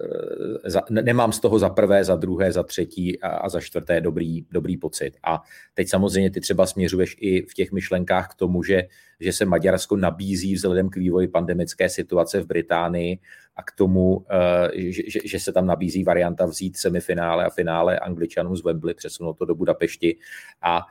za, 0.65 0.81
nemám 0.89 1.31
z 1.31 1.39
toho 1.39 1.59
za 1.59 1.69
prvé, 1.69 2.03
za 2.03 2.15
druhé, 2.15 2.51
za 2.51 2.63
třetí 2.63 3.21
a, 3.21 3.27
a 3.29 3.49
za 3.49 3.61
čtvrté 3.61 4.01
dobrý, 4.01 4.45
dobrý 4.51 4.77
pocit. 4.77 5.13
A 5.23 5.41
teď 5.73 5.89
samozřejmě 5.89 6.31
ty 6.31 6.41
třeba 6.41 6.65
směřuješ 6.65 7.15
i 7.19 7.41
v 7.41 7.53
těch 7.53 7.71
myšlenkách 7.71 8.31
k 8.31 8.35
tomu, 8.35 8.63
že, 8.63 8.83
že 9.19 9.33
se 9.33 9.45
Maďarsko 9.45 9.97
nabízí 9.97 10.53
vzhledem 10.53 10.89
k 10.89 10.95
vývoji 10.95 11.27
pandemické 11.27 11.89
situace 11.89 12.41
v 12.41 12.47
Británii 12.47 13.19
a 13.55 13.63
k 13.63 13.71
tomu, 13.71 14.25
eh, 14.29 14.91
že, 14.91 15.19
že, 15.25 15.39
se 15.39 15.51
tam 15.51 15.65
nabízí 15.65 16.03
varianta 16.03 16.45
vzít 16.45 16.77
semifinále 16.77 17.45
a 17.45 17.49
finále 17.49 17.99
Angličanům 17.99 18.55
z 18.55 18.63
Wembley, 18.63 18.93
přesunout 18.93 19.33
to 19.33 19.45
do 19.45 19.55
Budapešti. 19.55 20.17
A 20.61 20.81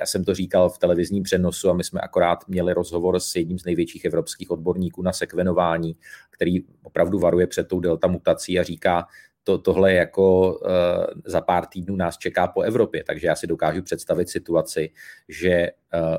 Já 0.00 0.06
jsem 0.06 0.24
to 0.24 0.34
říkal 0.34 0.70
v 0.70 0.78
televizním 0.78 1.22
přenosu 1.22 1.70
a 1.70 1.72
my 1.72 1.84
jsme 1.84 2.00
akorát 2.00 2.48
měli 2.48 2.72
rozhovor 2.72 3.20
s 3.20 3.36
jedním 3.36 3.58
z 3.58 3.64
největších 3.64 4.04
evropských 4.04 4.50
odborníků 4.50 5.02
na 5.02 5.12
sekvenování, 5.12 5.96
který 6.30 6.60
opravdu 6.82 7.18
varuje 7.18 7.46
před 7.46 7.68
tou 7.68 7.80
delta 7.80 8.08
mutací 8.08 8.58
a 8.58 8.62
říká, 8.62 9.06
to, 9.48 9.58
tohle 9.58 9.92
jako 9.92 10.52
uh, 10.52 10.70
za 11.24 11.40
pár 11.40 11.66
týdnů 11.66 11.96
nás 11.96 12.18
čeká 12.18 12.46
po 12.46 12.62
Evropě, 12.62 13.04
takže 13.04 13.26
já 13.26 13.36
si 13.36 13.46
dokážu 13.46 13.82
představit 13.82 14.28
situaci, 14.28 14.90
že 15.28 15.68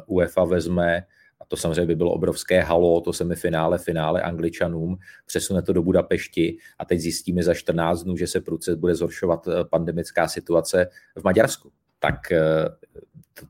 uh, 0.07 0.17
UEFA 0.17 0.45
vezme 0.45 1.03
a 1.41 1.45
to 1.45 1.57
samozřejmě 1.57 1.85
by 1.85 1.95
bylo 1.95 2.11
obrovské 2.11 2.61
halo, 2.61 3.01
to 3.01 3.13
semifinále, 3.13 3.77
finále 3.77 4.21
Angličanům, 4.21 4.97
přesune 5.25 5.61
to 5.61 5.73
do 5.73 5.83
Budapešti 5.83 6.57
a 6.79 6.85
teď 6.85 6.99
zjistíme 6.99 7.43
za 7.43 7.53
14 7.53 8.03
dnů, 8.03 8.17
že 8.17 8.27
se 8.27 8.41
prudce 8.41 8.75
bude 8.75 8.95
zhoršovat 8.95 9.47
eh, 9.47 9.65
pandemická 9.65 10.27
situace 10.27 10.89
v 11.15 11.23
Maďarsku. 11.23 11.71
Tak 11.99 12.15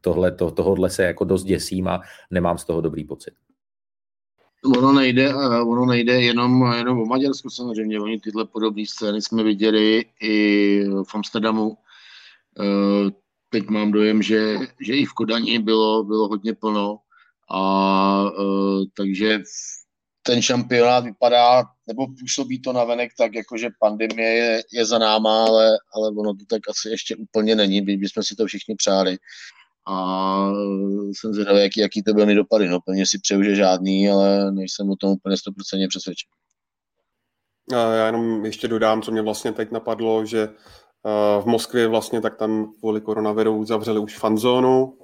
tohle, 0.01 0.31
to, 0.31 0.51
tohohle 0.51 0.89
se 0.89 1.03
jako 1.03 1.23
dost 1.23 1.43
děsím 1.43 1.87
a 1.87 2.01
nemám 2.31 2.57
z 2.57 2.65
toho 2.65 2.81
dobrý 2.81 3.03
pocit. 3.03 3.33
Ono 4.65 4.93
nejde, 4.93 5.35
ono 5.61 5.85
nejde 5.85 6.21
jenom, 6.21 6.73
jenom 6.77 6.99
o 6.99 7.05
Maďarsku 7.05 7.49
samozřejmě, 7.49 7.99
oni 7.99 8.19
tyhle 8.19 8.45
podobné 8.45 8.85
scény 8.85 9.21
jsme 9.21 9.43
viděli 9.43 10.05
i 10.21 10.83
v 11.03 11.15
Amsterdamu. 11.15 11.77
Eh, 12.59 13.11
teď 13.49 13.67
mám 13.69 13.91
dojem, 13.91 14.21
že, 14.21 14.57
že 14.81 14.93
i 14.93 15.05
v 15.05 15.13
Kodani 15.13 15.59
bylo, 15.59 16.03
bylo 16.03 16.27
hodně 16.27 16.53
plno. 16.53 16.99
A 17.51 18.25
eh, 18.39 18.85
takže 18.93 19.39
ten 20.23 20.41
šampionát 20.41 21.03
vypadá, 21.03 21.63
nebo 21.87 22.07
působí 22.19 22.61
to 22.61 22.73
navenek 22.73 23.11
tak, 23.17 23.35
jako 23.35 23.57
že 23.57 23.69
pandemie 23.79 24.29
je, 24.29 24.63
je 24.73 24.85
za 24.85 24.97
náma, 24.97 25.45
ale, 25.45 25.77
ale 25.95 26.09
ono 26.09 26.33
to 26.33 26.45
tak 26.45 26.61
asi 26.69 26.89
ještě 26.89 27.15
úplně 27.15 27.55
není, 27.55 27.81
byť 27.81 27.99
bychom 27.99 28.23
si 28.23 28.35
to 28.35 28.45
všichni 28.45 28.75
přáli 28.75 29.17
a 29.89 30.51
jsem 31.11 31.33
zvědavý, 31.33 31.59
jaký, 31.61 31.79
jaký 31.79 32.03
to 32.03 32.13
bude 32.13 32.25
mít 32.25 32.35
dopady. 32.35 32.67
No, 32.67 32.79
plně 32.79 33.05
si 33.05 33.19
přeju, 33.19 33.43
že 33.43 33.55
žádný, 33.55 34.09
ale 34.09 34.51
nejsem 34.51 34.89
o 34.89 34.95
tom 34.95 35.09
úplně 35.09 35.35
100% 35.35 35.87
přesvědčen. 35.89 36.29
Já 37.71 38.05
jenom 38.05 38.45
ještě 38.45 38.67
dodám, 38.67 39.01
co 39.01 39.11
mě 39.11 39.21
vlastně 39.21 39.51
teď 39.51 39.71
napadlo, 39.71 40.25
že 40.25 40.49
v 41.41 41.45
Moskvě 41.45 41.87
vlastně 41.87 42.21
tak 42.21 42.37
tam 42.37 42.71
kvůli 42.79 43.01
koronaviru 43.01 43.65
zavřeli 43.65 43.99
už 43.99 44.17
fanzónu 44.17 44.97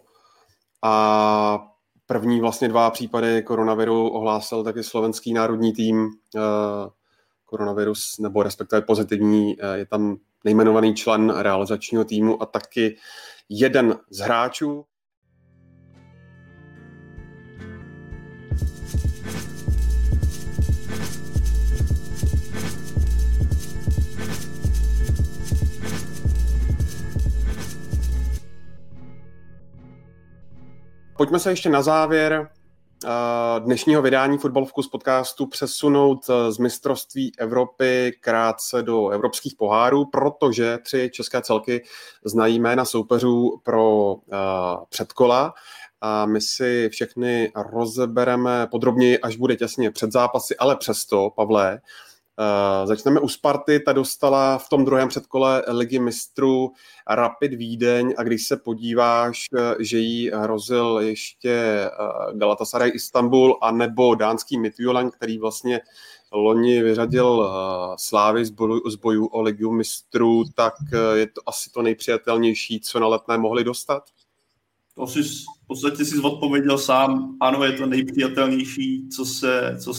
a 0.84 1.68
první 2.06 2.40
vlastně 2.42 2.68
dva 2.68 2.90
případy 2.90 3.44
koronaviru 3.44 4.10
ohlásil 4.10 4.64
taky 4.64 4.84
slovenský 4.84 5.34
národní 5.34 5.74
tým 5.74 6.10
koronavirus, 7.46 8.16
nebo 8.20 8.44
respektive 8.44 8.82
pozitivní, 8.82 9.56
je 9.74 9.86
tam 9.86 10.18
nejmenovaný 10.44 10.96
člen 10.96 11.30
realizačního 11.30 12.06
týmu 12.06 12.44
a 12.44 12.46
taky 12.46 12.98
jeden 13.50 13.98
z 14.10 14.20
hráčů. 14.20 14.86
Pojďme 31.18 31.40
se 31.40 31.52
ještě 31.52 31.70
na 31.70 31.82
závěr 31.82 32.50
dnešního 33.60 34.02
vydání 34.02 34.38
Fotbal 34.38 34.66
Vkus 34.66 34.88
podcastu 34.88 35.46
přesunout 35.46 36.30
eh, 36.30 36.52
z 36.52 36.58
mistrovství 36.58 37.32
Evropy 37.38 38.18
krátce 38.20 38.84
do 38.84 39.10
evropských 39.10 39.56
pohárů, 39.58 40.06
protože 40.06 40.78
tři 40.78 41.10
české 41.14 41.42
celky 41.42 41.84
znají 42.26 42.60
jména 42.60 42.86
soupeřů 42.86 43.62
pro 43.64 44.16
eh, 44.16 44.36
předkola. 44.90 45.54
A 46.02 46.26
my 46.26 46.42
si 46.42 46.90
všechny 46.92 47.52
rozebereme 47.56 48.68
podrobněji, 48.68 49.20
až 49.20 49.36
bude 49.36 49.56
těsně 49.56 49.92
před 49.92 50.12
zápasy, 50.12 50.56
ale 50.58 50.76
přesto, 50.76 51.30
Pavle, 51.36 51.80
Uh, 52.40 52.88
začneme 52.88 53.20
u 53.20 53.28
Sparty, 53.28 53.80
ta 53.80 53.94
dostala 53.94 54.58
v 54.58 54.70
tom 54.70 54.86
druhém 54.86 55.08
předkole 55.08 55.64
ligy 55.68 56.00
mistrů 56.00 56.72
Rapid 57.10 57.54
Vídeň 57.54 58.14
a 58.18 58.24
když 58.24 58.48
se 58.48 58.58
podíváš, 58.58 59.46
eh, 59.58 59.76
že 59.80 59.98
jí 59.98 60.32
hrozil 60.34 61.00
ještě 61.00 61.86
uh, 62.00 62.40
Galatasaray 62.40 62.90
Istanbul 62.90 63.58
a 63.62 63.72
nebo 63.72 64.16
dánský 64.16 64.60
Midtjylland, 64.60 65.16
který 65.16 65.38
vlastně 65.38 65.82
loni 66.32 66.84
vyřadil 66.84 67.50
Slávy 67.98 68.46
z, 68.46 68.50
boju, 68.50 68.90
z 68.90 68.96
bojů 68.96 69.26
o 69.26 69.42
ligu 69.42 69.72
mistrů, 69.72 70.44
tak 70.56 70.74
je 71.14 71.28
to 71.28 71.42
asi 71.46 71.70
to 71.70 71.82
nejpřijatelnější, 71.82 72.80
co 72.80 73.00
na 73.00 73.08
letné 73.08 73.38
mohli 73.38 73.64
dostat? 73.64 74.04
To 74.96 75.08
si 75.08 75.24
v 75.24 75.68
podstatě 75.68 76.06
si 76.06 76.20
odpověděl 76.20 76.78
sám. 76.78 77.38
Ano, 77.42 77.64
je 77.64 77.72
to 77.72 77.86
nejpřijatelnější, 77.86 79.10
co 79.16 79.26
se, 79.26 79.78
co 79.84 79.94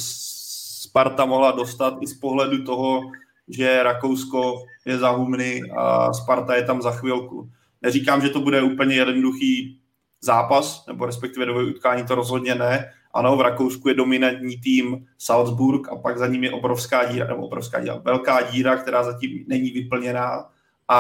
Sparta 0.87 1.25
mohla 1.25 1.51
dostat 1.51 1.95
i 2.01 2.07
z 2.07 2.15
pohledu 2.15 2.65
toho, 2.65 3.01
že 3.49 3.83
Rakousko 3.83 4.65
je 4.87 4.99
za 4.99 5.11
humny 5.11 5.63
a 5.77 6.13
Sparta 6.13 6.55
je 6.55 6.63
tam 6.63 6.83
za 6.83 6.91
chvilku. 6.91 7.51
Neříkám, 7.83 8.21
že 8.21 8.29
to 8.29 8.41
bude 8.41 8.63
úplně 8.63 8.95
jednoduchý 8.95 9.81
zápas, 10.21 10.87
nebo 10.87 11.07
respektive 11.07 11.47
do 11.47 11.55
utkání 11.55 12.05
to 12.05 12.15
rozhodně 12.15 12.55
ne. 12.55 12.93
Ano, 13.15 13.37
v 13.37 13.41
Rakousku 13.41 13.89
je 13.89 13.95
dominantní 13.95 14.57
tým 14.61 15.07
Salzburg 15.19 15.89
a 15.89 15.97
pak 15.97 16.19
za 16.19 16.27
ním 16.27 16.45
je 16.45 16.51
obrovská 16.51 17.05
díra, 17.13 17.27
nebo 17.27 17.47
obrovská 17.47 17.81
díra, 17.81 17.97
velká 18.05 18.51
díra, 18.51 18.77
která 18.77 19.03
zatím 19.03 19.45
není 19.49 19.71
vyplněná. 19.71 20.49
A 20.89 20.99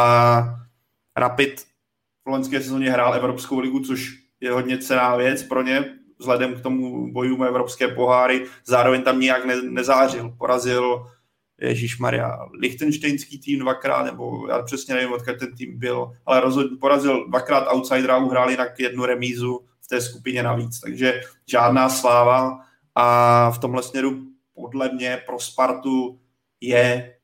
Rapid 1.17 1.65
v 2.25 2.29
loňské 2.29 2.61
sezóně 2.61 2.91
hrál 2.91 3.15
Evropskou 3.15 3.59
ligu, 3.59 3.81
což 3.81 4.15
je 4.41 4.53
hodně 4.53 4.79
cená 4.79 5.17
věc 5.17 5.43
pro 5.43 5.63
ně, 5.63 5.85
vzhledem 6.19 6.55
k 6.55 6.61
tomu 6.61 7.13
bojům 7.13 7.43
evropské 7.43 7.89
poháry, 7.89 8.45
zároveň 8.65 9.03
tam 9.03 9.21
nijak 9.21 9.45
ne, 9.45 9.63
nezářil. 9.63 10.35
Porazil 10.39 11.07
Ježíš 11.61 11.99
Maria, 11.99 12.39
Lichtensteinský 12.53 13.39
tým 13.39 13.59
dvakrát, 13.59 14.03
nebo 14.03 14.49
já 14.49 14.63
přesně 14.63 14.95
nevím, 14.95 15.13
odkud 15.13 15.39
ten 15.39 15.57
tým 15.57 15.79
byl, 15.79 16.13
ale 16.27 16.41
rozhodně 16.41 16.77
porazil 16.77 17.29
dvakrát 17.29 17.73
outsidera, 17.73 18.19
uhrál 18.19 18.51
jinak 18.51 18.81
jednu 18.81 19.05
remízu 19.05 19.61
v 19.81 19.89
té 19.89 20.01
skupině 20.01 20.43
navíc, 20.43 20.81
takže 20.81 21.21
žádná 21.47 21.89
sláva 21.89 22.59
a 22.95 23.51
v 23.51 23.59
tomhle 23.59 23.83
směru 23.83 24.27
podle 24.55 24.93
mě 24.93 25.23
pro 25.27 25.39
Spartu 25.39 26.21
je 26.61 27.16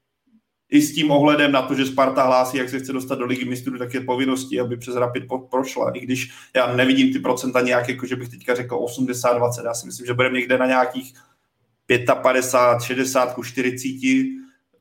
i 0.72 0.82
s 0.82 0.94
tím 0.94 1.10
ohledem 1.10 1.52
na 1.52 1.62
to, 1.62 1.74
že 1.74 1.86
Sparta 1.86 2.22
hlásí, 2.22 2.56
jak 2.56 2.68
se 2.68 2.78
chce 2.78 2.92
dostat 2.92 3.18
do 3.18 3.24
ligy 3.24 3.44
mistrů, 3.44 3.78
tak 3.78 3.94
je 3.94 4.00
povinností, 4.00 4.60
aby 4.60 4.76
přes 4.76 4.96
Rapid 4.96 5.24
prošla. 5.50 5.90
I 5.90 6.00
když 6.00 6.32
já 6.56 6.76
nevidím 6.76 7.12
ty 7.12 7.18
procenta 7.18 7.60
nějak, 7.60 7.88
jako 7.88 8.06
že 8.06 8.16
bych 8.16 8.28
teďka 8.28 8.54
řekl 8.54 8.76
80-20. 8.76 9.64
Já 9.64 9.74
si 9.74 9.86
myslím, 9.86 10.06
že 10.06 10.14
budeme 10.14 10.38
někde 10.38 10.58
na 10.58 10.66
nějakých 10.66 11.14
55, 12.22 12.86
60, 12.86 13.36
40. 13.44 13.88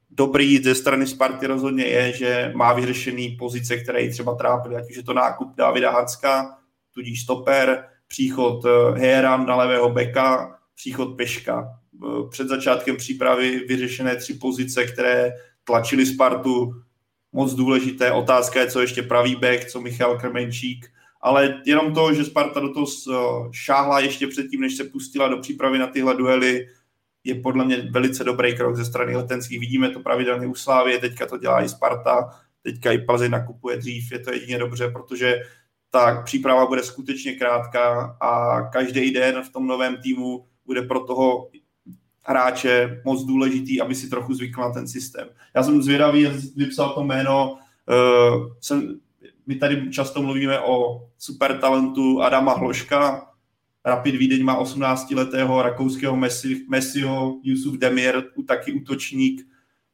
Dobrý 0.09 0.57
ze 0.57 0.76
strany 0.76 1.07
Sparty 1.07 1.47
rozhodně 1.47 1.85
je, 1.85 2.13
že 2.13 2.51
má 2.55 2.73
vyřešený 2.73 3.30
pozice, 3.39 3.77
které 3.77 4.01
ji 4.01 4.09
třeba 4.09 4.35
trápily, 4.35 4.76
ať 4.76 4.89
už 4.89 4.97
je 4.97 5.03
to 5.03 5.13
nákup 5.13 5.55
Davida 5.55 5.91
Hanska, 5.91 6.57
tudíž 6.93 7.22
stoper, 7.22 7.85
příchod 8.07 8.65
eh, 8.65 8.99
Heran 8.99 9.45
na 9.45 9.55
levého 9.55 9.89
beka, 9.89 10.59
příchod 10.76 11.18
Peška. 11.18 11.80
Eh, 12.03 12.30
před 12.30 12.47
začátkem 12.47 12.97
přípravy 12.97 13.59
vyřešené 13.68 14.15
tři 14.15 14.34
pozice, 14.34 14.85
které 14.85 15.34
tlačili 15.63 16.05
Spartu, 16.05 16.73
moc 17.31 17.53
důležité. 17.53 18.11
Otázka 18.11 18.59
je, 18.59 18.71
co 18.71 18.81
ještě 18.81 19.03
pravý 19.03 19.35
back, 19.35 19.65
co 19.65 19.81
Michal 19.81 20.19
Krmenčík, 20.19 20.91
ale 21.21 21.61
jenom 21.65 21.93
to, 21.93 22.13
že 22.13 22.25
Sparta 22.25 22.59
do 22.59 22.73
toho 22.73 22.85
šáhla 23.51 23.99
ještě 23.99 24.27
předtím, 24.27 24.61
než 24.61 24.75
se 24.75 24.83
pustila 24.83 25.27
do 25.27 25.38
přípravy 25.38 25.79
na 25.79 25.88
tyhle 25.88 26.15
duely, 26.15 26.67
je 27.23 27.35
podle 27.35 27.65
mě 27.65 27.77
velice 27.91 28.23
dobrý 28.23 28.57
krok 28.57 28.75
ze 28.75 28.85
strany 28.85 29.15
letenských. 29.15 29.59
Vidíme 29.59 29.89
to 29.89 29.99
pravidelně 29.99 30.47
u 30.47 30.55
Slávy, 30.55 30.99
teďka 30.99 31.25
to 31.25 31.38
dělá 31.38 31.63
i 31.63 31.69
Sparta, 31.69 32.29
teďka 32.63 32.91
i 32.91 32.97
Plzeň 32.97 33.31
nakupuje 33.31 33.77
dřív, 33.77 34.11
je 34.11 34.19
to 34.19 34.33
jedině 34.33 34.57
dobře, 34.57 34.89
protože 34.89 35.41
ta 35.89 36.21
příprava 36.21 36.65
bude 36.65 36.83
skutečně 36.83 37.33
krátká 37.33 38.17
a 38.21 38.61
každý 38.61 39.11
den 39.11 39.43
v 39.43 39.49
tom 39.49 39.67
novém 39.67 39.97
týmu 39.97 40.45
bude 40.65 40.81
pro 40.81 40.99
toho 40.99 41.49
hráče 42.23 43.02
moc 43.06 43.26
důležitý, 43.26 43.81
aby 43.81 43.95
si 43.95 44.10
trochu 44.10 44.34
zvykl 44.34 44.61
na 44.61 44.69
ten 44.69 44.88
systém. 44.88 45.27
Já 45.56 45.64
jsem 45.64 45.81
zvědavý, 45.81 46.27
vypsal 46.56 46.93
to 46.93 47.03
jméno, 47.03 47.53
uh, 47.53 48.48
jsem, 48.61 48.99
my 49.48 49.56
tady 49.56 49.91
často 49.91 50.22
mluvíme 50.22 50.60
o 50.60 51.07
super 51.18 51.57
talentu 51.57 52.22
Adama 52.22 52.53
Hloška, 52.53 53.27
Rapid 53.85 54.15
Vídeň 54.15 54.43
má 54.43 54.64
18-letého 54.64 55.61
rakouského 55.61 56.15
Messi, 56.15 56.65
Messiho, 56.69 57.39
Yusuf 57.43 57.77
Demir, 57.77 58.23
taky 58.45 58.73
útočník, 58.73 59.48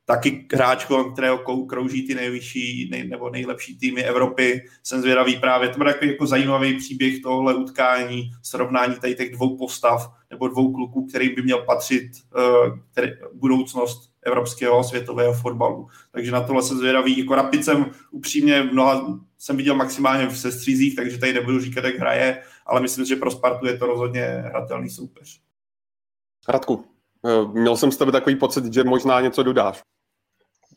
taky 0.10 0.48
hráč, 0.54 0.88
kterého 1.14 1.38
krouží 1.66 2.08
ty 2.08 2.16
nejvyšší 2.16 2.90
nej, 2.92 3.08
nebo 3.08 3.30
nejlepší 3.30 3.78
týmy 3.78 4.04
Evropy. 4.04 4.66
Jsem 4.84 5.02
zvědavý 5.02 5.36
právě, 5.36 5.70
to 5.70 5.78
bude 5.78 5.94
takový 5.94 6.12
jako 6.12 6.28
zajímavý 6.28 6.78
příběh 6.78 7.22
tohle 7.24 7.56
utkání, 7.56 8.32
srovnání 8.42 8.96
tady 8.96 9.16
těch 9.16 9.32
dvou 9.32 9.58
postav 9.58 10.14
nebo 10.30 10.48
dvou 10.48 10.74
kluků, 10.74 11.06
kterým 11.06 11.36
by 11.36 11.42
měl 11.42 11.58
patřit 11.58 12.12
uh, 12.36 12.80
který, 12.92 13.12
budoucnost 13.34 14.12
evropského 14.22 14.84
světového 14.84 15.34
fotbalu. 15.34 15.88
Takže 16.12 16.32
na 16.32 16.42
tohle 16.42 16.64
jsem 16.64 16.78
zvědavý. 16.78 17.20
Jako 17.20 17.36
Rapid 17.36 17.66
jsem 17.66 17.86
upřímně 18.12 18.64
mnoha, 18.64 19.20
jsem 19.38 19.58
viděl 19.58 19.76
maximálně 19.76 20.28
v 20.28 20.40
sestřízích, 20.40 20.96
takže 20.96 21.18
tady 21.18 21.34
nebudu 21.34 21.60
říkat, 21.60 21.84
jak 21.84 21.96
hraje, 21.96 22.44
ale 22.66 22.82
myslím, 22.82 23.06
že 23.06 23.16
pro 23.16 23.32
Spartu 23.32 23.66
je 23.66 23.78
to 23.78 23.86
rozhodně 23.86 24.24
hratelný 24.24 24.90
soupeř. 24.90 25.42
Radku, 26.50 26.86
eh, 27.26 27.60
měl 27.60 27.78
jsem 27.78 27.92
z 27.92 27.98
tebe 27.98 28.12
takový 28.12 28.36
pocit, 28.36 28.74
že 28.74 28.84
možná 28.84 29.22
něco 29.22 29.44
dodáš. 29.44 29.82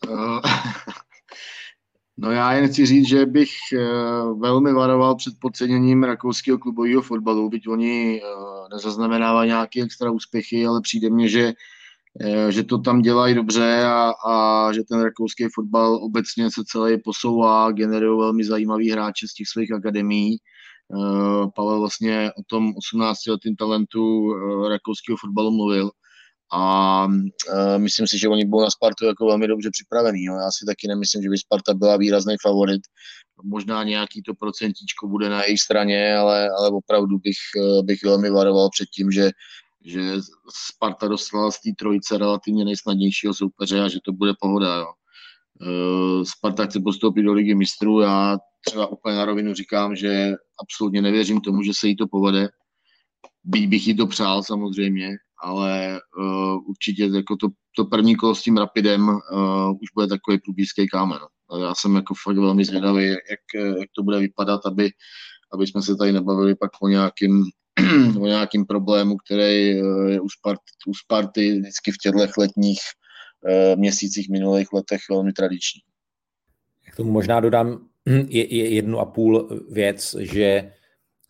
Uh, 0.08 0.40
no 2.16 2.30
já 2.30 2.52
jen 2.52 2.68
chci 2.68 2.86
říct, 2.86 3.08
že 3.08 3.26
bych 3.26 3.50
uh, 3.72 4.40
velmi 4.40 4.72
varoval 4.72 5.16
před 5.16 5.34
podceněním 5.40 6.04
rakouského 6.04 6.58
klubového 6.58 7.02
fotbalu, 7.02 7.48
byť 7.48 7.68
oni 7.68 8.22
uh, 8.22 8.68
nezaznamenávají 8.72 9.48
nějaké 9.48 9.82
extra 9.82 10.10
úspěchy, 10.10 10.66
ale 10.66 10.80
přijde 10.80 11.10
mně, 11.10 11.28
že 11.28 11.52
že 12.48 12.62
to 12.62 12.78
tam 12.78 13.02
dělají 13.02 13.34
dobře 13.34 13.82
a, 13.84 14.12
a 14.26 14.72
že 14.72 14.82
ten 14.82 15.00
rakouský 15.00 15.44
fotbal 15.54 15.94
obecně 15.94 16.50
se 16.50 16.62
celý 16.66 16.98
posouvá, 17.04 17.72
generují 17.72 18.18
velmi 18.18 18.44
zajímavý 18.44 18.90
hráče 18.90 19.28
z 19.28 19.34
těch 19.34 19.48
svých 19.48 19.72
akademií. 19.72 20.38
Pavel 21.56 21.80
vlastně 21.80 22.30
o 22.38 22.42
tom 22.46 22.72
18-letým 22.94 23.56
talentu 23.58 24.34
rakouského 24.68 25.16
fotbalu 25.16 25.50
mluvil 25.50 25.90
a 26.52 27.06
uh, 27.06 27.78
myslím 27.78 28.06
si, 28.06 28.18
že 28.18 28.28
oni 28.28 28.44
budou 28.44 28.62
na 28.64 28.70
Spartu 28.70 29.06
jako 29.06 29.26
velmi 29.26 29.46
dobře 29.46 29.70
připravený. 29.72 30.24
Jo. 30.24 30.34
Já 30.34 30.50
si 30.50 30.66
taky 30.66 30.88
nemyslím, 30.88 31.22
že 31.22 31.28
by 31.28 31.38
Sparta 31.38 31.74
byla 31.74 31.96
výrazný 31.96 32.34
favorit. 32.42 32.82
Možná 33.44 33.84
nějaký 33.84 34.22
to 34.22 34.34
procentíčko 34.34 35.08
bude 35.08 35.28
na 35.28 35.44
jejich 35.44 35.60
straně, 35.60 36.16
ale, 36.16 36.50
ale 36.58 36.68
opravdu 36.70 37.18
bych, 37.18 37.36
uh, 37.56 37.86
bych 37.86 38.04
velmi 38.04 38.30
varoval 38.30 38.68
před 38.70 38.88
tím, 38.88 39.10
že, 39.10 39.30
že 39.84 40.00
Sparta 40.68 41.08
dostala 41.08 41.50
z 41.50 41.60
té 41.60 41.70
trojice 41.78 42.18
relativně 42.18 42.64
nejsnadnějšího 42.64 43.34
soupeře 43.34 43.80
a 43.80 43.88
že 43.88 43.98
to 44.04 44.12
bude 44.12 44.32
pohoda. 44.40 44.76
Jo. 44.76 44.92
Uh, 45.62 46.24
Sparta 46.24 46.66
chce 46.66 46.80
postoupit 46.80 47.22
do 47.22 47.32
ligy 47.32 47.54
mistrů. 47.54 48.00
Já 48.00 48.38
třeba 48.66 48.86
úplně 48.86 49.16
na 49.16 49.24
rovinu 49.24 49.54
říkám, 49.54 49.96
že 49.96 50.32
absolutně 50.62 51.02
nevěřím 51.02 51.40
tomu, 51.40 51.62
že 51.62 51.72
se 51.74 51.88
jí 51.88 51.96
to 51.96 52.06
povede. 52.06 52.48
Byť 53.44 53.68
bych 53.68 53.86
jí 53.86 53.96
to 53.96 54.06
přál 54.06 54.42
samozřejmě, 54.42 55.16
ale 55.42 56.00
uh, 56.18 56.68
určitě 56.68 57.04
jako 57.04 57.36
to, 57.36 57.48
to 57.76 57.84
první 57.84 58.16
kolo 58.16 58.34
s 58.34 58.42
tím 58.42 58.56
Rapidem 58.56 59.08
uh, 59.08 59.70
už 59.70 59.88
bude 59.94 60.06
takový 60.06 60.38
průbízký 60.38 60.88
kámen. 60.88 61.18
Já 61.60 61.74
jsem 61.74 61.94
jako 61.94 62.14
fakt 62.24 62.36
velmi 62.36 62.64
zvědavý, 62.64 63.06
jak, 63.06 63.64
jak 63.78 63.88
to 63.96 64.02
bude 64.02 64.18
vypadat, 64.18 64.60
aby, 64.66 64.90
aby 65.52 65.66
jsme 65.66 65.82
se 65.82 65.96
tady 65.96 66.12
nebavili 66.12 66.54
pak 66.54 66.70
o 66.82 66.88
nějakým, 66.88 67.44
o 68.20 68.26
nějakým 68.26 68.66
problému, 68.66 69.16
který 69.16 69.70
eh, 69.70 70.10
je 70.10 70.20
u 70.20 70.28
Sparty, 70.28 70.72
u 70.86 70.94
Sparty 70.94 71.58
vždycky 71.60 71.92
v 71.92 71.98
těchto 71.98 72.40
letních 72.40 72.80
měsících, 73.76 74.30
minulých 74.30 74.72
letech 74.72 75.00
velmi 75.10 75.32
tradiční. 75.32 75.80
K 76.92 76.96
tomu 76.96 77.10
možná 77.10 77.40
dodám 77.40 77.86
je, 78.28 78.54
je 78.54 78.74
jednu 78.74 78.98
a 78.98 79.04
půl 79.04 79.48
věc, 79.70 80.16
že 80.18 80.72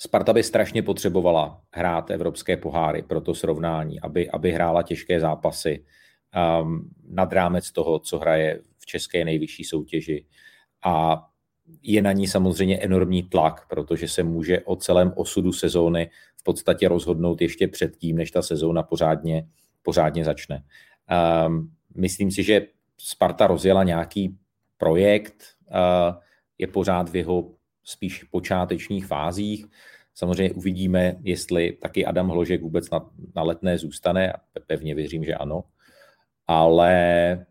Sparta 0.03 0.33
by 0.33 0.43
strašně 0.43 0.83
potřebovala 0.83 1.61
hrát 1.73 2.11
evropské 2.11 2.57
poháry 2.57 3.03
pro 3.03 3.21
to 3.21 3.35
srovnání, 3.35 4.01
aby, 4.01 4.31
aby 4.31 4.53
hrála 4.53 4.83
těžké 4.83 5.21
zápasy 5.21 5.85
um, 6.63 6.91
nad 7.09 7.33
rámec 7.33 7.73
toho, 7.73 7.99
co 7.99 8.19
hraje 8.19 8.61
v 8.79 8.87
české 8.87 9.25
nejvyšší 9.25 9.65
soutěži. 9.65 10.27
A 10.85 11.25
je 11.83 12.03
na 12.03 12.13
ní 12.13 12.29
samozřejmě 12.29 12.79
enormní 12.79 13.23
tlak, 13.23 13.69
protože 13.69 14.09
se 14.09 14.23
může 14.23 14.61
o 14.61 14.77
celém 14.77 15.13
osudu 15.17 15.53
sezóny 15.53 16.11
v 16.37 16.43
podstatě 16.43 16.89
rozhodnout 16.89 17.41
ještě 17.41 17.69
předtím, 17.69 18.17
než 18.17 18.31
ta 18.31 18.43
sezóna 18.43 18.83
pořádně, 18.83 19.49
pořádně 19.83 20.25
začne. 20.25 20.65
Um, 21.47 21.73
myslím 21.97 22.31
si, 22.31 22.43
že 22.43 22.67
Sparta 22.99 23.47
rozjela 23.47 23.85
nějaký 23.85 24.39
projekt, 24.79 25.45
uh, 25.71 26.17
je 26.59 26.67
pořád 26.67 27.09
v 27.09 27.17
jeho 27.17 27.60
spíš 27.91 28.25
počátečních 28.25 29.07
fázích. 29.07 29.67
Samozřejmě 30.15 30.53
uvidíme, 30.55 31.17
jestli 31.23 31.73
taky 31.73 32.07
Adam 32.07 32.29
Hložek 32.29 32.63
vůbec 32.63 32.91
na, 32.91 33.11
na 33.37 33.43
letné 33.43 33.79
zůstane, 33.79 34.33
pevně 34.67 34.95
věřím, 34.95 35.25
že 35.25 35.35
ano. 35.35 35.65
Ale 36.47 37.47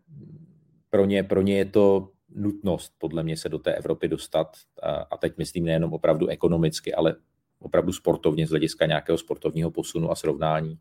pro 0.90 1.04
ně, 1.04 1.22
pro 1.22 1.42
ně 1.42 1.56
je 1.56 1.64
to 1.64 2.08
nutnost, 2.34 2.92
podle 2.98 3.22
mě, 3.22 3.36
se 3.36 3.48
do 3.48 3.58
té 3.58 3.74
Evropy 3.74 4.08
dostat. 4.08 4.56
A, 4.82 4.90
a 4.90 5.16
teď 5.16 5.38
myslím 5.38 5.64
nejenom 5.64 5.92
opravdu 5.92 6.26
ekonomicky, 6.26 6.94
ale 6.94 7.16
opravdu 7.58 7.92
sportovně, 7.92 8.46
z 8.46 8.50
hlediska 8.50 8.86
nějakého 8.86 9.18
sportovního 9.18 9.70
posunu 9.70 10.10
a 10.10 10.14
srovnání. 10.14 10.78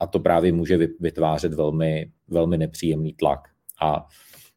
A 0.00 0.06
to 0.06 0.20
právě 0.20 0.52
může 0.52 0.78
vytvářet 1.00 1.54
velmi, 1.54 2.12
velmi 2.28 2.58
nepříjemný 2.58 3.14
tlak. 3.14 3.48
A 3.82 4.06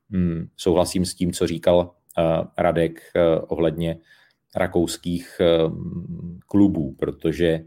hm, 0.09 0.47
souhlasím 0.57 1.05
s 1.05 1.15
tím, 1.15 1.33
co 1.33 1.47
říkal 1.47 1.77
uh, 2.17 2.47
Radek 2.57 3.01
uh, 3.15 3.45
ohledně 3.47 3.97
rakouských 4.55 5.37
eh, 5.41 5.45
klubů, 6.47 6.95
protože 6.99 7.59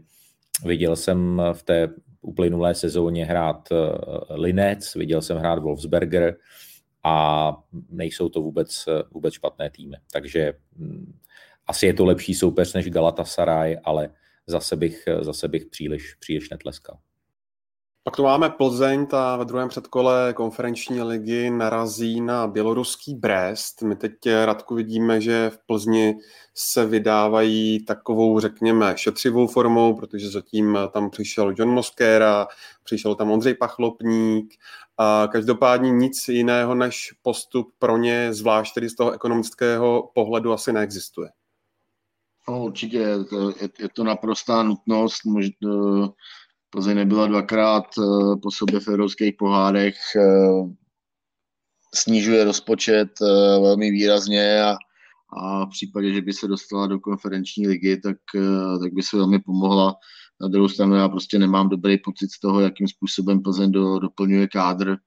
viděl 0.65 0.95
jsem 0.95 1.41
v 1.53 1.63
té 1.63 1.89
uplynulé 2.21 2.75
sezóně 2.75 3.25
hrát 3.25 3.69
eh, 3.71 3.75
Linec, 4.33 4.95
viděl 4.95 5.21
jsem 5.21 5.37
hrát 5.37 5.59
Wolfsberger 5.59 6.37
a 7.03 7.57
nejsou 7.89 8.29
to 8.29 8.41
vůbec, 8.41 8.89
vůbec 9.11 9.33
špatné 9.33 9.69
týmy. 9.69 9.97
Takže 10.11 10.53
hm, 10.77 11.19
asi 11.67 11.85
je 11.85 11.93
to 11.93 12.05
lepší 12.05 12.33
soupeř 12.33 12.73
než 12.73 12.89
Galatasaray, 12.89 13.77
ale 13.83 14.09
zase 14.47 14.75
bych, 14.75 15.03
zase 15.21 15.47
bych 15.47 15.65
příliš, 15.65 16.13
příliš 16.13 16.49
netleskal. 16.49 16.97
Pak 18.07 18.15
tu 18.15 18.23
máme 18.23 18.49
Plzeň, 18.49 19.05
ta 19.05 19.37
ve 19.37 19.45
druhém 19.45 19.69
předkole 19.69 20.33
konferenční 20.33 21.01
ligy 21.01 21.49
narazí 21.49 22.21
na 22.21 22.47
běloruský 22.47 23.15
Brest. 23.15 23.81
My 23.81 23.95
teď, 23.95 24.13
Radku, 24.45 24.75
vidíme, 24.75 25.21
že 25.21 25.49
v 25.49 25.57
Plzni 25.65 26.15
se 26.53 26.85
vydávají 26.85 27.85
takovou, 27.85 28.39
řekněme, 28.39 28.93
šetřivou 28.97 29.47
formou, 29.47 29.95
protože 29.95 30.29
zatím 30.29 30.77
tam 30.93 31.09
přišel 31.09 31.53
John 31.57 31.69
Mosquera, 31.69 32.47
přišel 32.83 33.15
tam 33.15 33.31
Ondřej 33.31 33.53
Pachlopník 33.53 34.53
a 34.97 35.27
každopádně 35.31 35.91
nic 35.91 36.27
jiného 36.27 36.75
než 36.75 37.13
postup 37.21 37.73
pro 37.79 37.97
ně, 37.97 38.33
zvlášť 38.33 38.73
tedy 38.73 38.89
z 38.89 38.95
toho 38.95 39.11
ekonomického 39.11 40.11
pohledu, 40.13 40.53
asi 40.53 40.73
neexistuje. 40.73 41.29
No, 42.49 42.63
určitě, 42.63 42.97
je 42.97 43.23
to, 43.23 43.49
je, 43.49 43.69
je 43.79 43.89
to 43.89 44.03
naprostá 44.03 44.63
nutnost. 44.63 45.25
Možná, 45.25 46.09
Plzeň 46.75 46.95
nebyla 46.95 47.27
dvakrát 47.27 47.83
eh, 47.97 48.35
po 48.41 48.51
sobě 48.51 48.79
v 48.79 48.87
evropských 48.87 49.35
pohárech, 49.39 49.95
eh, 50.15 50.73
snižuje 51.95 52.43
rozpočet 52.43 53.09
eh, 53.21 53.59
velmi 53.59 53.91
výrazně 53.91 54.61
a, 54.61 54.75
a 55.37 55.65
v 55.65 55.69
případě, 55.69 56.13
že 56.13 56.21
by 56.21 56.33
se 56.33 56.47
dostala 56.47 56.87
do 56.87 56.99
konferenční 56.99 57.67
ligy, 57.67 57.97
tak, 57.97 58.17
tak 58.83 58.93
by 58.93 59.01
se 59.03 59.17
velmi 59.17 59.39
pomohla. 59.39 59.95
Na 60.41 60.47
druhou 60.47 60.67
stranu 60.67 60.95
já 60.95 61.09
prostě 61.09 61.39
nemám 61.39 61.69
dobrý 61.69 61.97
pocit 61.97 62.31
z 62.31 62.39
toho, 62.39 62.59
jakým 62.59 62.87
způsobem 62.87 63.41
Plzeň 63.41 63.71
do, 63.71 63.99
doplňuje 63.99 64.47
kádr. 64.47 64.97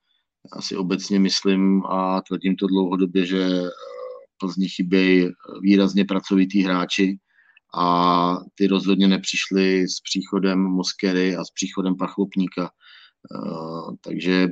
Já 0.55 0.63
si 0.63 0.77
obecně 0.77 1.21
myslím 1.21 1.83
a 1.87 2.21
tvrdím 2.29 2.57
to 2.57 2.67
dlouhodobě, 2.67 3.27
že 3.27 3.63
Plzni 4.41 4.69
chybějí 4.69 5.29
výrazně 5.63 6.05
pracovitý 6.05 6.63
hráči 6.63 7.19
a 7.75 8.37
ty 8.55 8.67
rozhodně 8.67 9.09
nepřišly 9.09 9.89
s 9.89 10.01
příchodem 10.01 10.59
Moskery 10.59 11.37
a 11.37 11.45
s 11.45 11.51
příchodem 11.51 11.97
Pachlopníka. 11.97 12.71
Uh, 13.35 13.95
takže 14.01 14.49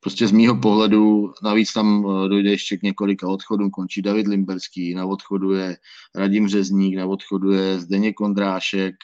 prostě 0.00 0.28
z 0.28 0.32
mýho 0.32 0.56
pohledu, 0.56 1.32
navíc 1.42 1.72
tam 1.72 2.06
eh, 2.06 2.28
dojde 2.28 2.50
ještě 2.50 2.76
k 2.76 2.82
několika 2.82 3.28
odchodům, 3.28 3.70
končí 3.70 4.02
David 4.02 4.26
Limberský, 4.26 4.94
na 4.94 5.06
odchodu 5.06 5.52
je 5.52 5.76
Radim 6.14 6.48
Řezník, 6.48 6.96
na 6.96 7.06
odchodu 7.06 7.52
je 7.52 7.80
Zdeněk 7.80 8.14
Kondrášek 8.14 8.94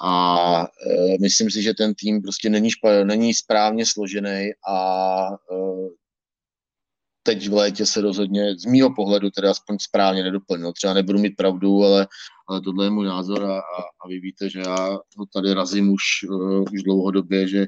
a 0.00 0.62
e, 0.62 1.16
myslím 1.20 1.50
si, 1.50 1.62
že 1.62 1.74
ten 1.74 1.94
tým 1.94 2.22
prostě 2.22 2.50
není, 2.50 2.70
špa, 2.70 3.04
není 3.04 3.34
správně 3.34 3.86
složený 3.86 4.50
a 4.68 5.28
teď 7.26 7.48
v 7.48 7.52
létě 7.52 7.86
se 7.86 8.00
rozhodně, 8.00 8.58
z 8.58 8.64
mýho 8.64 8.94
pohledu 8.94 9.30
teda 9.30 9.50
aspoň 9.50 9.76
správně 9.80 10.22
nedoplnil. 10.22 10.72
Třeba 10.72 10.94
nebudu 10.94 11.18
mít 11.18 11.36
pravdu, 11.36 11.82
ale, 11.84 12.06
ale 12.48 12.60
tohle 12.60 12.86
je 12.86 12.90
můj 12.90 13.06
názor 13.06 13.44
a, 13.44 13.58
a, 13.58 13.82
a 14.04 14.08
vy 14.08 14.20
víte, 14.20 14.50
že 14.50 14.60
já 14.60 14.90
ho 14.90 15.26
tady 15.34 15.54
razím 15.54 15.90
už, 15.90 16.02
uh, 16.28 16.64
už 16.72 16.82
dlouhodobě, 16.82 17.48
že, 17.48 17.66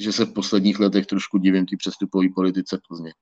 že 0.00 0.12
se 0.12 0.24
v 0.24 0.32
posledních 0.32 0.80
letech 0.80 1.06
trošku 1.06 1.38
divím 1.38 1.66
té 1.66 1.76
přestupové 1.76 2.26
politice 2.34 2.78
Plzně. 2.88 3.12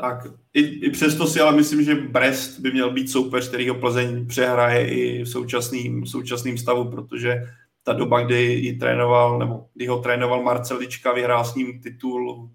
Tak 0.00 0.26
i, 0.54 0.60
i 0.60 0.90
přesto 0.90 1.26
si 1.26 1.40
ale 1.40 1.56
myslím, 1.56 1.84
že 1.84 1.94
Brest 1.94 2.60
by 2.60 2.72
měl 2.72 2.90
být 2.90 3.10
soupeř, 3.10 3.48
který 3.48 3.68
ho 3.68 3.74
Plzeň 3.74 4.26
přehraje 4.26 4.88
i 4.88 5.22
v 5.22 5.28
současným, 5.28 6.02
v 6.02 6.60
stavu, 6.60 6.90
protože 6.90 7.42
ta 7.82 7.92
doba, 7.92 8.20
kdy 8.20 8.42
ji 8.42 8.76
trénoval, 8.76 9.38
nebo 9.38 9.66
kdy 9.74 9.86
ho 9.86 9.98
trénoval 9.98 10.42
Marcelička, 10.42 11.12
vyhrál 11.12 11.44
s 11.44 11.54
ním 11.54 11.80
titul 11.80 12.50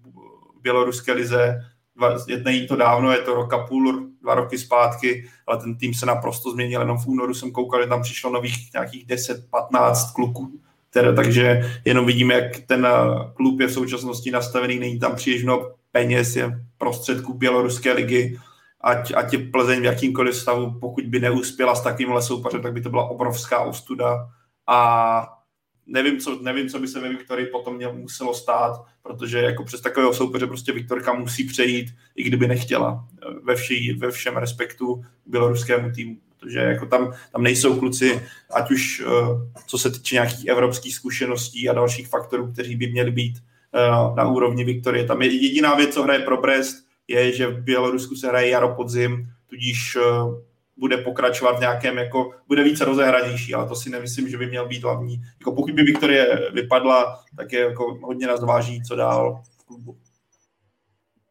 v 0.58 0.62
běloruské 0.62 1.12
lize, 1.12 1.60
dva, 1.96 2.16
není 2.44 2.66
to 2.66 2.76
dávno, 2.76 3.12
je 3.12 3.18
to 3.18 3.34
roka 3.34 3.58
půl, 3.58 4.08
dva 4.22 4.34
roky 4.34 4.58
zpátky, 4.58 5.30
ale 5.46 5.58
ten 5.58 5.76
tým 5.76 5.94
se 5.94 6.06
naprosto 6.06 6.50
změnil, 6.50 6.80
jenom 6.80 6.98
v 6.98 7.06
únoru 7.06 7.34
jsem 7.34 7.50
koukal, 7.50 7.82
že 7.82 7.88
tam 7.88 8.02
přišlo 8.02 8.30
nových 8.30 8.72
nějakých 8.72 9.06
10-15 9.06 10.14
kluků, 10.14 10.60
které, 10.90 11.12
takže 11.12 11.70
jenom 11.84 12.06
vidíme, 12.06 12.34
jak 12.34 12.60
ten 12.66 12.86
eh, 12.86 12.90
klub 13.34 13.60
je 13.60 13.66
v 13.66 13.72
současnosti 13.72 14.30
nastavený, 14.30 14.78
není 14.78 14.98
tam 14.98 15.16
příliš 15.16 15.44
mnoho 15.44 15.74
peněz, 15.92 16.36
je 16.36 16.64
prostředků 16.78 17.34
Běloruské 17.34 17.92
ligy, 17.92 18.38
ať, 18.80 19.12
ať 19.16 19.32
je 19.32 19.38
Plzeň 19.38 19.80
v 19.80 19.84
jakýmkoliv 19.84 20.36
stavu, 20.36 20.78
pokud 20.80 21.04
by 21.04 21.20
neuspěla 21.20 21.74
s 21.74 21.80
takovýmhle 21.80 22.22
soupeřem, 22.22 22.62
tak 22.62 22.72
by 22.72 22.80
to 22.80 22.90
byla 22.90 23.10
obrovská 23.10 23.60
ostuda. 23.60 24.28
A 24.66 25.39
nevím, 25.86 26.20
co, 26.20 26.38
nevím, 26.42 26.68
co 26.68 26.78
by 26.78 26.88
se 26.88 27.00
ve 27.00 27.08
Viktorii 27.08 27.46
potom 27.46 27.76
měl, 27.76 27.92
muselo 27.92 28.34
stát, 28.34 28.84
protože 29.02 29.38
jako 29.38 29.64
přes 29.64 29.80
takového 29.80 30.14
soupeře 30.14 30.46
prostě 30.46 30.72
Viktorka 30.72 31.12
musí 31.12 31.44
přejít, 31.44 31.88
i 32.16 32.22
kdyby 32.22 32.48
nechtěla, 32.48 33.08
ve, 33.42 33.54
vší, 33.54 33.92
ve 33.92 34.10
všem 34.10 34.36
respektu 34.36 35.04
k 35.24 35.30
běloruskému 35.30 35.92
týmu. 35.92 36.16
Protože 36.40 36.58
jako 36.58 36.86
tam, 36.86 37.12
tam 37.32 37.42
nejsou 37.42 37.78
kluci, 37.78 38.22
ať 38.54 38.70
už 38.70 39.02
uh, 39.06 39.42
co 39.66 39.78
se 39.78 39.90
týče 39.90 40.14
nějakých 40.14 40.46
evropských 40.46 40.94
zkušeností 40.94 41.68
a 41.68 41.72
dalších 41.72 42.08
faktorů, 42.08 42.52
kteří 42.52 42.76
by 42.76 42.86
měli 42.86 43.10
být 43.10 43.38
uh, 43.38 44.16
na 44.16 44.28
úrovni 44.28 44.64
Viktorie. 44.64 45.04
Tam 45.04 45.22
je 45.22 45.42
jediná 45.42 45.74
věc, 45.74 45.94
co 45.94 46.02
hraje 46.02 46.20
pro 46.20 46.36
Brest, 46.36 46.76
je, 47.08 47.32
že 47.32 47.46
v 47.46 47.62
Bělorusku 47.62 48.14
se 48.16 48.28
hraje 48.28 48.48
jaro 48.48 48.74
podzim, 48.74 49.26
tudíž 49.46 49.96
uh, 49.96 50.34
bude 50.80 50.96
pokračovat 50.96 51.56
v 51.56 51.60
nějakém, 51.60 51.98
jako, 51.98 52.30
bude 52.48 52.64
více 52.64 52.84
rozehranější, 52.84 53.54
ale 53.54 53.68
to 53.68 53.74
si 53.74 53.90
nemyslím, 53.90 54.28
že 54.28 54.38
by 54.38 54.46
měl 54.46 54.68
být 54.68 54.82
hlavní. 54.82 55.22
Jako 55.40 55.52
pokud 55.52 55.74
by 55.74 55.82
Viktorie 55.82 56.50
vypadla, 56.52 57.20
tak 57.36 57.52
je 57.52 57.60
jako 57.60 57.98
hodně 58.02 58.26
na 58.26 58.36
zváží, 58.36 58.82
co 58.82 58.96
dál 58.96 59.42
v 59.58 59.64
klubu. 59.64 59.96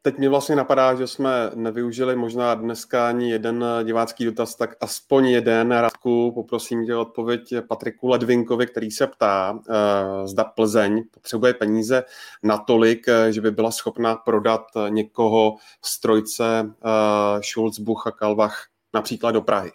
Teď 0.01 0.17
mě 0.17 0.29
vlastně 0.29 0.55
napadá, 0.55 0.95
že 0.95 1.07
jsme 1.07 1.51
nevyužili 1.55 2.15
možná 2.15 2.55
dneska 2.55 3.07
ani 3.07 3.31
jeden 3.31 3.65
divácký 3.83 4.25
dotaz, 4.25 4.55
tak 4.55 4.75
aspoň 4.81 5.27
jeden. 5.27 5.71
Radku, 5.71 6.31
poprosím 6.31 6.85
tě 6.85 6.95
odpověď 6.95 7.53
Patriku 7.67 8.07
Ledvinkovi, 8.07 8.67
který 8.67 8.91
se 8.91 9.07
ptá, 9.07 9.51
uh, 9.51 10.25
zda 10.25 10.43
Plzeň 10.43 11.03
potřebuje 11.11 11.53
peníze 11.53 12.03
natolik, 12.43 13.07
eh, 13.07 13.33
že 13.33 13.41
by 13.41 13.51
byla 13.51 13.71
schopna 13.71 14.15
prodat 14.15 14.65
někoho 14.89 15.55
z 15.81 15.99
trojce 15.99 16.61
uh, 16.63 17.41
Schulz, 17.41 17.79
Buch 17.79 18.07
a 18.07 18.11
Kalvach 18.11 18.67
například 18.93 19.31
do 19.31 19.41
Prahy? 19.41 19.71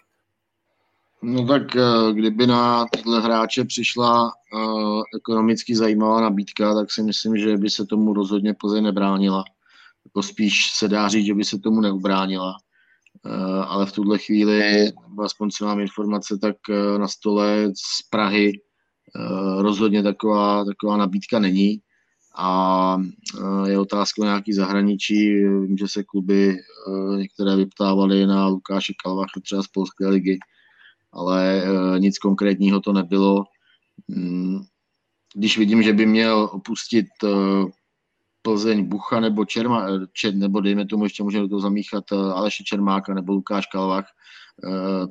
No 1.21 1.47
tak 1.47 1.75
eh, 1.75 2.13
kdyby 2.13 2.47
na 2.47 2.85
tyhle 2.85 3.21
hráče 3.21 3.65
přišla 3.65 4.23
uh, 4.23 5.03
ekonomicky 5.17 5.75
zajímavá 5.75 6.21
nabídka, 6.21 6.75
tak 6.75 6.91
si 6.91 7.03
myslím, 7.03 7.37
že 7.37 7.57
by 7.57 7.69
se 7.69 7.85
tomu 7.85 8.13
rozhodně 8.13 8.53
Plzeň 8.53 8.83
nebránila. 8.83 9.43
Jako 10.05 10.23
spíš 10.23 10.71
se 10.71 10.87
dá 10.87 11.07
říct, 11.07 11.25
že 11.25 11.33
by 11.33 11.43
se 11.43 11.59
tomu 11.59 11.81
neubránila. 11.81 12.55
Uh, 13.25 13.65
ale 13.67 13.85
v 13.85 13.91
tuhle 13.91 14.17
chvíli, 14.17 14.91
aspoň 15.23 15.49
co 15.49 15.65
mám 15.65 15.79
informace, 15.79 16.37
tak 16.37 16.55
uh, 16.69 16.99
na 16.99 17.07
stole 17.07 17.67
z 17.75 18.09
Prahy 18.09 18.61
rozhodně 19.57 20.03
taková, 20.03 20.65
taková 20.65 20.97
nabídka 20.97 21.39
není 21.39 21.79
a 22.37 22.97
e, 23.65 23.69
je 23.69 23.79
otázka 23.79 24.21
o 24.21 24.25
nějaký 24.25 24.53
zahraničí. 24.53 25.33
Vím, 25.43 25.77
že 25.77 25.87
se 25.87 26.03
kluby 26.03 26.49
e, 26.49 27.17
některé 27.17 27.55
vyptávaly 27.55 28.25
na 28.25 28.47
Lukáše 28.47 28.93
Kalvacha 29.03 29.39
třeba 29.43 29.63
z 29.63 29.67
Polské 29.67 30.07
ligy, 30.07 30.39
ale 31.13 31.63
e, 31.63 31.99
nic 31.99 32.17
konkrétního 32.17 32.79
to 32.79 32.93
nebylo. 32.93 33.43
Mm, 34.07 34.59
když 35.35 35.57
vidím, 35.57 35.83
že 35.83 35.93
by 35.93 36.05
měl 36.05 36.49
opustit 36.51 37.05
Plzeň 38.41 38.85
Bucha 38.85 39.19
nebo 39.19 39.45
Čerma, 39.45 39.87
čer, 40.13 40.35
nebo 40.35 40.61
dejme 40.61 40.85
tomu 40.85 41.03
ještě 41.03 41.23
můžeme 41.23 41.41
do 41.41 41.49
toho 41.49 41.59
zamíchat 41.59 42.11
Aleše 42.11 42.63
Čermáka 42.63 43.13
nebo 43.13 43.33
Lukáš 43.33 43.65
Kalvach, 43.65 44.05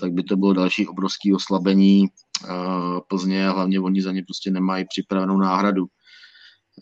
tak 0.01 0.13
by 0.13 0.23
to 0.23 0.37
bylo 0.37 0.53
další 0.53 0.87
obrovské 0.87 1.35
oslabení 1.35 2.07
Plzně 3.09 3.49
a 3.49 3.53
hlavně 3.53 3.81
oni 3.81 4.03
za 4.03 4.13
ně 4.13 4.23
prostě 4.23 4.51
nemají 4.51 4.85
připravenou 4.89 5.37
náhradu. 5.37 5.87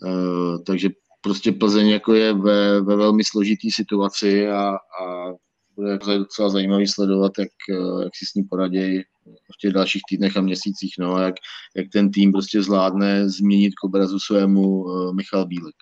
Eh, 0.06 0.58
takže 0.66 0.88
prostě 1.20 1.52
Plzeň 1.52 1.88
jako 1.88 2.14
je 2.14 2.32
ve, 2.32 2.80
ve 2.80 2.96
velmi 2.96 3.24
složitý 3.24 3.70
situaci 3.70 4.48
a, 4.48 4.68
a 4.74 5.32
bude 5.76 5.98
docela 6.18 6.48
zajímavý 6.48 6.86
sledovat, 6.86 7.32
jak, 7.38 7.48
eh, 7.70 8.04
jak 8.04 8.16
si 8.16 8.26
s 8.26 8.34
ní 8.34 8.42
poradějí 8.42 9.02
v 9.54 9.56
těch 9.60 9.72
dalších 9.72 10.02
týdnech 10.08 10.36
a 10.36 10.40
měsících, 10.40 10.94
no, 10.98 11.18
jak, 11.18 11.34
jak 11.76 11.86
ten 11.92 12.10
tým 12.10 12.32
prostě 12.32 12.62
zvládne 12.62 13.28
změnit 13.28 13.70
k 13.74 13.84
obrazu 13.84 14.18
svému 14.18 14.82
uh, 14.82 15.14
Michal 15.14 15.46
Bílek. 15.46 15.74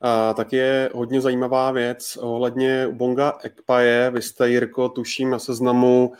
A 0.00 0.34
tak 0.34 0.52
je 0.52 0.90
hodně 0.94 1.20
zajímavá 1.20 1.70
věc 1.70 2.16
ohledně 2.20 2.88
Bonga 2.92 3.38
Ekpaje. 3.42 4.10
Vy 4.10 4.22
jste, 4.22 4.50
Jirko, 4.50 4.88
tuším 4.88 5.30
na 5.30 5.38
seznamu 5.38 6.12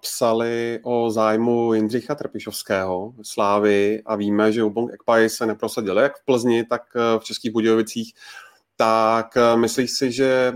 psali 0.00 0.80
o 0.82 1.10
zájmu 1.10 1.74
Jindřicha 1.74 2.14
Trpišovského 2.14 3.14
Slávy 3.22 4.02
a 4.06 4.16
víme, 4.16 4.52
že 4.52 4.62
Ubong 4.62 4.92
Ekpaj 4.92 5.28
se 5.28 5.46
neprosadil 5.46 5.98
jak 5.98 6.16
v 6.16 6.24
Plzni, 6.24 6.64
tak 6.64 6.82
e, 6.96 7.18
v 7.18 7.24
Českých 7.24 7.52
Budějovicích. 7.52 8.14
Tak 8.76 9.36
e, 9.36 9.56
myslíš 9.56 9.90
si, 9.90 10.12
že 10.12 10.52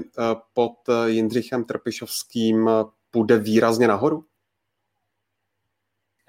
pod 0.55 0.73
Jindřichem 1.07 1.65
Trpišovským 1.65 2.71
půjde 3.11 3.39
výrazně 3.39 3.89
nahoru? 3.89 4.25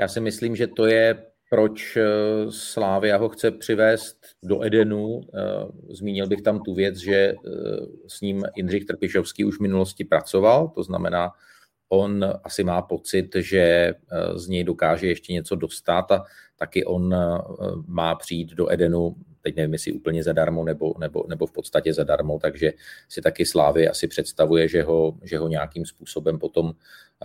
Já 0.02 0.08
si 0.08 0.20
myslím, 0.20 0.56
že 0.56 0.68
to 0.68 0.86
je 0.86 1.26
proč 1.50 1.98
Slávia 2.50 3.18
ho 3.18 3.30
chce 3.30 3.52
přivést 3.52 4.18
do 4.44 4.66
Edenu. 4.66 5.22
Zmínil 5.90 6.28
bych 6.28 6.42
tam 6.42 6.60
tu 6.64 6.74
věc, 6.74 6.98
že 6.98 7.34
s 8.08 8.22
ním 8.22 8.44
Jindřich 8.56 8.86
Trpišovský 8.86 9.46
už 9.46 9.58
v 9.58 9.62
minulosti 9.62 10.06
pracoval, 10.06 10.68
to 10.68 10.84
znamená, 10.84 11.32
on 11.94 12.26
asi 12.44 12.64
má 12.64 12.82
pocit, 12.82 13.36
že 13.36 13.60
eh, 13.60 13.94
z 14.40 14.48
něj 14.48 14.64
dokáže 14.64 15.08
ještě 15.08 15.34
něco 15.34 15.56
dostat 15.56 16.12
a 16.12 16.24
taky 16.58 16.86
on 16.86 17.14
eh, 17.14 17.18
má 17.88 18.16
přijít 18.16 18.54
do 18.54 18.72
Edenu, 18.72 19.16
teď 19.42 19.56
nevím, 19.56 19.74
jestli 19.74 19.92
úplně 19.92 20.24
zadarmo 20.24 20.64
nebo, 20.64 20.94
nebo, 21.00 21.26
nebo 21.30 21.46
v 21.46 21.52
podstatě 21.52 21.94
zadarmo, 21.94 22.40
takže 22.40 22.74
si 23.10 23.22
taky 23.22 23.46
Slávy 23.46 23.88
asi 23.88 24.08
představuje, 24.08 24.68
že 24.68 24.84
ho, 24.84 25.18
že 25.24 25.38
ho 25.38 25.48
nějakým 25.48 25.86
způsobem 25.86 26.40
potom, 26.40 26.74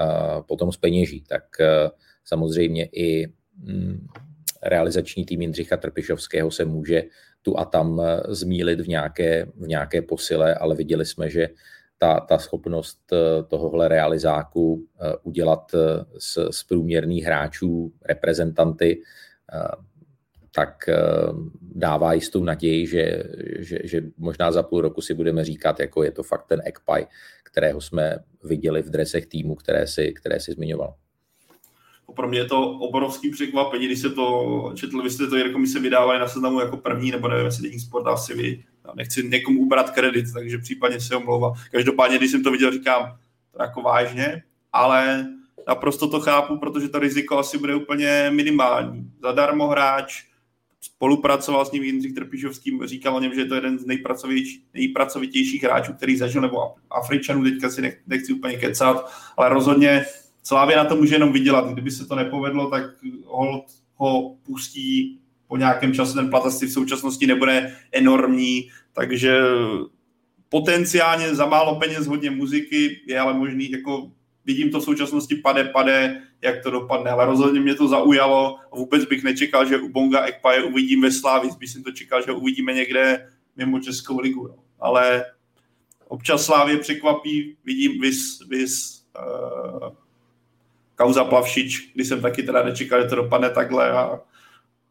eh, 0.00 0.42
potom 0.46 0.72
speněží. 0.72 1.24
Tak 1.28 1.44
samozřejmě 2.24 2.84
i 2.92 3.32
mm, 3.56 4.06
realizační 4.62 5.24
tým 5.24 5.42
Jindřicha 5.42 5.76
Trpišovského 5.76 6.50
se 6.50 6.64
může 6.64 7.02
tu 7.42 7.58
a 7.58 7.64
tam 7.64 8.02
zmílit 8.28 8.80
v 8.80 8.88
nějaké, 8.88 9.46
v 9.56 9.68
nějaké 9.68 10.02
posile, 10.02 10.54
ale 10.54 10.74
viděli 10.74 11.06
jsme, 11.06 11.30
že 11.30 11.48
ta, 11.98 12.20
ta 12.20 12.38
schopnost 12.38 13.12
eh, 13.12 13.42
tohohle 13.42 13.88
realizáku 13.88 14.86
eh, 15.00 15.12
udělat 15.22 15.70
z, 16.18 16.36
eh, 16.36 16.52
z 16.52 16.62
průměrných 16.62 17.24
hráčů 17.24 17.92
reprezentanty, 18.04 19.02
tak 20.54 20.90
dává 21.60 22.12
jistou 22.12 22.44
naději, 22.44 22.86
že, 22.86 23.22
že, 23.58 23.78
že 23.84 24.02
možná 24.18 24.52
za 24.52 24.62
půl 24.62 24.80
roku 24.80 25.00
si 25.00 25.14
budeme 25.14 25.44
říkat, 25.44 25.80
jako 25.80 26.02
je 26.02 26.10
to 26.10 26.22
fakt 26.22 26.46
ten 26.46 26.62
Ekpaj, 26.64 27.06
kterého 27.42 27.80
jsme 27.80 28.18
viděli 28.44 28.82
v 28.82 28.90
dresech 28.90 29.26
týmu, 29.26 29.54
které 29.54 29.86
si, 29.86 30.12
které 30.12 30.40
si 30.40 30.52
zmiňoval 30.52 30.94
pro 32.18 32.28
mě 32.28 32.38
je 32.38 32.44
to 32.44 32.70
obrovský 32.70 33.30
překvapení, 33.30 33.86
když 33.86 33.98
se 33.98 34.10
to 34.10 34.72
četl, 34.74 35.02
vy 35.02 35.10
jste 35.10 35.26
to 35.26 35.36
jako 35.36 35.58
mi 35.58 35.66
se 35.66 35.80
vydávali 35.80 36.18
na 36.18 36.28
seznamu 36.28 36.60
jako 36.60 36.76
první, 36.76 37.10
nebo 37.10 37.28
nevím, 37.28 37.44
jestli 37.44 37.62
Deník 37.62 37.80
Sport 37.80 38.06
asi 38.06 38.34
vy. 38.34 38.64
Já 38.88 38.94
nechci 38.96 39.28
někomu 39.28 39.60
ubrat 39.60 39.90
kredit, 39.90 40.26
takže 40.32 40.58
případně 40.58 41.00
se 41.00 41.16
omlouvám. 41.16 41.52
Každopádně, 41.70 42.18
když 42.18 42.30
jsem 42.30 42.42
to 42.42 42.50
viděl, 42.50 42.72
říkám, 42.72 43.16
to 43.52 43.62
jako 43.62 43.82
vážně, 43.82 44.42
ale 44.72 45.26
naprosto 45.68 46.08
to 46.08 46.20
chápu, 46.20 46.58
protože 46.58 46.88
to 46.88 46.98
riziko 46.98 47.38
asi 47.38 47.58
bude 47.58 47.74
úplně 47.74 48.30
minimální. 48.30 49.10
Zadarmo 49.22 49.68
hráč, 49.68 50.24
spolupracoval 50.80 51.64
s 51.64 51.72
ním 51.72 51.82
Jindřich 51.82 52.14
Trpišovským, 52.14 52.86
říkal 52.86 53.16
o 53.16 53.20
něm, 53.20 53.34
že 53.34 53.40
je 53.40 53.46
to 53.46 53.54
jeden 53.54 53.78
z 53.78 53.86
nejpracovitějších, 53.86 54.62
nejpracovitějších 54.74 55.62
hráčů, 55.62 55.92
který 55.92 56.16
zažil, 56.16 56.42
nebo 56.42 56.58
Afričanů, 56.90 57.44
teďka 57.44 57.70
si 57.70 58.00
nechci 58.06 58.32
úplně 58.32 58.56
kecat, 58.56 59.12
ale 59.36 59.48
rozhodně 59.48 60.04
Slávě 60.42 60.76
na 60.76 60.84
to 60.84 60.96
může 60.96 61.14
jenom 61.14 61.32
vydělat. 61.32 61.70
Kdyby 61.72 61.90
se 61.90 62.06
to 62.06 62.14
nepovedlo, 62.14 62.70
tak 62.70 62.84
Holt 63.24 63.64
ho 63.94 64.36
pustí 64.42 65.20
po 65.48 65.56
nějakém 65.56 65.94
čase. 65.94 66.14
Ten 66.14 66.30
plat 66.30 66.46
asi 66.46 66.66
v 66.66 66.72
současnosti 66.72 67.26
nebude 67.26 67.76
enormní, 67.92 68.70
takže 68.92 69.40
potenciálně 70.48 71.34
za 71.34 71.46
málo 71.46 71.76
peněz 71.76 72.06
hodně 72.06 72.30
muziky 72.30 73.00
je 73.06 73.20
ale 73.20 73.34
možný, 73.34 73.70
jako 73.70 74.10
vidím 74.44 74.70
to 74.70 74.80
v 74.80 74.84
současnosti 74.84 75.34
pade, 75.34 75.64
pade, 75.64 76.22
jak 76.42 76.62
to 76.62 76.70
dopadne, 76.70 77.10
ale 77.10 77.26
rozhodně 77.26 77.60
mě 77.60 77.74
to 77.74 77.88
zaujalo 77.88 78.58
vůbec 78.78 79.04
bych 79.04 79.24
nečekal, 79.24 79.66
že 79.66 79.78
u 79.78 79.88
Bonga 79.88 80.24
Ekpaje 80.24 80.62
uvidíme 80.62 81.08
ve 81.08 81.14
Slávii, 81.14 81.52
spíš 81.52 81.72
jsem 81.72 81.82
to 81.82 81.92
čekal, 81.92 82.22
že 82.22 82.32
uvidíme 82.32 82.72
někde 82.72 83.28
mimo 83.56 83.80
Českou 83.80 84.20
ligu, 84.20 84.48
no. 84.48 84.54
ale 84.80 85.24
občas 86.08 86.44
Slávě 86.44 86.76
překvapí, 86.76 87.56
vidím 87.64 88.00
vis, 88.00 88.38
vis 88.48 89.04
uh, 89.18 89.88
kauza 90.94 91.24
Plavšič, 91.24 91.92
kdy 91.94 92.04
jsem 92.04 92.20
taky 92.22 92.42
teda 92.42 92.64
nečekal, 92.64 93.02
že 93.02 93.08
to 93.08 93.16
dopadne 93.16 93.50
takhle 93.50 93.90
a 93.90 94.20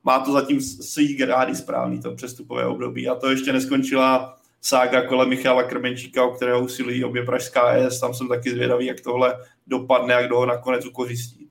má 0.08 0.20
to 0.20 0.32
zatím 0.32 0.62
svých 0.62 1.18
grády 1.18 1.56
správný 1.56 2.02
to 2.02 2.16
přestupové 2.16 2.66
období 2.66 3.10
a 3.10 3.16
to 3.16 3.30
ještě 3.30 3.54
neskončila 3.54 4.38
sága 4.62 5.08
kolem 5.08 5.30
Michala 5.30 5.64
Krmenčíka, 5.64 6.24
o 6.24 6.32
kterého 6.32 6.64
usilují 6.64 7.04
obě 7.04 7.26
Pražská 7.26 7.72
ES, 7.72 8.00
tam 8.00 8.14
jsem 8.14 8.28
taky 8.28 8.52
zvědavý, 8.52 8.86
jak 8.86 9.02
tohle 9.02 9.36
dopadne, 9.68 10.14
jak 10.14 10.32
ho 10.32 10.46
nakonec 10.46 10.86
ukořistí. 10.86 11.50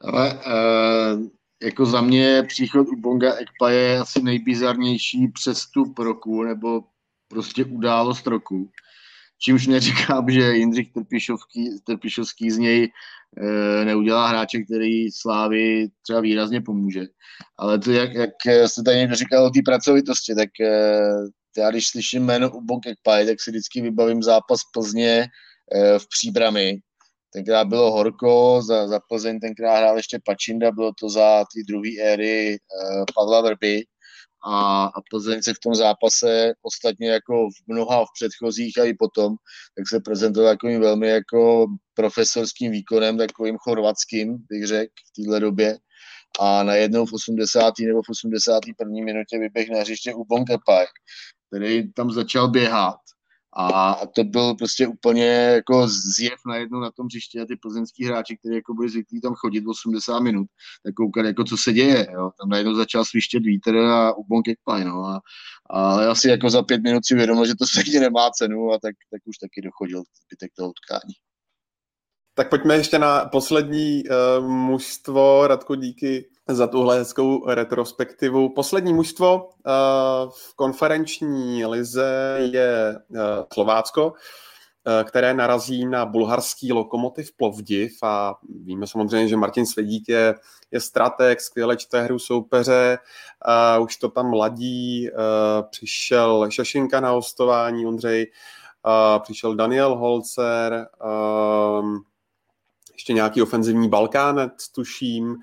Ale 0.00 0.34
uh, 0.34 1.26
jako 1.62 1.86
za 1.86 2.00
mě 2.00 2.42
příchod 2.48 2.88
u 2.88 2.96
Bonga 2.96 3.34
Ekpa 3.34 3.70
je 3.70 3.98
asi 3.98 4.22
nejbizarnější 4.22 5.28
přestup 5.28 5.98
roku, 5.98 6.42
nebo 6.42 6.84
prostě 7.28 7.64
událost 7.64 8.26
roku. 8.26 8.70
Čímž 9.42 9.66
neříkám, 9.66 10.30
že 10.30 10.40
Jindřich 10.40 10.92
Trpišovský, 10.92 11.70
Trpišovský 11.84 12.50
z 12.50 12.58
něj 12.58 12.84
e, 12.84 13.84
neudělá 13.84 14.28
hráče, 14.28 14.58
který 14.62 15.10
Slávy 15.10 15.88
třeba 16.02 16.20
výrazně 16.20 16.60
pomůže. 16.60 17.06
Ale 17.58 17.78
to, 17.78 17.92
jak, 17.92 18.14
jak 18.14 18.30
jste 18.66 18.82
tady 18.82 18.96
někdo 18.96 19.14
říkal 19.14 19.44
o 19.44 19.50
té 19.50 19.60
pracovitosti, 19.64 20.34
tak 20.34 20.60
e, 20.60 21.00
já 21.58 21.70
když 21.70 21.88
slyším 21.88 22.24
jméno 22.24 22.50
Ubok 22.50 22.86
Ekpaj, 22.86 23.26
tak 23.26 23.40
si 23.40 23.50
vždycky 23.50 23.80
vybavím 23.80 24.22
zápas 24.22 24.60
Plzně 24.74 25.26
e, 25.74 25.98
v 25.98 26.08
příbrami. 26.08 26.80
Tenkrát 27.32 27.68
bylo 27.68 27.92
horko, 27.92 28.62
za, 28.62 28.88
za 28.88 29.00
Plzeň 29.08 29.40
tenkrát 29.40 29.78
hrál 29.78 29.96
ještě 29.96 30.18
Pačinda, 30.24 30.72
bylo 30.72 30.92
to 31.00 31.08
za 31.08 31.44
ty 31.54 31.62
druhé 31.68 32.12
éry 32.12 32.54
e, 32.54 32.58
Pavla 33.14 33.40
Vrby 33.40 33.84
a, 34.44 34.84
a 34.84 35.00
Plzeň 35.10 35.42
se 35.42 35.54
v 35.54 35.58
tom 35.58 35.74
zápase 35.74 36.52
ostatně 36.62 37.10
jako 37.10 37.48
v 37.50 37.72
mnoha 37.72 38.04
v 38.04 38.08
předchozích 38.14 38.78
a 38.78 38.84
i 38.84 38.94
potom, 38.94 39.34
tak 39.76 39.88
se 39.88 40.00
prezentoval 40.00 40.52
takovým 40.52 40.80
velmi 40.80 41.08
jako 41.08 41.66
profesorským 41.94 42.72
výkonem, 42.72 43.18
takovým 43.18 43.56
chorvatským, 43.58 44.38
bych 44.50 44.66
řekl, 44.66 44.92
v 45.08 45.22
téhle 45.22 45.40
době. 45.40 45.78
A 46.40 46.62
najednou 46.62 47.06
v 47.06 47.12
80. 47.12 47.74
nebo 47.78 48.02
v 48.02 48.10
81. 48.10 49.04
minutě 49.04 49.38
vyběh 49.38 49.70
na 49.70 49.80
hřiště 49.80 50.14
u 50.14 50.24
Bonkepaj, 50.24 50.86
který 51.48 51.92
tam 51.92 52.10
začal 52.10 52.48
běhat 52.48 52.99
a 53.56 54.00
to 54.06 54.24
byl 54.24 54.54
prostě 54.54 54.86
úplně 54.86 55.24
jako 55.26 55.88
zjev 55.88 56.38
najednou 56.46 56.80
na 56.80 56.90
tom 56.90 57.06
hřišti 57.06 57.40
a 57.40 57.44
ty 57.44 57.56
plzeňský 57.56 58.04
hráči, 58.04 58.36
kteří 58.36 58.54
jako 58.54 58.74
byli 58.74 58.88
zvyklí 58.88 59.20
tam 59.20 59.34
chodit 59.34 59.64
80 59.66 60.20
minut, 60.20 60.46
tak 60.84 60.94
koukali 60.94 61.26
jako 61.26 61.44
co 61.44 61.56
se 61.56 61.72
děje, 61.72 62.06
jo. 62.12 62.30
Tam 62.40 62.48
najednou 62.48 62.74
začal 62.74 63.04
svištět 63.04 63.42
vítr 63.42 63.76
a 63.76 64.12
ubon 64.12 64.42
kickpaj, 64.42 64.84
no. 64.84 65.04
A, 65.04 65.20
a 65.70 66.10
asi 66.10 66.28
jako 66.28 66.50
za 66.50 66.62
pět 66.62 66.82
minut 66.82 67.06
si 67.06 67.14
uvědomil, 67.14 67.46
že 67.46 67.54
to 67.54 67.66
stejně 67.66 68.00
nemá 68.00 68.30
cenu 68.30 68.72
a 68.72 68.78
tak, 68.78 68.94
tak 69.10 69.20
už 69.24 69.38
taky 69.38 69.62
dochodil 69.62 70.02
zbytek 70.26 70.52
toho 70.56 70.70
utkání. 70.70 71.14
Tak 72.34 72.48
pojďme 72.48 72.74
ještě 72.74 72.98
na 72.98 73.24
poslední 73.24 74.02
uh, 74.04 74.46
mužstvo. 74.46 75.46
Radku, 75.46 75.74
díky 75.74 76.28
za 76.48 76.66
tuhle 76.66 76.98
hezkou 76.98 77.46
retrospektivu. 77.50 78.48
Poslední 78.48 78.94
mužstvo 78.94 79.36
uh, 79.36 80.30
v 80.30 80.56
konferenční 80.56 81.66
lize 81.66 82.36
je 82.52 82.98
uh, 83.08 83.18
Slovácko, 83.52 84.06
uh, 84.06 84.12
které 85.04 85.34
narazí 85.34 85.86
na 85.86 86.06
bulharský 86.06 86.72
lokomotiv 86.72 87.36
Plovdiv 87.36 87.92
a 88.02 88.34
víme 88.62 88.86
samozřejmě, 88.86 89.28
že 89.28 89.36
Martin 89.36 89.66
Svědík 89.66 90.08
je, 90.08 90.34
je 90.70 90.80
strateg, 90.80 91.40
skvěle 91.40 91.76
čte 91.76 92.02
hru 92.02 92.18
soupeře, 92.18 92.98
uh, 93.76 93.84
už 93.84 93.96
to 93.96 94.08
tam 94.08 94.32
ladí, 94.32 95.10
uh, 95.10 95.16
přišel 95.70 96.50
Šašinka 96.50 97.00
na 97.00 97.10
hostování, 97.10 97.86
Ondřej, 97.86 98.26
uh, 98.86 99.22
přišel 99.22 99.54
Daniel 99.54 99.96
Holzer, 99.96 100.86
uh, 101.04 101.96
ještě 103.00 103.12
nějaký 103.12 103.42
ofenzivní 103.42 103.88
Balkánec, 103.88 104.68
tuším, 104.74 105.36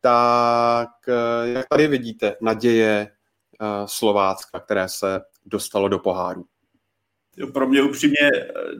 tak 0.00 0.88
eh, 1.08 1.48
jak 1.48 1.66
tady 1.68 1.86
vidíte 1.86 2.36
naděje 2.40 3.08
eh, 3.08 3.66
Slovácka, 3.86 4.60
které 4.60 4.88
se 4.88 5.20
dostalo 5.46 5.88
do 5.88 5.98
poháru? 5.98 6.44
Pro 7.52 7.68
mě 7.68 7.82
upřímně, 7.82 8.30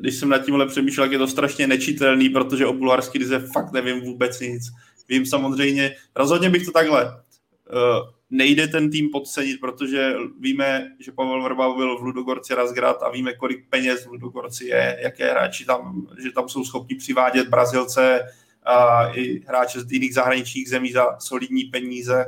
když 0.01 0.17
jsem 0.17 0.29
nad 0.29 0.39
tímhle 0.39 0.67
přemýšlel, 0.67 1.13
je 1.13 1.19
to 1.19 1.27
strašně 1.27 1.67
nečitelný, 1.67 2.29
protože 2.29 2.67
o 2.67 2.73
bulharský 2.73 3.19
lize 3.19 3.39
fakt 3.39 3.73
nevím 3.73 4.01
vůbec 4.01 4.41
nic. 4.41 4.63
Vím 5.09 5.27
samozřejmě, 5.27 5.97
rozhodně 6.17 6.51
bych 6.51 6.65
to 6.65 6.73
takhle. 6.73 7.23
Eh, 7.71 8.11
nejde 8.31 8.67
ten 8.67 8.91
tým 8.91 9.11
podcenit, 9.11 9.61
protože 9.61 10.15
víme, 10.41 10.91
že 10.99 11.13
Pavel 11.13 11.43
Vrba 11.43 11.75
byl 11.75 11.99
v 11.99 12.03
Ludogorci 12.03 12.55
Razgrad 12.55 13.03
a 13.03 13.11
víme, 13.11 13.33
kolik 13.33 13.69
peněz 13.69 14.07
v 14.07 14.11
Ludogorci 14.11 14.65
je, 14.65 14.99
jaké 15.03 15.31
hráči 15.31 15.65
tam, 15.65 16.07
že 16.23 16.33
tam 16.33 16.49
jsou 16.49 16.65
schopni 16.65 16.97
přivádět 16.97 17.49
Brazilce 17.49 18.27
a 18.65 19.09
i 19.09 19.43
hráče 19.47 19.81
z 19.81 19.93
jiných 19.93 20.15
zahraničních 20.15 20.69
zemí 20.69 20.93
za 20.93 21.07
solidní 21.19 21.65
peníze 21.65 22.27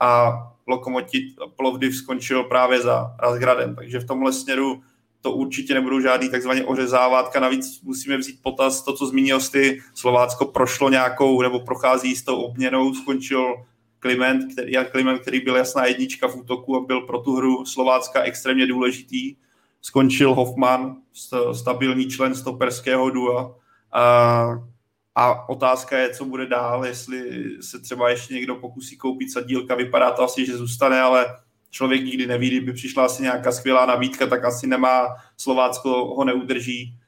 a 0.00 0.32
Lokomotiv 0.66 1.22
Plovdiv 1.56 1.96
skončil 1.96 2.44
právě 2.44 2.80
za 2.80 3.16
Razgradem, 3.18 3.74
takže 3.74 3.98
v 3.98 4.06
tomhle 4.06 4.32
směru 4.32 4.82
to 5.20 5.32
určitě 5.32 5.74
nebudou 5.74 6.00
žádný 6.00 6.30
takzvaně 6.30 6.64
ořezávátka. 6.64 7.40
Navíc 7.40 7.82
musíme 7.82 8.16
vzít 8.16 8.42
potaz 8.42 8.82
to, 8.82 8.92
co 8.92 9.06
zmínil 9.06 9.40
jsi, 9.40 9.78
Slovácko 9.94 10.44
prošlo 10.46 10.90
nějakou 10.90 11.42
nebo 11.42 11.60
prochází 11.60 12.16
s 12.16 12.22
tou 12.22 12.42
obměnou, 12.42 12.94
skončil 12.94 13.54
Kliment, 14.02 14.52
který, 14.52 14.72
Jan 14.72 14.86
Kliment, 14.90 15.20
který 15.20 15.40
byl 15.40 15.56
jasná 15.56 15.86
jednička 15.86 16.28
v 16.28 16.36
útoku 16.36 16.76
a 16.76 16.86
byl 16.86 17.00
pro 17.00 17.18
tu 17.18 17.36
hru 17.36 17.66
Slovácka 17.66 18.22
extrémně 18.22 18.66
důležitý. 18.66 19.36
Skončil 19.80 20.34
Hoffman, 20.34 20.96
stabilní 21.52 22.10
člen 22.10 22.34
stoperského 22.34 23.10
dua. 23.10 23.56
A, 23.92 24.46
a 25.14 25.48
otázka 25.48 25.98
je, 25.98 26.10
co 26.10 26.24
bude 26.24 26.46
dál, 26.46 26.86
jestli 26.86 27.44
se 27.60 27.80
třeba 27.80 28.10
ještě 28.10 28.34
někdo 28.34 28.54
pokusí 28.54 28.96
koupit 28.96 29.32
sadílka. 29.32 29.74
Vypadá 29.74 30.10
to 30.10 30.22
asi, 30.22 30.46
že 30.46 30.56
zůstane, 30.56 31.00
ale 31.00 31.26
člověk 31.70 32.04
nikdy 32.04 32.26
neví, 32.26 32.48
kdyby 32.48 32.72
přišla 32.72 33.04
asi 33.04 33.22
nějaká 33.22 33.52
skvělá 33.52 33.86
nabídka, 33.86 34.26
tak 34.26 34.44
asi 34.44 34.66
nemá, 34.66 35.08
Slovácko 35.36 36.14
ho 36.14 36.24
neudrží. 36.24 36.98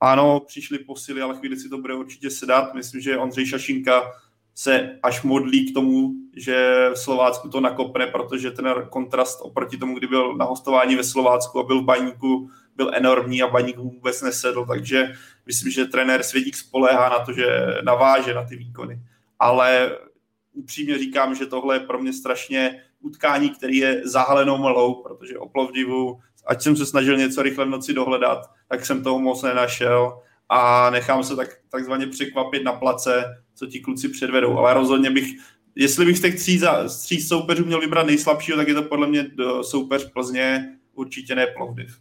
Ano, 0.00 0.40
přišli 0.40 0.78
posily, 0.78 1.22
ale 1.22 1.36
chvíli 1.36 1.56
si 1.56 1.68
to 1.68 1.78
bude 1.78 1.94
určitě 1.94 2.30
sedat. 2.30 2.74
Myslím, 2.74 3.00
že 3.00 3.18
Ondřej 3.18 3.46
Šašinka 3.46 4.02
se 4.54 4.98
až 5.02 5.22
modlí 5.22 5.70
k 5.70 5.74
tomu, 5.74 6.12
že 6.38 6.88
v 6.94 6.98
Slovácku 6.98 7.48
to 7.48 7.60
nakopne, 7.60 8.06
protože 8.06 8.50
ten 8.50 8.74
kontrast 8.90 9.38
oproti 9.42 9.76
tomu, 9.76 9.98
kdy 9.98 10.06
byl 10.06 10.36
na 10.36 10.44
hostování 10.44 10.96
ve 10.96 11.04
Slovácku 11.04 11.60
a 11.60 11.62
byl 11.62 11.80
v 11.80 11.84
baníku, 11.84 12.50
byl 12.76 12.90
enormní 12.94 13.42
a 13.42 13.48
baník 13.48 13.76
vůbec 13.76 14.22
nesedl, 14.22 14.66
takže 14.66 15.12
myslím, 15.46 15.72
že 15.72 15.84
trenér 15.84 16.22
Svědík 16.22 16.56
spoléhá 16.56 17.08
na 17.08 17.18
to, 17.18 17.32
že 17.32 17.66
naváže 17.82 18.34
na 18.34 18.44
ty 18.44 18.56
výkony. 18.56 19.00
Ale 19.38 19.98
upřímně 20.52 20.98
říkám, 20.98 21.34
že 21.34 21.46
tohle 21.46 21.76
je 21.76 21.80
pro 21.80 21.98
mě 21.98 22.12
strašně 22.12 22.82
utkání, 23.00 23.50
který 23.50 23.76
je 23.76 24.02
zahalenou 24.04 24.58
malou, 24.58 24.94
protože 24.94 25.38
o 25.38 25.48
Plovdivu, 25.48 26.20
ať 26.46 26.62
jsem 26.62 26.76
se 26.76 26.86
snažil 26.86 27.16
něco 27.16 27.42
rychle 27.42 27.64
v 27.64 27.68
noci 27.68 27.92
dohledat, 27.92 28.50
tak 28.68 28.86
jsem 28.86 29.02
toho 29.02 29.18
moc 29.18 29.42
nenašel 29.42 30.22
a 30.48 30.90
nechám 30.90 31.24
se 31.24 31.36
tak, 31.36 31.48
takzvaně 31.68 32.06
překvapit 32.06 32.64
na 32.64 32.72
place, 32.72 33.24
co 33.54 33.66
ti 33.66 33.80
kluci 33.80 34.08
předvedou. 34.08 34.58
Ale 34.58 34.74
rozhodně 34.74 35.10
bych, 35.10 35.30
jestli 35.74 36.06
bych 36.06 36.18
z 36.18 36.20
těch 36.20 36.34
tří, 36.34 36.58
za, 36.58 36.88
tří 36.88 37.20
soupeřů 37.20 37.64
měl 37.64 37.80
vybrat 37.80 38.06
nejslabšího, 38.06 38.56
tak 38.58 38.68
je 38.68 38.74
to 38.74 38.82
podle 38.82 39.06
mě 39.06 39.26
soupeř 39.62 40.10
Plzně, 40.12 40.78
určitě 40.94 41.34
ne 41.34 41.46
Plovdiv. 41.46 41.98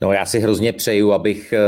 No 0.00 0.12
já 0.12 0.26
si 0.26 0.38
hrozně 0.38 0.72
přeju, 0.72 1.12
abych 1.12 1.52
eh, 1.52 1.60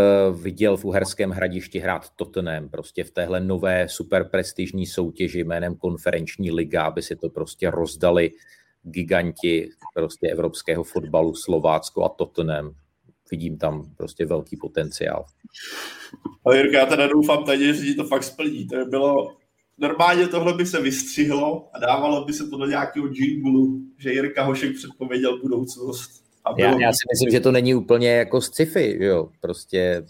viděl 0.42 0.76
v 0.76 0.84
Uherském 0.84 1.30
hradišti 1.30 1.78
hrát 1.78 2.10
Tottenham, 2.16 2.68
prostě 2.68 3.04
v 3.04 3.10
téhle 3.10 3.40
nové 3.40 3.88
super 3.88 4.28
prestižní 4.28 4.86
soutěži 4.86 5.44
jménem 5.44 5.74
konferenční 5.74 6.50
liga, 6.50 6.84
aby 6.84 7.02
si 7.02 7.16
to 7.16 7.28
prostě 7.28 7.70
rozdali 7.70 8.30
giganti 8.82 9.70
prostě 9.94 10.28
evropského 10.28 10.84
fotbalu, 10.84 11.34
Slovácko 11.34 12.04
a 12.04 12.08
Tottenham 12.08 12.74
vidím 13.30 13.58
tam 13.58 13.82
prostě 13.96 14.26
velký 14.26 14.56
potenciál. 14.56 15.26
Ale 16.44 16.56
Jirka, 16.56 16.78
já 16.78 16.86
teda 16.86 17.06
doufám 17.06 17.44
tady, 17.44 17.74
že 17.74 17.94
to 17.94 18.04
fakt 18.04 18.22
splní. 18.22 18.66
To 18.66 18.76
by 18.76 18.84
bylo, 18.84 19.36
normálně 19.78 20.28
tohle 20.28 20.54
by 20.54 20.66
se 20.66 20.80
vystřihlo 20.80 21.68
a 21.72 21.78
dávalo 21.78 22.24
by 22.24 22.32
se 22.32 22.46
to 22.46 22.58
do 22.58 22.66
nějakého 22.66 23.06
jinglu, 23.12 23.80
že 23.98 24.12
Jirka 24.12 24.44
Hošek 24.44 24.76
předpověděl 24.76 25.40
budoucnost. 25.40 26.10
A 26.44 26.54
já, 26.58 26.70
já 26.80 26.92
si 26.92 27.04
myslím, 27.12 27.30
že 27.30 27.40
to 27.40 27.52
není 27.52 27.74
úplně 27.74 28.10
jako 28.10 28.40
sci-fi, 28.40 29.04
jo. 29.04 29.28
Prostě 29.40 30.06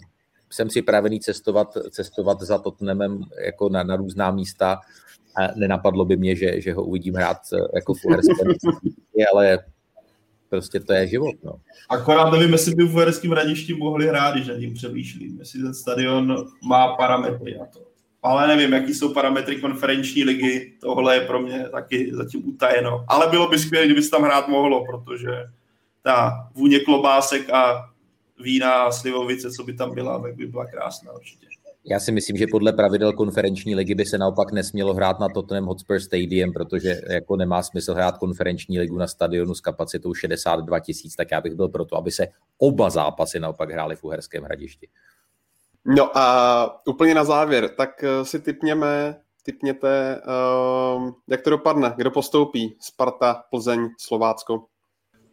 jsem 0.49 0.67
připravený 0.67 1.19
cestovat, 1.19 1.77
cestovat 1.91 2.41
za 2.41 2.57
Tottenhamem 2.57 3.23
jako 3.45 3.69
na, 3.69 3.83
na 3.83 3.95
různá 3.95 4.31
místa 4.31 4.79
a 5.37 5.47
nenapadlo 5.55 6.05
by 6.05 6.17
mě, 6.17 6.35
že, 6.35 6.61
že 6.61 6.73
ho 6.73 6.83
uvidím 6.83 7.13
hrát 7.13 7.37
jako 7.75 7.93
v 7.93 7.99
ale 9.33 9.59
prostě 10.49 10.79
to 10.79 10.93
je 10.93 11.07
život. 11.07 11.35
No. 11.43 11.51
Akorát 11.89 12.31
nevím, 12.31 12.51
jestli 12.51 12.75
by 12.75 12.83
v 12.83 12.95
Uherském 12.95 13.31
radišti 13.31 13.73
mohli 13.73 14.07
hrát, 14.07 14.35
když 14.35 14.47
nad 14.47 14.57
tím 14.57 14.73
přemýšlím. 14.73 15.39
Jestli 15.39 15.61
ten 15.61 15.73
stadion 15.73 16.45
má 16.63 16.95
parametry 16.95 17.57
na 17.57 17.65
to. 17.65 17.79
Ale 18.23 18.47
nevím, 18.47 18.73
jaký 18.73 18.93
jsou 18.93 19.13
parametry 19.13 19.61
konferenční 19.61 20.23
ligy. 20.23 20.73
Tohle 20.81 21.15
je 21.15 21.21
pro 21.21 21.39
mě 21.39 21.69
taky 21.71 22.11
zatím 22.13 22.49
utajeno. 22.49 23.05
Ale 23.07 23.27
bylo 23.27 23.47
by 23.47 23.59
skvělé, 23.59 23.85
kdyby 23.85 24.03
se 24.03 24.09
tam 24.09 24.23
hrát 24.23 24.47
mohlo, 24.47 24.85
protože 24.85 25.31
ta 26.03 26.49
vůně 26.55 26.79
klobásek 26.79 27.49
a 27.49 27.89
vína 28.43 28.73
a 28.73 28.91
slivovice, 28.91 29.51
co 29.51 29.63
by 29.63 29.73
tam 29.73 29.95
byla, 29.95 30.21
tak 30.21 30.35
by 30.35 30.45
byla 30.45 30.65
krásná 30.65 31.13
určitě. 31.13 31.47
Já 31.89 31.99
si 31.99 32.11
myslím, 32.11 32.37
že 32.37 32.45
podle 32.51 32.73
pravidel 32.73 33.13
konferenční 33.13 33.75
ligy 33.75 33.95
by 33.95 34.05
se 34.05 34.17
naopak 34.17 34.51
nesmělo 34.51 34.93
hrát 34.93 35.19
na 35.19 35.29
Tottenham 35.29 35.65
Hotspur 35.65 35.99
Stadium, 35.99 36.53
protože 36.53 37.01
jako 37.09 37.35
nemá 37.35 37.63
smysl 37.63 37.93
hrát 37.93 38.17
konferenční 38.17 38.79
ligu 38.79 38.97
na 38.97 39.07
stadionu 39.07 39.55
s 39.55 39.61
kapacitou 39.61 40.13
62 40.13 40.79
tisíc, 40.79 41.15
tak 41.15 41.31
já 41.31 41.41
bych 41.41 41.53
byl 41.53 41.67
proto, 41.67 41.97
aby 41.97 42.11
se 42.11 42.27
oba 42.57 42.89
zápasy 42.89 43.39
naopak 43.39 43.71
hrály 43.71 43.95
v 43.95 44.03
Uherském 44.03 44.43
hradišti. 44.43 44.87
No 45.95 46.17
a 46.17 46.87
úplně 46.87 47.15
na 47.15 47.23
závěr, 47.23 47.69
tak 47.69 48.03
eh, 48.03 48.25
si 48.25 48.39
typněme, 48.39 49.15
typněte, 49.43 50.21
uh, 50.97 51.11
jak 51.29 51.41
to 51.41 51.49
dopadne, 51.49 51.93
kdo 51.97 52.11
postoupí, 52.11 52.75
Sparta, 52.79 53.43
Plzeň, 53.49 53.89
Slovácko. 53.99 54.65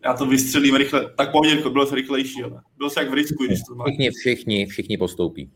já 0.04 0.14
to 0.14 0.26
vystřelím 0.26 0.74
rychle. 0.74 1.10
Tak 1.16 1.32
pohodě, 1.32 1.56
bylo 1.56 1.86
to 1.86 1.94
rychlejší, 1.94 2.42
ale 2.42 2.60
byl 2.76 2.90
jsi 2.90 2.98
jak 2.98 3.10
v 3.10 3.14
risku, 3.14 3.46
když 3.46 3.60
to 3.68 3.74
má. 3.74 3.84
Všichni, 3.84 4.10
všichni, 4.10 4.66
všichni 4.66 4.98
postoupí. 4.98 5.50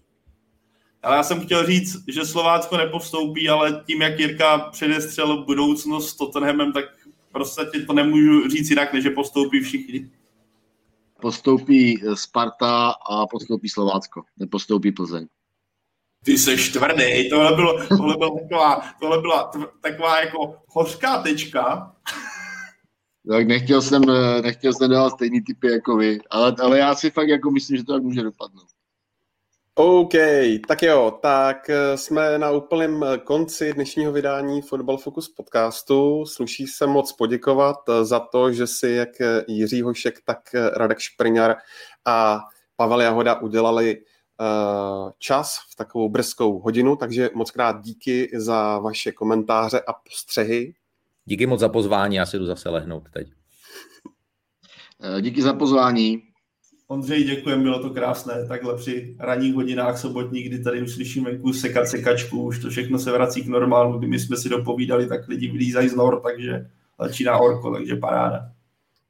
Ale 1.03 1.17
já 1.17 1.23
jsem 1.23 1.41
chtěl 1.41 1.67
říct, 1.67 2.05
že 2.09 2.25
Slovácko 2.25 2.77
nepostoupí, 2.77 3.49
ale 3.49 3.83
tím, 3.87 4.03
jak 4.03 4.21
Jirka 4.21 4.59
předestřel 4.59 5.45
budoucnost 5.45 6.11
s 6.11 6.17
Tottenhamem, 6.17 6.73
tak 6.73 6.85
prostě 7.33 7.63
to 7.87 7.93
nemůžu 7.93 8.49
říct 8.49 8.71
jinak, 8.71 8.93
než 8.93 9.03
že 9.03 9.11
postoupí 9.11 9.61
všichni. 9.61 10.11
Postoupí 11.21 12.03
Sparta 12.15 12.91
a 12.91 13.27
postoupí 13.27 13.69
Slovácko. 13.69 14.23
Nepostoupí 14.37 14.93
Plzeň. 14.93 15.27
Ty 16.25 16.39
seš 16.39 16.69
tvrdý, 16.69 17.31
tohle, 17.31 17.57
bylo, 17.57 17.87
tohle, 17.89 18.17
byla 18.17 18.31
taková, 18.41 18.83
tohle 19.01 19.21
byla 19.21 19.51
taková 19.81 20.21
jako 20.21 20.57
hořká 20.69 21.23
tečka. 21.23 21.95
Tak 23.31 23.47
nechtěl 23.47 23.83
jsem, 23.83 24.03
nechtěl 24.43 24.73
jsem 24.73 24.91
dávat 24.91 25.11
stejný 25.11 25.41
typy 25.41 25.67
jako 25.73 25.97
vy, 25.97 26.19
ale, 26.31 26.55
ale 26.63 26.79
já 26.79 26.95
si 26.95 27.11
fakt 27.11 27.29
jako 27.29 27.51
myslím, 27.51 27.77
že 27.77 27.85
to 27.85 27.93
tak 27.93 28.03
může 28.03 28.23
dopadnout. 28.23 28.69
OK, 29.81 30.13
tak 30.69 30.83
jo, 30.83 31.19
tak 31.23 31.71
eh, 31.71 31.97
jsme 31.97 32.39
na 32.39 32.51
úplném 32.51 33.03
eh, 33.03 33.19
konci 33.19 33.73
dnešního 33.73 34.13
vydání 34.13 34.63
Football 34.63 34.97
Focus 34.97 35.29
podcastu. 35.29 36.27
Sluší 36.27 36.67
se 36.67 36.87
moc 36.87 37.13
poděkovat 37.13 37.77
eh, 37.89 38.05
za 38.05 38.21
to, 38.21 38.53
že 38.53 38.67
si 38.67 38.89
jak 38.89 39.09
Jiří 39.49 39.83
Hošek, 39.83 40.21
tak 40.25 40.39
Radek 40.73 40.99
Špriňar 40.99 41.57
a 42.05 42.41
Pavel 42.77 43.01
Jahoda 43.01 43.41
udělali 43.41 44.03
čas 45.19 45.59
v 45.73 45.77
takovou 45.77 46.09
brzkou 46.09 46.59
hodinu, 46.59 46.97
takže 46.97 47.31
moc 47.35 47.51
krát 47.51 47.81
díky 47.81 48.31
za 48.35 48.79
vaše 48.79 49.13
komentáře 49.13 49.81
a 49.81 49.93
postřehy. 49.93 50.75
Díky 51.25 51.47
moc 51.47 51.61
za 51.61 51.69
pozvání, 51.69 52.17
já 52.17 52.27
si 52.27 52.39
jdu 52.39 52.47
zase 52.47 52.69
lehnout 52.69 53.03
teď. 53.11 53.29
Díky 55.21 55.43
za 55.43 55.53
pozvání. 55.53 56.28
Ondřej, 56.91 57.25
děkujeme, 57.25 57.63
bylo 57.63 57.79
to 57.83 57.91
krásné. 57.91 58.47
Takhle 58.49 58.77
při 58.77 59.17
ranních 59.19 59.55
hodinách 59.55 59.99
sobotních, 59.99 60.49
kdy 60.49 60.63
tady 60.65 60.83
už 60.83 60.95
slyšíme 60.95 61.39
kus 61.39 61.61
sekat 61.61 61.89
sekačku, 61.89 62.43
už 62.43 62.59
to 62.59 62.71
všechno 62.71 62.99
se 62.99 63.13
vrací 63.13 63.43
k 63.43 63.49
normálu. 63.49 63.99
Kdy 63.99 64.07
my 64.07 64.19
jsme 64.19 64.37
si 64.37 64.49
dopovídali, 64.49 65.07
tak 65.07 65.29
lidi 65.29 65.49
vylízají 65.49 65.89
z 65.89 65.95
nor, 65.95 66.21
takže 66.21 66.67
začíná 67.01 67.39
orko, 67.39 67.75
takže 67.75 67.97
paráda. 67.97 68.41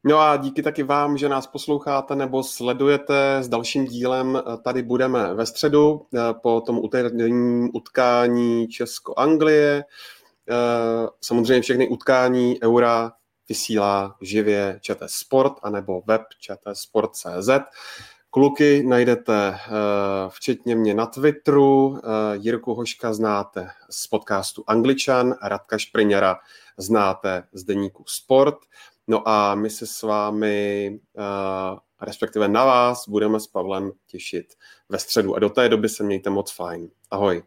No 0.03 0.19
a 0.19 0.37
díky 0.37 0.63
taky 0.63 0.83
vám, 0.83 1.17
že 1.17 1.29
nás 1.29 1.47
posloucháte 1.47 2.15
nebo 2.15 2.43
sledujete 2.43 3.37
s 3.39 3.47
dalším 3.47 3.85
dílem. 3.85 4.41
Tady 4.63 4.83
budeme 4.83 5.33
ve 5.33 5.45
středu 5.45 6.01
po 6.41 6.61
tom 6.61 6.79
úterním 6.79 7.69
utkání 7.73 8.67
Česko-Anglie. 8.67 9.83
Samozřejmě 11.21 11.61
všechny 11.61 11.87
utkání 11.87 12.63
Eura 12.63 13.11
vysílá 13.49 14.15
živě 14.21 14.79
ČT 14.81 15.11
Sport 15.11 15.53
anebo 15.63 16.01
web 16.05 16.21
čtsport.cz. 16.39 17.49
Kluky 18.31 18.83
najdete 18.83 19.49
eh, 19.49 19.69
včetně 20.29 20.75
mě 20.75 20.93
na 20.93 21.05
Twitteru, 21.05 21.97
eh, 21.97 22.01
Jirku 22.37 22.73
Hoška 22.73 23.13
znáte 23.13 23.69
z 23.89 24.07
podcastu 24.07 24.63
Angličan, 24.67 25.35
Radka 25.43 25.77
Špriněra 25.77 26.39
znáte 26.77 27.43
z 27.53 27.63
deníku 27.63 28.03
Sport. 28.07 28.57
No 29.07 29.27
a 29.27 29.55
my 29.55 29.69
se 29.69 29.87
s 29.87 30.01
vámi, 30.01 30.99
eh, 31.17 31.79
respektive 32.01 32.47
na 32.47 32.65
vás, 32.65 33.07
budeme 33.07 33.39
s 33.39 33.47
Pavlem 33.47 33.91
těšit 34.07 34.45
ve 34.89 34.99
středu. 34.99 35.35
A 35.35 35.39
do 35.39 35.49
té 35.49 35.69
doby 35.69 35.89
se 35.89 36.03
mějte 36.03 36.29
moc 36.29 36.51
fajn. 36.51 36.89
Ahoj. 37.11 37.43